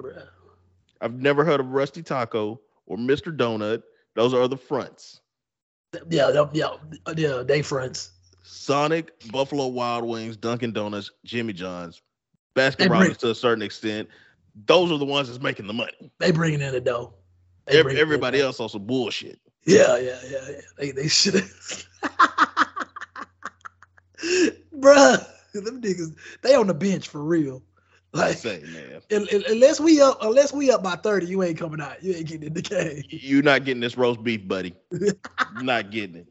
bruh. 0.00 0.26
I've 1.00 1.14
never 1.14 1.44
heard 1.44 1.60
of 1.60 1.68
Rusty 1.72 2.02
Taco 2.02 2.60
or 2.86 2.96
Mr. 2.96 3.36
Donut. 3.36 3.82
Those 4.14 4.32
are 4.32 4.48
the 4.48 4.56
fronts. 4.56 5.20
Yeah, 6.08 6.46
yeah, 6.52 6.70
yeah. 7.14 7.42
They 7.42 7.62
fronts. 7.62 8.12
Sonic, 8.42 9.12
Buffalo 9.30 9.66
Wild 9.66 10.04
Wings, 10.04 10.36
Dunkin' 10.36 10.72
Donuts, 10.72 11.10
Jimmy 11.24 11.52
John's, 11.52 12.00
Baskin 12.54 12.88
Robbins 12.88 13.18
to 13.18 13.30
a 13.30 13.34
certain 13.34 13.62
extent. 13.62 14.08
Those 14.66 14.90
are 14.90 14.98
the 14.98 15.04
ones 15.04 15.28
that's 15.28 15.42
making 15.42 15.66
the 15.66 15.74
money. 15.74 16.12
They 16.18 16.30
bringing 16.30 16.62
in 16.62 16.72
the 16.72 16.80
dough. 16.80 17.12
Every, 17.68 18.00
everybody 18.00 18.40
else 18.40 18.60
on 18.60 18.68
some 18.68 18.86
bullshit. 18.86 19.40
Yeah, 19.66 19.98
yeah, 19.98 20.18
yeah, 20.28 20.48
yeah. 20.48 20.60
They 20.78 20.92
they 20.92 21.08
should. 21.08 21.34
Bruh, 24.78 25.26
them 25.64 25.80
niggas, 25.80 26.14
they 26.42 26.54
on 26.54 26.66
the 26.66 26.74
bench 26.74 27.08
for 27.08 27.22
real. 27.22 27.62
Like, 28.12 28.38
Say, 28.38 28.62
man, 28.68 29.02
un- 29.12 29.28
un- 29.32 29.44
unless 29.50 29.78
we 29.78 30.00
up, 30.00 30.18
unless 30.22 30.52
we 30.52 30.70
up 30.70 30.82
by 30.82 30.96
thirty, 30.96 31.26
you 31.26 31.42
ain't 31.42 31.58
coming 31.58 31.80
out. 31.80 32.02
You 32.02 32.14
ain't 32.14 32.26
getting 32.26 32.46
in 32.46 32.54
the 32.54 32.62
game. 32.62 33.02
you're 33.08 33.42
not 33.42 33.64
getting 33.64 33.80
this 33.80 33.96
roast 33.96 34.22
beef, 34.22 34.46
buddy. 34.48 34.74
Not 35.60 35.90
getting 35.90 36.16
it. 36.16 36.28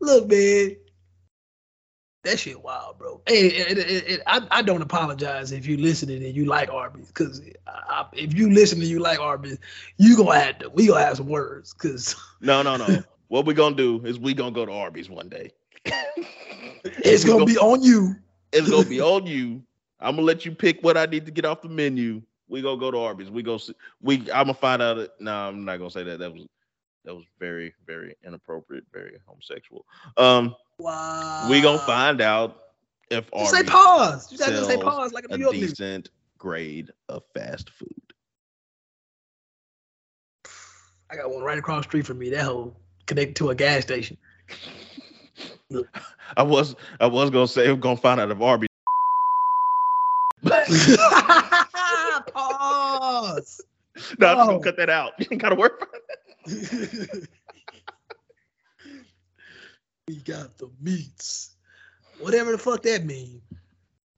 Look, 0.00 0.28
man, 0.28 0.76
that 2.24 2.38
shit 2.38 2.60
wild, 2.60 2.98
bro. 2.98 3.20
Hey, 3.26 3.46
it, 3.46 3.78
it, 3.78 4.08
it, 4.08 4.20
I, 4.26 4.46
I 4.50 4.62
don't 4.62 4.82
apologize 4.82 5.52
if 5.52 5.66
you 5.66 5.76
listening 5.76 6.24
and 6.24 6.34
you 6.34 6.44
like 6.44 6.70
Arby's, 6.70 7.08
because 7.08 7.40
if 8.12 8.34
you 8.34 8.50
listen 8.50 8.80
and 8.80 8.88
you 8.88 8.98
like 8.98 9.20
Arby's, 9.20 9.58
you 9.96 10.16
gonna 10.16 10.38
have 10.38 10.58
to. 10.58 10.68
We 10.70 10.88
gonna 10.88 11.04
have 11.04 11.16
some 11.16 11.28
words, 11.28 11.72
because 11.72 12.16
No, 12.40 12.62
no, 12.62 12.76
no. 12.76 13.04
what 13.28 13.46
we 13.46 13.54
gonna 13.54 13.76
do 13.76 14.04
is 14.04 14.18
we 14.18 14.34
gonna 14.34 14.50
go 14.50 14.66
to 14.66 14.72
Arby's 14.72 15.08
one 15.08 15.28
day. 15.28 15.52
It's 16.84 17.24
We 17.24 17.30
gonna 17.30 17.44
be 17.44 17.58
on 17.58 17.82
you. 17.82 18.16
It's 18.52 18.70
gonna 18.70 18.86
be 18.86 19.00
on 19.00 19.26
you. 19.26 19.62
I'm 20.00 20.16
gonna 20.16 20.26
let 20.26 20.44
you 20.44 20.52
pick 20.52 20.82
what 20.82 20.96
I 20.96 21.06
need 21.06 21.24
to 21.26 21.32
get 21.32 21.44
off 21.44 21.62
the 21.62 21.68
menu. 21.68 22.22
We 22.48 22.62
gonna 22.62 22.78
go 22.78 22.90
to 22.90 22.98
Arby's. 22.98 23.30
We 23.30 23.42
go. 23.42 23.58
See, 23.58 23.74
we. 24.00 24.18
I'm 24.30 24.46
gonna 24.46 24.54
find 24.54 24.82
out. 24.82 24.98
It, 24.98 25.10
no, 25.18 25.32
I'm 25.32 25.64
not 25.64 25.78
gonna 25.78 25.90
say 25.90 26.04
that. 26.04 26.18
That 26.18 26.32
was 26.32 26.46
that 27.04 27.14
was 27.14 27.24
very 27.38 27.74
very 27.86 28.14
inappropriate, 28.24 28.84
very 28.92 29.18
homosexual. 29.26 29.84
Um, 30.16 30.54
Wow. 30.78 31.48
we 31.50 31.62
gonna 31.62 31.78
find 31.78 32.20
out 32.20 32.58
if 33.10 33.30
Just 33.32 33.50
say 33.52 33.62
pause. 33.62 34.30
You 34.30 34.38
gotta 34.38 34.64
say 34.64 34.76
pause 34.76 35.12
like 35.12 35.24
a 35.30 35.34
a 35.34 35.38
New 35.38 35.44
York 35.44 35.56
nigga. 35.56 35.68
decent 35.68 36.10
grade 36.38 36.90
of 37.08 37.22
fast 37.34 37.70
food. 37.70 37.88
I 41.10 41.16
got 41.16 41.30
one 41.30 41.42
right 41.42 41.58
across 41.58 41.84
the 41.84 41.88
street 41.90 42.06
from 42.06 42.18
me. 42.18 42.30
That 42.30 42.44
whole 42.44 42.76
connected 43.06 43.36
to 43.36 43.50
a 43.50 43.54
gas 43.54 43.82
station. 43.82 44.16
I 46.36 46.42
was 46.42 46.74
I 47.00 47.06
was 47.06 47.30
gonna 47.30 47.48
say 47.48 47.68
I'm 47.68 47.80
gonna 47.80 47.96
find 47.96 48.20
out 48.20 48.30
if 48.30 48.40
Arby. 48.40 48.66
Pause. 52.32 53.62
No, 54.18 54.26
I'm 54.28 54.36
just 54.36 54.48
gonna 54.48 54.60
cut 54.60 54.76
that 54.76 54.90
out. 54.90 55.12
You 55.18 55.26
ain't 55.32 55.40
gotta 55.40 55.56
it. 55.56 57.28
we 60.06 60.16
got 60.16 60.56
the 60.58 60.70
meats. 60.80 61.56
Whatever 62.20 62.52
the 62.52 62.58
fuck 62.58 62.82
that 62.82 63.04
mean. 63.04 63.40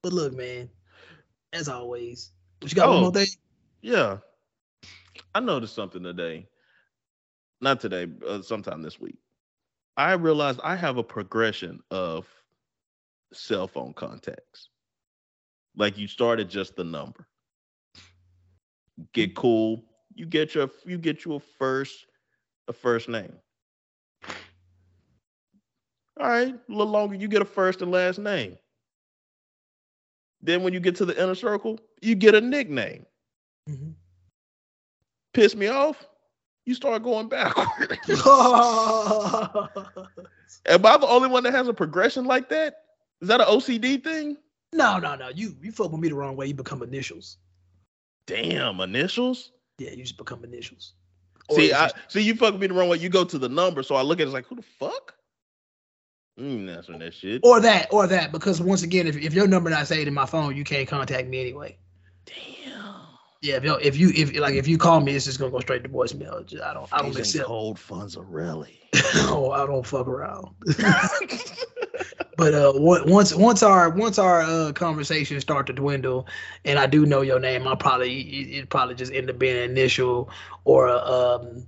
But 0.03 0.13
look, 0.13 0.35
man, 0.35 0.69
as 1.53 1.69
always, 1.69 2.33
what 2.61 2.71
you 2.73 2.77
got 2.77 2.89
one 2.89 2.99
Oh. 2.99 3.01
more 3.03 3.13
thing? 3.13 3.29
Yeah, 3.83 4.19
I 5.35 5.41
noticed 5.41 5.75
something 5.75 6.03
today. 6.03 6.47
Not 7.61 7.81
today, 7.81 8.09
uh, 8.27 8.43
sometime 8.43 8.83
this 8.83 9.01
week. 9.01 9.17
I 9.99 10.13
realized 10.13 10.61
I 10.63 10.77
have 10.77 10.97
a 10.97 11.03
progression 11.03 11.81
of 11.91 12.25
cell 13.33 13.67
phone 13.67 13.93
contacts. 13.93 14.71
Like 15.77 15.99
you 15.99 16.07
start 16.07 16.39
at 16.39 16.49
just 16.49 16.77
the 16.77 16.85
number. 16.85 17.27
Get 19.13 19.35
cool. 19.35 19.85
You 20.15 20.25
get 20.25 20.55
your 20.55 20.71
you 20.87 20.99
get 20.99 21.25
you 21.25 21.35
a 21.35 21.41
first 21.41 22.07
a 22.69 22.73
first 22.73 23.09
name. 23.09 23.33
All 26.21 26.29
right, 26.29 26.55
a 26.55 26.73
little 26.73 26.93
longer, 26.93 27.15
you 27.15 27.29
get 27.29 27.43
a 27.43 27.45
first 27.45 27.83
and 27.83 27.93
last 27.93 28.19
name. 28.19 28.57
Then 30.43 30.63
when 30.63 30.73
you 30.73 30.81
get 30.81 30.97
to 30.97 31.05
the 31.05 31.21
inner 31.21 31.35
circle, 31.35 31.79
you 32.03 32.15
get 32.15 32.35
a 32.35 32.41
nickname. 32.41 33.07
Mm-hmm. 33.69 33.91
Piss 35.33 35.55
me 35.55 35.69
off, 35.69 36.09
you 36.69 36.75
start 36.75 37.03
going 37.03 37.29
backward. 37.29 37.99
Am 40.67 40.85
I 40.85 40.97
the 40.99 41.07
only 41.09 41.29
one 41.29 41.43
that 41.45 41.53
has 41.55 41.67
a 41.67 41.73
progression 41.73 42.27
like 42.27 42.51
that? 42.51 42.83
Is 43.23 43.29
that 43.29 43.41
an 43.41 43.47
OCD 43.47 44.05
thing? 44.05 44.37
no, 44.75 44.99
no, 44.99 45.15
no. 45.17 45.31
You 45.31 45.57
you 45.63 45.73
fuck 45.73 45.91
with 45.91 46.01
me 46.01 46.11
the 46.11 46.15
wrong 46.15 46.37
way. 46.37 46.47
You 46.47 46.55
become 46.55 46.83
initials. 46.83 47.39
Damn, 48.27 48.81
initials. 48.81 49.53
Yeah, 49.79 49.91
you 49.93 50.03
just 50.03 50.19
become 50.19 50.45
initials. 50.45 50.93
Or 51.49 51.57
See, 51.57 51.73
I 51.73 51.89
just- 51.89 51.97
see 52.09 52.21
you 52.21 52.35
fucking 52.35 52.61
me 52.61 52.67
the 52.67 52.75
wrong 52.75 52.91
way. 52.91 52.99
You 52.99 53.09
go 53.09 53.25
to 53.25 53.39
the 53.39 53.49
number, 53.49 53.83
so 53.83 53.95
I 53.95 54.03
look 54.03 54.19
at 54.19 54.25
it 54.25 54.27
it's 54.27 54.35
like, 54.35 54.47
who 54.47 54.57
the 54.57 54.63
fuck? 54.63 55.15
Mm, 56.39 56.67
that's 56.67 56.89
when 56.89 56.99
that 56.99 57.15
shit. 57.15 57.41
or 57.43 57.61
that, 57.61 57.89
or 57.91 58.07
that, 58.07 58.31
because 58.31 58.61
once 58.61 58.83
again, 58.83 59.07
if, 59.07 59.17
if 59.17 59.33
your 59.33 59.49
number 59.49 59.71
not 59.71 59.87
saved 59.89 60.07
in 60.07 60.15
my 60.15 60.27
phone, 60.27 60.55
you 60.55 60.63
can't 60.65 60.87
contact 60.87 61.27
me 61.29 61.41
anyway. 61.41 61.77
Damn. 62.27 62.58
Yeah, 63.41 63.57
if 63.57 63.65
you 63.65 63.79
if 63.81 63.97
you 63.97 64.11
if 64.15 64.37
like 64.37 64.55
if 64.55 64.67
you 64.67 64.79
call 64.79 65.01
me, 65.01 65.15
it's 65.15 65.25
just 65.25 65.39
gonna 65.39 65.53
go 65.53 65.61
straight 65.61 65.85
to 65.85 65.89
voicemail. 65.89 66.45
Just- 66.45 66.63
I 66.63 66.75
don't 66.75 66.89
I 66.93 67.03
don't 67.03 67.17
accept. 67.17 67.47
cold 67.47 67.81
really. 68.17 68.81
oh, 69.17 69.53
I 69.53 69.65
don't 69.65 69.87
fuck 69.87 70.09
around. 70.09 70.49
but 72.37 72.55
uh, 72.55 72.73
once 72.75 73.33
once 73.33 73.63
our 73.63 73.91
once 73.91 74.19
our 74.19 74.43
uh, 74.43 74.73
conversations 74.73 75.43
start 75.43 75.69
to 75.69 75.73
dwindle, 75.73 76.27
and 76.65 76.81
I 76.81 76.87
do 76.87 77.07
know 77.07 77.21
your 77.21 77.39
name, 77.39 77.69
I'll 77.69 77.77
probably 77.77 78.21
it, 78.21 78.71
probably 78.71 78.97
just 78.97 79.13
end 79.13 79.31
up 79.31 79.39
being 79.39 79.57
an 79.57 79.71
initial 79.71 80.31
or 80.65 80.89
a 80.89 80.97
um, 80.97 81.65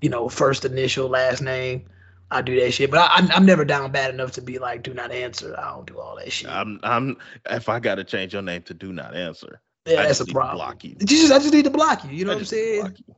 you 0.00 0.10
know, 0.10 0.28
first 0.28 0.64
initial, 0.64 1.08
last 1.08 1.42
name. 1.42 1.86
I 2.30 2.42
do 2.42 2.58
that 2.58 2.72
shit, 2.72 2.90
but 2.90 2.98
I, 2.98 3.16
I'm 3.16 3.30
I'm 3.30 3.46
never 3.46 3.64
down 3.64 3.92
bad 3.92 4.12
enough 4.12 4.32
to 4.32 4.42
be 4.42 4.58
like, 4.58 4.82
do 4.82 4.92
not 4.92 5.12
answer. 5.12 5.54
I 5.56 5.70
don't 5.70 5.86
do 5.86 6.00
all 6.00 6.16
that 6.16 6.32
shit. 6.32 6.50
I'm 6.50 6.80
I'm 6.82 7.16
if 7.48 7.68
I 7.68 7.78
gotta 7.78 8.02
change 8.02 8.32
your 8.32 8.42
name 8.42 8.62
to 8.62 8.74
do 8.74 8.92
not 8.92 9.14
answer. 9.14 9.60
Yeah, 9.86 10.00
I 10.00 10.06
that's 10.06 10.18
just 10.18 10.20
a 10.20 10.24
need 10.24 10.32
to 10.32 10.38
problem. 10.38 10.56
Block 10.58 10.84
you. 10.84 10.96
You 11.00 11.06
just 11.06 11.32
I 11.32 11.38
just 11.38 11.52
need 11.52 11.64
to 11.64 11.70
block 11.70 12.04
you. 12.04 12.10
You 12.10 12.24
know 12.24 12.32
I 12.32 12.34
what 12.34 12.38
I'm 12.38 12.44
just 12.44 12.52
need 12.52 12.58
to 12.58 12.82
saying? 12.82 12.96
you. 13.06 13.14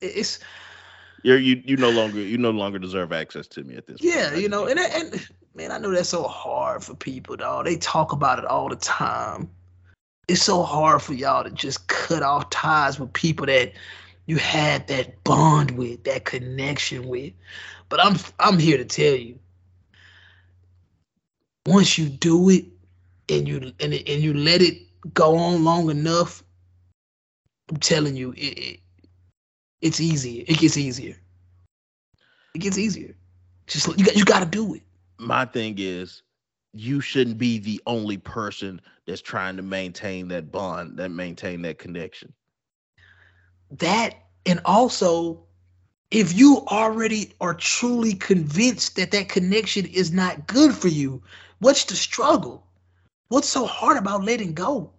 It's 0.00 0.38
You're 1.22 1.38
you 1.38 1.62
you 1.64 1.76
no 1.76 1.90
longer 1.90 2.20
you 2.20 2.38
no 2.38 2.50
longer 2.50 2.78
deserve 2.78 3.12
access 3.12 3.46
to 3.48 3.64
me 3.64 3.76
at 3.76 3.86
this. 3.86 3.98
Yeah, 4.00 4.30
I 4.32 4.36
you 4.36 4.48
know, 4.48 4.66
and 4.66 4.78
and 4.78 5.26
man, 5.54 5.72
I 5.72 5.78
know 5.78 5.90
that's 5.90 6.08
so 6.08 6.24
hard 6.24 6.84
for 6.84 6.94
people, 6.94 7.36
dog. 7.36 7.66
They 7.66 7.76
talk 7.76 8.12
about 8.12 8.38
it 8.38 8.44
all 8.44 8.68
the 8.68 8.76
time. 8.76 9.50
It's 10.28 10.42
so 10.42 10.62
hard 10.62 11.02
for 11.02 11.12
y'all 11.14 11.42
to 11.42 11.50
just 11.50 11.88
cut 11.88 12.22
off 12.22 12.50
ties 12.50 13.00
with 13.00 13.12
people 13.12 13.46
that 13.46 13.72
you 14.26 14.36
had 14.36 14.86
that 14.86 15.22
bond 15.24 15.72
with, 15.72 16.04
that 16.04 16.24
connection 16.24 17.08
with. 17.08 17.32
But 17.88 18.04
I'm 18.04 18.16
I'm 18.38 18.58
here 18.58 18.78
to 18.78 18.84
tell 18.84 19.14
you, 19.14 19.38
once 21.66 21.98
you 21.98 22.08
do 22.08 22.48
it 22.50 22.66
and 23.28 23.48
you 23.48 23.72
and 23.80 23.92
and 23.92 24.22
you 24.22 24.34
let 24.34 24.62
it 24.62 24.78
go 25.14 25.36
on 25.36 25.64
long 25.64 25.90
enough, 25.90 26.42
I'm 27.70 27.76
telling 27.78 28.16
you, 28.16 28.32
it, 28.32 28.58
it 28.58 28.80
it's 29.80 30.00
easier. 30.00 30.44
It 30.46 30.58
gets 30.58 30.76
easier. 30.76 31.16
It 32.54 32.58
gets 32.58 32.78
easier. 32.78 33.16
Just 33.66 33.86
you 33.98 34.04
got 34.04 34.16
you 34.16 34.24
got 34.24 34.40
to 34.40 34.46
do 34.46 34.74
it. 34.74 34.82
my 35.18 35.44
thing 35.44 35.76
is 35.78 36.22
you 36.72 37.00
shouldn't 37.00 37.38
be 37.38 37.58
the 37.58 37.80
only 37.86 38.16
person 38.18 38.80
that's 39.06 39.20
trying 39.22 39.56
to 39.56 39.62
maintain 39.62 40.28
that 40.28 40.52
bond, 40.52 40.98
that 40.98 41.10
maintain 41.10 41.62
that 41.62 41.78
connection. 41.78 42.32
that 43.70 44.14
and 44.46 44.60
also 44.64 45.44
if 46.10 46.36
you 46.36 46.64
already 46.68 47.32
are 47.40 47.54
truly 47.54 48.14
convinced 48.14 48.96
that 48.96 49.12
that 49.12 49.28
connection 49.28 49.86
is 49.86 50.12
not 50.12 50.46
good 50.46 50.74
for 50.74 50.88
you 50.88 51.22
what's 51.60 51.84
the 51.84 51.94
struggle 51.96 52.66
what's 53.30 53.48
so 53.48 53.66
hard 53.66 53.96
about 53.98 54.24
letting 54.24 54.54
go 54.54 54.92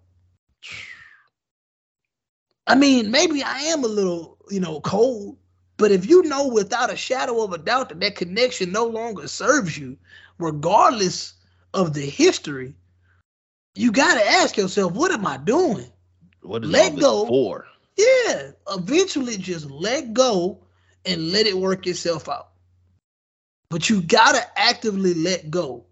i 2.67 2.75
mean 2.75 3.11
maybe 3.11 3.43
i 3.43 3.59
am 3.59 3.83
a 3.83 3.87
little 3.87 4.37
you 4.49 4.59
know 4.59 4.81
cold 4.81 5.37
but 5.77 5.91
if 5.91 6.07
you 6.09 6.23
know 6.23 6.47
without 6.47 6.91
a 6.93 6.97
shadow 6.97 7.43
of 7.43 7.53
a 7.53 7.57
doubt 7.59 7.89
that 7.89 7.99
that 7.99 8.15
connection 8.15 8.71
no 8.71 8.85
longer 8.85 9.27
serves 9.27 9.77
you 9.77 9.97
regardless 10.39 11.33
of 11.73 11.93
the 11.93 12.01
history 12.05 12.75
you 13.75 13.91
got 13.91 14.15
to 14.15 14.27
ask 14.29 14.57
yourself 14.57 14.93
what 14.93 15.11
am 15.11 15.27
i 15.27 15.37
doing 15.37 15.89
What 16.41 16.63
is 16.65 16.71
Let 16.71 16.97
go. 16.97 17.27
for? 17.27 17.67
yeah, 17.97 18.51
eventually 18.69 19.37
just 19.37 19.69
let 19.69 20.13
go 20.13 20.63
and 21.05 21.31
let 21.31 21.47
it 21.47 21.57
work 21.57 21.87
itself 21.87 22.29
out. 22.29 22.49
But 23.69 23.89
you 23.89 24.01
gotta 24.01 24.43
actively 24.59 25.13
let 25.13 25.49
go. 25.51 25.85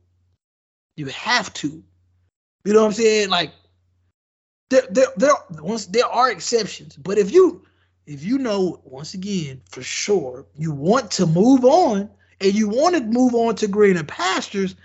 You 0.98 1.08
have 1.08 1.54
to. 1.56 1.84
You 2.70 2.76
know 2.76 2.82
what 2.82 2.90
I'm 2.90 2.94
saying? 2.94 3.30
Like 3.30 3.52
there, 4.70 4.84
there, 4.92 5.08
there 5.18 5.34
once 5.54 5.88
there 5.88 6.06
are 6.06 6.30
exceptions, 6.30 6.96
but 6.98 7.18
if 7.18 7.32
you 7.32 7.66
if 8.06 8.24
you 8.24 8.38
know 8.38 8.80
once 8.84 9.16
again 9.16 9.60
for 9.72 9.82
sure 9.82 10.46
you 10.56 10.72
want 10.72 11.10
to 11.14 11.26
move 11.26 11.66
on 11.66 12.08
and 12.40 12.54
you 12.54 12.70
want 12.70 12.96
to 12.96 13.02
move 13.02 13.34
on 13.34 13.56
to 13.56 13.68
greener 13.68 14.04
pastures, 14.04 14.76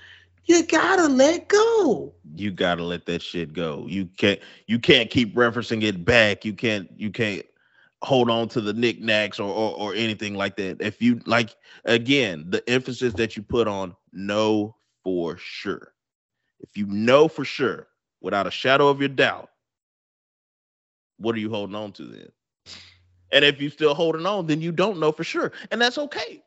you 0.46 0.64
gotta 0.66 1.08
let 1.08 1.48
go. 1.48 2.14
You 2.34 2.52
gotta 2.52 2.82
let 2.82 3.04
that 3.04 3.20
shit 3.20 3.52
go. 3.52 3.84
You 3.86 4.06
can't 4.16 4.40
you 4.66 4.78
can't 4.78 5.10
keep 5.10 5.34
referencing 5.34 5.82
it 5.82 6.06
back. 6.06 6.46
You 6.46 6.54
can't 6.54 6.88
you 6.96 7.10
can't 7.10 7.44
hold 8.00 8.30
on 8.30 8.48
to 8.48 8.62
the 8.62 8.72
knickknacks 8.72 9.38
or, 9.38 9.52
or 9.52 9.76
or 9.76 9.94
anything 9.94 10.36
like 10.36 10.56
that. 10.56 10.80
If 10.80 11.02
you 11.02 11.20
like 11.26 11.54
again, 11.84 12.46
the 12.48 12.66
emphasis 12.66 13.12
that 13.12 13.36
you 13.36 13.42
put 13.42 13.68
on 13.68 13.94
know 14.10 14.74
for 15.02 15.36
sure. 15.36 15.93
If 16.60 16.76
you 16.76 16.86
know 16.86 17.28
for 17.28 17.44
sure, 17.44 17.86
without 18.20 18.46
a 18.46 18.50
shadow 18.50 18.88
of 18.88 19.00
your 19.00 19.08
doubt, 19.08 19.50
what 21.18 21.34
are 21.34 21.38
you 21.38 21.50
holding 21.50 21.76
on 21.76 21.92
to 21.92 22.04
then? 22.04 22.28
And 23.32 23.44
if 23.44 23.60
you're 23.60 23.70
still 23.70 23.94
holding 23.94 24.26
on, 24.26 24.46
then 24.46 24.60
you 24.60 24.72
don't 24.72 25.00
know 25.00 25.12
for 25.12 25.24
sure. 25.24 25.52
And 25.70 25.80
that's 25.80 25.98
okay. 25.98 26.42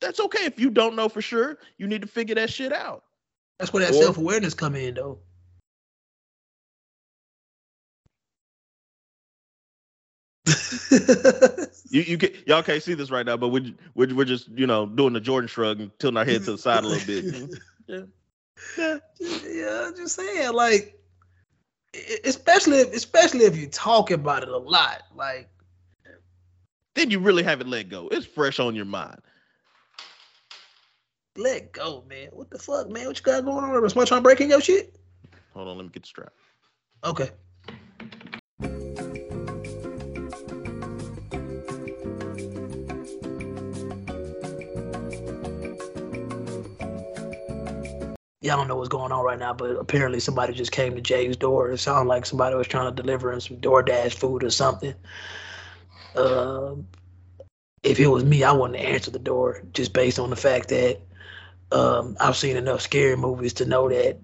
That's 0.00 0.20
okay. 0.20 0.44
If 0.44 0.58
you 0.58 0.70
don't 0.70 0.96
know 0.96 1.08
for 1.08 1.22
sure, 1.22 1.58
you 1.78 1.86
need 1.86 2.02
to 2.02 2.08
figure 2.08 2.34
that 2.34 2.50
shit 2.50 2.72
out. 2.72 3.04
That's 3.58 3.72
where 3.72 3.84
that 3.86 3.94
self 3.94 4.18
awareness 4.18 4.54
come 4.54 4.74
in 4.74 4.94
though. 4.94 5.20
You 11.90 12.02
you 12.02 12.16
get 12.16 12.48
y'all 12.48 12.62
can't 12.62 12.82
see 12.82 12.94
this 12.94 13.10
right 13.10 13.24
now, 13.26 13.36
but 13.36 13.48
we're 13.48 13.72
we're, 13.94 14.14
we're 14.14 14.24
just 14.24 14.48
you 14.48 14.66
know 14.66 14.86
doing 14.86 15.12
the 15.12 15.20
Jordan 15.20 15.46
shrug 15.46 15.80
and 15.80 15.90
tilting 15.98 16.16
our 16.16 16.24
head 16.24 16.42
to 16.44 16.52
the 16.52 16.58
side 16.58 16.84
a 16.84 16.88
little 16.88 17.06
bit. 17.06 17.26
Mm-hmm. 17.32 17.54
Yeah. 17.88 18.02
Yeah. 18.78 18.98
yeah, 19.20 19.90
just 19.96 20.16
saying, 20.16 20.52
like, 20.52 20.98
especially 22.24 22.78
if, 22.78 22.92
especially 22.94 23.44
if 23.44 23.56
you 23.56 23.66
talk 23.66 24.10
about 24.10 24.42
it 24.42 24.48
a 24.48 24.56
lot, 24.56 25.02
like, 25.14 25.48
Then 26.94 27.10
you 27.10 27.18
really 27.18 27.42
haven't 27.42 27.68
let 27.68 27.88
go. 27.88 28.08
It's 28.08 28.26
fresh 28.26 28.58
on 28.60 28.74
your 28.74 28.84
mind. 28.84 29.20
let 31.36 31.72
go, 31.72 32.04
man. 32.08 32.28
What 32.32 32.50
the 32.50 32.58
fuck, 32.58 32.88
man? 32.90 33.06
What 33.06 33.18
you 33.18 33.22
got 33.22 33.44
going 33.44 33.64
on? 33.64 33.84
Is 33.84 33.92
somebody 33.92 34.08
trying 34.08 34.20
to 34.20 34.22
break 34.22 34.40
in 34.40 34.50
your 34.50 34.60
shit? 34.60 34.96
Hold 35.54 35.68
on, 35.68 35.76
let 35.76 35.84
me 35.84 35.90
get 35.90 36.02
the 36.02 36.08
strap. 36.08 36.32
Okay. 37.04 37.30
Y'all 48.42 48.56
don't 48.56 48.66
know 48.66 48.74
what's 48.76 48.88
going 48.88 49.12
on 49.12 49.24
right 49.24 49.38
now, 49.38 49.54
but 49.54 49.70
apparently 49.76 50.18
somebody 50.18 50.52
just 50.52 50.72
came 50.72 50.96
to 50.96 51.00
Jay's 51.00 51.36
door. 51.36 51.70
It 51.70 51.78
sounded 51.78 52.08
like 52.08 52.26
somebody 52.26 52.56
was 52.56 52.66
trying 52.66 52.92
to 52.94 53.02
deliver 53.02 53.32
him 53.32 53.40
some 53.40 53.58
DoorDash 53.58 54.14
food 54.14 54.42
or 54.42 54.50
something. 54.50 54.94
Uh, 56.16 56.74
if 57.84 58.00
it 58.00 58.08
was 58.08 58.24
me, 58.24 58.42
I 58.42 58.50
wouldn't 58.50 58.78
answer 58.80 59.12
the 59.12 59.20
door 59.20 59.62
just 59.72 59.92
based 59.92 60.18
on 60.18 60.30
the 60.30 60.36
fact 60.36 60.68
that 60.70 61.00
um, 61.70 62.16
I've 62.20 62.36
seen 62.36 62.56
enough 62.56 62.80
scary 62.80 63.16
movies 63.16 63.52
to 63.54 63.64
know 63.64 63.88
that 63.88 64.18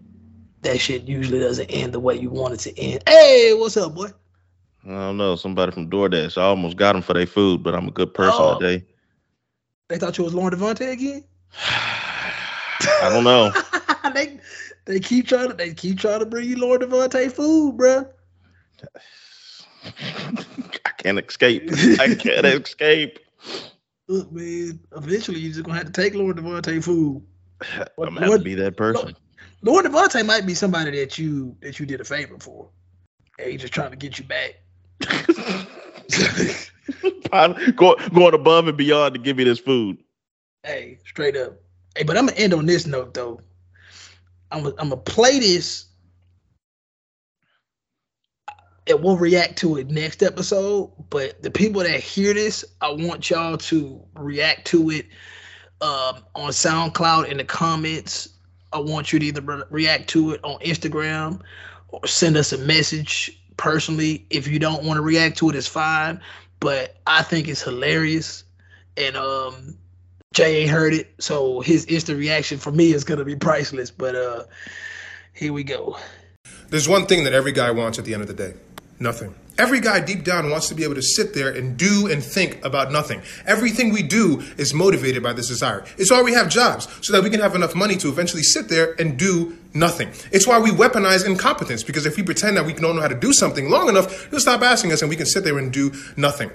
that 0.62 0.80
shit 0.80 1.04
usually 1.04 1.38
doesn't 1.38 1.66
end 1.66 1.92
the 1.92 2.00
way 2.00 2.16
you 2.18 2.28
want 2.28 2.54
it 2.54 2.60
to 2.60 2.76
end. 2.78 3.04
Hey, 3.08 3.54
what's 3.54 3.76
up, 3.76 3.94
boy? 3.94 4.08
I 4.84 4.88
don't 4.90 5.16
know. 5.16 5.36
Somebody 5.36 5.70
from 5.70 5.88
DoorDash. 5.88 6.36
I 6.36 6.42
almost 6.42 6.76
got 6.76 6.94
them 6.94 7.02
for 7.02 7.14
their 7.14 7.26
food, 7.26 7.62
but 7.62 7.74
I'm 7.74 7.86
a 7.86 7.92
good 7.92 8.12
person 8.14 8.44
Oh. 8.44 8.58
today. 8.58 8.84
They 9.88 9.96
thought 9.98 10.18
you 10.18 10.24
was 10.24 10.34
Lauren 10.34 10.52
Devontae 10.58 10.90
again. 10.90 11.22
I 11.62 13.10
don't 13.12 13.24
know. 13.24 13.52
they 14.14 14.40
they 14.84 15.00
keep 15.00 15.26
trying 15.26 15.48
to 15.48 15.54
they 15.54 15.74
keep 15.74 15.98
trying 15.98 16.20
to 16.20 16.26
bring 16.26 16.48
you 16.48 16.56
Lauren 16.56 16.80
Devontae 16.80 17.32
food, 17.32 17.76
bruh. 17.76 18.08
I 20.84 20.90
can't 20.98 21.18
escape. 21.18 21.70
I 22.00 22.14
can't 22.14 22.46
escape. 22.66 23.18
Look, 24.08 24.32
man. 24.32 24.80
Eventually, 24.96 25.40
you're 25.40 25.52
just 25.52 25.64
gonna 25.64 25.78
have 25.78 25.86
to 25.86 25.92
take 25.92 26.14
Lauren 26.14 26.36
Devontae 26.36 26.82
food. 26.82 27.22
I'm 27.98 28.14
gonna 28.14 28.20
have 28.20 28.38
to 28.38 28.44
be 28.44 28.54
that 28.54 28.76
person. 28.76 29.16
Lauren 29.62 29.90
Devontae 29.90 30.24
might 30.24 30.46
be 30.46 30.54
somebody 30.54 30.90
that 30.98 31.18
you 31.18 31.56
that 31.60 31.78
you 31.78 31.86
did 31.86 32.00
a 32.00 32.04
favor 32.04 32.38
for. 32.38 32.68
And 33.38 33.50
he's 33.50 33.60
just 33.60 33.72
trying 33.72 33.90
to 33.90 33.96
get 33.96 34.18
you 34.18 34.24
back. 34.24 34.56
Go, 37.76 37.94
going 38.14 38.34
above 38.34 38.68
and 38.68 38.76
beyond 38.76 39.14
to 39.14 39.20
give 39.20 39.36
me 39.36 39.44
this 39.44 39.58
food. 39.58 39.98
Hey, 40.62 40.98
straight 41.04 41.36
up. 41.36 41.54
Hey, 41.96 42.04
but 42.04 42.16
I'm 42.16 42.26
gonna 42.26 42.38
end 42.38 42.54
on 42.54 42.66
this 42.66 42.86
note 42.86 43.14
though. 43.14 43.40
I'm 44.50 44.62
gonna, 44.62 44.96
play 44.96 45.38
this. 45.38 45.86
And 48.86 49.02
we'll 49.02 49.18
react 49.18 49.58
to 49.58 49.76
it 49.76 49.90
next 49.90 50.22
episode. 50.22 50.90
But 51.10 51.42
the 51.42 51.50
people 51.50 51.82
that 51.82 52.00
hear 52.00 52.32
this, 52.32 52.64
I 52.80 52.90
want 52.90 53.28
y'all 53.28 53.58
to 53.58 54.02
react 54.14 54.66
to 54.68 54.90
it 54.90 55.06
um, 55.80 56.24
on 56.34 56.50
SoundCloud 56.50 57.28
in 57.28 57.36
the 57.36 57.44
comments. 57.44 58.30
I 58.72 58.78
want 58.78 59.12
you 59.12 59.18
to 59.18 59.26
either 59.26 59.40
re- 59.42 59.62
react 59.70 60.08
to 60.10 60.32
it 60.32 60.40
on 60.42 60.58
Instagram 60.60 61.40
or 61.88 62.06
send 62.06 62.36
us 62.36 62.52
a 62.52 62.58
message 62.58 63.38
personally. 63.56 64.26
If 64.30 64.48
you 64.48 64.58
don't 64.58 64.84
want 64.84 64.96
to 64.96 65.02
react 65.02 65.36
to 65.38 65.50
it, 65.50 65.56
it's 65.56 65.66
fine. 65.66 66.20
But 66.60 66.96
I 67.06 67.22
think 67.22 67.48
it's 67.48 67.62
hilarious. 67.62 68.44
And 68.96 69.16
um 69.16 69.76
Jay 70.34 70.62
ain't 70.62 70.70
heard 70.70 70.94
it, 70.94 71.12
so 71.18 71.60
his 71.60 71.84
instant 71.86 72.18
reaction 72.18 72.58
for 72.58 72.70
me 72.70 72.92
is 72.92 73.04
gonna 73.04 73.24
be 73.24 73.36
priceless. 73.36 73.90
But 73.90 74.14
uh 74.14 74.44
here 75.32 75.52
we 75.52 75.64
go. 75.64 75.96
There's 76.68 76.88
one 76.88 77.06
thing 77.06 77.24
that 77.24 77.32
every 77.32 77.52
guy 77.52 77.70
wants 77.70 77.98
at 77.98 78.04
the 78.04 78.12
end 78.12 78.22
of 78.22 78.28
the 78.28 78.34
day 78.34 78.54
nothing. 79.00 79.34
Every 79.58 79.80
guy 79.80 80.00
deep 80.00 80.22
down 80.22 80.50
wants 80.50 80.68
to 80.68 80.74
be 80.74 80.84
able 80.84 80.94
to 80.96 81.02
sit 81.02 81.34
there 81.34 81.50
and 81.50 81.76
do 81.76 82.08
and 82.10 82.22
think 82.22 82.64
about 82.64 82.92
nothing. 82.92 83.22
Everything 83.46 83.92
we 83.92 84.02
do 84.02 84.40
is 84.56 84.72
motivated 84.72 85.22
by 85.22 85.32
this 85.32 85.48
desire. 85.48 85.84
It's 85.96 86.10
why 86.10 86.22
we 86.22 86.32
have 86.32 86.48
jobs, 86.48 86.86
so 87.00 87.12
that 87.12 87.24
we 87.24 87.30
can 87.30 87.40
have 87.40 87.56
enough 87.56 87.74
money 87.74 87.96
to 87.96 88.08
eventually 88.08 88.42
sit 88.42 88.68
there 88.68 88.94
and 89.00 89.18
do 89.18 89.58
nothing. 89.74 90.10
It's 90.30 90.46
why 90.46 90.60
we 90.60 90.70
weaponize 90.70 91.26
incompetence, 91.26 91.82
because 91.82 92.06
if 92.06 92.16
we 92.16 92.22
pretend 92.22 92.56
that 92.56 92.66
we 92.66 92.72
don't 92.72 92.94
know 92.94 93.02
how 93.02 93.08
to 93.08 93.18
do 93.18 93.32
something 93.32 93.68
long 93.68 93.88
enough, 93.88 94.30
they'll 94.30 94.38
stop 94.38 94.62
asking 94.62 94.92
us 94.92 95.02
and 95.02 95.08
we 95.08 95.16
can 95.16 95.26
sit 95.26 95.42
there 95.42 95.58
and 95.58 95.72
do 95.72 95.92
nothing. 96.16 96.50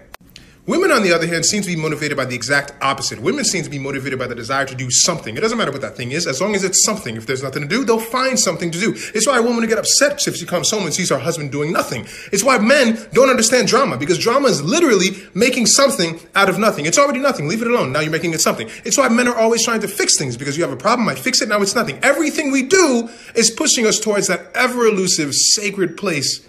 Women, 0.65 0.91
on 0.91 1.03
the 1.03 1.11
other 1.11 1.27
hand, 1.27 1.45
seem 1.45 1.61
to 1.61 1.68
be 1.68 1.76
motivated 1.76 2.15
by 2.15 2.23
the 2.23 2.35
exact 2.35 2.72
opposite. 2.81 3.19
Women 3.19 3.44
seem 3.44 3.65
to 3.65 3.69
be 3.69 3.80
motivated 3.80 4.18
by 4.18 4.27
the 4.27 4.35
desire 4.35 4.65
to 4.65 4.73
do 4.73 4.90
something. 4.90 5.35
It 5.35 5.41
doesn't 5.41 5.57
matter 5.57 5.73
what 5.73 5.81
that 5.81 5.98
thing 5.98 6.14
is, 6.14 6.26
as 6.26 6.40
long 6.40 6.56
as 6.56 6.64
it's 6.64 6.85
something. 6.85 7.18
If 7.18 7.26
there's 7.26 7.44
nothing 7.44 7.64
to 7.64 7.68
do, 7.68 7.84
they'll 7.84 7.99
find 7.99 8.40
something 8.40 8.72
to 8.72 8.80
do. 8.80 8.94
It's 9.14 9.27
why 9.27 9.40
a 9.40 9.41
woman 9.41 9.68
get 9.68 9.77
upset 9.77 10.26
if 10.26 10.38
she 10.38 10.45
comes 10.45 10.72
home 10.72 10.85
and 10.85 10.94
sees 10.94 11.10
her 11.10 11.19
husband 11.19 11.52
doing 11.52 11.73
nothing. 11.73 12.06
It's 12.31 12.45
why 12.45 12.60
men 12.60 12.98
don't 13.11 13.30
understand 13.30 13.68
drama, 13.68 13.98
because 13.98 14.18
drama 14.18 14.48
is 14.48 14.64
literally 14.64 15.10
making 15.34 15.65
something 15.65 16.18
out 16.34 16.48
of 16.48 16.57
nothing. 16.57 16.85
It's 16.85 16.98
already 16.98 17.19
nothing. 17.19 17.49
Leave 17.49 17.61
it 17.61 17.68
alone. 17.68 17.91
Now 17.91 17.99
you're 17.99 18.10
making 18.10 18.34
it 18.34 18.40
something. 18.40 18.69
It's 18.85 18.98
why 18.98 19.10
men 19.10 19.27
are 19.27 19.35
always 19.35 19.65
trying 19.65 19.81
to 19.81 19.90
fix 19.90 20.18
things, 20.18 20.38
because 20.38 20.56
you 20.56 20.64
have 20.64 20.72
a 20.72 20.77
problem, 20.77 21.10
I 21.10 21.15
fix 21.15 21.41
it, 21.41 21.49
now 21.49 21.61
it's 21.61 21.76
nothing. 21.76 21.99
Everything 22.02 22.53
we 22.53 22.64
do 22.64 23.10
is 23.35 23.52
pushing 23.52 23.85
us 23.85 23.99
towards 23.99 24.27
that 24.27 24.49
ever 24.56 24.85
elusive, 24.85 25.34
sacred 25.34 25.98
place 25.98 26.48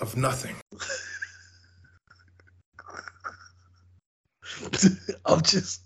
of 0.00 0.16
nothing. 0.16 0.56
I'm 5.32 5.42
just 5.42 5.82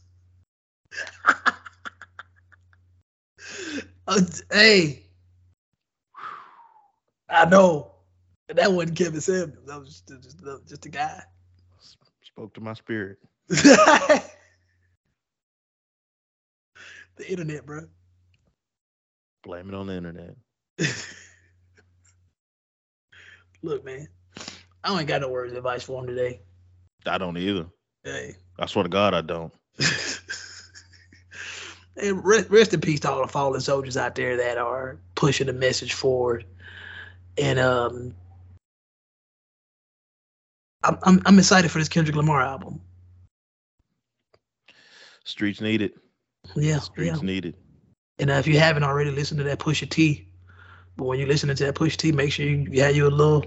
hey. 4.53 5.03
I 7.29 7.45
know. 7.47 7.93
That 8.49 8.73
wasn't 8.73 8.97
Kevin 8.97 9.21
Samuels. 9.21 9.67
That 9.67 9.81
was 9.81 10.03
just, 10.09 10.23
just, 10.23 10.69
just 10.69 10.87
a 10.87 10.89
guy. 10.89 11.21
Spoke 12.23 12.55
to 12.55 12.61
my 12.61 12.75
spirit. 12.75 13.19
the 13.49 14.23
internet, 17.29 17.67
bro. 17.67 17.83
Blame 19.43 19.69
it 19.69 19.75
on 19.75 19.89
the 19.89 19.95
internet. 19.95 20.37
Look, 23.63 23.85
man. 23.85 24.07
I 24.85 24.97
ain't 24.97 25.09
got 25.09 25.23
no 25.23 25.31
words 25.31 25.53
of 25.53 25.59
advice 25.59 25.83
for 25.83 26.01
him 26.01 26.07
today. 26.07 26.43
I 27.07 27.19
don't 27.19 27.37
either. 27.37 27.67
Hey. 28.07 28.37
I 28.57 28.67
swear 28.67 28.85
to 28.85 28.89
God, 28.89 29.15
I 29.15 29.21
don't. 29.21 29.53
and 31.97 32.25
rest, 32.25 32.49
rest 32.51 32.73
in 32.73 32.81
peace 32.81 33.01
to 33.01 33.11
all 33.11 33.23
the 33.23 33.27
fallen 33.27 33.61
soldiers 33.61 33.97
out 33.97 34.15
there 34.15 34.37
that 34.37 34.59
are 34.59 34.97
pushing 35.17 35.49
the 35.49 35.53
message 35.53 35.93
forward. 35.93 36.45
And 37.37 37.59
um, 37.59 38.15
I'm, 40.85 40.99
I'm 41.03 41.21
I'm 41.27 41.39
excited 41.41 41.69
for 41.73 41.81
this 41.81 41.89
Kendrick 41.89 42.17
Lamar 42.17 42.43
album. 42.43 42.81
Streets 45.25 45.61
need 45.61 45.83
it. 45.83 45.97
Yeah, 46.55 46.79
Streets 46.79 47.19
yeah. 47.19 47.27
need 47.27 47.47
it. 47.47 47.57
And 48.21 48.31
uh, 48.31 48.35
if 48.35 48.47
you 48.47 48.61
haven't 48.61 48.85
already 48.85 49.11
listened 49.11 49.39
to 49.39 49.45
that 49.45 49.59
Pusha 49.59 49.91
T, 49.91 50.29
but 50.97 51.07
when 51.07 51.19
you're 51.19 51.27
listening 51.27 51.57
to 51.57 51.65
that 51.65 51.75
Pusha 51.75 51.97
T, 51.97 52.13
make 52.13 52.31
sure 52.31 52.47
you, 52.47 52.69
you 52.71 52.83
have 52.83 52.95
your 52.95 53.11
little 53.11 53.45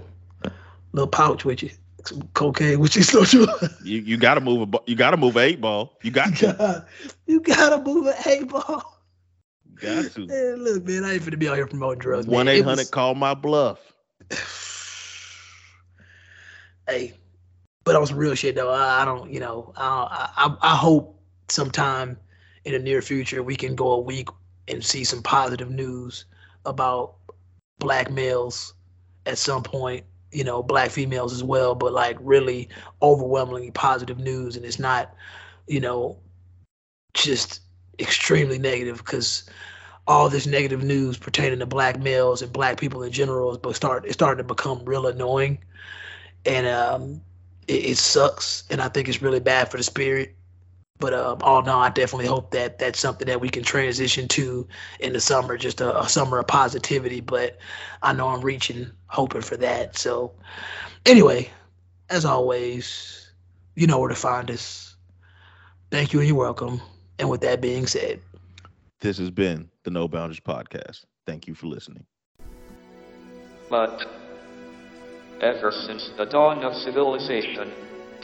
little 0.92 1.08
pouch 1.08 1.46
with 1.46 1.62
you, 1.62 1.70
some 2.06 2.22
cocaine 2.34 2.78
which 2.80 2.96
is 2.96 3.08
so 3.08 3.24
you 3.36 3.46
You 3.82 3.98
you 4.00 4.16
gotta 4.16 4.40
move 4.40 4.72
a 4.72 4.78
you 4.86 4.94
gotta 4.94 5.16
move 5.16 5.36
a 5.36 5.40
eight 5.40 5.60
ball. 5.60 5.98
You 6.02 6.10
got 6.10 6.36
to. 6.36 6.86
you 7.26 7.40
gotta 7.40 7.82
move 7.82 8.06
an 8.06 8.14
eight 8.26 8.48
ball. 8.48 9.00
Got 9.76 10.12
to. 10.12 10.26
Man, 10.26 10.64
look, 10.64 10.84
man, 10.84 11.04
I 11.04 11.14
ain't 11.14 11.22
finna 11.22 11.38
be 11.38 11.48
out 11.48 11.56
here 11.56 11.66
promoting 11.66 12.00
drugs. 12.00 12.26
One 12.26 12.48
eight 12.48 12.64
hundred. 12.64 12.90
Call 12.90 13.14
my 13.14 13.34
bluff. 13.34 13.78
hey, 16.88 17.14
but 17.84 17.96
on 17.96 18.06
some 18.06 18.18
real 18.18 18.34
shit 18.34 18.54
though, 18.54 18.70
I, 18.70 19.02
I 19.02 19.04
don't, 19.04 19.32
you 19.32 19.40
know, 19.40 19.72
I, 19.76 20.30
I 20.36 20.56
I 20.60 20.76
hope 20.76 21.18
sometime 21.48 22.16
in 22.64 22.72
the 22.72 22.78
near 22.78 23.02
future 23.02 23.42
we 23.42 23.56
can 23.56 23.74
go 23.74 23.92
a 23.92 24.00
week 24.00 24.28
and 24.68 24.84
see 24.84 25.04
some 25.04 25.22
positive 25.22 25.70
news 25.70 26.26
about 26.66 27.14
black 27.78 28.10
males 28.10 28.74
at 29.26 29.38
some 29.38 29.62
point, 29.62 30.04
you 30.32 30.44
know, 30.44 30.62
black 30.62 30.90
females 30.90 31.32
as 31.32 31.42
well, 31.42 31.74
but 31.74 31.92
like 31.92 32.16
really 32.20 32.68
overwhelmingly 33.02 33.70
positive 33.70 34.18
news, 34.18 34.56
and 34.56 34.64
it's 34.64 34.78
not, 34.78 35.14
you 35.66 35.80
know, 35.80 36.18
just 37.14 37.60
extremely 37.98 38.58
negative 38.58 38.98
because 38.98 39.44
all 40.06 40.28
this 40.28 40.46
negative 40.46 40.82
news 40.82 41.16
pertaining 41.18 41.58
to 41.60 41.66
black 41.66 42.00
males 42.00 42.42
and 42.42 42.52
black 42.52 42.78
people 42.80 43.02
in 43.02 43.12
general 43.12 43.52
is 43.52 43.58
but 43.58 43.76
start 43.76 44.04
it's 44.04 44.14
starting 44.14 44.38
to 44.44 44.54
become 44.54 44.84
real 44.84 45.06
annoying. 45.06 45.58
And 46.46 46.66
um 46.66 47.20
it, 47.68 47.84
it 47.84 47.98
sucks 47.98 48.64
and 48.70 48.80
i 48.80 48.88
think 48.88 49.08
it's 49.08 49.22
really 49.22 49.40
bad 49.40 49.70
for 49.70 49.76
the 49.76 49.82
spirit 49.82 50.34
but 51.00 51.14
um 51.14 51.38
all 51.42 51.60
in 51.62 51.68
all 51.68 51.80
i 51.80 51.88
definitely 51.88 52.26
hope 52.26 52.50
that 52.50 52.78
that's 52.78 53.00
something 53.00 53.26
that 53.26 53.40
we 53.40 53.48
can 53.48 53.62
transition 53.62 54.28
to 54.28 54.66
in 55.00 55.12
the 55.12 55.20
summer 55.20 55.56
just 55.56 55.80
a, 55.80 56.00
a 56.00 56.08
summer 56.08 56.38
of 56.38 56.46
positivity 56.46 57.20
but 57.20 57.58
i 58.02 58.12
know 58.12 58.28
i'm 58.28 58.40
reaching 58.42 58.90
hoping 59.06 59.40
for 59.40 59.56
that 59.56 59.96
so 59.98 60.32
anyway 61.06 61.48
as 62.10 62.24
always 62.24 63.32
you 63.74 63.86
know 63.86 63.98
where 63.98 64.08
to 64.08 64.14
find 64.14 64.50
us 64.50 64.96
thank 65.90 66.12
you 66.12 66.20
and 66.20 66.28
you're 66.28 66.36
welcome 66.36 66.80
and 67.18 67.28
with 67.28 67.40
that 67.40 67.60
being 67.60 67.86
said 67.86 68.20
This 69.00 69.18
has 69.18 69.30
been 69.30 69.70
the 69.84 69.90
No 69.90 70.08
Boundaries 70.08 70.40
Podcast. 70.40 71.04
Thank 71.26 71.48
you 71.48 71.54
for 71.54 71.66
listening. 71.68 72.04
But 73.70 74.06
ever 75.40 75.72
since 75.72 76.10
the 76.18 76.26
dawn 76.26 76.64
of 76.64 76.74
civilization, 76.74 77.72